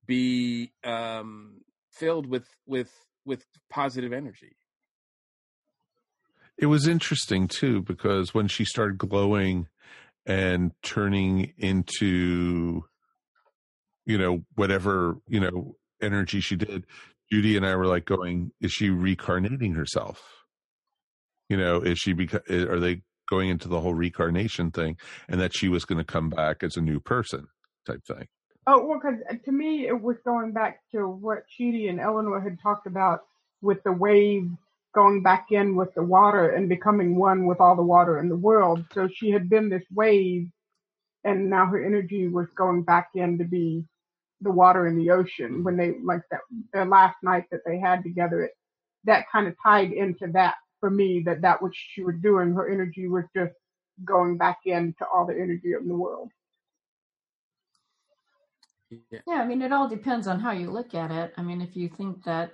be 0.07 0.73
um 0.85 1.61
filled 1.91 2.27
with 2.27 2.49
with 2.67 2.93
with 3.25 3.45
positive 3.69 4.13
energy. 4.13 4.57
It 6.59 6.67
was 6.67 6.87
interesting 6.87 7.49
too 7.49 7.83
because 7.83 8.35
when 8.35 8.49
she 8.49 8.65
started 8.65 8.99
glowing 8.99 9.69
and 10.27 10.73
turning 10.83 11.53
into 11.59 12.85
you 14.07 14.19
know 14.19 14.45
whatever 14.55 15.17
you 15.29 15.41
know 15.41 15.77
energy 16.03 16.41
she 16.41 16.57
did 16.57 16.87
judy 17.31 17.57
and 17.57 17.67
i 17.67 17.75
were 17.75 17.87
like 17.87 18.05
going 18.05 18.51
is 18.61 18.73
she 18.73 18.91
reincarnating 18.91 19.75
herself 19.75 20.23
you 21.49 21.57
know 21.57 21.81
is 21.81 21.99
she 21.99 22.13
because 22.13 22.41
are 22.51 22.81
they 22.81 23.03
going 23.29 23.49
into 23.49 23.69
the 23.69 23.81
whole 23.81 23.95
reincarnation 23.95 24.71
thing 24.71 24.97
and 25.29 25.41
that 25.41 25.55
she 25.55 25.69
was 25.69 25.85
going 25.85 25.99
to 25.99 26.05
come 26.05 26.29
back 26.31 26.63
as 26.63 26.77
a 26.77 26.81
new 26.81 26.99
person 27.01 27.47
type 27.87 28.05
thing 28.07 28.27
Oh, 28.67 28.85
well, 28.85 29.01
because 29.03 29.19
uh, 29.31 29.35
to 29.45 29.53
me, 29.53 29.89
it 29.89 30.01
was 30.01 30.17
going 30.25 30.53
back 30.53 30.81
to 30.93 31.09
what 31.09 31.45
Chidi 31.49 31.89
and 31.89 31.99
Eleanor 31.99 32.41
had 32.41 32.61
talked 32.63 32.87
about 32.87 33.23
with 33.63 33.83
the 33.83 33.93
wave 33.93 34.51
going 34.95 35.23
back 35.23 35.47
in 35.51 35.77
with 35.77 35.95
the 35.95 36.03
water 36.03 36.51
and 36.51 36.69
becoming 36.69 37.17
one 37.17 37.47
with 37.47 37.61
all 37.61 37.77
the 37.77 37.83
water 37.83 38.19
in 38.19 38.29
the 38.29 38.37
world. 38.37 38.85
So 38.93 39.09
she 39.09 39.31
had 39.31 39.49
been 39.49 39.69
this 39.69 39.85
wave, 39.95 40.49
and 41.25 41.49
now 41.49 41.67
her 41.67 41.85
energy 41.85 42.29
was 42.29 42.49
going 42.57 42.83
back 42.83 43.11
in 43.15 43.39
to 43.39 43.45
be 43.45 43.85
the 44.41 44.51
water 44.51 44.87
in 44.87 44.97
the 44.97 45.11
ocean. 45.11 45.51
Mm-hmm. 45.53 45.63
When 45.65 45.77
they, 45.77 45.95
like 46.03 46.23
that, 46.31 46.41
their 46.73 46.87
last 46.87 47.17
night 47.23 47.45
that 47.51 47.61
they 47.67 47.79
had 47.79 48.03
together, 48.03 48.45
it, 48.45 48.53
that 49.05 49.31
kind 49.31 49.47
of 49.47 49.55
tied 49.63 49.93
into 49.93 50.29
that 50.33 50.57
for 50.81 50.91
me, 50.91 51.23
that 51.27 51.43
that 51.43 51.63
what 51.63 51.73
she 51.75 52.03
was 52.03 52.17
doing, 52.23 52.53
her 52.53 52.69
energy 52.71 53.07
was 53.09 53.25
just 53.35 53.53
going 54.05 54.37
back 54.37 54.61
into 54.65 55.05
all 55.13 55.27
the 55.27 55.35
energy 55.35 55.75
in 55.79 55.89
the 55.89 55.95
world. 55.95 56.31
yeah. 58.91 59.21
Yeah, 59.27 59.35
I 59.35 59.47
mean, 59.47 59.63
it 59.63 59.73
all 59.73 59.89
depends 59.89 60.27
on 60.27 60.41
how 60.41 60.53
you 60.53 60.71
look 60.71 60.95
at 60.95 61.11
it. 61.11 61.33
I 61.37 61.43
mean, 61.43 61.61
if 61.61 61.77
you 61.77 61.89
think 61.89 62.25
that 62.25 62.53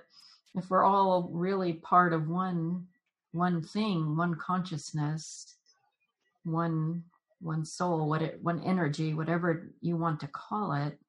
if 0.55 0.69
we're 0.69 0.83
all 0.83 1.29
really 1.31 1.73
part 1.73 2.13
of 2.13 2.27
one 2.27 2.87
one 3.31 3.61
thing, 3.61 4.17
one 4.17 4.35
consciousness, 4.35 5.55
one 6.43 7.03
one 7.39 7.63
soul, 7.65 8.09
what 8.09 8.21
it 8.21 8.39
one 8.41 8.61
energy, 8.63 9.13
whatever 9.13 9.69
you 9.81 9.95
want 9.95 10.19
to 10.21 10.27
call 10.27 10.73
it, 10.73 10.99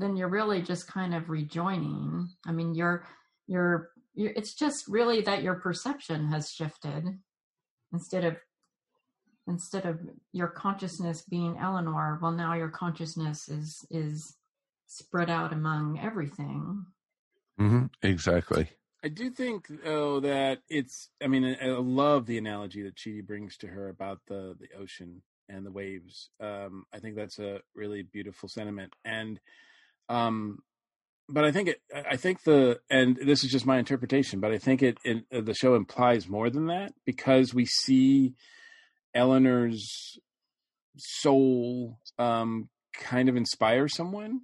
then 0.00 0.16
you're 0.16 0.28
really 0.28 0.62
just 0.62 0.86
kind 0.86 1.14
of 1.14 1.30
rejoining. 1.30 2.28
I 2.46 2.52
mean, 2.52 2.74
you're 2.74 3.06
you're, 3.46 3.90
you're 4.14 4.32
it's 4.32 4.54
just 4.54 4.86
really 4.88 5.20
that 5.22 5.42
your 5.42 5.54
perception 5.54 6.28
has 6.28 6.50
shifted 6.50 7.18
instead 7.92 8.24
of 8.24 8.36
instead 9.46 9.86
of 9.86 10.00
your 10.32 10.48
consciousness 10.48 11.22
being 11.22 11.56
Eleanor, 11.58 12.18
well, 12.20 12.32
now 12.32 12.54
your 12.54 12.68
consciousness 12.68 13.48
is 13.48 13.84
is 13.90 14.36
spread 14.86 15.30
out 15.30 15.52
among 15.52 15.98
everything. 15.98 16.84
hmm 17.58 17.86
Exactly. 18.02 18.68
I 19.02 19.08
do 19.08 19.30
think 19.30 19.68
though 19.84 20.20
that 20.20 20.60
it's. 20.68 21.10
I 21.22 21.28
mean, 21.28 21.44
I 21.44 21.66
I 21.66 21.68
love 21.68 22.26
the 22.26 22.38
analogy 22.38 22.82
that 22.82 22.96
Chidi 22.96 23.24
brings 23.24 23.56
to 23.58 23.68
her 23.68 23.88
about 23.88 24.20
the 24.26 24.56
the 24.58 24.68
ocean 24.78 25.22
and 25.48 25.64
the 25.64 25.70
waves. 25.70 26.30
Um, 26.40 26.84
I 26.92 26.98
think 26.98 27.16
that's 27.16 27.38
a 27.38 27.60
really 27.74 28.02
beautiful 28.02 28.48
sentiment, 28.48 28.92
and 29.04 29.40
um, 30.08 30.60
but 31.28 31.44
I 31.44 31.52
think 31.52 31.68
it. 31.68 31.80
I 31.94 32.16
think 32.16 32.44
the 32.44 32.80
and 32.88 33.16
this 33.16 33.44
is 33.44 33.50
just 33.50 33.66
my 33.66 33.78
interpretation, 33.78 34.40
but 34.40 34.50
I 34.50 34.58
think 34.58 34.82
it, 34.82 34.98
it 35.04 35.44
the 35.44 35.54
show 35.54 35.74
implies 35.74 36.28
more 36.28 36.48
than 36.48 36.66
that 36.66 36.94
because 37.04 37.52
we 37.52 37.66
see 37.66 38.34
Eleanor's 39.14 40.18
soul 40.96 41.98
um, 42.18 42.68
kind 42.94 43.28
of 43.28 43.36
inspire 43.36 43.88
someone. 43.88 44.40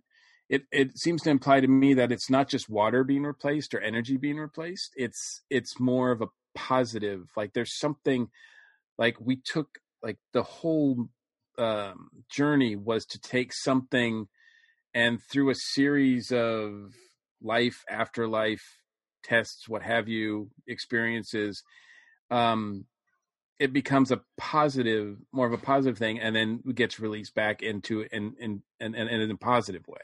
It 0.51 0.65
it 0.71 0.99
seems 0.99 1.23
to 1.23 1.31
imply 1.31 1.61
to 1.61 1.69
me 1.69 1.95
that 1.95 2.13
it's 2.13 2.29
not 2.29 2.49
just 2.49 2.69
water 2.69 3.03
being 3.03 3.23
replaced 3.23 3.73
or 3.75 3.81
energy 3.81 4.19
being 4.19 4.37
replaced. 4.37 4.93
It's 4.95 5.43
it's 5.49 5.81
more 5.81 6.11
of 6.11 6.21
a 6.21 6.29
positive. 6.55 7.31
Like 7.35 7.55
there's 7.55 7.79
something 7.79 8.29
like 8.99 9.17
we 9.19 9.37
took 9.37 9.79
like 10.03 10.19
the 10.35 10.43
whole 10.43 11.09
um, 11.57 12.11
journey 12.31 12.77
was 12.77 13.07
to 13.07 13.19
take 13.19 13.55
something 13.55 14.29
and 14.95 15.21
through 15.23 15.51
a 15.51 15.55
series 15.55 16.33
of 16.33 16.95
life 17.43 17.85
after 17.91 18.29
life 18.29 18.79
tests, 19.23 19.69
what 19.69 19.83
have 19.83 20.09
you, 20.09 20.51
experiences, 20.67 21.63
um, 22.31 22.87
it 23.59 23.73
becomes 23.73 24.11
a 24.11 24.23
positive, 24.37 25.19
more 25.33 25.47
of 25.47 25.53
a 25.53 25.59
positive 25.59 25.99
thing, 25.99 26.21
and 26.21 26.35
then 26.35 26.63
gets 26.75 27.01
released 27.01 27.35
back 27.35 27.63
into 27.63 28.03
in 28.13 28.35
in 28.39 28.63
in, 28.81 28.95
in, 28.95 29.09
in 29.09 29.31
a 29.31 29.37
positive 29.37 29.87
way 29.89 30.01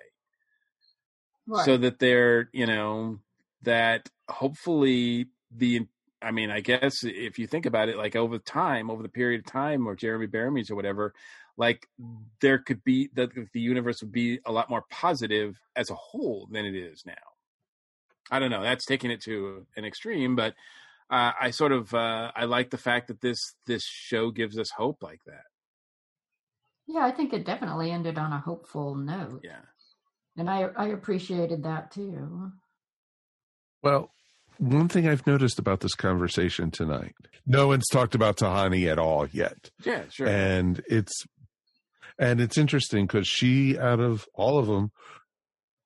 Right. 1.47 1.65
so 1.65 1.77
that 1.77 1.99
they're 1.99 2.49
you 2.53 2.67
know 2.67 3.19
that 3.62 4.09
hopefully 4.29 5.27
the 5.51 5.87
i 6.23 6.31
mean 6.31 6.51
i 6.51 6.61
guess 6.61 7.05
if 7.05 7.39
you 7.39 7.47
think 7.47 7.67
about 7.67 7.89
it 7.89 7.97
like 7.97 8.17
over 8.17 8.39
time 8.39 8.91
over 8.91 9.03
the 9.03 9.09
period 9.09 9.41
of 9.41 9.47
time 9.47 9.87
or 9.87 9.95
jeremy 9.95 10.27
Bearimy 10.27 10.71
or 10.71 10.77
whatever 10.77 11.15
like 11.57 11.89
there 12.41 12.59
could 12.59 12.83
be 12.85 13.11
that 13.15 13.31
the 13.53 13.61
universe 13.61 14.03
would 14.03 14.13
be 14.13 14.39
a 14.47 14.53
lot 14.53 14.71
more 14.71 14.85
positive 14.91 15.59
as 15.77 15.91
a 15.91 15.95
whole 15.95 16.49
than 16.51 16.65
it 16.65 16.75
is 16.75 17.05
now 17.07 17.13
i 18.31 18.39
don't 18.39 18.51
know 18.51 18.63
that's 18.63 18.87
taking 18.87 19.11
it 19.11 19.21
to 19.23 19.67
an 19.77 19.85
extreme 19.85 20.37
but 20.37 20.55
uh, 21.11 21.33
i 21.41 21.51
sort 21.51 21.73
of 21.73 21.93
uh, 21.95 22.31
i 22.35 22.45
like 22.45 22.71
the 22.71 22.79
fact 22.79 23.09
that 23.09 23.21
this 23.21 23.55
this 23.67 23.85
show 23.85 24.31
gives 24.31 24.59
us 24.59 24.71
hope 24.71 25.03
like 25.03 25.21
that 25.27 25.45
Yeah, 26.87 27.05
I 27.05 27.13
think 27.13 27.33
it 27.33 27.45
definitely 27.45 27.93
ended 27.93 28.19
on 28.19 28.33
a 28.33 28.41
hopeful 28.41 28.97
note. 28.97 29.43
Yeah. 29.45 29.63
And 30.37 30.49
I 30.51 30.71
I 30.77 30.87
appreciated 30.89 31.63
that 31.65 31.91
too. 31.91 32.53
Well, 33.83 34.11
one 34.59 34.89
thing 34.89 35.09
I've 35.09 35.27
noticed 35.27 35.59
about 35.59 35.81
this 35.81 35.94
conversation 35.94 36.70
tonight, 36.70 37.14
no 37.47 37.68
one's 37.68 37.89
talked 37.89 38.14
about 38.14 38.36
Tahani 38.36 38.90
at 38.90 38.98
all 38.98 39.27
yet. 39.28 39.70
yeah 39.85 40.05
sure 40.10 40.27
And 40.27 40.82
it's 40.89 41.24
and 42.18 42.40
it's 42.40 42.59
interesting 42.59 43.06
because 43.06 43.27
she, 43.27 43.78
out 43.78 44.01
of 44.01 44.27
all 44.35 44.59
of 44.59 44.66
them, 44.66 44.90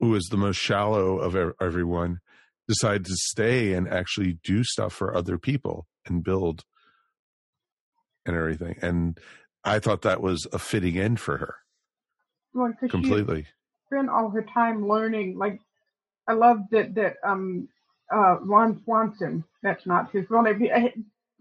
who 0.01 0.15
is 0.17 0.25
the 0.31 0.37
most 0.37 0.57
shallow 0.57 1.19
of 1.19 1.37
everyone, 1.61 2.19
decided 2.67 3.05
to 3.07 3.15
stay 3.15 3.73
and 3.75 3.89
actually 3.89 4.39
do 4.43 4.65
stuff 4.65 4.93
for 4.93 5.15
other 5.17 5.39
people 5.39 5.87
and 6.07 6.25
build 6.25 6.63
and 8.27 8.37
everything. 8.37 8.77
And 8.83 9.19
I 9.65 9.79
thought 9.79 10.03
that 10.03 10.21
was 10.21 10.47
a 10.53 10.59
fitting 10.59 10.99
end 10.99 11.21
for 11.21 11.37
her 11.39 11.57
Well, 12.53 12.73
'cause 12.73 12.91
she 12.91 12.91
completely. 12.91 13.47
spent 13.87 14.09
all 14.09 14.31
her 14.31 14.43
time 14.43 14.89
learning. 14.89 15.39
Like, 15.39 15.61
I 16.27 16.33
love 16.33 16.59
that 16.71 16.95
that 16.97 17.17
um 17.23 17.69
uh 18.15 18.39
Ron 18.41 18.81
Swanson. 18.85 19.45
That's 19.63 19.87
not 19.87 20.11
his 20.13 20.29
real 20.31 20.43
name. 20.43 20.61
He 20.61 20.71
uh, 20.71 20.89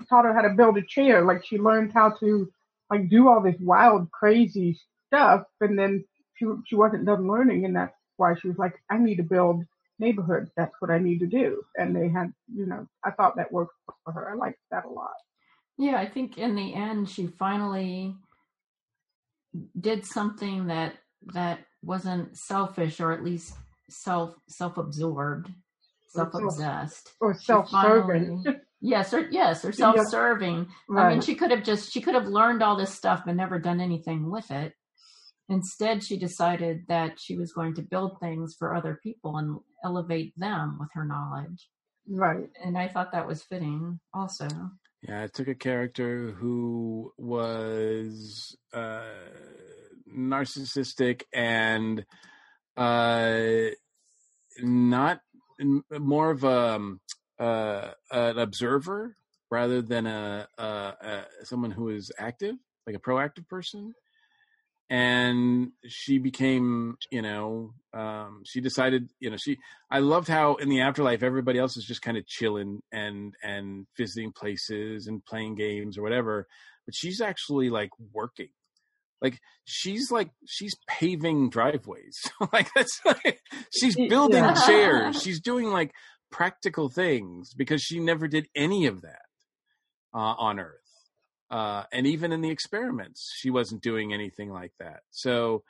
taught 0.10 0.26
her 0.26 0.34
how 0.34 0.42
to 0.42 0.50
build 0.50 0.78
a 0.78 0.82
chair. 0.82 1.24
Like 1.24 1.46
she 1.46 1.58
learned 1.58 1.94
how 1.94 2.12
to 2.20 2.52
like 2.90 3.10
do 3.10 3.28
all 3.28 3.42
this 3.42 3.60
wild, 3.60 4.12
crazy 4.12 4.80
stuff, 5.08 5.44
and 5.62 5.78
then 5.78 6.04
she 6.36 6.46
she 6.66 6.76
wasn't 6.76 7.06
done 7.06 7.28
learning, 7.28 7.66
and 7.66 7.76
that's 7.76 7.96
why 8.18 8.36
she 8.36 8.48
was 8.48 8.58
like, 8.58 8.76
I 8.90 8.98
need 8.98 9.16
to 9.18 9.24
build 9.24 9.64
neighborhoods. 10.00 10.52
That's 10.56 10.76
what 10.80 10.92
I 10.92 11.00
need 11.00 11.20
to 11.20 11.28
do. 11.28 11.64
And 11.78 11.96
they 11.96 12.10
had, 12.10 12.34
you 12.54 12.66
know, 12.66 12.88
I 13.04 13.12
thought 13.12 13.36
that 13.38 13.52
worked 13.52 13.74
for 14.04 14.12
her. 14.12 14.32
I 14.32 14.36
liked 14.36 14.60
that 14.72 14.86
a 14.86 14.90
lot. 14.90 15.14
Yeah, 15.78 15.98
I 15.98 16.08
think 16.08 16.38
in 16.38 16.56
the 16.56 16.74
end 16.74 17.10
she 17.10 17.28
finally 17.28 18.16
did 19.80 20.06
something 20.06 20.68
that 20.68 20.96
that 21.34 21.60
wasn't 21.82 22.38
selfish 22.38 23.00
or 23.00 23.12
at 23.12 23.24
least 23.24 23.56
self 23.90 24.36
self 24.48 24.78
absorbed, 24.78 25.50
Or 26.16 26.30
self 26.32 26.44
obsessed. 26.44 27.10
or 27.20 27.34
self-serving. 27.34 28.46
Yes, 28.86 29.14
or 29.14 29.30
yes, 29.32 29.64
or 29.64 29.72
self 29.72 29.96
serving. 30.10 30.68
I 30.94 31.08
mean 31.08 31.22
she 31.22 31.36
could 31.36 31.52
have 31.52 31.64
just 31.64 31.94
she 31.94 32.02
could 32.02 32.16
have 32.16 32.26
learned 32.26 32.62
all 32.62 32.76
this 32.76 32.94
stuff 32.94 33.22
but 33.26 33.34
never 33.34 33.58
done 33.58 33.80
anything 33.80 34.30
with 34.30 34.52
it. 34.52 34.74
Instead 35.48 36.04
she 36.04 36.18
decided 36.18 36.82
that 36.90 37.18
she 37.18 37.38
was 37.38 37.54
going 37.54 37.76
to 37.76 37.82
build 37.82 38.20
things 38.20 38.56
for 38.60 38.76
other 38.76 39.00
people 39.02 39.38
and 39.38 39.58
elevate 39.86 40.34
them 40.38 40.76
with 40.82 40.90
her 40.96 41.06
knowledge. 41.06 41.70
Right. 42.10 42.50
And 42.62 42.78
I 42.78 42.90
thought 42.90 43.14
that 43.14 43.26
was 43.26 43.42
fitting 43.44 44.02
also. 44.14 44.50
Yeah, 45.02 45.24
I 45.24 45.28
took 45.28 45.48
a 45.48 45.56
character 45.56 46.32
who 46.32 47.14
was 47.18 48.54
uh, 48.74 49.04
narcissistic 50.14 51.24
and 51.34 52.06
uh, 52.76 53.70
not 54.62 55.20
m- 55.20 55.33
more 55.60 56.32
of 56.32 56.44
a 56.44 56.76
um, 56.76 57.00
uh, 57.40 57.92
an 58.12 58.38
observer 58.40 59.16
rather 59.50 59.82
than 59.82 60.08
a, 60.08 60.48
a, 60.58 60.64
a 60.64 61.26
someone 61.44 61.72
who 61.72 61.90
is 61.90 62.12
active, 62.18 62.56
like 62.88 62.96
a 62.96 63.00
proactive 63.00 63.48
person. 63.48 63.94
And 64.90 65.72
she 65.88 66.20
became, 66.20 66.98
you 67.10 67.22
know, 67.22 67.74
um, 67.94 68.42
she 68.46 68.62
decided, 68.62 69.10
you 69.20 69.30
know, 69.30 69.38
she. 69.38 69.58
I 69.90 70.00
loved 70.00 70.28
how 70.28 70.56
in 70.56 70.70
the 70.70 70.82
afterlife 70.82 71.24
everybody 71.24 71.58
else 71.58 71.78
is 71.78 71.86
just 71.86 72.02
kind 72.02 72.18
of 72.18 72.28
chilling 72.28 72.82
and 72.92 73.34
and 73.42 73.88
visiting 73.98 74.32
places 74.32 75.08
and 75.08 75.26
playing 75.26 75.56
games 75.56 75.98
or 75.98 76.04
whatever, 76.04 76.48
but 76.86 76.94
she's 76.94 77.22
actually 77.22 77.70
like 77.70 77.90
working 78.12 78.50
like 79.24 79.40
she's 79.66 80.12
like 80.12 80.30
she's 80.46 80.76
paving 80.88 81.50
driveways. 81.50 82.18
Like 82.54 82.70
that's 82.76 83.00
like 83.06 83.40
she's 83.74 83.96
building 83.96 84.44
Yeah. 84.44 84.66
chairs. 84.68 85.16
She's 85.24 85.40
doing 85.42 85.72
like 85.72 85.92
practical 86.32 86.90
things 86.90 87.54
because 87.56 87.82
she 87.82 88.00
never 88.00 88.28
did 88.28 88.48
any 88.56 88.86
of 88.86 89.02
that 89.02 89.22
uh, 90.14 90.36
on 90.38 90.60
earth. 90.60 90.80
Uh, 91.50 91.84
and 91.92 92.06
even 92.08 92.32
in 92.32 92.42
the 92.42 92.50
experiments 92.50 93.32
she 93.40 93.50
wasn't 93.50 93.82
doing 93.82 94.14
anything 94.14 94.52
like 94.52 94.74
that. 94.80 95.02
So 95.12 95.64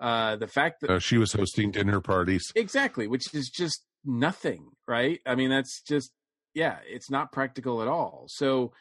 uh, 0.00 0.36
the 0.36 0.46
fact 0.48 0.80
that 0.82 0.90
Uh, 0.90 0.98
she 0.98 1.16
was 1.18 1.32
hosting 1.32 1.70
dinner 1.70 2.00
parties. 2.00 2.44
exactly 2.54 3.06
which 3.08 3.32
is 3.34 3.48
just 3.48 3.84
nothing 4.04 4.68
right? 4.86 5.20
I 5.26 5.34
mean 5.34 5.50
that's 5.50 5.80
just 5.82 6.10
yeah 6.54 6.78
it's 6.86 7.10
not 7.10 7.32
practical 7.32 7.80
at 7.82 7.88
all. 7.88 8.26
So 8.28 8.72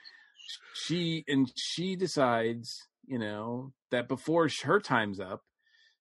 she 0.74 1.24
and 1.28 1.52
she 1.56 1.96
decides 1.96 2.76
you 3.08 3.18
know 3.18 3.72
that 3.92 4.08
before 4.08 4.50
her 4.64 4.80
time's 4.80 5.20
up 5.20 5.42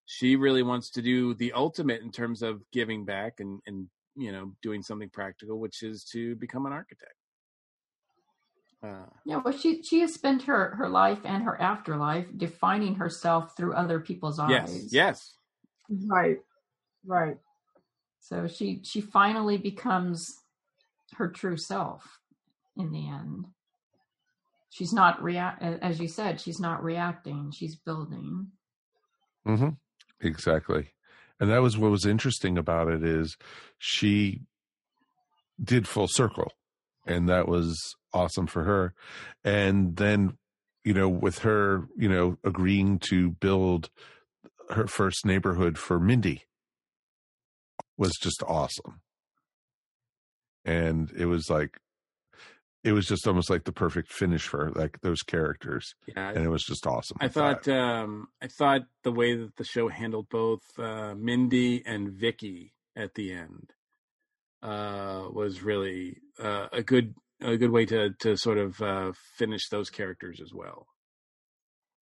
she 0.04 0.36
really 0.36 0.62
wants 0.62 0.90
to 0.90 1.02
do 1.02 1.34
the 1.34 1.52
ultimate 1.52 2.02
in 2.02 2.10
terms 2.10 2.42
of 2.42 2.60
giving 2.72 3.04
back 3.04 3.34
and 3.40 3.60
and 3.66 3.88
you 4.16 4.32
know 4.32 4.52
doing 4.62 4.82
something 4.82 5.08
practical 5.10 5.58
which 5.58 5.82
is 5.82 6.04
to 6.04 6.34
become 6.36 6.66
an 6.66 6.72
architect 6.72 7.14
uh, 8.84 9.06
Yeah, 9.24 9.40
well, 9.42 9.56
she 9.56 9.82
she 9.82 10.00
has 10.00 10.12
spent 10.12 10.42
her 10.42 10.74
her 10.76 10.88
life 10.88 11.20
and 11.24 11.42
her 11.44 11.60
afterlife 11.60 12.26
defining 12.36 12.94
herself 12.96 13.56
through 13.56 13.72
other 13.74 13.98
people's 14.00 14.38
eyes. 14.38 14.50
yes 14.50 14.70
eyes. 14.70 14.92
yes 14.92 15.32
Right. 15.88 16.38
Right. 17.04 17.38
So 18.20 18.46
she 18.48 18.80
she 18.82 19.00
finally 19.00 19.56
becomes 19.56 20.42
her 21.14 21.28
true 21.28 21.56
self 21.56 22.20
in 22.76 22.90
the 22.90 23.08
end. 23.08 23.46
She's 24.76 24.92
not 24.92 25.22
react 25.22 25.62
as 25.62 25.98
you 25.98 26.06
said. 26.06 26.38
She's 26.38 26.60
not 26.60 26.84
reacting. 26.84 27.50
She's 27.50 27.76
building. 27.76 28.48
mm-hmm. 29.46 29.70
Exactly. 30.20 30.92
And 31.40 31.50
that 31.50 31.62
was 31.62 31.78
what 31.78 31.90
was 31.90 32.04
interesting 32.04 32.58
about 32.58 32.88
it 32.88 33.02
is 33.02 33.38
she 33.78 34.42
did 35.62 35.88
full 35.88 36.08
circle 36.08 36.52
and 37.06 37.26
that 37.28 37.48
was 37.48 37.78
awesome 38.12 38.46
for 38.46 38.64
her. 38.64 38.92
And 39.44 39.96
then, 39.96 40.36
you 40.84 40.92
know, 40.92 41.08
with 41.08 41.38
her, 41.38 41.88
you 41.96 42.08
know, 42.10 42.36
agreeing 42.44 42.98
to 43.10 43.30
build 43.30 43.88
her 44.70 44.86
first 44.86 45.24
neighborhood 45.24 45.78
for 45.78 45.98
Mindy 45.98 46.42
was 47.96 48.12
just 48.20 48.42
awesome. 48.46 49.00
And 50.66 51.10
it 51.16 51.26
was 51.26 51.48
like, 51.48 51.78
it 52.86 52.92
was 52.92 53.06
just 53.06 53.26
almost 53.26 53.50
like 53.50 53.64
the 53.64 53.72
perfect 53.72 54.12
finish 54.12 54.46
for 54.46 54.70
like 54.74 55.00
those 55.02 55.22
characters. 55.22 55.94
Yeah, 56.06 56.30
and 56.30 56.44
it 56.44 56.48
was 56.48 56.62
just 56.64 56.86
awesome. 56.86 57.16
I 57.20 57.28
thought 57.28 57.66
um, 57.68 58.28
I 58.40 58.46
thought 58.46 58.82
the 59.02 59.12
way 59.12 59.34
that 59.36 59.56
the 59.56 59.64
show 59.64 59.88
handled 59.88 60.28
both 60.30 60.62
uh, 60.78 61.14
Mindy 61.16 61.82
and 61.84 62.12
Vicky 62.12 62.74
at 62.94 63.14
the 63.14 63.32
end 63.32 63.72
uh, 64.62 65.24
was 65.32 65.62
really 65.62 66.18
uh, 66.38 66.68
a 66.72 66.82
good 66.82 67.14
a 67.42 67.56
good 67.56 67.70
way 67.70 67.84
to 67.86 68.10
to 68.20 68.36
sort 68.36 68.58
of 68.58 68.80
uh, 68.80 69.12
finish 69.36 69.68
those 69.68 69.90
characters 69.90 70.40
as 70.40 70.52
well. 70.54 70.86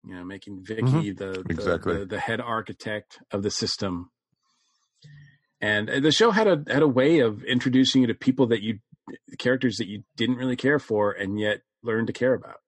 You 0.07 0.15
know, 0.17 0.25
making 0.25 0.63
Vicky 0.65 0.83
Mhm. 1.15 1.17
the, 1.17 1.43
the, 1.43 1.47
Exactly. 1.51 1.99
the 1.99 2.05
the 2.07 2.21
head 2.21 2.41
architect 2.41 3.19
of 3.33 3.43
the 3.43 3.51
system, 3.51 4.11
and 5.61 5.89
uh, 5.89 6.01
the 6.01 6.13
show 6.13 6.31
had 6.31 6.47
a 6.47 6.63
had 6.69 6.83
a 6.83 6.89
way 6.89 7.21
of 7.21 7.43
introducing 7.45 8.03
you 8.03 8.09
to 8.09 8.15
people 8.15 8.47
that 8.49 8.63
you 8.63 8.81
characters 9.39 9.77
that 9.79 9.89
you 9.89 10.05
didn't 10.17 10.37
really 10.37 10.57
care 10.57 10.79
for, 10.79 11.13
and 11.13 11.39
yet 11.39 11.63
learn 11.83 12.07
to 12.07 12.13
care 12.13 12.35
about. 12.35 12.59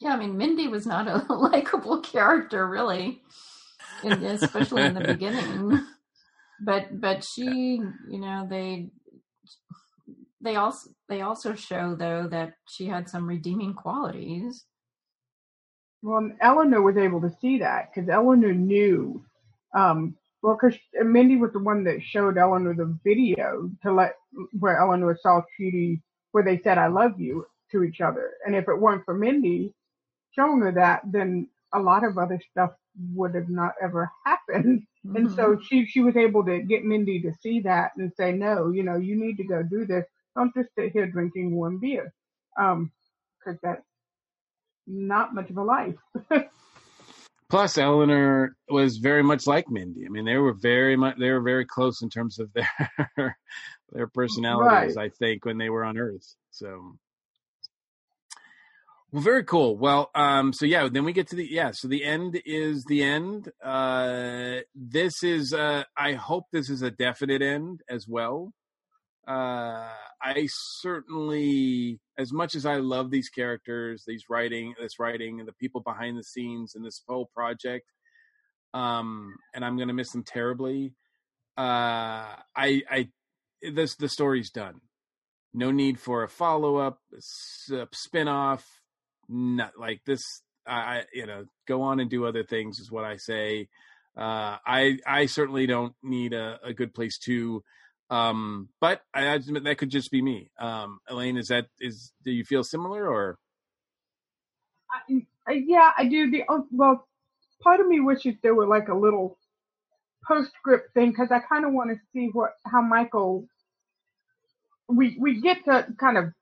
Yeah, 0.00 0.12
I 0.12 0.16
mean, 0.16 0.36
Mindy 0.36 0.68
was 0.68 0.86
not 0.86 1.08
a 1.08 1.32
likable 1.32 2.00
character, 2.00 2.66
really, 2.66 3.22
in, 4.02 4.12
especially 4.24 4.82
in 4.82 4.94
the 4.94 5.00
beginning. 5.06 5.84
But 6.64 7.00
but 7.00 7.24
she, 7.24 7.80
you 8.10 8.20
know, 8.20 8.46
they 8.48 8.90
they 10.40 10.56
also 10.56 10.90
they 11.08 11.22
also 11.22 11.54
show 11.54 11.94
though 11.94 12.28
that 12.28 12.54
she 12.68 12.86
had 12.86 13.08
some 13.08 13.26
redeeming 13.26 13.74
qualities. 13.74 14.64
Well, 16.02 16.30
Eleanor 16.40 16.82
was 16.82 16.96
able 16.96 17.20
to 17.22 17.34
see 17.40 17.58
that 17.58 17.90
because 17.92 18.08
Eleanor 18.08 18.52
knew. 18.52 19.24
Um, 19.74 20.16
well, 20.46 20.56
because 20.62 20.78
Mindy 20.94 21.34
was 21.34 21.52
the 21.52 21.58
one 21.58 21.82
that 21.84 22.04
showed 22.04 22.38
Eleanor 22.38 22.72
the 22.72 22.96
video 23.02 23.68
to 23.82 23.92
let 23.92 24.14
where 24.60 24.78
Eleanor 24.78 25.18
saw 25.20 25.42
Chidi, 25.58 26.00
where 26.30 26.44
they 26.44 26.60
said 26.62 26.78
"I 26.78 26.86
love 26.86 27.20
you" 27.20 27.46
to 27.72 27.82
each 27.82 28.00
other. 28.00 28.30
And 28.46 28.54
if 28.54 28.68
it 28.68 28.80
weren't 28.80 29.04
for 29.04 29.12
Mindy 29.12 29.74
showing 30.36 30.60
her 30.60 30.70
that, 30.70 31.02
then 31.04 31.48
a 31.74 31.80
lot 31.80 32.04
of 32.04 32.16
other 32.16 32.40
stuff 32.52 32.70
would 33.12 33.34
have 33.34 33.48
not 33.48 33.72
ever 33.82 34.08
happened. 34.24 34.84
And 35.16 35.32
so 35.32 35.58
she 35.60 35.84
she 35.84 36.00
was 36.00 36.16
able 36.16 36.44
to 36.44 36.62
get 36.62 36.84
Mindy 36.84 37.20
to 37.22 37.32
see 37.42 37.58
that 37.62 37.90
and 37.96 38.12
say, 38.16 38.30
"No, 38.30 38.70
you 38.70 38.84
know, 38.84 38.98
you 38.98 39.16
need 39.16 39.38
to 39.38 39.44
go 39.44 39.64
do 39.64 39.84
this. 39.84 40.04
Don't 40.36 40.54
just 40.54 40.68
sit 40.78 40.92
here 40.92 41.08
drinking 41.08 41.56
warm 41.56 41.80
beer." 41.80 42.14
Um, 42.56 42.92
because 43.40 43.58
that's 43.64 43.84
not 44.86 45.34
much 45.34 45.50
of 45.50 45.56
a 45.56 45.64
life. 45.64 45.96
Plus, 47.48 47.78
Eleanor 47.78 48.56
was 48.68 48.96
very 48.96 49.22
much 49.22 49.46
like 49.46 49.70
Mindy. 49.70 50.04
I 50.04 50.08
mean, 50.08 50.24
they 50.24 50.36
were 50.36 50.52
very 50.52 50.96
much 50.96 51.16
they 51.18 51.30
were 51.30 51.42
very 51.42 51.64
close 51.64 52.02
in 52.02 52.10
terms 52.10 52.40
of 52.40 52.52
their 52.52 53.38
their 53.92 54.08
personalities. 54.08 54.96
Right. 54.96 55.06
I 55.06 55.08
think 55.10 55.44
when 55.44 55.58
they 55.58 55.70
were 55.70 55.84
on 55.84 55.96
Earth. 55.96 56.34
So, 56.50 56.96
well, 59.12 59.22
very 59.22 59.44
cool. 59.44 59.76
Well, 59.76 60.10
um, 60.16 60.52
so 60.52 60.66
yeah, 60.66 60.88
then 60.90 61.04
we 61.04 61.12
get 61.12 61.28
to 61.28 61.36
the 61.36 61.46
yeah. 61.48 61.70
So 61.72 61.86
the 61.86 62.04
end 62.04 62.40
is 62.44 62.84
the 62.88 63.04
end. 63.04 63.52
Uh, 63.62 64.56
this 64.74 65.22
is 65.22 65.52
uh, 65.52 65.84
I 65.96 66.14
hope 66.14 66.46
this 66.52 66.68
is 66.68 66.82
a 66.82 66.90
definite 66.90 67.42
end 67.42 67.80
as 67.88 68.06
well. 68.08 68.52
Uh, 69.26 69.88
I 70.22 70.48
certainly, 70.80 72.00
as 72.16 72.32
much 72.32 72.54
as 72.54 72.64
I 72.64 72.76
love 72.76 73.10
these 73.10 73.28
characters, 73.28 74.04
these 74.06 74.24
writing, 74.30 74.74
this 74.80 74.98
writing, 75.00 75.40
and 75.40 75.48
the 75.48 75.52
people 75.52 75.80
behind 75.80 76.16
the 76.16 76.22
scenes, 76.22 76.74
and 76.74 76.84
this 76.84 77.02
whole 77.08 77.28
project, 77.34 77.86
um, 78.72 79.34
and 79.54 79.64
I'm 79.64 79.76
going 79.76 79.88
to 79.88 79.94
miss 79.94 80.12
them 80.12 80.22
terribly. 80.22 80.94
Uh, 81.58 82.36
I, 82.54 82.82
I, 82.90 83.08
this 83.62 83.96
the 83.96 84.08
story's 84.08 84.50
done. 84.50 84.80
No 85.54 85.70
need 85.70 85.98
for 85.98 86.22
a 86.22 86.28
follow 86.28 86.76
up, 86.76 87.00
spin 87.92 88.28
off. 88.28 88.64
Not 89.28 89.72
like 89.78 90.02
this. 90.06 90.22
I, 90.66 90.74
I, 90.74 91.04
you 91.12 91.26
know, 91.26 91.46
go 91.66 91.82
on 91.82 91.98
and 91.98 92.10
do 92.10 92.26
other 92.26 92.44
things 92.44 92.78
is 92.78 92.92
what 92.92 93.04
I 93.04 93.16
say. 93.16 93.68
Uh, 94.16 94.58
I, 94.66 94.98
I 95.06 95.26
certainly 95.26 95.66
don't 95.66 95.94
need 96.02 96.32
a, 96.32 96.58
a 96.62 96.72
good 96.72 96.94
place 96.94 97.18
to. 97.24 97.64
Um, 98.10 98.68
but 98.80 99.02
I 99.14 99.38
that 99.38 99.78
could 99.78 99.90
just 99.90 100.10
be 100.10 100.22
me. 100.22 100.50
Um, 100.60 101.00
Elaine, 101.08 101.36
is 101.38 101.48
that 101.48 101.66
is 101.80 102.12
do 102.24 102.30
you 102.32 102.44
feel 102.44 102.64
similar 102.64 103.08
or? 103.08 103.38
I- 105.48 105.64
yeah, 105.66 105.92
I 105.98 106.06
do. 106.08 106.30
The 106.30 106.44
oh, 106.48 106.66
well, 106.72 107.08
part 107.62 107.80
of 107.80 107.88
me 107.88 108.00
wishes 108.00 108.36
there 108.42 108.54
were 108.54 108.66
like 108.66 108.88
a 108.88 108.94
little 108.94 109.38
postscript 110.26 110.94
thing 110.94 111.10
because 111.10 111.30
I 111.32 111.40
kind 111.40 111.64
of 111.66 111.72
want 111.72 111.90
to 111.90 111.96
see 112.12 112.28
what 112.32 112.54
how 112.66 112.82
Michael. 112.82 113.48
We 114.88 115.16
we 115.20 115.40
get 115.40 115.64
to 115.66 115.86
kind 116.00 116.18
of 116.18 116.32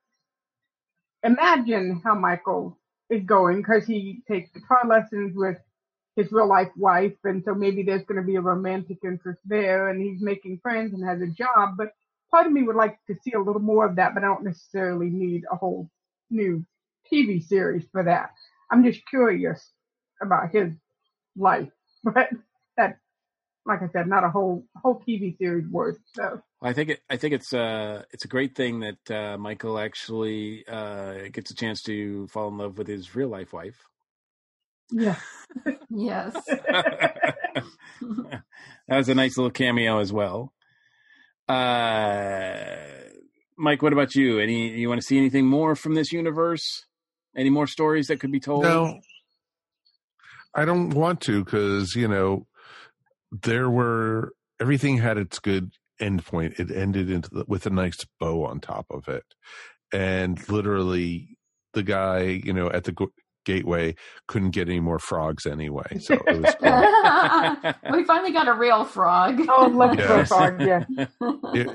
imagine 1.25 2.03
how 2.05 2.15
Michael 2.17 2.79
is 3.11 3.25
going 3.25 3.59
because 3.59 3.87
he 3.87 4.23
takes 4.29 4.51
guitar 4.53 4.83
lessons 4.89 5.37
with 5.37 5.59
his 6.17 6.31
real 6.31 6.49
life 6.49 6.71
wife, 6.77 7.17
and 7.25 7.43
so 7.45 7.55
maybe 7.55 7.83
there's 7.83 8.05
going 8.05 8.21
to 8.21 8.27
be 8.27 8.37
a 8.37 8.41
romantic 8.41 8.99
interest 9.05 9.41
there, 9.45 9.89
and 9.89 10.01
he's 10.01 10.21
making 10.21 10.61
friends 10.63 10.93
and 10.95 11.05
has 11.05 11.21
a 11.21 11.27
job. 11.27 11.77
But 11.77 11.93
part 12.31 12.47
of 12.47 12.53
me 12.53 12.63
would 12.63 12.77
like 12.77 12.99
to 13.07 13.17
see 13.23 13.33
a 13.33 13.41
little 13.41 13.63
more 13.63 13.87
of 13.87 13.97
that, 13.97 14.15
but 14.15 14.23
I 14.23 14.27
don't 14.27 14.45
necessarily 14.45 15.09
need 15.09 15.45
a 15.51 15.57
whole 15.57 15.91
new 16.31 16.65
TV 17.13 17.43
series 17.43 17.87
for 17.93 18.05
that. 18.05 18.31
I'm 18.71 18.85
just 18.85 19.07
curious 19.09 19.73
about 20.23 20.51
his 20.53 20.73
life, 21.37 21.71
but 22.05 22.29
that, 22.77 22.99
like 23.67 23.83
I 23.83 23.89
said, 23.93 24.09
not 24.09 24.25
a 24.25 24.31
whole 24.31 24.65
whole 24.77 25.03
TV 25.07 25.37
series 25.39 25.67
worth. 25.69 25.99
So 26.15 26.43
I 26.63 26.73
think 26.73 26.91
it, 26.91 27.01
I 27.11 27.17
think 27.17 27.35
it's 27.35 27.53
uh 27.53 28.03
it's 28.11 28.25
a 28.25 28.29
great 28.29 28.55
thing 28.55 28.81
that 28.81 29.11
uh, 29.11 29.39
Michael 29.39 29.79
actually 29.79 30.67
uh, 30.67 31.29
gets 31.33 31.51
a 31.51 31.55
chance 31.55 31.83
to 31.83 32.27
fall 32.29 32.49
in 32.49 32.59
love 32.59 32.79
with 32.79 32.89
his 32.89 33.15
real 33.15 33.29
life 33.29 33.53
wife. 33.53 33.77
yeah, 34.91 35.17
Yes. 35.95 36.35
that 36.47 38.43
was 38.89 39.09
a 39.09 39.15
nice 39.15 39.37
little 39.37 39.51
cameo 39.51 40.01
as 40.01 40.13
well. 40.13 40.53
Uh, 41.49 42.77
Mike, 43.57 43.83
what 43.83 43.93
about 43.93 44.15
you? 44.15 44.39
Any 44.41 44.71
you 44.71 44.89
want 44.89 45.01
to 45.01 45.07
see 45.07 45.19
anything 45.19 45.47
more 45.47 45.77
from 45.77 45.95
this 45.95 46.13
universe? 46.13 46.87
Any 47.37 47.51
more 47.51 47.67
stories 47.67 48.09
that 48.09 48.21
could 48.21 48.33
be 48.33 48.41
told? 48.41 48.63
No, 48.63 49.01
I 50.55 50.65
don't 50.65 50.91
want 50.91 51.21
to 51.23 51.45
because 51.45 51.95
you 51.95 52.09
know 52.09 52.47
there 53.31 53.69
were 53.69 54.33
everything 54.61 54.99
had 54.99 55.19
its 55.19 55.39
good 55.39 55.73
end 56.01 56.25
point. 56.25 56.59
It 56.59 56.71
ended 56.71 57.11
into 57.11 57.31
the, 57.31 57.45
with 57.47 57.67
a 57.67 57.71
nice 57.71 58.05
bow 58.19 58.45
on 58.45 58.61
top 58.61 58.87
of 58.91 59.09
it, 59.09 59.25
and 59.93 60.49
literally 60.49 61.37
the 61.75 61.83
guy 61.83 62.23
you 62.23 62.53
know 62.53 62.71
at 62.71 62.85
the 62.85 62.93
gateway 63.45 63.95
couldn't 64.27 64.51
get 64.51 64.69
any 64.69 64.81
more 64.81 64.99
frogs 64.99 65.47
anyway. 65.47 65.99
So 66.01 66.15
it 66.27 66.41
was 66.41 66.55
cool. 67.83 67.93
we 67.99 68.05
finally 68.05 68.33
got 68.33 68.49
a 68.49 68.53
real 68.55 68.85
frog. 68.85 69.41
Oh, 69.49 69.67
love 69.67 69.97
Yes. 69.99 70.29
frog, 70.29 70.61
yeah. 70.61 70.85
it, 70.99 71.69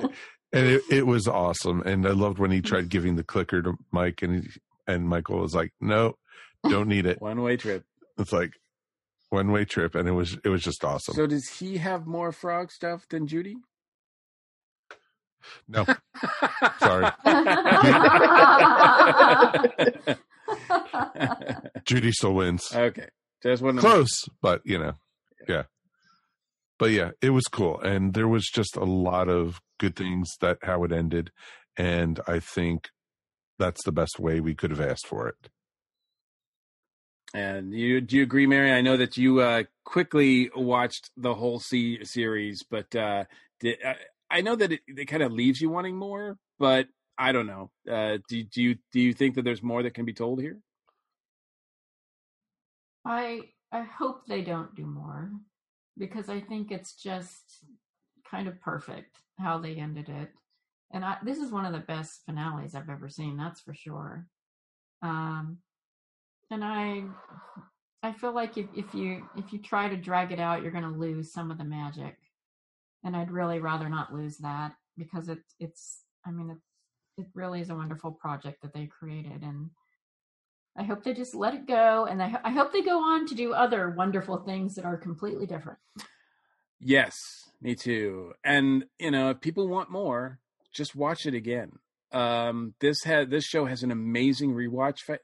and 0.51 0.67
it, 0.67 0.81
it 0.89 1.05
was 1.07 1.27
awesome. 1.27 1.81
And 1.81 2.07
I 2.07 2.11
loved 2.11 2.39
when 2.39 2.51
he 2.51 2.61
tried 2.61 2.89
giving 2.89 3.15
the 3.15 3.23
clicker 3.23 3.61
to 3.61 3.73
Mike, 3.91 4.21
and 4.21 4.43
he, 4.43 4.49
and 4.87 5.07
Michael 5.07 5.39
was 5.39 5.53
like, 5.53 5.71
"No, 5.79 6.15
don't 6.67 6.87
need 6.87 7.05
it. 7.05 7.21
One 7.21 7.41
way 7.41 7.55
trip." 7.57 7.83
It's 8.17 8.33
like 8.33 8.53
one 9.29 9.51
way 9.51 9.65
trip, 9.65 9.93
and 9.93 10.07
it 10.09 10.13
was 10.13 10.37
it 10.43 10.49
was 10.49 10.63
just 10.63 10.83
awesome. 10.83 11.13
So 11.13 11.27
does 11.27 11.47
he 11.47 11.77
have 11.77 12.07
more 12.07 12.31
frog 12.31 12.71
stuff 12.71 13.07
than 13.09 13.27
Judy? 13.27 13.57
no, 15.69 15.85
sorry, 16.79 17.09
Judy 21.85 22.11
still 22.11 22.34
wins. 22.34 22.73
Okay, 22.73 23.07
just 23.43 23.61
one 23.61 23.77
Close, 23.77 24.27
but 24.41 24.61
you 24.65 24.77
know, 24.77 24.93
yeah. 25.47 25.63
But 26.77 26.91
yeah, 26.91 27.11
it 27.21 27.31
was 27.31 27.45
cool, 27.45 27.80
and 27.81 28.13
there 28.13 28.27
was 28.27 28.45
just 28.45 28.76
a 28.76 28.85
lot 28.85 29.27
of 29.27 29.59
good 29.80 29.95
things 29.95 30.30
that 30.39 30.59
how 30.63 30.84
it 30.84 30.91
ended, 30.91 31.31
and 31.76 32.19
I 32.27 32.39
think 32.39 32.89
that's 33.57 33.84
the 33.84 33.91
best 33.91 34.19
way 34.19 34.39
we 34.39 34.55
could 34.55 34.71
have 34.71 34.81
asked 34.81 35.05
for 35.05 35.27
it. 35.27 35.49
And 37.34 37.73
you 37.73 38.01
do 38.01 38.17
you 38.17 38.23
agree, 38.23 38.47
Mary? 38.47 38.71
I 38.71 38.81
know 38.81 38.97
that 38.97 39.17
you 39.17 39.41
uh, 39.41 39.63
quickly 39.84 40.49
watched 40.55 41.11
the 41.15 41.35
whole 41.35 41.59
C- 41.59 42.03
series, 42.03 42.63
but 42.69 42.95
uh, 42.95 43.26
did, 43.59 43.77
uh, 43.85 43.93
I 44.31 44.41
know 44.41 44.55
that 44.55 44.71
it, 44.71 44.81
it 44.88 45.05
kind 45.05 45.21
of 45.21 45.31
leaves 45.31 45.61
you 45.61 45.69
wanting 45.69 45.95
more. 45.95 46.38
But 46.57 46.88
I 47.19 47.33
don't 47.33 47.47
know. 47.47 47.69
Uh, 47.87 48.17
do 48.29 48.43
do 48.43 48.63
you 48.63 48.75
do 48.93 49.01
you 49.01 49.13
think 49.13 49.35
that 49.35 49.43
there's 49.43 49.61
more 49.61 49.83
that 49.83 49.93
can 49.93 50.05
be 50.05 50.13
told 50.13 50.39
here? 50.41 50.57
I 53.05 53.41
I 53.73 53.81
hope 53.81 54.25
they 54.25 54.41
don't 54.41 54.73
do 54.73 54.85
more 54.85 55.29
because 55.97 56.29
I 56.29 56.39
think 56.39 56.71
it's 56.71 56.95
just 56.95 57.65
kind 58.31 58.47
of 58.47 58.61
perfect 58.61 59.17
how 59.37 59.57
they 59.59 59.75
ended 59.75 60.07
it. 60.07 60.31
And 60.91 61.03
I 61.03 61.17
this 61.21 61.39
is 61.39 61.51
one 61.51 61.65
of 61.65 61.73
the 61.73 61.79
best 61.79 62.21
finales 62.25 62.73
I've 62.73 62.89
ever 62.89 63.09
seen, 63.09 63.35
that's 63.35 63.59
for 63.59 63.73
sure. 63.73 64.25
Um 65.01 65.57
and 66.49 66.63
I 66.63 67.03
I 68.01 68.13
feel 68.13 68.31
like 68.31 68.57
if, 68.57 68.67
if 68.77 68.93
you 68.93 69.27
if 69.35 69.51
you 69.51 69.59
try 69.59 69.89
to 69.89 69.97
drag 69.97 70.31
it 70.31 70.39
out, 70.39 70.61
you're 70.61 70.71
gonna 70.71 70.89
lose 70.89 71.33
some 71.33 71.51
of 71.51 71.57
the 71.57 71.65
magic. 71.65 72.15
And 73.03 73.13
I'd 73.13 73.31
really 73.31 73.59
rather 73.59 73.89
not 73.89 74.13
lose 74.13 74.37
that 74.37 74.75
because 74.97 75.27
it 75.27 75.39
it's 75.59 76.03
I 76.25 76.31
mean 76.31 76.49
it's 76.49 76.68
it 77.19 77.27
really 77.33 77.61
is 77.61 77.69
a 77.69 77.75
wonderful 77.75 78.11
project 78.11 78.61
that 78.61 78.73
they 78.73 78.87
created, 78.87 79.43
and 79.43 79.69
I 80.77 80.83
hope 80.83 81.03
they 81.03 81.13
just 81.13 81.35
let 81.35 81.53
it 81.53 81.67
go, 81.67 82.05
and 82.05 82.21
I, 82.21 82.33
I 82.43 82.51
hope 82.51 82.71
they 82.71 82.81
go 82.81 82.99
on 82.99 83.27
to 83.27 83.35
do 83.35 83.53
other 83.53 83.89
wonderful 83.91 84.37
things 84.37 84.75
that 84.75 84.85
are 84.85 84.97
completely 84.97 85.45
different. 85.45 85.79
Yes, 86.79 87.15
me 87.61 87.75
too. 87.75 88.33
And 88.43 88.85
you 88.97 89.11
know, 89.11 89.31
if 89.31 89.41
people 89.41 89.67
want 89.67 89.91
more, 89.91 90.39
just 90.73 90.95
watch 90.95 91.25
it 91.25 91.33
again. 91.33 91.73
Um, 92.11 92.73
this 92.79 93.03
had 93.03 93.29
this 93.29 93.45
show 93.45 93.65
has 93.65 93.83
an 93.83 93.91
amazing 93.91 94.53
rewatch 94.53 94.99
fa- 95.05 95.19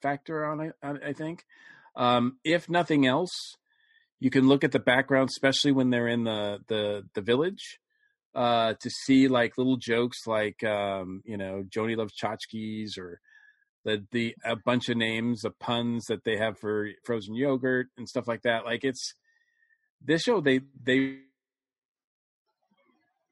factor 0.00 0.44
on 0.44 0.60
it. 0.60 0.72
I, 0.82 1.12
think, 1.12 1.44
um, 1.94 2.38
if 2.42 2.68
nothing 2.68 3.06
else, 3.06 3.30
you 4.18 4.30
can 4.30 4.48
look 4.48 4.64
at 4.64 4.72
the 4.72 4.80
background, 4.80 5.28
especially 5.28 5.72
when 5.72 5.90
they're 5.90 6.08
in 6.08 6.24
the 6.24 6.58
the 6.68 7.02
the 7.14 7.20
village, 7.20 7.78
uh, 8.34 8.74
to 8.80 8.90
see 8.90 9.28
like 9.28 9.56
little 9.58 9.76
jokes 9.76 10.26
like 10.26 10.62
um, 10.64 11.22
you 11.24 11.36
know 11.36 11.64
Joni 11.68 11.96
loves 11.96 12.14
tchotchkes 12.14 12.98
or 12.98 13.20
the 13.84 14.04
the 14.12 14.34
a 14.44 14.56
bunch 14.56 14.88
of 14.88 14.96
names, 14.96 15.42
the 15.42 15.50
puns 15.50 16.06
that 16.06 16.24
they 16.24 16.36
have 16.36 16.58
for 16.58 16.88
frozen 17.04 17.34
yogurt 17.34 17.88
and 17.96 18.08
stuff 18.08 18.26
like 18.26 18.42
that. 18.42 18.64
Like 18.64 18.84
it's 18.84 19.14
this 20.04 20.22
show 20.22 20.40
they 20.40 20.60
they 20.82 21.18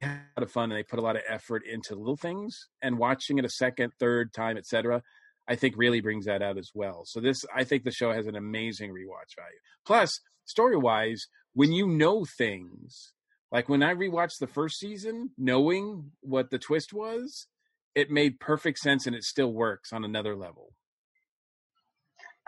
had 0.01 0.11
a 0.11 0.39
lot 0.39 0.43
of 0.43 0.51
fun 0.51 0.71
and 0.71 0.77
they 0.77 0.83
put 0.83 0.99
a 0.99 1.03
lot 1.03 1.15
of 1.15 1.23
effort 1.27 1.63
into 1.65 1.95
little 1.95 2.17
things 2.17 2.67
and 2.81 2.97
watching 2.97 3.37
it 3.37 3.45
a 3.45 3.49
second, 3.49 3.91
third 3.99 4.33
time, 4.33 4.57
etc. 4.57 5.01
I 5.47 5.55
think 5.55 5.75
really 5.77 6.01
brings 6.01 6.25
that 6.25 6.41
out 6.41 6.57
as 6.57 6.71
well. 6.73 7.03
So 7.05 7.19
this 7.19 7.45
I 7.53 7.63
think 7.63 7.83
the 7.83 7.91
show 7.91 8.13
has 8.13 8.27
an 8.27 8.35
amazing 8.35 8.91
rewatch 8.91 9.35
value. 9.35 9.59
Plus, 9.85 10.19
story 10.45 10.77
wise, 10.77 11.27
when 11.53 11.71
you 11.71 11.87
know 11.87 12.25
things, 12.25 13.13
like 13.53 13.69
when 13.69 13.83
I 13.83 13.93
rewatched 13.93 14.39
the 14.39 14.47
first 14.47 14.79
season, 14.79 15.29
knowing 15.37 16.11
what 16.21 16.49
the 16.49 16.57
twist 16.57 16.91
was, 16.91 17.45
it 17.93 18.09
made 18.09 18.39
perfect 18.39 18.79
sense 18.79 19.05
and 19.05 19.15
it 19.15 19.23
still 19.23 19.53
works 19.53 19.93
on 19.93 20.03
another 20.03 20.35
level. 20.35 20.73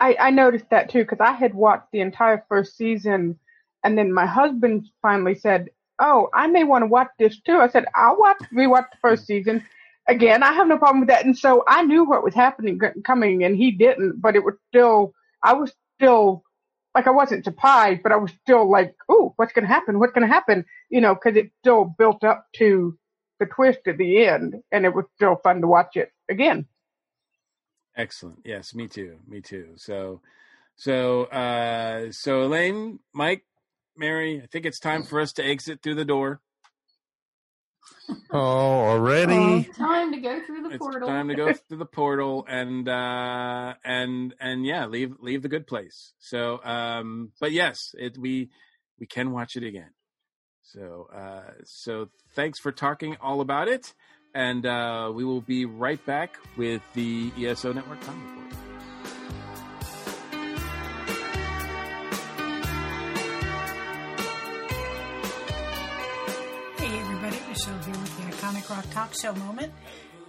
I, 0.00 0.16
I 0.18 0.30
noticed 0.30 0.68
that 0.70 0.90
too 0.90 1.04
because 1.04 1.20
I 1.20 1.30
had 1.30 1.54
watched 1.54 1.92
the 1.92 2.00
entire 2.00 2.44
first 2.48 2.76
season, 2.76 3.38
and 3.84 3.96
then 3.96 4.12
my 4.12 4.26
husband 4.26 4.88
finally 5.00 5.36
said, 5.36 5.70
"Oh, 6.00 6.28
I 6.34 6.48
may 6.48 6.64
want 6.64 6.82
to 6.82 6.86
watch 6.86 7.08
this 7.18 7.40
too." 7.40 7.58
I 7.58 7.68
said, 7.68 7.86
"I'll 7.94 8.18
watch 8.18 8.42
rewatch 8.52 8.90
the 8.90 8.98
first 9.00 9.26
season." 9.26 9.64
Again, 10.08 10.42
I 10.42 10.52
have 10.52 10.66
no 10.66 10.76
problem 10.76 11.00
with 11.00 11.08
that, 11.08 11.24
and 11.24 11.38
so 11.38 11.64
I 11.66 11.82
knew 11.82 12.04
what 12.04 12.24
was 12.24 12.34
happening 12.34 12.78
coming, 13.04 13.44
and 13.44 13.56
he 13.56 13.70
didn't. 13.70 14.20
But 14.20 14.36
it 14.36 14.44
was 14.44 14.56
still, 14.68 15.14
I 15.42 15.54
was 15.54 15.72
still 15.94 16.44
like 16.96 17.06
I 17.06 17.10
wasn't 17.10 17.44
surprised, 17.44 18.02
but 18.02 18.10
I 18.10 18.16
was 18.16 18.32
still 18.42 18.68
like, 18.70 18.96
"Ooh, 19.12 19.34
what's 19.36 19.52
going 19.52 19.66
to 19.66 19.72
happen? 19.72 19.98
What's 19.98 20.14
going 20.14 20.26
to 20.26 20.32
happen?" 20.32 20.64
You 20.88 21.02
know, 21.02 21.14
because 21.14 21.36
it 21.36 21.52
still 21.60 21.84
built 21.84 22.24
up 22.24 22.46
to 22.56 22.98
the 23.38 23.44
twist 23.44 23.80
at 23.86 23.98
the 23.98 24.26
end, 24.26 24.54
and 24.72 24.86
it 24.86 24.94
was 24.94 25.04
still 25.14 25.36
fun 25.36 25.60
to 25.60 25.66
watch 25.66 25.96
it 25.96 26.10
again. 26.30 26.66
Excellent. 27.94 28.40
Yes, 28.44 28.74
me 28.74 28.88
too. 28.88 29.18
Me 29.28 29.42
too. 29.42 29.72
So, 29.76 30.22
so, 30.76 31.24
uh, 31.24 32.12
so 32.12 32.44
Elaine, 32.44 32.98
Mike, 33.12 33.44
Mary, 33.94 34.40
I 34.42 34.46
think 34.46 34.64
it's 34.64 34.80
time 34.80 35.02
for 35.02 35.20
us 35.20 35.34
to 35.34 35.44
exit 35.44 35.82
through 35.82 35.96
the 35.96 36.04
door. 36.06 36.40
Oh, 38.32 38.38
already? 38.40 39.68
Oh, 39.70 39.72
time 39.84 40.12
to 40.12 40.18
go 40.18 40.40
through 40.40 40.62
the 40.62 40.70
It's 40.70 40.78
portal. 40.78 41.08
time 41.08 41.28
to 41.28 41.34
go 41.34 41.52
through 41.68 41.78
the 41.78 41.86
portal 41.86 42.44
and 42.48 42.88
uh 42.88 43.74
and 43.84 44.34
and 44.40 44.66
yeah, 44.66 44.86
leave 44.86 45.14
leave 45.20 45.42
the 45.42 45.48
good 45.48 45.66
place. 45.66 46.12
So 46.18 46.60
um 46.64 47.32
but 47.40 47.52
yes, 47.52 47.94
it 47.98 48.18
we 48.18 48.50
we 48.98 49.06
can 49.06 49.30
watch 49.32 49.56
it 49.56 49.62
again. 49.64 49.90
So 50.62 51.08
uh 51.14 51.52
so 51.64 52.08
thanks 52.34 52.58
for 52.58 52.72
talking 52.72 53.16
all 53.22 53.40
about 53.40 53.68
it 53.68 53.94
and 54.34 54.66
uh 54.66 55.10
we 55.14 55.24
will 55.24 55.40
be 55.40 55.64
right 55.64 56.04
back 56.04 56.36
with 56.56 56.82
the 56.94 57.30
ESO 57.38 57.72
Network 57.72 58.00
Time 58.00 58.20
Report. 58.36 58.75
Rock 68.76 68.90
Talk 68.90 69.14
Show 69.14 69.32
moment. 69.32 69.72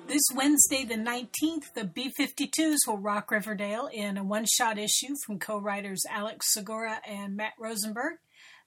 This 0.08 0.22
Wednesday, 0.34 0.86
the 0.86 0.96
19th, 0.96 1.74
the 1.76 1.84
B 1.84 2.14
52s 2.18 2.78
will 2.88 2.98
rock 2.98 3.30
Riverdale 3.30 3.90
in 3.92 4.16
a 4.16 4.24
one 4.24 4.46
shot 4.46 4.78
issue 4.78 5.16
from 5.26 5.38
co 5.38 5.60
writers 5.60 6.02
Alex 6.10 6.54
Segura 6.54 7.02
and 7.06 7.36
Matt 7.36 7.52
Rosenberg, 7.60 8.20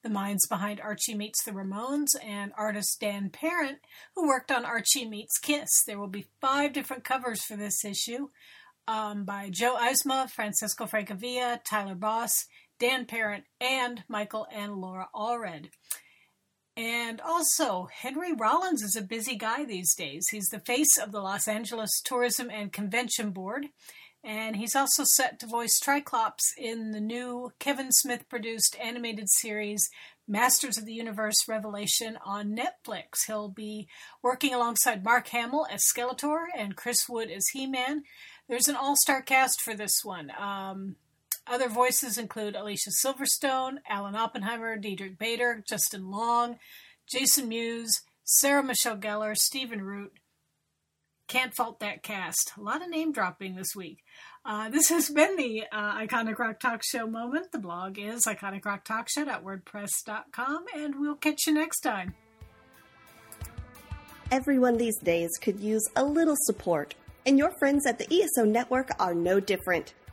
the 0.02 0.11
minds 0.11 0.47
behind 0.48 0.82
Archie 0.82 1.15
Meets 1.15 1.43
the 1.44 1.52
Ramones, 1.52 2.09
and 2.23 2.52
artist 2.59 2.98
Dan 3.01 3.31
Parent, 3.31 3.78
who 4.15 4.28
worked 4.28 4.52
on 4.52 4.66
Archie 4.66 5.09
Meets 5.09 5.39
Kiss. 5.39 5.70
There 5.86 5.98
will 5.98 6.09
be 6.09 6.28
five 6.43 6.74
different 6.74 7.02
covers 7.02 7.43
for 7.43 7.57
this 7.57 7.82
issue 7.82 8.28
um, 8.86 9.24
by 9.24 9.48
Joe 9.51 9.78
Eisma, 9.81 10.28
Francisco 10.28 10.85
Francavilla, 10.85 11.59
Tyler 11.65 11.94
Boss, 11.94 12.32
Dan 12.78 13.07
Parent, 13.07 13.44
and 13.62 14.05
Michael 14.09 14.47
and 14.52 14.74
Laura 14.74 15.09
Allred. 15.15 15.70
And 16.76 17.20
also, 17.20 17.88
Henry 17.92 18.32
Rollins 18.32 18.82
is 18.82 18.97
a 18.97 19.02
busy 19.02 19.36
guy 19.36 19.64
these 19.64 19.94
days. 19.94 20.26
He's 20.30 20.48
the 20.48 20.60
face 20.60 20.97
of 20.97 21.12
the 21.12 21.20
Los 21.20 21.48
Angeles 21.48 22.01
Tourism 22.05 22.48
and 22.51 22.72
Convention 22.72 23.30
Board, 23.30 23.66
and 24.22 24.56
he's 24.56 24.76
also 24.76 25.02
set 25.05 25.40
to 25.40 25.47
voice 25.47 25.78
Triclops 25.80 26.55
in 26.56 26.92
the 26.92 27.01
new 27.01 27.52
Kevin 27.59 27.90
Smith 27.90 28.28
produced 28.28 28.76
animated 28.80 29.28
series 29.28 29.88
Masters 30.30 30.78
of 30.78 30.86
the 30.86 30.92
Universe 30.94 31.48
Revelation 31.48 32.16
on 32.24 32.56
Netflix. 32.56 33.26
He'll 33.26 33.48
be 33.48 33.88
working 34.22 34.55
alongside 34.55 35.02
Mark 35.02 35.26
Hamill 35.28 35.66
as 35.68 35.82
Skeletor 35.92 36.44
and 36.56 36.76
Chris 36.76 37.09
Wood 37.09 37.30
as 37.30 37.48
He 37.52 37.66
Man. 37.66 38.05
There's 38.48 38.68
an 38.68 38.76
all 38.76 38.94
star 38.97 39.22
cast 39.22 39.60
for 39.60 39.74
this 39.74 40.05
one. 40.05 40.30
Um, 40.38 40.94
other 41.46 41.68
voices 41.68 42.18
include 42.18 42.56
Alicia 42.56 42.90
Silverstone, 43.04 43.78
Alan 43.88 44.14
Oppenheimer, 44.14 44.76
Diedrich 44.76 45.18
Bader, 45.18 45.62
Justin 45.68 46.10
Long, 46.10 46.58
Jason 47.10 47.48
Mewes, 47.48 48.00
Sarah 48.24 48.62
Michelle 48.62 48.96
Gellar, 48.96 49.36
Stephen 49.36 49.82
Root. 49.82 50.12
Can't 51.26 51.54
fault 51.54 51.80
that 51.80 52.02
cast. 52.02 52.52
A 52.56 52.60
lot 52.60 52.82
of 52.82 52.90
name 52.90 53.12
dropping 53.12 53.54
this 53.54 53.74
week. 53.76 54.02
Uh, 54.44 54.68
this 54.68 54.88
has 54.88 55.08
been 55.10 55.36
the 55.36 55.64
uh, 55.70 55.98
Iconic 55.98 56.38
Rock 56.38 56.58
Talk 56.60 56.82
Show 56.82 57.06
moment. 57.06 57.52
The 57.52 57.58
blog 57.58 57.98
is 57.98 58.24
iconicrocktalkshow.wordpress.com, 58.26 60.64
and 60.74 60.98
we'll 60.98 61.16
catch 61.16 61.46
you 61.46 61.54
next 61.54 61.80
time. 61.80 62.14
Everyone 64.30 64.76
these 64.76 64.98
days 64.98 65.30
could 65.40 65.60
use 65.60 65.88
a 65.94 66.04
little 66.04 66.36
support, 66.38 66.94
and 67.26 67.36
your 67.36 67.50
friends 67.58 67.86
at 67.86 67.98
the 67.98 68.06
ESO 68.12 68.44
Network 68.44 68.90
are 68.98 69.14
no 69.14 69.40
different. 69.40 69.92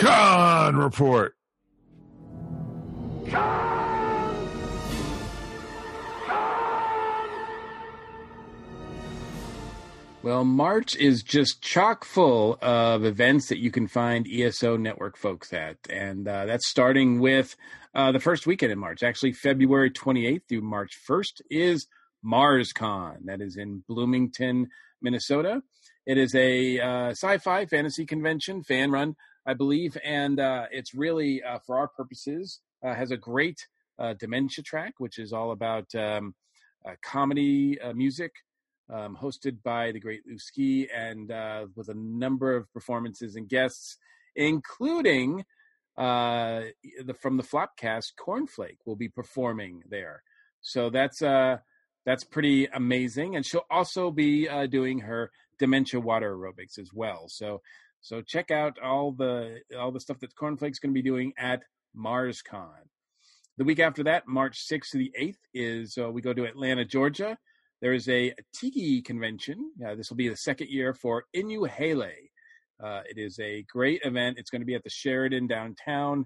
Khan 0.00 0.76
Report. 0.76 1.34
Khan! 3.28 3.70
Well, 10.22 10.44
March 10.44 10.96
is 10.96 11.22
just 11.22 11.62
chock 11.62 12.04
full 12.04 12.58
of 12.60 13.04
events 13.04 13.48
that 13.48 13.58
you 13.58 13.70
can 13.70 13.88
find 13.88 14.26
ESO 14.26 14.76
Network 14.76 15.16
folks 15.16 15.50
at. 15.54 15.78
And 15.88 16.28
uh, 16.28 16.44
that's 16.44 16.68
starting 16.68 17.20
with 17.20 17.56
uh, 17.94 18.12
the 18.12 18.20
first 18.20 18.46
weekend 18.46 18.70
in 18.70 18.78
March. 18.78 19.02
Actually, 19.02 19.32
February 19.32 19.90
28th 19.90 20.42
through 20.46 20.60
March 20.60 20.92
1st 21.08 21.40
is 21.50 21.86
MarsCon. 22.24 23.24
That 23.24 23.40
is 23.40 23.56
in 23.56 23.82
Bloomington, 23.88 24.68
Minnesota. 25.00 25.62
It 26.06 26.18
is 26.18 26.34
a 26.34 26.80
uh, 26.80 27.10
sci 27.10 27.38
fi 27.38 27.64
fantasy 27.64 28.04
convention, 28.04 28.62
fan 28.62 28.90
run, 28.90 29.16
I 29.46 29.54
believe. 29.54 29.96
And 30.04 30.38
uh, 30.38 30.66
it's 30.70 30.94
really, 30.94 31.42
uh, 31.42 31.58
for 31.58 31.78
our 31.78 31.88
purposes, 31.88 32.60
uh, 32.84 32.94
has 32.94 33.10
a 33.10 33.16
great 33.16 33.66
dementia 34.18 34.64
track, 34.64 34.94
which 34.96 35.18
is 35.18 35.30
all 35.30 35.50
about 35.50 35.94
um, 35.94 36.34
comedy 37.02 37.78
music 37.94 38.32
um, 38.92 39.16
hosted 39.20 39.62
by 39.62 39.92
the 39.92 40.00
great 40.00 40.22
Luke 40.26 40.40
Ski 40.40 40.88
and 40.94 41.30
uh, 41.30 41.66
with 41.76 41.88
a 41.88 41.94
number 41.94 42.54
of 42.56 42.72
performances 42.72 43.36
and 43.36 43.48
guests, 43.48 43.96
including 44.34 45.44
uh, 45.96 46.62
the 47.04 47.14
from 47.14 47.36
the 47.36 47.42
Flopcast, 47.42 48.12
Cornflake 48.18 48.78
will 48.86 48.96
be 48.96 49.08
performing 49.08 49.82
there. 49.88 50.22
So 50.60 50.90
that's 50.90 51.22
uh, 51.22 51.58
that's 52.04 52.24
pretty 52.24 52.66
amazing, 52.66 53.36
and 53.36 53.44
she'll 53.44 53.66
also 53.70 54.10
be 54.10 54.48
uh, 54.48 54.66
doing 54.66 55.00
her 55.00 55.30
dementia 55.58 56.00
water 56.00 56.34
aerobics 56.34 56.78
as 56.78 56.90
well. 56.92 57.28
So 57.28 57.60
so 58.00 58.22
check 58.22 58.50
out 58.50 58.78
all 58.78 59.12
the 59.12 59.60
all 59.78 59.92
the 59.92 60.00
stuff 60.00 60.18
that 60.20 60.34
Cornflake's 60.34 60.78
going 60.78 60.92
to 60.92 61.02
be 61.02 61.02
doing 61.02 61.32
at 61.38 61.62
MarsCon. 61.96 62.88
The 63.58 63.64
week 63.64 63.80
after 63.80 64.02
that, 64.04 64.26
March 64.26 64.66
6th 64.66 64.90
to 64.92 64.98
the 64.98 65.12
8th, 65.20 65.36
is 65.52 65.98
uh, 66.00 66.10
we 66.10 66.22
go 66.22 66.32
to 66.32 66.44
Atlanta, 66.44 66.84
Georgia. 66.84 67.36
There 67.82 67.92
is 67.92 68.08
a 68.08 68.34
Tiki 68.54 69.02
convention. 69.02 69.72
Uh, 69.84 69.94
this 69.94 70.08
will 70.08 70.16
be 70.16 70.28
the 70.28 70.36
second 70.36 70.70
year 70.70 70.94
for 70.94 71.24
Inu 71.36 71.68
Hele. 71.68 72.10
Uh, 72.82 73.02
it 73.08 73.18
is 73.18 73.38
a 73.38 73.62
great 73.70 74.00
event. 74.04 74.38
It's 74.38 74.50
going 74.50 74.62
to 74.62 74.66
be 74.66 74.74
at 74.74 74.82
the 74.82 74.90
Sheraton 74.90 75.46
downtown, 75.46 76.24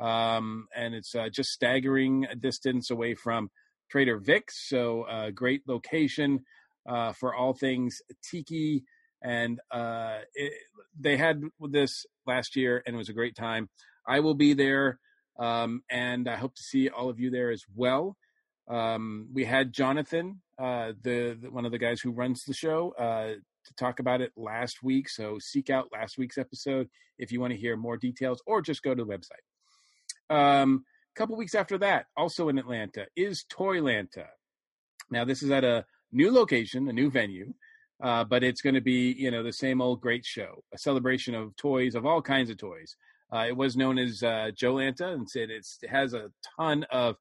um, 0.00 0.68
and 0.76 0.94
it's 0.94 1.14
uh, 1.14 1.28
just 1.32 1.50
staggering 1.50 2.26
distance 2.40 2.90
away 2.90 3.14
from 3.14 3.50
Trader 3.90 4.18
Vic's. 4.18 4.68
So, 4.68 5.02
uh, 5.02 5.30
great 5.30 5.62
location 5.66 6.44
uh, 6.88 7.12
for 7.12 7.34
all 7.34 7.54
things 7.54 8.00
Tiki. 8.30 8.84
And 9.22 9.60
uh, 9.70 10.18
it, 10.34 10.52
they 10.98 11.16
had 11.16 11.42
this 11.60 12.06
last 12.26 12.56
year, 12.56 12.82
and 12.86 12.94
it 12.94 12.98
was 12.98 13.08
a 13.08 13.14
great 13.14 13.36
time. 13.36 13.68
I 14.06 14.20
will 14.20 14.34
be 14.34 14.54
there, 14.54 14.98
um, 15.38 15.82
and 15.90 16.28
I 16.28 16.36
hope 16.36 16.54
to 16.54 16.62
see 16.62 16.88
all 16.88 17.08
of 17.08 17.18
you 17.18 17.30
there 17.30 17.50
as 17.50 17.64
well. 17.74 18.16
Um, 18.68 19.28
we 19.32 19.44
had 19.44 19.72
Jonathan, 19.72 20.42
uh, 20.58 20.92
the, 21.02 21.38
the, 21.40 21.50
one 21.50 21.64
of 21.64 21.72
the 21.72 21.78
guys 21.78 22.00
who 22.00 22.10
runs 22.10 22.44
the 22.44 22.54
show, 22.54 22.94
uh, 22.98 23.34
to 23.64 23.74
talk 23.76 23.98
about 23.98 24.20
it 24.20 24.32
last 24.36 24.82
week. 24.82 25.08
So 25.08 25.38
seek 25.40 25.70
out 25.70 25.88
last 25.92 26.18
week's 26.18 26.38
episode 26.38 26.88
if 27.18 27.32
you 27.32 27.40
want 27.40 27.52
to 27.52 27.58
hear 27.58 27.76
more 27.76 27.96
details, 27.96 28.42
or 28.46 28.62
just 28.62 28.82
go 28.82 28.94
to 28.94 29.04
the 29.04 29.10
website. 29.10 29.44
Um, 30.30 30.84
a 31.14 31.18
couple 31.18 31.36
weeks 31.36 31.54
after 31.54 31.78
that, 31.78 32.06
also 32.16 32.48
in 32.48 32.58
Atlanta, 32.58 33.06
is 33.16 33.44
Toylanta. 33.50 34.26
Now 35.10 35.24
this 35.24 35.42
is 35.42 35.50
at 35.50 35.64
a 35.64 35.84
new 36.12 36.30
location, 36.30 36.88
a 36.88 36.92
new 36.92 37.10
venue. 37.10 37.54
Uh, 38.02 38.22
but 38.22 38.44
it's 38.44 38.60
going 38.60 38.74
to 38.74 38.80
be, 38.80 39.12
you 39.12 39.30
know, 39.30 39.42
the 39.42 39.52
same 39.52 39.80
old 39.80 40.00
great 40.00 40.24
show, 40.24 40.62
a 40.72 40.78
celebration 40.78 41.34
of 41.34 41.54
toys, 41.56 41.94
of 41.94 42.06
all 42.06 42.22
kinds 42.22 42.48
of 42.48 42.56
toys. 42.56 42.96
Uh, 43.32 43.44
it 43.48 43.56
was 43.56 43.76
known 43.76 43.98
as 43.98 44.22
uh, 44.22 44.50
Joe 44.54 44.74
Lanta, 44.74 45.12
and 45.12 45.26
it, 45.34 45.50
it 45.50 45.90
has 45.90 46.14
a 46.14 46.30
ton 46.56 46.84
of 46.90 47.16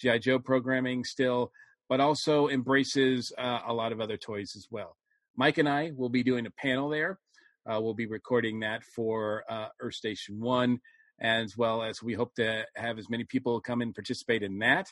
GI 0.00 0.20
Joe 0.20 0.38
programming 0.38 1.02
still, 1.02 1.50
but 1.88 2.00
also 2.00 2.48
embraces 2.48 3.32
uh, 3.38 3.60
a 3.66 3.72
lot 3.72 3.90
of 3.90 4.00
other 4.00 4.16
toys 4.16 4.52
as 4.54 4.68
well. 4.70 4.96
Mike 5.36 5.58
and 5.58 5.68
I 5.68 5.92
will 5.96 6.10
be 6.10 6.22
doing 6.22 6.46
a 6.46 6.50
panel 6.50 6.90
there. 6.90 7.18
Uh, 7.66 7.80
we'll 7.80 7.94
be 7.94 8.06
recording 8.06 8.60
that 8.60 8.84
for 8.84 9.44
uh, 9.48 9.68
Earth 9.80 9.94
Station 9.94 10.40
One, 10.40 10.78
as 11.20 11.56
well 11.56 11.82
as 11.82 12.02
we 12.02 12.14
hope 12.14 12.34
to 12.34 12.64
have 12.76 12.98
as 12.98 13.10
many 13.10 13.24
people 13.24 13.60
come 13.60 13.80
and 13.80 13.94
participate 13.94 14.42
in 14.42 14.58
that. 14.58 14.88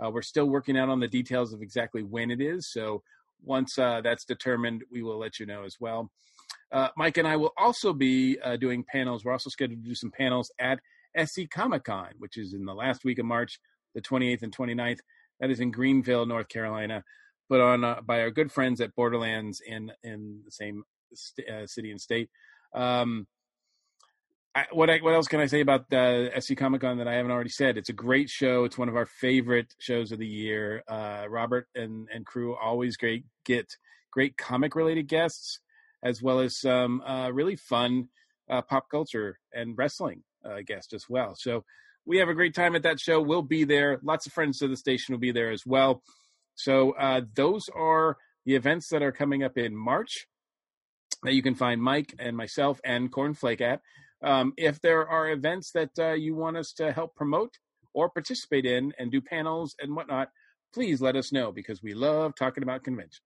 We're 0.00 0.22
still 0.22 0.46
working 0.46 0.78
out 0.78 0.88
on 0.88 1.00
the 1.00 1.08
details 1.08 1.52
of 1.52 1.60
exactly 1.60 2.04
when 2.04 2.30
it 2.30 2.40
is, 2.40 2.70
so 2.70 3.02
once 3.42 3.78
uh, 3.78 4.00
that's 4.02 4.24
determined, 4.24 4.84
we 4.90 5.02
will 5.02 5.18
let 5.18 5.38
you 5.38 5.46
know 5.46 5.64
as 5.64 5.76
well. 5.80 6.10
Uh, 6.70 6.88
Mike 6.96 7.16
and 7.16 7.26
I 7.26 7.36
will 7.36 7.52
also 7.56 7.92
be 7.92 8.38
uh, 8.44 8.56
doing 8.56 8.84
panels. 8.84 9.24
We're 9.24 9.32
also 9.32 9.50
scheduled 9.50 9.82
to 9.82 9.88
do 9.88 9.94
some 9.94 10.10
panels 10.10 10.50
at 10.58 10.80
SC 11.16 11.42
Comic 11.50 11.84
Con, 11.84 12.10
which 12.18 12.36
is 12.36 12.52
in 12.52 12.64
the 12.64 12.74
last 12.74 13.04
week 13.04 13.18
of 13.18 13.26
March, 13.26 13.58
the 13.94 14.02
28th 14.02 14.42
and 14.42 14.56
29th. 14.56 14.98
That 15.40 15.50
is 15.50 15.60
in 15.60 15.70
Greenville, 15.70 16.26
North 16.26 16.48
Carolina, 16.48 17.04
put 17.48 17.60
on 17.60 17.84
uh, 17.84 18.00
by 18.04 18.20
our 18.20 18.30
good 18.30 18.52
friends 18.52 18.80
at 18.80 18.94
Borderlands 18.94 19.60
in 19.66 19.92
in 20.02 20.42
the 20.44 20.50
same 20.50 20.82
st- 21.14 21.48
uh, 21.48 21.66
city 21.66 21.90
and 21.90 22.00
state. 22.00 22.28
Um, 22.74 23.26
I, 24.54 24.66
what 24.72 24.90
I, 24.90 24.98
what 24.98 25.14
else 25.14 25.28
can 25.28 25.40
I 25.40 25.46
say 25.46 25.60
about 25.60 25.88
the 25.90 26.32
SC 26.38 26.56
Comic 26.56 26.80
Con 26.80 26.98
that 26.98 27.08
I 27.08 27.14
haven't 27.14 27.30
already 27.30 27.50
said? 27.50 27.76
It's 27.76 27.90
a 27.90 27.94
great 27.94 28.28
show. 28.28 28.64
It's 28.64 28.78
one 28.78 28.88
of 28.88 28.96
our 28.96 29.06
favorite 29.06 29.74
shows 29.78 30.10
of 30.10 30.18
the 30.18 30.26
year. 30.26 30.82
Uh, 30.88 31.26
Robert 31.28 31.68
and 31.74 32.08
and 32.12 32.26
crew 32.26 32.56
always 32.56 32.96
great 32.96 33.24
get 33.44 33.76
great 34.10 34.36
comic 34.36 34.74
related 34.74 35.06
guests 35.06 35.60
as 36.02 36.22
well 36.22 36.40
as 36.40 36.58
some 36.58 37.00
uh, 37.02 37.30
really 37.30 37.56
fun 37.56 38.08
uh, 38.50 38.62
pop 38.62 38.88
culture 38.90 39.38
and 39.52 39.76
wrestling 39.76 40.22
uh, 40.44 40.58
guests 40.66 40.92
as 40.92 41.04
well. 41.08 41.34
So 41.36 41.64
we 42.06 42.18
have 42.18 42.28
a 42.28 42.34
great 42.34 42.54
time 42.54 42.74
at 42.74 42.82
that 42.84 43.00
show. 43.00 43.20
We'll 43.20 43.42
be 43.42 43.64
there. 43.64 44.00
Lots 44.02 44.26
of 44.26 44.32
friends 44.32 44.58
to 44.58 44.68
the 44.68 44.76
station 44.76 45.12
will 45.12 45.20
be 45.20 45.32
there 45.32 45.50
as 45.50 45.66
well. 45.66 46.02
So 46.54 46.92
uh, 46.92 47.22
those 47.34 47.68
are 47.74 48.16
the 48.46 48.54
events 48.54 48.88
that 48.88 49.02
are 49.02 49.12
coming 49.12 49.42
up 49.42 49.58
in 49.58 49.76
March 49.76 50.26
that 51.22 51.34
you 51.34 51.42
can 51.42 51.54
find 51.54 51.82
Mike 51.82 52.14
and 52.18 52.36
myself 52.36 52.80
and 52.84 53.12
Cornflake 53.12 53.60
at. 53.60 53.80
Um, 54.22 54.52
if 54.56 54.80
there 54.80 55.06
are 55.08 55.30
events 55.30 55.70
that 55.72 55.90
uh, 55.98 56.12
you 56.12 56.34
want 56.34 56.56
us 56.56 56.72
to 56.72 56.92
help 56.92 57.14
promote 57.14 57.58
or 57.94 58.10
participate 58.10 58.66
in 58.66 58.92
and 58.98 59.12
do 59.12 59.20
panels 59.20 59.76
and 59.80 59.94
whatnot, 59.94 60.30
please 60.74 61.00
let 61.00 61.14
us 61.14 61.32
know 61.32 61.52
because 61.52 61.82
we 61.82 61.94
love 61.94 62.34
talking 62.34 62.64
about 62.64 62.82
conventions. 62.82 63.22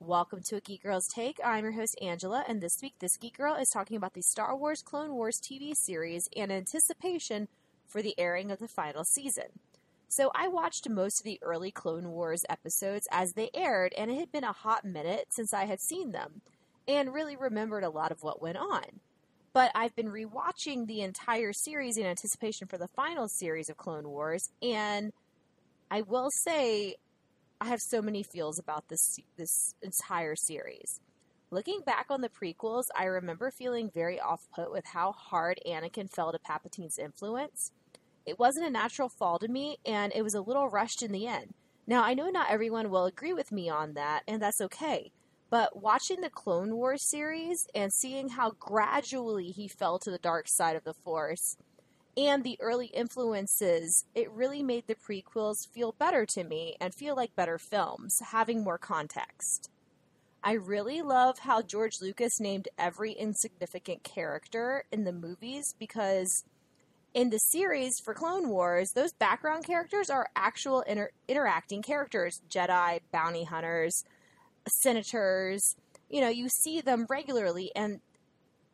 Welcome 0.00 0.42
to 0.44 0.56
a 0.56 0.60
Geek 0.60 0.82
Girl's 0.82 1.08
Take. 1.08 1.38
I'm 1.44 1.64
your 1.64 1.72
host, 1.72 1.98
Angela, 2.00 2.44
and 2.48 2.62
this 2.62 2.78
week, 2.82 2.94
this 2.98 3.16
Geek 3.16 3.36
Girl 3.36 3.54
is 3.54 3.68
talking 3.70 3.96
about 3.96 4.14
the 4.14 4.22
Star 4.22 4.56
Wars 4.56 4.82
Clone 4.82 5.12
Wars 5.12 5.40
TV 5.40 5.74
series 5.74 6.28
and 6.36 6.50
anticipation 6.50 7.48
for 7.86 8.02
the 8.02 8.18
airing 8.18 8.50
of 8.50 8.58
the 8.58 8.68
final 8.68 9.04
season. 9.04 9.60
So, 10.08 10.30
I 10.34 10.48
watched 10.48 10.88
most 10.88 11.20
of 11.20 11.24
the 11.24 11.38
early 11.42 11.70
Clone 11.70 12.10
Wars 12.10 12.44
episodes 12.48 13.08
as 13.10 13.32
they 13.32 13.50
aired, 13.54 13.94
and 13.96 14.10
it 14.10 14.18
had 14.18 14.32
been 14.32 14.44
a 14.44 14.52
hot 14.52 14.84
minute 14.84 15.28
since 15.30 15.54
I 15.54 15.64
had 15.64 15.80
seen 15.80 16.12
them 16.12 16.42
and 16.86 17.14
really 17.14 17.36
remembered 17.36 17.84
a 17.84 17.90
lot 17.90 18.12
of 18.12 18.22
what 18.22 18.40
went 18.40 18.58
on. 18.58 19.00
But 19.56 19.70
I've 19.74 19.96
been 19.96 20.08
rewatching 20.08 20.86
the 20.86 21.00
entire 21.00 21.54
series 21.54 21.96
in 21.96 22.04
anticipation 22.04 22.68
for 22.68 22.76
the 22.76 22.88
final 22.88 23.26
series 23.26 23.70
of 23.70 23.78
Clone 23.78 24.06
Wars, 24.06 24.50
and 24.60 25.14
I 25.90 26.02
will 26.02 26.28
say 26.30 26.96
I 27.58 27.68
have 27.68 27.80
so 27.80 28.02
many 28.02 28.22
feels 28.22 28.58
about 28.58 28.90
this 28.90 29.18
this 29.38 29.72
entire 29.80 30.36
series. 30.36 31.00
Looking 31.50 31.80
back 31.86 32.08
on 32.10 32.20
the 32.20 32.28
prequels, 32.28 32.84
I 32.94 33.04
remember 33.04 33.50
feeling 33.50 33.90
very 33.94 34.20
off 34.20 34.46
put 34.54 34.70
with 34.70 34.84
how 34.92 35.12
hard 35.12 35.58
Anakin 35.66 36.12
fell 36.14 36.32
to 36.32 36.38
Palpatine's 36.38 36.98
influence. 36.98 37.72
It 38.26 38.38
wasn't 38.38 38.66
a 38.66 38.70
natural 38.70 39.08
fall 39.08 39.38
to 39.38 39.48
me, 39.48 39.78
and 39.86 40.12
it 40.14 40.20
was 40.20 40.34
a 40.34 40.42
little 40.42 40.68
rushed 40.68 41.02
in 41.02 41.12
the 41.12 41.26
end. 41.26 41.54
Now, 41.86 42.04
I 42.04 42.12
know 42.12 42.28
not 42.28 42.50
everyone 42.50 42.90
will 42.90 43.06
agree 43.06 43.32
with 43.32 43.50
me 43.50 43.70
on 43.70 43.94
that, 43.94 44.22
and 44.28 44.42
that's 44.42 44.60
okay. 44.60 45.12
But 45.48 45.80
watching 45.80 46.20
the 46.20 46.30
Clone 46.30 46.74
Wars 46.74 47.08
series 47.08 47.68
and 47.74 47.92
seeing 47.92 48.30
how 48.30 48.52
gradually 48.58 49.52
he 49.52 49.68
fell 49.68 49.98
to 50.00 50.10
the 50.10 50.18
dark 50.18 50.48
side 50.48 50.76
of 50.76 50.84
the 50.84 50.94
Force 50.94 51.56
and 52.16 52.42
the 52.42 52.58
early 52.60 52.86
influences, 52.86 54.06
it 54.14 54.30
really 54.30 54.62
made 54.62 54.86
the 54.86 54.96
prequels 54.96 55.68
feel 55.68 55.92
better 55.92 56.26
to 56.26 56.44
me 56.44 56.76
and 56.80 56.94
feel 56.94 57.14
like 57.14 57.36
better 57.36 57.58
films, 57.58 58.20
having 58.30 58.64
more 58.64 58.78
context. 58.78 59.70
I 60.42 60.52
really 60.52 61.02
love 61.02 61.40
how 61.40 61.60
George 61.62 62.00
Lucas 62.00 62.40
named 62.40 62.68
every 62.78 63.12
insignificant 63.12 64.02
character 64.02 64.84
in 64.90 65.04
the 65.04 65.12
movies 65.12 65.74
because 65.78 66.44
in 67.14 67.30
the 67.30 67.38
series 67.38 67.98
for 67.98 68.14
Clone 68.14 68.48
Wars, 68.48 68.92
those 68.92 69.12
background 69.12 69.64
characters 69.64 70.08
are 70.08 70.28
actual 70.36 70.82
inter- 70.82 71.10
interacting 71.28 71.82
characters 71.82 72.42
Jedi, 72.48 73.00
bounty 73.12 73.44
hunters, 73.44 74.04
senators. 74.68 75.76
You 76.08 76.20
know, 76.20 76.28
you 76.28 76.48
see 76.48 76.80
them 76.80 77.06
regularly, 77.08 77.72
and 77.74 78.00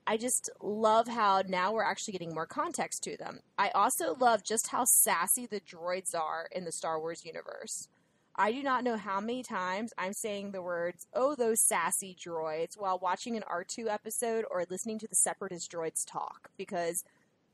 I 0.07 0.17
just 0.17 0.51
love 0.61 1.09
how 1.09 1.43
now 1.47 1.73
we're 1.73 1.85
actually 1.85 2.13
getting 2.13 2.35
more 2.35 2.47
context 2.47 3.05
to 3.05 3.17
them. 3.17 3.41
I 3.57 3.71
also 3.71 4.15
love 4.15 4.43
just 4.43 4.69
how 4.69 4.85
sassy 4.85 5.47
the 5.47 5.61
droids 5.61 6.15
are 6.15 6.49
in 6.51 6.65
the 6.65 6.73
Star 6.73 6.99
Wars 6.99 7.25
universe. 7.25 7.89
I 8.35 8.51
do 8.51 8.63
not 8.63 8.83
know 8.83 8.97
how 8.97 9.21
many 9.21 9.43
times 9.43 9.93
I'm 9.99 10.15
saying 10.15 10.51
the 10.51 10.63
words, 10.63 11.07
oh, 11.15 11.35
those 11.35 11.61
sassy 11.61 12.17
droids, 12.19 12.79
while 12.79 12.99
watching 12.99 13.37
an 13.37 13.45
R2 13.51 13.89
episode 13.89 14.45
or 14.51 14.65
listening 14.69 14.99
to 15.01 15.07
the 15.07 15.15
Separatist 15.15 15.71
droids 15.71 16.05
talk, 16.07 16.51
because 16.57 17.05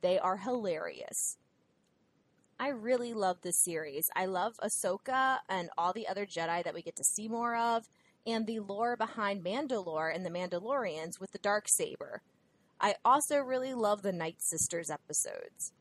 they 0.00 0.18
are 0.18 0.36
hilarious. 0.36 1.36
I 2.60 2.68
really 2.68 3.12
love 3.12 3.40
this 3.42 3.62
series. 3.62 4.08
I 4.16 4.26
love 4.26 4.54
Ahsoka 4.62 5.38
and 5.48 5.68
all 5.76 5.92
the 5.92 6.08
other 6.08 6.26
Jedi 6.26 6.64
that 6.64 6.74
we 6.74 6.82
get 6.82 6.96
to 6.96 7.04
see 7.04 7.28
more 7.28 7.56
of, 7.56 7.88
and 8.28 8.46
the 8.46 8.60
lore 8.60 8.96
behind 8.96 9.42
Mandalore 9.42 10.14
and 10.14 10.24
the 10.24 10.30
Mandalorians 10.30 11.18
with 11.18 11.32
the 11.32 11.38
dark 11.38 11.66
saber. 11.68 12.20
I 12.80 12.96
also 13.04 13.38
really 13.38 13.74
love 13.74 14.02
the 14.02 14.12
Night 14.12 14.36
Sisters 14.40 14.90
episodes. 14.90 15.72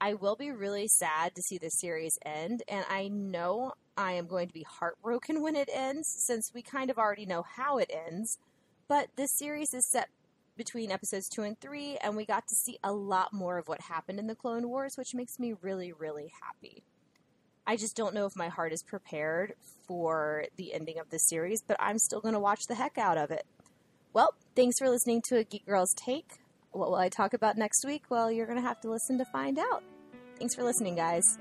I 0.00 0.14
will 0.14 0.36
be 0.36 0.52
really 0.52 0.86
sad 0.86 1.34
to 1.34 1.42
see 1.42 1.58
the 1.58 1.70
series 1.70 2.18
end, 2.24 2.62
and 2.68 2.84
I 2.88 3.08
know 3.08 3.72
I 3.96 4.12
am 4.12 4.28
going 4.28 4.46
to 4.46 4.54
be 4.54 4.62
heartbroken 4.62 5.42
when 5.42 5.56
it 5.56 5.68
ends, 5.72 6.08
since 6.08 6.54
we 6.54 6.62
kind 6.62 6.88
of 6.88 6.98
already 6.98 7.26
know 7.26 7.42
how 7.56 7.78
it 7.78 7.90
ends. 7.92 8.38
But 8.86 9.08
this 9.16 9.32
series 9.32 9.74
is 9.74 9.90
set 9.90 10.08
between 10.56 10.92
episodes 10.92 11.28
2 11.28 11.42
and 11.42 11.60
3, 11.60 11.98
and 12.02 12.16
we 12.16 12.24
got 12.24 12.46
to 12.48 12.54
see 12.54 12.78
a 12.84 12.92
lot 12.92 13.32
more 13.32 13.58
of 13.58 13.66
what 13.66 13.82
happened 13.82 14.20
in 14.20 14.28
the 14.28 14.36
Clone 14.36 14.68
Wars, 14.68 14.96
which 14.96 15.14
makes 15.14 15.38
me 15.38 15.54
really, 15.60 15.92
really 15.92 16.32
happy. 16.42 16.84
I 17.68 17.76
just 17.76 17.94
don't 17.94 18.14
know 18.14 18.24
if 18.24 18.34
my 18.34 18.48
heart 18.48 18.72
is 18.72 18.82
prepared 18.82 19.52
for 19.86 20.46
the 20.56 20.72
ending 20.72 20.98
of 20.98 21.10
the 21.10 21.18
series, 21.18 21.60
but 21.60 21.76
I'm 21.78 21.98
still 21.98 22.22
going 22.22 22.32
to 22.32 22.40
watch 22.40 22.62
the 22.66 22.74
heck 22.74 22.96
out 22.96 23.18
of 23.18 23.30
it. 23.30 23.44
Well, 24.14 24.34
thanks 24.56 24.78
for 24.78 24.88
listening 24.88 25.20
to 25.28 25.36
a 25.36 25.44
Geek 25.44 25.66
Girls 25.66 25.92
Take. 25.94 26.38
What 26.70 26.88
will 26.88 26.96
I 26.96 27.10
talk 27.10 27.34
about 27.34 27.58
next 27.58 27.84
week? 27.84 28.04
Well, 28.08 28.32
you're 28.32 28.46
going 28.46 28.56
to 28.56 28.66
have 28.66 28.80
to 28.80 28.90
listen 28.90 29.18
to 29.18 29.26
find 29.26 29.58
out. 29.58 29.82
Thanks 30.38 30.54
for 30.54 30.62
listening, 30.62 30.94
guys. 30.94 31.38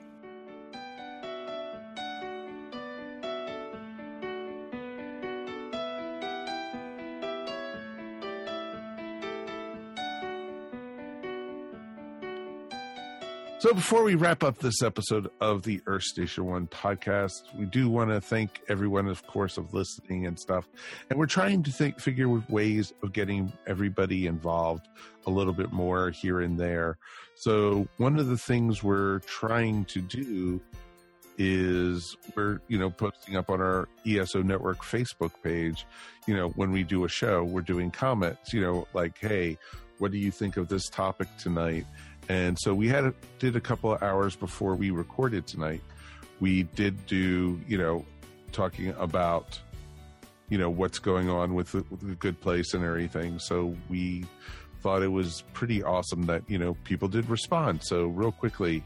So 13.68 13.73
before 13.73 14.03
we 14.06 14.15
wrap 14.15 14.45
up 14.45 14.60
this 14.60 14.81
episode 14.81 15.30
of 15.41 15.64
the 15.64 15.81
Earth 15.88 16.03
Station 16.03 16.45
One 16.45 16.68
podcast, 16.68 17.53
we 17.53 17.65
do 17.65 17.89
want 17.89 18.11
to 18.11 18.22
thank 18.22 18.61
everyone, 18.69 19.10
of 19.10 19.27
course, 19.27 19.57
of 19.57 19.73
listening 19.73 20.26
and 20.26 20.39
stuff. 20.39 20.69
And 21.10 21.19
we're 21.19 21.26
trying 21.26 21.64
to 21.64 21.72
think, 21.73 21.99
figure 21.99 22.30
ways 22.48 22.94
of 23.03 23.11
getting 23.11 23.52
everybody 23.68 24.26
involved 24.26 24.88
a 25.26 25.30
little 25.30 25.52
bit 25.52 25.73
more 25.73 26.11
here 26.11 26.39
and 26.39 26.57
there. 26.57 26.98
So 27.35 27.89
one 27.98 28.18
of 28.19 28.27
the 28.27 28.38
things 28.38 28.84
we're 28.84 29.19
trying 29.19 29.84
to 29.84 29.99
do 29.99 30.61
is 31.38 32.15
we're 32.38 32.61
you 32.69 32.80
know 32.80 32.89
posting 32.89 33.35
up 33.35 33.49
on 33.49 33.60
our 33.60 33.89
ESO 34.06 34.44
network 34.44 34.77
Facebook 34.77 35.34
page, 35.44 35.85
you 36.26 36.38
know, 36.38 36.48
when 36.52 36.72
we 36.72 36.84
do 36.84 37.03
a 37.03 37.10
show, 37.10 37.44
we're 37.44 37.60
doing 37.60 37.91
comments, 37.91 38.53
you 38.53 38.61
know, 38.61 38.88
like, 38.94 39.18
hey, 39.18 39.57
what 39.98 40.11
do 40.11 40.18
you 40.18 40.31
think 40.31 40.56
of 40.56 40.69
this 40.69 40.88
topic 40.88 41.27
tonight? 41.38 41.85
And 42.30 42.58
so 42.60 42.74
we 42.74 42.88
had 42.88 43.06
a, 43.06 43.14
did 43.40 43.56
a 43.56 43.62
couple 43.62 43.94
of 43.94 44.04
hours 44.04 44.36
before 44.36 44.76
we 44.76 44.91
recorded 44.91 45.48
tonight. 45.48 45.82
We 46.40 46.64
did 46.64 47.06
do, 47.08 47.60
you 47.68 47.78
know, 47.78 48.06
talking 48.52 48.90
about, 48.98 49.60
you 50.49 50.58
know, 50.58 50.70
what's 50.70 50.99
going 50.99 51.30
on 51.30 51.54
with 51.54 51.72
the, 51.72 51.86
with 51.90 52.02
the 52.02 52.16
good 52.16 52.40
place 52.40 52.74
and 52.74 52.84
everything. 52.84 53.40
So 53.40 53.76
we 53.90 54.26
thought 54.82 55.02
it 55.02 55.12
was 55.12 55.44
pretty 55.54 55.84
awesome 55.84 56.24
that, 56.24 56.44
you 56.48 56.58
know, 56.58 56.76
people 56.84 57.08
did 57.08 57.30
respond. 57.30 57.84
So 57.84 58.08
real 58.08 58.32
quickly, 58.32 58.84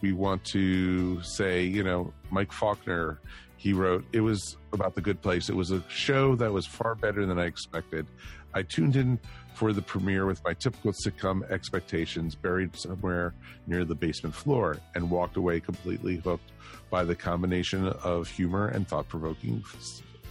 we 0.00 0.12
want 0.12 0.44
to 0.46 1.22
say, 1.22 1.64
you 1.64 1.82
know, 1.82 2.12
Mike 2.30 2.52
Faulkner, 2.52 3.20
he 3.56 3.72
wrote, 3.72 4.04
it 4.12 4.20
was 4.20 4.56
about 4.72 4.94
the 4.94 5.00
good 5.00 5.20
place. 5.20 5.48
It 5.48 5.56
was 5.56 5.72
a 5.72 5.82
show 5.88 6.36
that 6.36 6.52
was 6.52 6.64
far 6.64 6.94
better 6.94 7.26
than 7.26 7.38
I 7.38 7.46
expected. 7.46 8.06
I 8.54 8.62
tuned 8.62 8.96
in 8.96 9.18
for 9.54 9.72
the 9.72 9.82
premiere 9.82 10.26
with 10.26 10.42
my 10.44 10.54
typical 10.54 10.92
sitcom 10.92 11.48
expectations 11.50 12.34
buried 12.34 12.76
somewhere 12.76 13.34
near 13.66 13.84
the 13.84 13.94
basement 13.94 14.34
floor 14.34 14.78
and 14.94 15.10
walked 15.10 15.36
away 15.36 15.60
completely 15.60 16.16
hooked 16.16 16.52
by 16.90 17.04
the 17.04 17.14
combination 17.14 17.86
of 17.86 18.28
humor 18.28 18.68
and 18.68 18.86
thought 18.86 19.08
provoking 19.08 19.62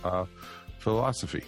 uh, 0.04 0.26
philosophy. 0.80 1.44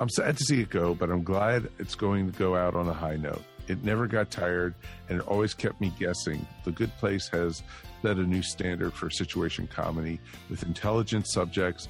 I'm 0.00 0.08
sad 0.08 0.36
to 0.36 0.44
see 0.44 0.60
it 0.60 0.70
go, 0.70 0.94
but 0.94 1.10
I'm 1.10 1.24
glad 1.24 1.68
it's 1.78 1.96
going 1.96 2.30
to 2.30 2.38
go 2.38 2.54
out 2.54 2.76
on 2.76 2.88
a 2.88 2.92
high 2.92 3.16
note. 3.16 3.42
It 3.66 3.84
never 3.84 4.06
got 4.06 4.30
tired 4.30 4.74
and 5.08 5.20
it 5.20 5.26
always 5.26 5.54
kept 5.54 5.80
me 5.80 5.92
guessing. 5.98 6.46
The 6.64 6.70
Good 6.70 6.94
Place 6.98 7.28
has 7.32 7.62
set 8.02 8.16
a 8.16 8.22
new 8.22 8.42
standard 8.42 8.94
for 8.94 9.10
situation 9.10 9.66
comedy 9.66 10.20
with 10.48 10.62
intelligent 10.62 11.28
subjects, 11.28 11.88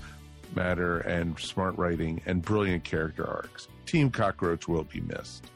matter, 0.57 0.99
and 1.01 1.39
smart 1.39 1.77
writing 1.77 2.21
and 2.27 2.43
brilliant 2.43 2.85
character 2.85 3.27
arcs. 3.27 3.69
Team 3.87 4.11
Cockroach 4.11 4.69
will 4.69 4.85
be 4.85 5.01
missed. 5.01 5.47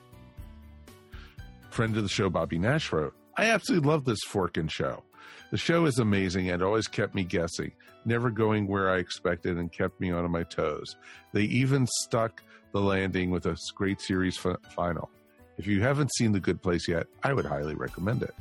Friend 1.70 1.96
of 1.96 2.02
the 2.02 2.08
show, 2.08 2.28
Bobby 2.28 2.58
Nash 2.58 2.92
wrote, 2.92 3.14
I 3.36 3.46
absolutely 3.46 3.88
love 3.88 4.04
this 4.04 4.18
Forkin 4.28 4.70
show. 4.70 5.02
The 5.50 5.56
show 5.58 5.86
is 5.86 5.98
amazing 5.98 6.50
and 6.50 6.62
always 6.62 6.86
kept 6.86 7.14
me 7.14 7.24
guessing, 7.24 7.72
never 8.04 8.30
going 8.30 8.66
where 8.66 8.90
I 8.90 8.98
expected 8.98 9.58
and 9.58 9.72
kept 9.72 10.00
me 10.00 10.10
on 10.10 10.30
my 10.30 10.42
toes. 10.42 10.96
They 11.32 11.42
even 11.42 11.86
stuck 11.86 12.42
the 12.72 12.80
landing 12.80 13.30
with 13.30 13.46
a 13.46 13.56
great 13.74 14.00
series 14.00 14.36
final. 14.36 15.10
If 15.58 15.66
you 15.66 15.82
haven't 15.82 16.14
seen 16.14 16.32
The 16.32 16.40
Good 16.40 16.62
Place 16.62 16.88
yet, 16.88 17.06
I 17.22 17.32
would 17.34 17.44
highly 17.44 17.74
recommend 17.74 18.22
it. 18.22 18.34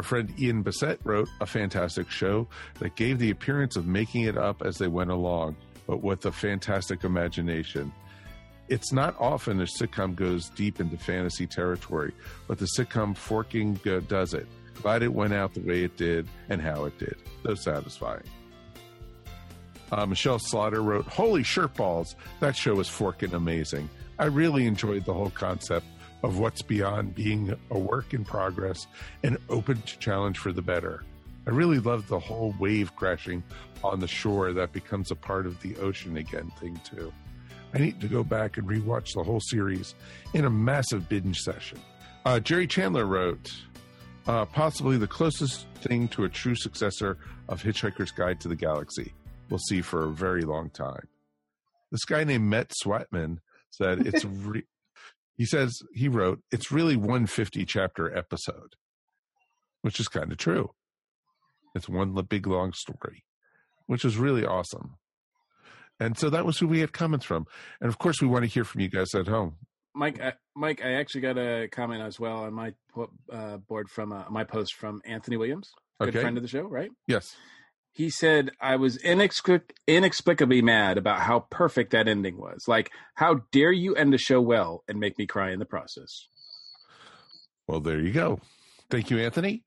Our 0.00 0.04
friend 0.04 0.32
Ian 0.40 0.62
Bissett 0.62 0.98
wrote 1.04 1.28
a 1.42 1.46
fantastic 1.46 2.10
show 2.10 2.48
that 2.78 2.96
gave 2.96 3.18
the 3.18 3.28
appearance 3.28 3.76
of 3.76 3.86
making 3.86 4.22
it 4.22 4.38
up 4.38 4.62
as 4.62 4.78
they 4.78 4.88
went 4.88 5.10
along, 5.10 5.56
but 5.86 6.02
with 6.02 6.24
a 6.24 6.32
fantastic 6.32 7.04
imagination. 7.04 7.92
It's 8.70 8.94
not 8.94 9.14
often 9.20 9.60
a 9.60 9.64
sitcom 9.64 10.16
goes 10.16 10.48
deep 10.48 10.80
into 10.80 10.96
fantasy 10.96 11.46
territory, 11.46 12.14
but 12.48 12.56
the 12.56 12.66
sitcom 12.78 13.14
Forking 13.14 13.74
does 14.08 14.32
it. 14.32 14.46
Glad 14.80 15.02
it 15.02 15.12
went 15.12 15.34
out 15.34 15.52
the 15.52 15.60
way 15.60 15.84
it 15.84 15.98
did 15.98 16.26
and 16.48 16.62
how 16.62 16.86
it 16.86 16.98
did. 16.98 17.16
So 17.42 17.54
satisfying. 17.54 18.24
Uh, 19.92 20.06
Michelle 20.06 20.38
Slaughter 20.38 20.80
wrote, 20.80 21.04
Holy 21.08 21.42
shirt 21.42 21.74
balls! 21.74 22.16
That 22.40 22.56
show 22.56 22.76
was 22.76 22.88
forking 22.88 23.34
amazing. 23.34 23.90
I 24.18 24.24
really 24.24 24.66
enjoyed 24.66 25.04
the 25.04 25.12
whole 25.12 25.28
concept 25.28 25.84
of 26.22 26.38
what's 26.38 26.62
beyond 26.62 27.14
being 27.14 27.54
a 27.70 27.78
work 27.78 28.14
in 28.14 28.24
progress 28.24 28.86
and 29.22 29.38
open 29.48 29.80
to 29.82 29.98
challenge 29.98 30.38
for 30.38 30.52
the 30.52 30.62
better. 30.62 31.04
I 31.46 31.50
really 31.50 31.78
loved 31.78 32.08
the 32.08 32.18
whole 32.18 32.54
wave 32.58 32.94
crashing 32.96 33.42
on 33.82 34.00
the 34.00 34.08
shore 34.08 34.52
that 34.52 34.72
becomes 34.72 35.10
a 35.10 35.16
part 35.16 35.46
of 35.46 35.60
the 35.62 35.76
ocean 35.76 36.16
again 36.16 36.52
thing, 36.60 36.80
too. 36.84 37.12
I 37.72 37.78
need 37.78 38.00
to 38.00 38.08
go 38.08 38.22
back 38.22 38.58
and 38.58 38.68
rewatch 38.68 39.14
the 39.14 39.22
whole 39.22 39.40
series 39.40 39.94
in 40.34 40.44
a 40.44 40.50
massive 40.50 41.08
binge 41.08 41.38
session. 41.38 41.78
Uh, 42.24 42.40
Jerry 42.40 42.66
Chandler 42.66 43.06
wrote, 43.06 43.50
uh, 44.26 44.44
possibly 44.44 44.98
the 44.98 45.06
closest 45.06 45.66
thing 45.76 46.08
to 46.08 46.24
a 46.24 46.28
true 46.28 46.54
successor 46.54 47.16
of 47.48 47.62
Hitchhiker's 47.62 48.10
Guide 48.10 48.40
to 48.40 48.48
the 48.48 48.56
Galaxy. 48.56 49.14
We'll 49.48 49.58
see 49.58 49.80
for 49.80 50.04
a 50.04 50.10
very 50.10 50.42
long 50.42 50.70
time. 50.70 51.08
This 51.90 52.04
guy 52.04 52.24
named 52.24 52.44
Matt 52.44 52.72
Sweatman 52.84 53.38
said 53.70 54.06
it's. 54.06 54.24
Re- 54.24 54.64
he 55.40 55.46
says 55.46 55.80
he 55.94 56.06
wrote 56.06 56.40
it's 56.52 56.70
really 56.70 56.96
150 56.96 57.64
chapter 57.64 58.14
episode, 58.14 58.74
which 59.80 59.98
is 59.98 60.06
kind 60.06 60.30
of 60.30 60.36
true. 60.36 60.68
It's 61.74 61.88
one 61.88 62.12
big 62.28 62.46
long 62.46 62.74
story, 62.74 63.24
which 63.86 64.04
is 64.04 64.18
really 64.18 64.44
awesome. 64.44 64.96
And 65.98 66.18
so 66.18 66.28
that 66.28 66.44
was 66.44 66.58
who 66.58 66.68
we 66.68 66.80
had 66.80 66.92
comments 66.92 67.24
from. 67.24 67.46
And 67.80 67.88
of 67.88 67.96
course, 67.96 68.20
we 68.20 68.28
want 68.28 68.42
to 68.44 68.50
hear 68.50 68.64
from 68.64 68.82
you 68.82 68.90
guys 68.90 69.14
at 69.14 69.28
home. 69.28 69.56
Mike, 69.94 70.20
I, 70.20 70.34
Mike, 70.54 70.82
I 70.84 70.92
actually 70.92 71.22
got 71.22 71.38
a 71.38 71.68
comment 71.72 72.02
as 72.02 72.20
well 72.20 72.44
on 72.44 72.52
my 72.52 72.74
uh, 73.32 73.56
board 73.66 73.88
from 73.88 74.12
uh, 74.12 74.24
my 74.28 74.44
post 74.44 74.74
from 74.74 75.00
Anthony 75.06 75.38
Williams, 75.38 75.70
good 76.00 76.10
Okay. 76.10 76.20
friend 76.20 76.36
of 76.36 76.42
the 76.42 76.50
show, 76.50 76.64
right? 76.64 76.90
Yes. 77.06 77.34
He 77.92 78.08
said, 78.10 78.50
I 78.60 78.76
was 78.76 78.98
inexplic- 78.98 79.72
inexplicably 79.86 80.62
mad 80.62 80.96
about 80.96 81.20
how 81.20 81.40
perfect 81.50 81.90
that 81.92 82.08
ending 82.08 82.38
was. 82.38 82.64
Like, 82.68 82.90
how 83.14 83.42
dare 83.52 83.72
you 83.72 83.94
end 83.94 84.12
the 84.12 84.18
show 84.18 84.40
well 84.40 84.84
and 84.88 84.98
make 85.00 85.18
me 85.18 85.26
cry 85.26 85.50
in 85.50 85.58
the 85.58 85.64
process? 85.66 86.08
Well, 87.66 87.80
there 87.80 88.00
you 88.00 88.12
go. 88.12 88.40
Thank 88.90 89.10
you, 89.10 89.18
Anthony. 89.18 89.64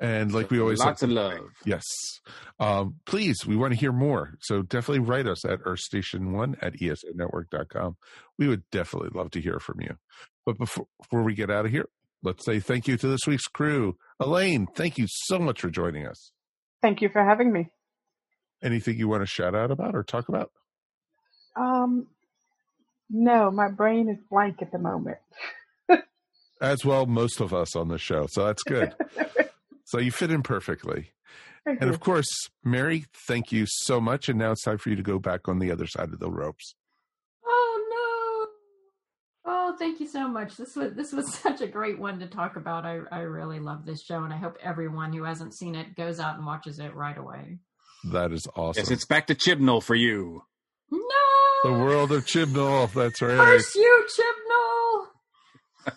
And 0.00 0.32
like 0.34 0.50
we 0.50 0.60
always 0.60 0.80
Lots 0.80 1.00
say- 1.00 1.06
of 1.06 1.12
love. 1.12 1.38
Yes. 1.64 1.84
Um, 2.58 2.96
please, 3.06 3.46
we 3.46 3.54
want 3.56 3.72
to 3.72 3.78
hear 3.78 3.92
more. 3.92 4.34
So 4.40 4.62
definitely 4.62 5.06
write 5.06 5.28
us 5.28 5.44
at 5.44 5.60
earthstation1 5.60 6.56
at 6.60 6.82
E 6.82 6.88
esonetwork.com. 6.90 7.96
We 8.38 8.48
would 8.48 8.68
definitely 8.70 9.10
love 9.14 9.30
to 9.32 9.40
hear 9.40 9.60
from 9.60 9.80
you. 9.80 9.96
But 10.44 10.58
before, 10.58 10.86
before 11.00 11.22
we 11.22 11.34
get 11.34 11.50
out 11.50 11.66
of 11.66 11.70
here, 11.70 11.88
let's 12.24 12.44
say 12.44 12.58
thank 12.58 12.88
you 12.88 12.96
to 12.96 13.06
this 13.06 13.26
week's 13.28 13.46
crew. 13.46 13.96
Elaine, 14.18 14.66
thank 14.74 14.98
you 14.98 15.06
so 15.08 15.38
much 15.38 15.60
for 15.60 15.70
joining 15.70 16.04
us. 16.06 16.32
Thank 16.82 17.00
you 17.00 17.08
for 17.08 17.24
having 17.24 17.52
me. 17.52 17.70
Anything 18.62 18.98
you 18.98 19.08
want 19.08 19.22
to 19.22 19.26
shout 19.26 19.54
out 19.54 19.70
about 19.70 19.94
or 19.94 20.02
talk 20.02 20.28
about? 20.28 20.50
Um, 21.56 22.08
no, 23.10 23.50
my 23.50 23.68
brain 23.68 24.08
is 24.08 24.18
blank 24.30 24.62
at 24.62 24.72
the 24.72 24.78
moment. 24.78 25.18
As 26.60 26.84
well, 26.84 27.06
most 27.06 27.40
of 27.40 27.52
us 27.52 27.74
on 27.74 27.88
the 27.88 27.98
show. 27.98 28.26
So 28.30 28.46
that's 28.46 28.62
good. 28.62 28.94
so 29.84 29.98
you 29.98 30.12
fit 30.12 30.30
in 30.30 30.42
perfectly. 30.42 31.10
Thank 31.64 31.80
and 31.80 31.88
you. 31.88 31.94
of 31.94 32.00
course, 32.00 32.28
Mary, 32.64 33.04
thank 33.26 33.50
you 33.50 33.66
so 33.66 34.00
much. 34.00 34.28
And 34.28 34.38
now 34.38 34.52
it's 34.52 34.62
time 34.62 34.78
for 34.78 34.90
you 34.90 34.96
to 34.96 35.02
go 35.02 35.18
back 35.18 35.48
on 35.48 35.58
the 35.58 35.72
other 35.72 35.86
side 35.88 36.12
of 36.12 36.20
the 36.20 36.30
ropes. 36.30 36.74
Oh! 39.72 39.76
Thank 39.78 40.00
you 40.00 40.06
so 40.06 40.28
much. 40.28 40.56
This 40.56 40.76
was 40.76 40.92
this 40.94 41.12
was 41.12 41.32
such 41.42 41.60
a 41.60 41.66
great 41.66 41.98
one 41.98 42.18
to 42.20 42.26
talk 42.26 42.56
about. 42.56 42.84
I 42.84 43.00
I 43.10 43.20
really 43.20 43.60
love 43.60 43.84
this 43.84 44.02
show, 44.02 44.22
and 44.24 44.32
I 44.32 44.36
hope 44.36 44.56
everyone 44.62 45.12
who 45.12 45.24
hasn't 45.24 45.54
seen 45.54 45.74
it 45.74 45.96
goes 45.96 46.20
out 46.20 46.36
and 46.36 46.46
watches 46.46 46.78
it 46.78 46.94
right 46.94 47.16
away. 47.16 47.58
That 48.12 48.32
is 48.32 48.46
awesome. 48.56 48.80
Yes, 48.80 48.90
it's 48.90 49.04
back 49.04 49.28
to 49.28 49.34
Chibnall 49.34 49.82
for 49.82 49.94
you. 49.94 50.42
No, 50.90 51.00
the 51.64 51.72
world 51.72 52.12
of 52.12 52.24
Chibnall. 52.26 52.92
That's 52.92 53.22
right. 53.22 53.36
curse 53.36 53.74
you, 53.74 54.06
Chibnall! 54.16 55.06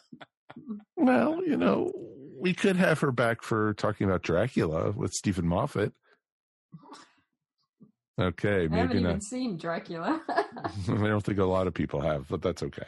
Well, 0.98 1.46
you 1.46 1.58
know, 1.58 1.92
we 2.40 2.54
could 2.54 2.78
have 2.78 3.02
her 3.02 3.12
back 3.12 3.44
for 3.44 3.74
talking 3.76 4.08
about 4.08 4.24
Dracula 4.24 4.92
with 4.92 5.12
Steven 5.12 5.46
Moffat. 5.46 5.94
Okay, 8.20 8.50
I 8.50 8.62
haven't 8.64 8.72
maybe 8.72 9.00
even 9.00 9.04
not. 9.04 9.24
seen 9.24 9.58
Dracula. 9.58 10.22
I 10.30 10.48
don't 10.88 11.22
think 11.24 11.40
a 11.40 11.44
lot 11.46 11.68
of 11.68 11.74
people 11.74 12.00
have, 12.02 12.28
but 12.30 12.42
that's 12.42 12.64
okay. 12.64 12.88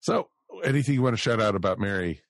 So, 0.00 0.28
anything 0.64 0.94
you 0.94 1.02
want 1.02 1.14
to 1.14 1.20
shout 1.22 1.40
out 1.40 1.54
about 1.54 1.78
Mary? 1.78 2.20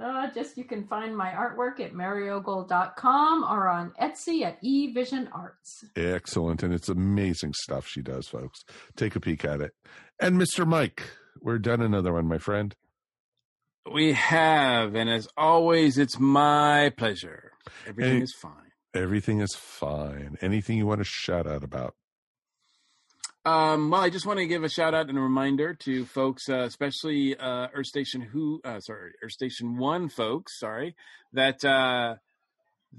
Uh, 0.00 0.28
just 0.32 0.56
you 0.56 0.62
can 0.64 0.86
find 0.86 1.16
my 1.16 1.30
artwork 1.30 1.80
at 1.80 1.92
maryogle.com 1.92 3.42
or 3.44 3.66
on 3.68 3.92
Etsy 4.00 4.42
at 4.42 4.62
eVision 4.62 5.28
Arts. 5.32 5.84
Excellent. 5.96 6.62
And 6.62 6.72
it's 6.72 6.88
amazing 6.88 7.52
stuff 7.54 7.88
she 7.88 8.00
does, 8.02 8.28
folks. 8.28 8.64
Take 8.96 9.16
a 9.16 9.20
peek 9.20 9.44
at 9.44 9.60
it. 9.60 9.72
And 10.20 10.40
Mr. 10.40 10.64
Mike, 10.66 11.02
we're 11.40 11.58
done 11.58 11.80
another 11.82 12.12
one, 12.12 12.28
my 12.28 12.38
friend. 12.38 12.76
We 13.92 14.12
have, 14.12 14.94
and 14.94 15.08
as 15.10 15.26
always, 15.36 15.98
it's 15.98 16.18
my 16.18 16.92
pleasure. 16.96 17.52
Everything 17.86 18.18
Hey. 18.18 18.22
is 18.22 18.34
fine. 18.40 18.67
Everything 18.94 19.40
is 19.40 19.54
fine. 19.54 20.36
Anything 20.40 20.78
you 20.78 20.86
want 20.86 21.00
to 21.00 21.04
shout 21.04 21.46
out 21.46 21.62
about? 21.62 21.94
Um, 23.44 23.90
well, 23.90 24.00
I 24.00 24.10
just 24.10 24.26
want 24.26 24.40
to 24.40 24.46
give 24.46 24.64
a 24.64 24.68
shout 24.68 24.94
out 24.94 25.08
and 25.08 25.16
a 25.16 25.20
reminder 25.20 25.74
to 25.74 26.04
folks, 26.04 26.48
uh, 26.48 26.60
especially 26.60 27.36
uh, 27.36 27.68
Earth 27.74 27.86
Station 27.86 28.20
Who, 28.20 28.60
uh, 28.64 28.80
sorry, 28.80 29.12
Earth 29.22 29.32
Station 29.32 29.78
One 29.78 30.08
folks, 30.08 30.58
sorry, 30.58 30.96
that 31.32 31.64
uh, 31.64 32.16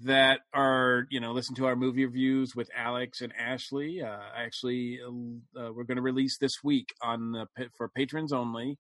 that 0.03 0.41
are 0.53 1.05
you 1.09 1.19
know 1.19 1.33
listen 1.33 1.55
to 1.55 1.65
our 1.65 1.75
movie 1.75 2.05
reviews 2.05 2.55
with 2.55 2.69
Alex 2.75 3.21
and 3.21 3.33
Ashley. 3.37 4.01
Uh, 4.01 4.17
actually, 4.35 4.99
uh, 5.05 5.71
we're 5.73 5.83
going 5.83 5.97
to 5.97 6.01
release 6.01 6.37
this 6.39 6.63
week 6.63 6.93
on 7.01 7.31
the, 7.31 7.47
for 7.77 7.89
patrons 7.89 8.33
only 8.33 8.77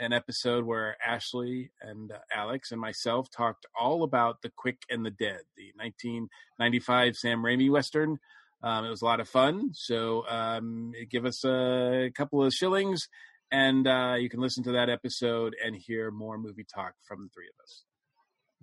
an 0.00 0.12
episode 0.12 0.64
where 0.64 0.96
Ashley 1.06 1.70
and 1.80 2.10
uh, 2.10 2.16
Alex 2.34 2.72
and 2.72 2.80
myself 2.80 3.28
talked 3.30 3.66
all 3.78 4.02
about 4.02 4.42
The 4.42 4.50
Quick 4.56 4.78
and 4.88 5.04
the 5.04 5.10
Dead, 5.10 5.42
the 5.56 5.72
1995 5.76 7.16
Sam 7.16 7.42
Raimi 7.42 7.70
Western. 7.70 8.18
Um, 8.62 8.84
it 8.86 8.90
was 8.90 9.02
a 9.02 9.04
lot 9.04 9.20
of 9.20 9.28
fun. 9.28 9.70
So 9.74 10.26
um, 10.26 10.92
give 11.10 11.24
us 11.24 11.44
a 11.44 12.10
couple 12.16 12.42
of 12.42 12.52
shillings 12.52 13.06
and 13.52 13.86
uh, 13.86 14.14
you 14.18 14.28
can 14.28 14.40
listen 14.40 14.64
to 14.64 14.72
that 14.72 14.88
episode 14.88 15.54
and 15.64 15.76
hear 15.76 16.10
more 16.10 16.38
movie 16.38 16.64
talk 16.64 16.94
from 17.06 17.22
the 17.22 17.28
three 17.28 17.46
of 17.46 17.62
us. 17.62 17.82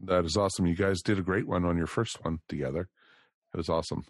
That 0.04 0.26
is 0.26 0.38
awesome. 0.38 0.66
You 0.66 0.76
guys 0.76 1.02
did 1.02 1.20
a 1.20 1.24
great 1.24 1.48
one 1.48 1.66
on 1.66 1.78
your 1.78 1.88
first 1.88 2.24
one 2.24 2.40
together. 2.48 2.90
It 3.54 3.58
was 3.58 3.70
awesome. 3.70 4.04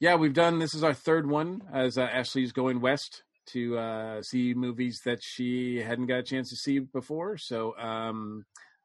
Yeah, 0.00 0.16
we've 0.16 0.34
done 0.34 0.58
this 0.58 0.74
is 0.74 0.82
our 0.82 0.94
third 0.94 1.28
one 1.28 1.62
as 1.72 1.98
uh, 1.98 2.02
Ashley's 2.02 2.52
going 2.52 2.80
west 2.80 3.22
to 3.48 3.78
uh, 3.78 4.22
see 4.22 4.54
movies 4.54 5.00
that 5.04 5.22
she 5.22 5.80
hadn't 5.80 6.06
got 6.06 6.18
a 6.18 6.22
chance 6.22 6.50
to 6.50 6.56
see 6.56 6.78
before. 6.78 7.36
So 7.36 7.76
um, 7.78 8.44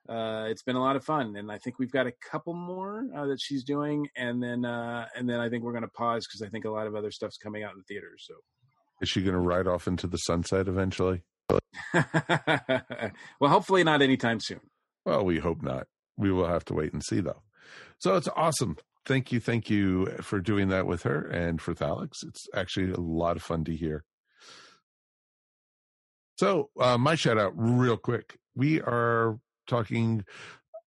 uh, 0.09 0.45
it's 0.49 0.63
been 0.63 0.75
a 0.75 0.81
lot 0.81 0.95
of 0.95 1.03
fun, 1.03 1.35
and 1.35 1.51
I 1.51 1.57
think 1.57 1.79
we've 1.79 1.91
got 1.91 2.07
a 2.07 2.13
couple 2.31 2.53
more 2.53 3.05
uh, 3.15 3.25
that 3.27 3.41
she's 3.41 3.63
doing, 3.63 4.07
and 4.15 4.41
then 4.41 4.65
uh, 4.65 5.07
and 5.15 5.29
then 5.29 5.39
I 5.39 5.49
think 5.49 5.63
we're 5.63 5.73
going 5.73 5.83
to 5.83 5.89
pause 5.89 6.25
because 6.27 6.41
I 6.41 6.49
think 6.49 6.65
a 6.65 6.69
lot 6.69 6.87
of 6.87 6.95
other 6.95 7.11
stuff's 7.11 7.37
coming 7.37 7.63
out 7.63 7.73
in 7.73 7.77
the 7.79 7.83
theaters. 7.83 8.25
So 8.27 8.35
is 9.01 9.09
she 9.09 9.21
going 9.21 9.33
to 9.33 9.39
ride 9.39 9.67
off 9.67 9.87
into 9.87 10.07
the 10.07 10.17
sunset 10.17 10.67
eventually? 10.67 11.23
well, 11.93 13.51
hopefully 13.51 13.83
not 13.83 14.01
anytime 14.01 14.39
soon. 14.39 14.61
Well, 15.05 15.23
we 15.23 15.39
hope 15.39 15.61
not. 15.61 15.87
We 16.17 16.31
will 16.31 16.47
have 16.47 16.65
to 16.65 16.73
wait 16.73 16.93
and 16.93 17.03
see, 17.03 17.21
though. 17.21 17.43
So 17.99 18.15
it's 18.15 18.29
awesome. 18.35 18.77
Thank 19.05 19.31
you, 19.31 19.39
thank 19.39 19.69
you 19.69 20.07
for 20.21 20.41
doing 20.41 20.67
that 20.69 20.85
with 20.85 21.03
her 21.03 21.21
and 21.27 21.61
for 21.61 21.73
Alex. 21.79 22.23
It's 22.23 22.45
actually 22.53 22.91
a 22.91 22.99
lot 22.99 23.37
of 23.37 23.43
fun 23.43 23.63
to 23.65 23.75
hear. 23.75 24.03
So, 26.37 26.69
uh, 26.79 26.99
my 26.99 27.15
shout 27.15 27.39
out, 27.39 27.53
real 27.55 27.97
quick. 27.97 28.37
We 28.55 28.79
are 28.81 29.39
talking 29.65 30.23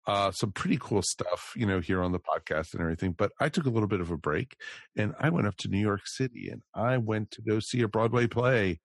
uh, 0.05 0.31
some 0.31 0.51
pretty 0.51 0.77
cool 0.79 1.01
stuff, 1.01 1.53
you 1.55 1.65
know, 1.65 1.79
here 1.79 2.03
on 2.03 2.11
the 2.11 2.19
podcast 2.19 2.73
and 2.73 2.81
everything. 2.81 3.13
But 3.17 3.31
I 3.39 3.49
took 3.49 3.65
a 3.65 3.71
little 3.71 3.87
bit 3.87 3.99
of 3.99 4.11
a 4.11 4.17
break 4.17 4.55
and 4.95 5.15
I 5.19 5.29
went 5.29 5.47
up 5.47 5.55
to 5.57 5.67
New 5.67 5.79
York 5.79 6.01
City 6.05 6.49
and 6.51 6.61
I 6.75 6.97
went 6.97 7.31
to 7.31 7.41
go 7.41 7.59
see 7.59 7.81
a 7.81 7.87
Broadway 7.87 8.27
play. 8.27 8.79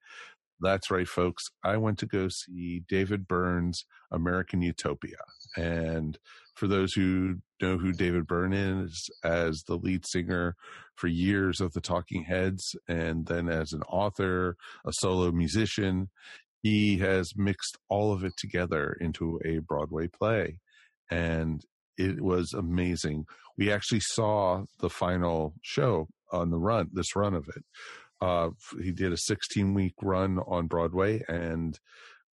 That's 0.58 0.90
right, 0.90 1.06
folks. 1.06 1.44
I 1.62 1.76
went 1.76 1.98
to 1.98 2.06
go 2.06 2.28
see 2.28 2.82
David 2.88 3.28
Byrne's 3.28 3.84
American 4.10 4.62
Utopia. 4.62 5.18
And 5.58 6.18
for 6.54 6.66
those 6.66 6.92
who 6.94 7.40
know 7.60 7.78
who 7.78 7.92
David 7.92 8.26
Byrne 8.26 8.52
is, 8.52 9.10
as 9.22 9.64
the 9.66 9.76
lead 9.76 10.06
singer 10.06 10.56
for 10.94 11.08
years 11.08 11.60
of 11.60 11.72
the 11.72 11.80
Talking 11.80 12.24
Heads, 12.24 12.76
and 12.88 13.26
then 13.26 13.48
as 13.48 13.72
an 13.72 13.82
author, 13.82 14.56
a 14.86 14.92
solo 14.92 15.32
musician, 15.32 16.10
he 16.64 16.96
has 16.96 17.36
mixed 17.36 17.76
all 17.90 18.10
of 18.10 18.24
it 18.24 18.32
together 18.38 18.96
into 18.98 19.38
a 19.44 19.58
Broadway 19.58 20.08
play. 20.08 20.58
And 21.10 21.62
it 21.98 22.22
was 22.22 22.54
amazing. 22.54 23.26
We 23.58 23.70
actually 23.70 24.00
saw 24.00 24.64
the 24.80 24.88
final 24.88 25.52
show 25.60 26.08
on 26.32 26.50
the 26.50 26.58
run, 26.58 26.88
this 26.90 27.14
run 27.14 27.34
of 27.34 27.46
it. 27.54 27.64
Uh, 28.18 28.50
he 28.82 28.92
did 28.92 29.12
a 29.12 29.18
16 29.18 29.74
week 29.74 29.92
run 30.02 30.38
on 30.38 30.66
Broadway 30.66 31.22
and 31.28 31.78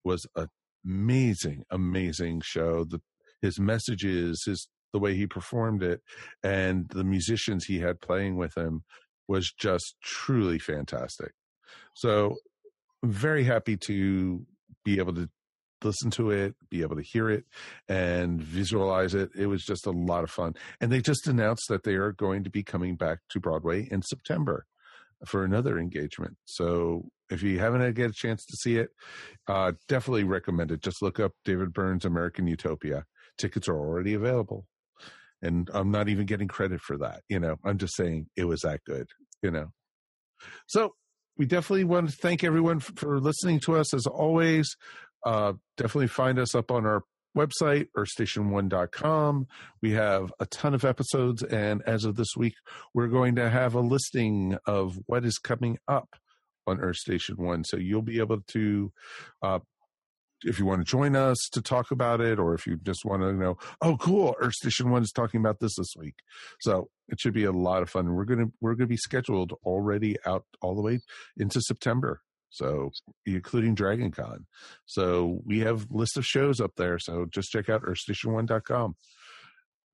was 0.05 0.25
an 0.37 0.47
amazing, 0.85 1.63
amazing 1.69 2.39
show. 2.39 2.85
The, 2.85 3.01
his 3.41 3.59
messages, 3.59 4.43
his 4.45 4.69
the 4.93 4.99
way 4.99 5.13
he 5.13 5.27
performed 5.27 5.83
it, 5.83 6.01
and 6.41 6.87
the 6.89 7.03
musicians 7.03 7.65
he 7.65 7.79
had 7.79 7.99
playing 7.99 8.37
with 8.37 8.57
him 8.57 8.83
was 9.27 9.51
just 9.51 9.95
truly 10.01 10.59
fantastic. 10.59 11.31
So 11.95 12.37
very 13.03 13.43
happy 13.43 13.77
to 13.77 14.45
be 14.83 14.99
able 14.99 15.13
to 15.13 15.29
listen 15.83 16.11
to 16.11 16.29
it, 16.31 16.55
be 16.69 16.81
able 16.81 16.95
to 16.95 17.01
hear 17.01 17.29
it, 17.29 17.45
and 17.87 18.41
visualize 18.41 19.13
it. 19.15 19.29
It 19.35 19.47
was 19.47 19.63
just 19.63 19.87
a 19.87 19.91
lot 19.91 20.23
of 20.23 20.31
fun. 20.31 20.53
And 20.79 20.91
they 20.91 21.01
just 21.01 21.27
announced 21.27 21.67
that 21.69 21.83
they 21.83 21.95
are 21.95 22.11
going 22.11 22.43
to 22.43 22.49
be 22.49 22.63
coming 22.63 22.95
back 22.95 23.19
to 23.29 23.39
Broadway 23.39 23.87
in 23.89 24.01
September 24.01 24.65
for 25.25 25.43
another 25.43 25.77
engagement. 25.77 26.37
So 26.45 27.09
if 27.29 27.43
you 27.43 27.59
haven't 27.59 27.81
had 27.81 27.97
a 27.97 28.11
chance 28.11 28.45
to 28.45 28.57
see 28.57 28.77
it, 28.77 28.89
uh, 29.47 29.73
definitely 29.87 30.23
recommend 30.23 30.71
it. 30.71 30.81
Just 30.81 31.01
look 31.01 31.19
up 31.19 31.33
David 31.45 31.73
Byrne's 31.73 32.05
American 32.05 32.47
Utopia. 32.47 33.05
Tickets 33.37 33.67
are 33.67 33.77
already 33.77 34.13
available. 34.13 34.65
And 35.41 35.69
I'm 35.73 35.89
not 35.89 36.09
even 36.09 36.25
getting 36.25 36.47
credit 36.47 36.81
for 36.81 36.97
that. 36.99 37.21
You 37.27 37.39
know, 37.39 37.55
I'm 37.63 37.77
just 37.77 37.95
saying 37.95 38.27
it 38.35 38.45
was 38.45 38.61
that 38.61 38.81
good, 38.85 39.07
you 39.41 39.49
know. 39.49 39.71
So 40.67 40.93
we 41.41 41.47
definitely 41.47 41.85
want 41.85 42.07
to 42.07 42.15
thank 42.15 42.43
everyone 42.43 42.79
for 42.79 43.19
listening 43.19 43.59
to 43.61 43.75
us 43.75 43.95
as 43.95 44.05
always. 44.05 44.77
Uh, 45.25 45.53
definitely 45.75 46.05
find 46.05 46.37
us 46.37 46.53
up 46.53 46.69
on 46.69 46.85
our 46.85 47.01
website, 47.35 47.87
earthstation1.com. 47.97 49.47
We 49.81 49.93
have 49.93 50.31
a 50.39 50.45
ton 50.45 50.75
of 50.75 50.85
episodes, 50.85 51.41
and 51.41 51.81
as 51.87 52.05
of 52.05 52.15
this 52.15 52.37
week, 52.37 52.53
we're 52.93 53.07
going 53.07 53.37
to 53.37 53.49
have 53.49 53.73
a 53.73 53.79
listing 53.79 54.55
of 54.67 54.99
what 55.07 55.25
is 55.25 55.39
coming 55.39 55.79
up 55.87 56.09
on 56.67 56.79
Earth 56.79 56.97
Station 56.97 57.37
One. 57.37 57.63
So 57.63 57.77
you'll 57.77 58.03
be 58.03 58.19
able 58.19 58.41
to 58.49 58.91
uh, 59.41 59.59
if 60.43 60.59
you 60.59 60.65
want 60.65 60.81
to 60.81 60.89
join 60.89 61.15
us 61.15 61.37
to 61.53 61.61
talk 61.61 61.91
about 61.91 62.21
it, 62.21 62.39
or 62.39 62.53
if 62.53 62.65
you 62.65 62.77
just 62.77 63.05
want 63.05 63.21
to 63.21 63.33
know, 63.33 63.57
oh, 63.81 63.97
cool, 63.97 64.35
Earth 64.39 64.53
Station 64.53 64.89
One 64.89 65.03
is 65.03 65.11
talking 65.11 65.39
about 65.39 65.59
this 65.59 65.75
this 65.77 65.93
week. 65.97 66.15
So 66.59 66.89
it 67.07 67.19
should 67.19 67.33
be 67.33 67.45
a 67.45 67.51
lot 67.51 67.83
of 67.83 67.89
fun. 67.89 68.13
We're 68.13 68.25
gonna 68.25 68.47
we're 68.59 68.75
gonna 68.75 68.87
be 68.87 68.97
scheduled 68.97 69.53
already 69.65 70.15
out 70.25 70.45
all 70.61 70.75
the 70.75 70.81
way 70.81 70.99
into 71.37 71.61
September. 71.61 72.21
So 72.49 72.91
including 73.25 73.75
Dragon 73.75 74.11
Con. 74.11 74.45
So 74.85 75.41
we 75.45 75.59
have 75.59 75.87
list 75.89 76.17
of 76.17 76.25
shows 76.25 76.59
up 76.59 76.73
there. 76.75 76.99
So 76.99 77.25
just 77.25 77.49
check 77.49 77.69
out 77.69 77.83
earthstation1.com. 77.83 78.95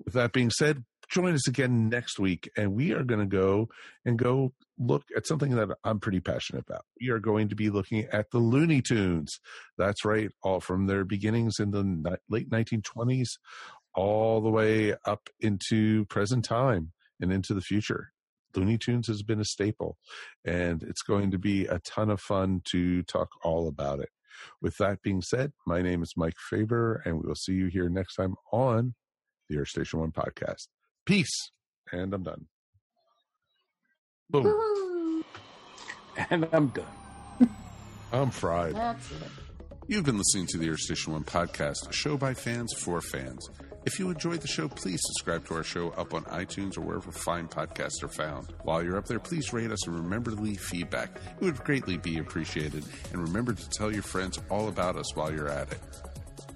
With 0.03 0.14
that 0.14 0.34
being 0.34 0.49
said, 0.49 0.84
join 1.10 1.34
us 1.34 1.48
again 1.48 1.90
next 1.90 2.20
week 2.20 2.50
and 2.58 2.74
we 2.74 2.94
are 2.94 3.04
going 3.04 3.20
to 3.20 3.26
go 3.26 3.70
and 4.06 4.18
go 4.18 4.54
look 4.78 5.04
at 5.16 5.26
something 5.26 5.56
that 5.56 5.70
I'm 5.84 6.00
pretty 6.00 6.20
passionate 6.20 6.66
about. 6.68 6.86
We 7.00 7.10
are 7.10 7.20
going 7.20 7.50
to 7.50 7.56
be 7.56 7.70
looking 7.70 8.06
at 8.12 8.32
the 8.32 8.40
Looney 8.40 8.82
Tunes. 8.82 9.40
That's 9.78 10.06
right, 10.06 10.30
all 10.44 10.60
from 10.60 10.88
their 10.88 11.06
beginnings 11.06 11.60
in 11.60 11.72
the 11.72 12.20
late 12.30 12.50
1920s 12.50 13.30
all 13.96 14.42
the 14.42 14.50
way 14.50 14.94
up 15.06 15.28
into 15.40 16.06
present 16.06 16.46
time 16.46 16.92
and 17.20 17.34
into 17.34 17.54
the 17.54 17.62
future. 17.62 18.12
Looney 18.56 18.78
Tunes 18.78 19.08
has 19.08 19.24
been 19.24 19.42
a 19.42 19.46
staple, 19.46 19.98
and 20.46 20.82
it's 20.84 21.02
going 21.02 21.32
to 21.32 21.38
be 21.38 21.66
a 21.66 21.80
ton 21.80 22.10
of 22.10 22.22
fun 22.22 22.62
to 22.72 23.04
talk 23.04 23.30
all 23.44 23.68
about 23.68 24.00
it. 24.00 24.10
With 24.62 24.78
that 24.78 25.02
being 25.02 25.22
said, 25.22 25.52
my 25.66 25.82
name 25.82 26.04
is 26.04 26.14
Mike 26.16 26.38
Faber, 26.50 27.02
and 27.06 27.16
we 27.20 27.28
will 27.28 27.36
see 27.36 27.54
you 27.54 27.68
here 27.68 27.90
next 27.90 28.16
time 28.16 28.36
on 28.52 28.96
the 29.50 29.58
Earth 29.58 29.70
Station 29.70 30.00
One 30.00 30.12
podcast. 30.12 30.68
Peace. 31.08 31.52
And 31.94 32.14
I'm 32.14 32.24
done. 32.24 32.46
Boom. 34.30 35.24
And 36.30 36.48
I'm 36.52 36.68
done. 36.68 36.86
I'm 38.12 38.30
fried. 38.30 38.76
That's 38.76 39.12
it. 39.12 39.18
You've 39.88 40.04
been 40.04 40.18
listening 40.18 40.48
to 40.48 40.58
the 40.58 40.70
Earth 40.70 40.82
Station 40.82 41.14
One 41.14 41.24
podcast, 41.24 41.90
a 41.90 41.94
show 41.94 42.18
by 42.18 42.34
fans 42.34 42.74
for 42.78 43.00
fans. 43.00 43.48
If 43.86 44.00
you 44.00 44.10
enjoyed 44.10 44.42
the 44.42 44.50
show, 44.50 44.68
please 44.68 45.00
subscribe 45.02 45.48
to 45.48 45.54
our 45.54 45.64
show 45.64 45.92
up 45.92 46.14
on 46.14 46.26
iTunes 46.26 46.78
or 46.78 46.82
wherever 46.82 47.10
fine 47.10 47.48
podcasts 47.48 48.04
are 48.04 48.10
found. 48.10 48.54
While 48.64 48.84
you're 48.84 48.98
up 48.98 49.06
there, 49.06 49.18
please 49.18 49.54
rate 49.54 49.72
us 49.72 49.88
and 49.88 49.96
remember 49.96 50.32
to 50.32 50.36
leave 50.36 50.60
feedback. 50.60 51.16
It 51.40 51.46
would 51.46 51.64
greatly 51.64 51.96
be 51.96 52.18
appreciated. 52.18 52.84
And 53.14 53.22
remember 53.22 53.54
to 53.54 53.70
tell 53.70 53.94
your 53.94 54.04
friends 54.04 54.38
all 54.50 54.68
about 54.68 54.98
us 54.98 55.16
while 55.16 55.32
you're 55.32 55.48
at 55.48 55.72
it. 55.72 55.80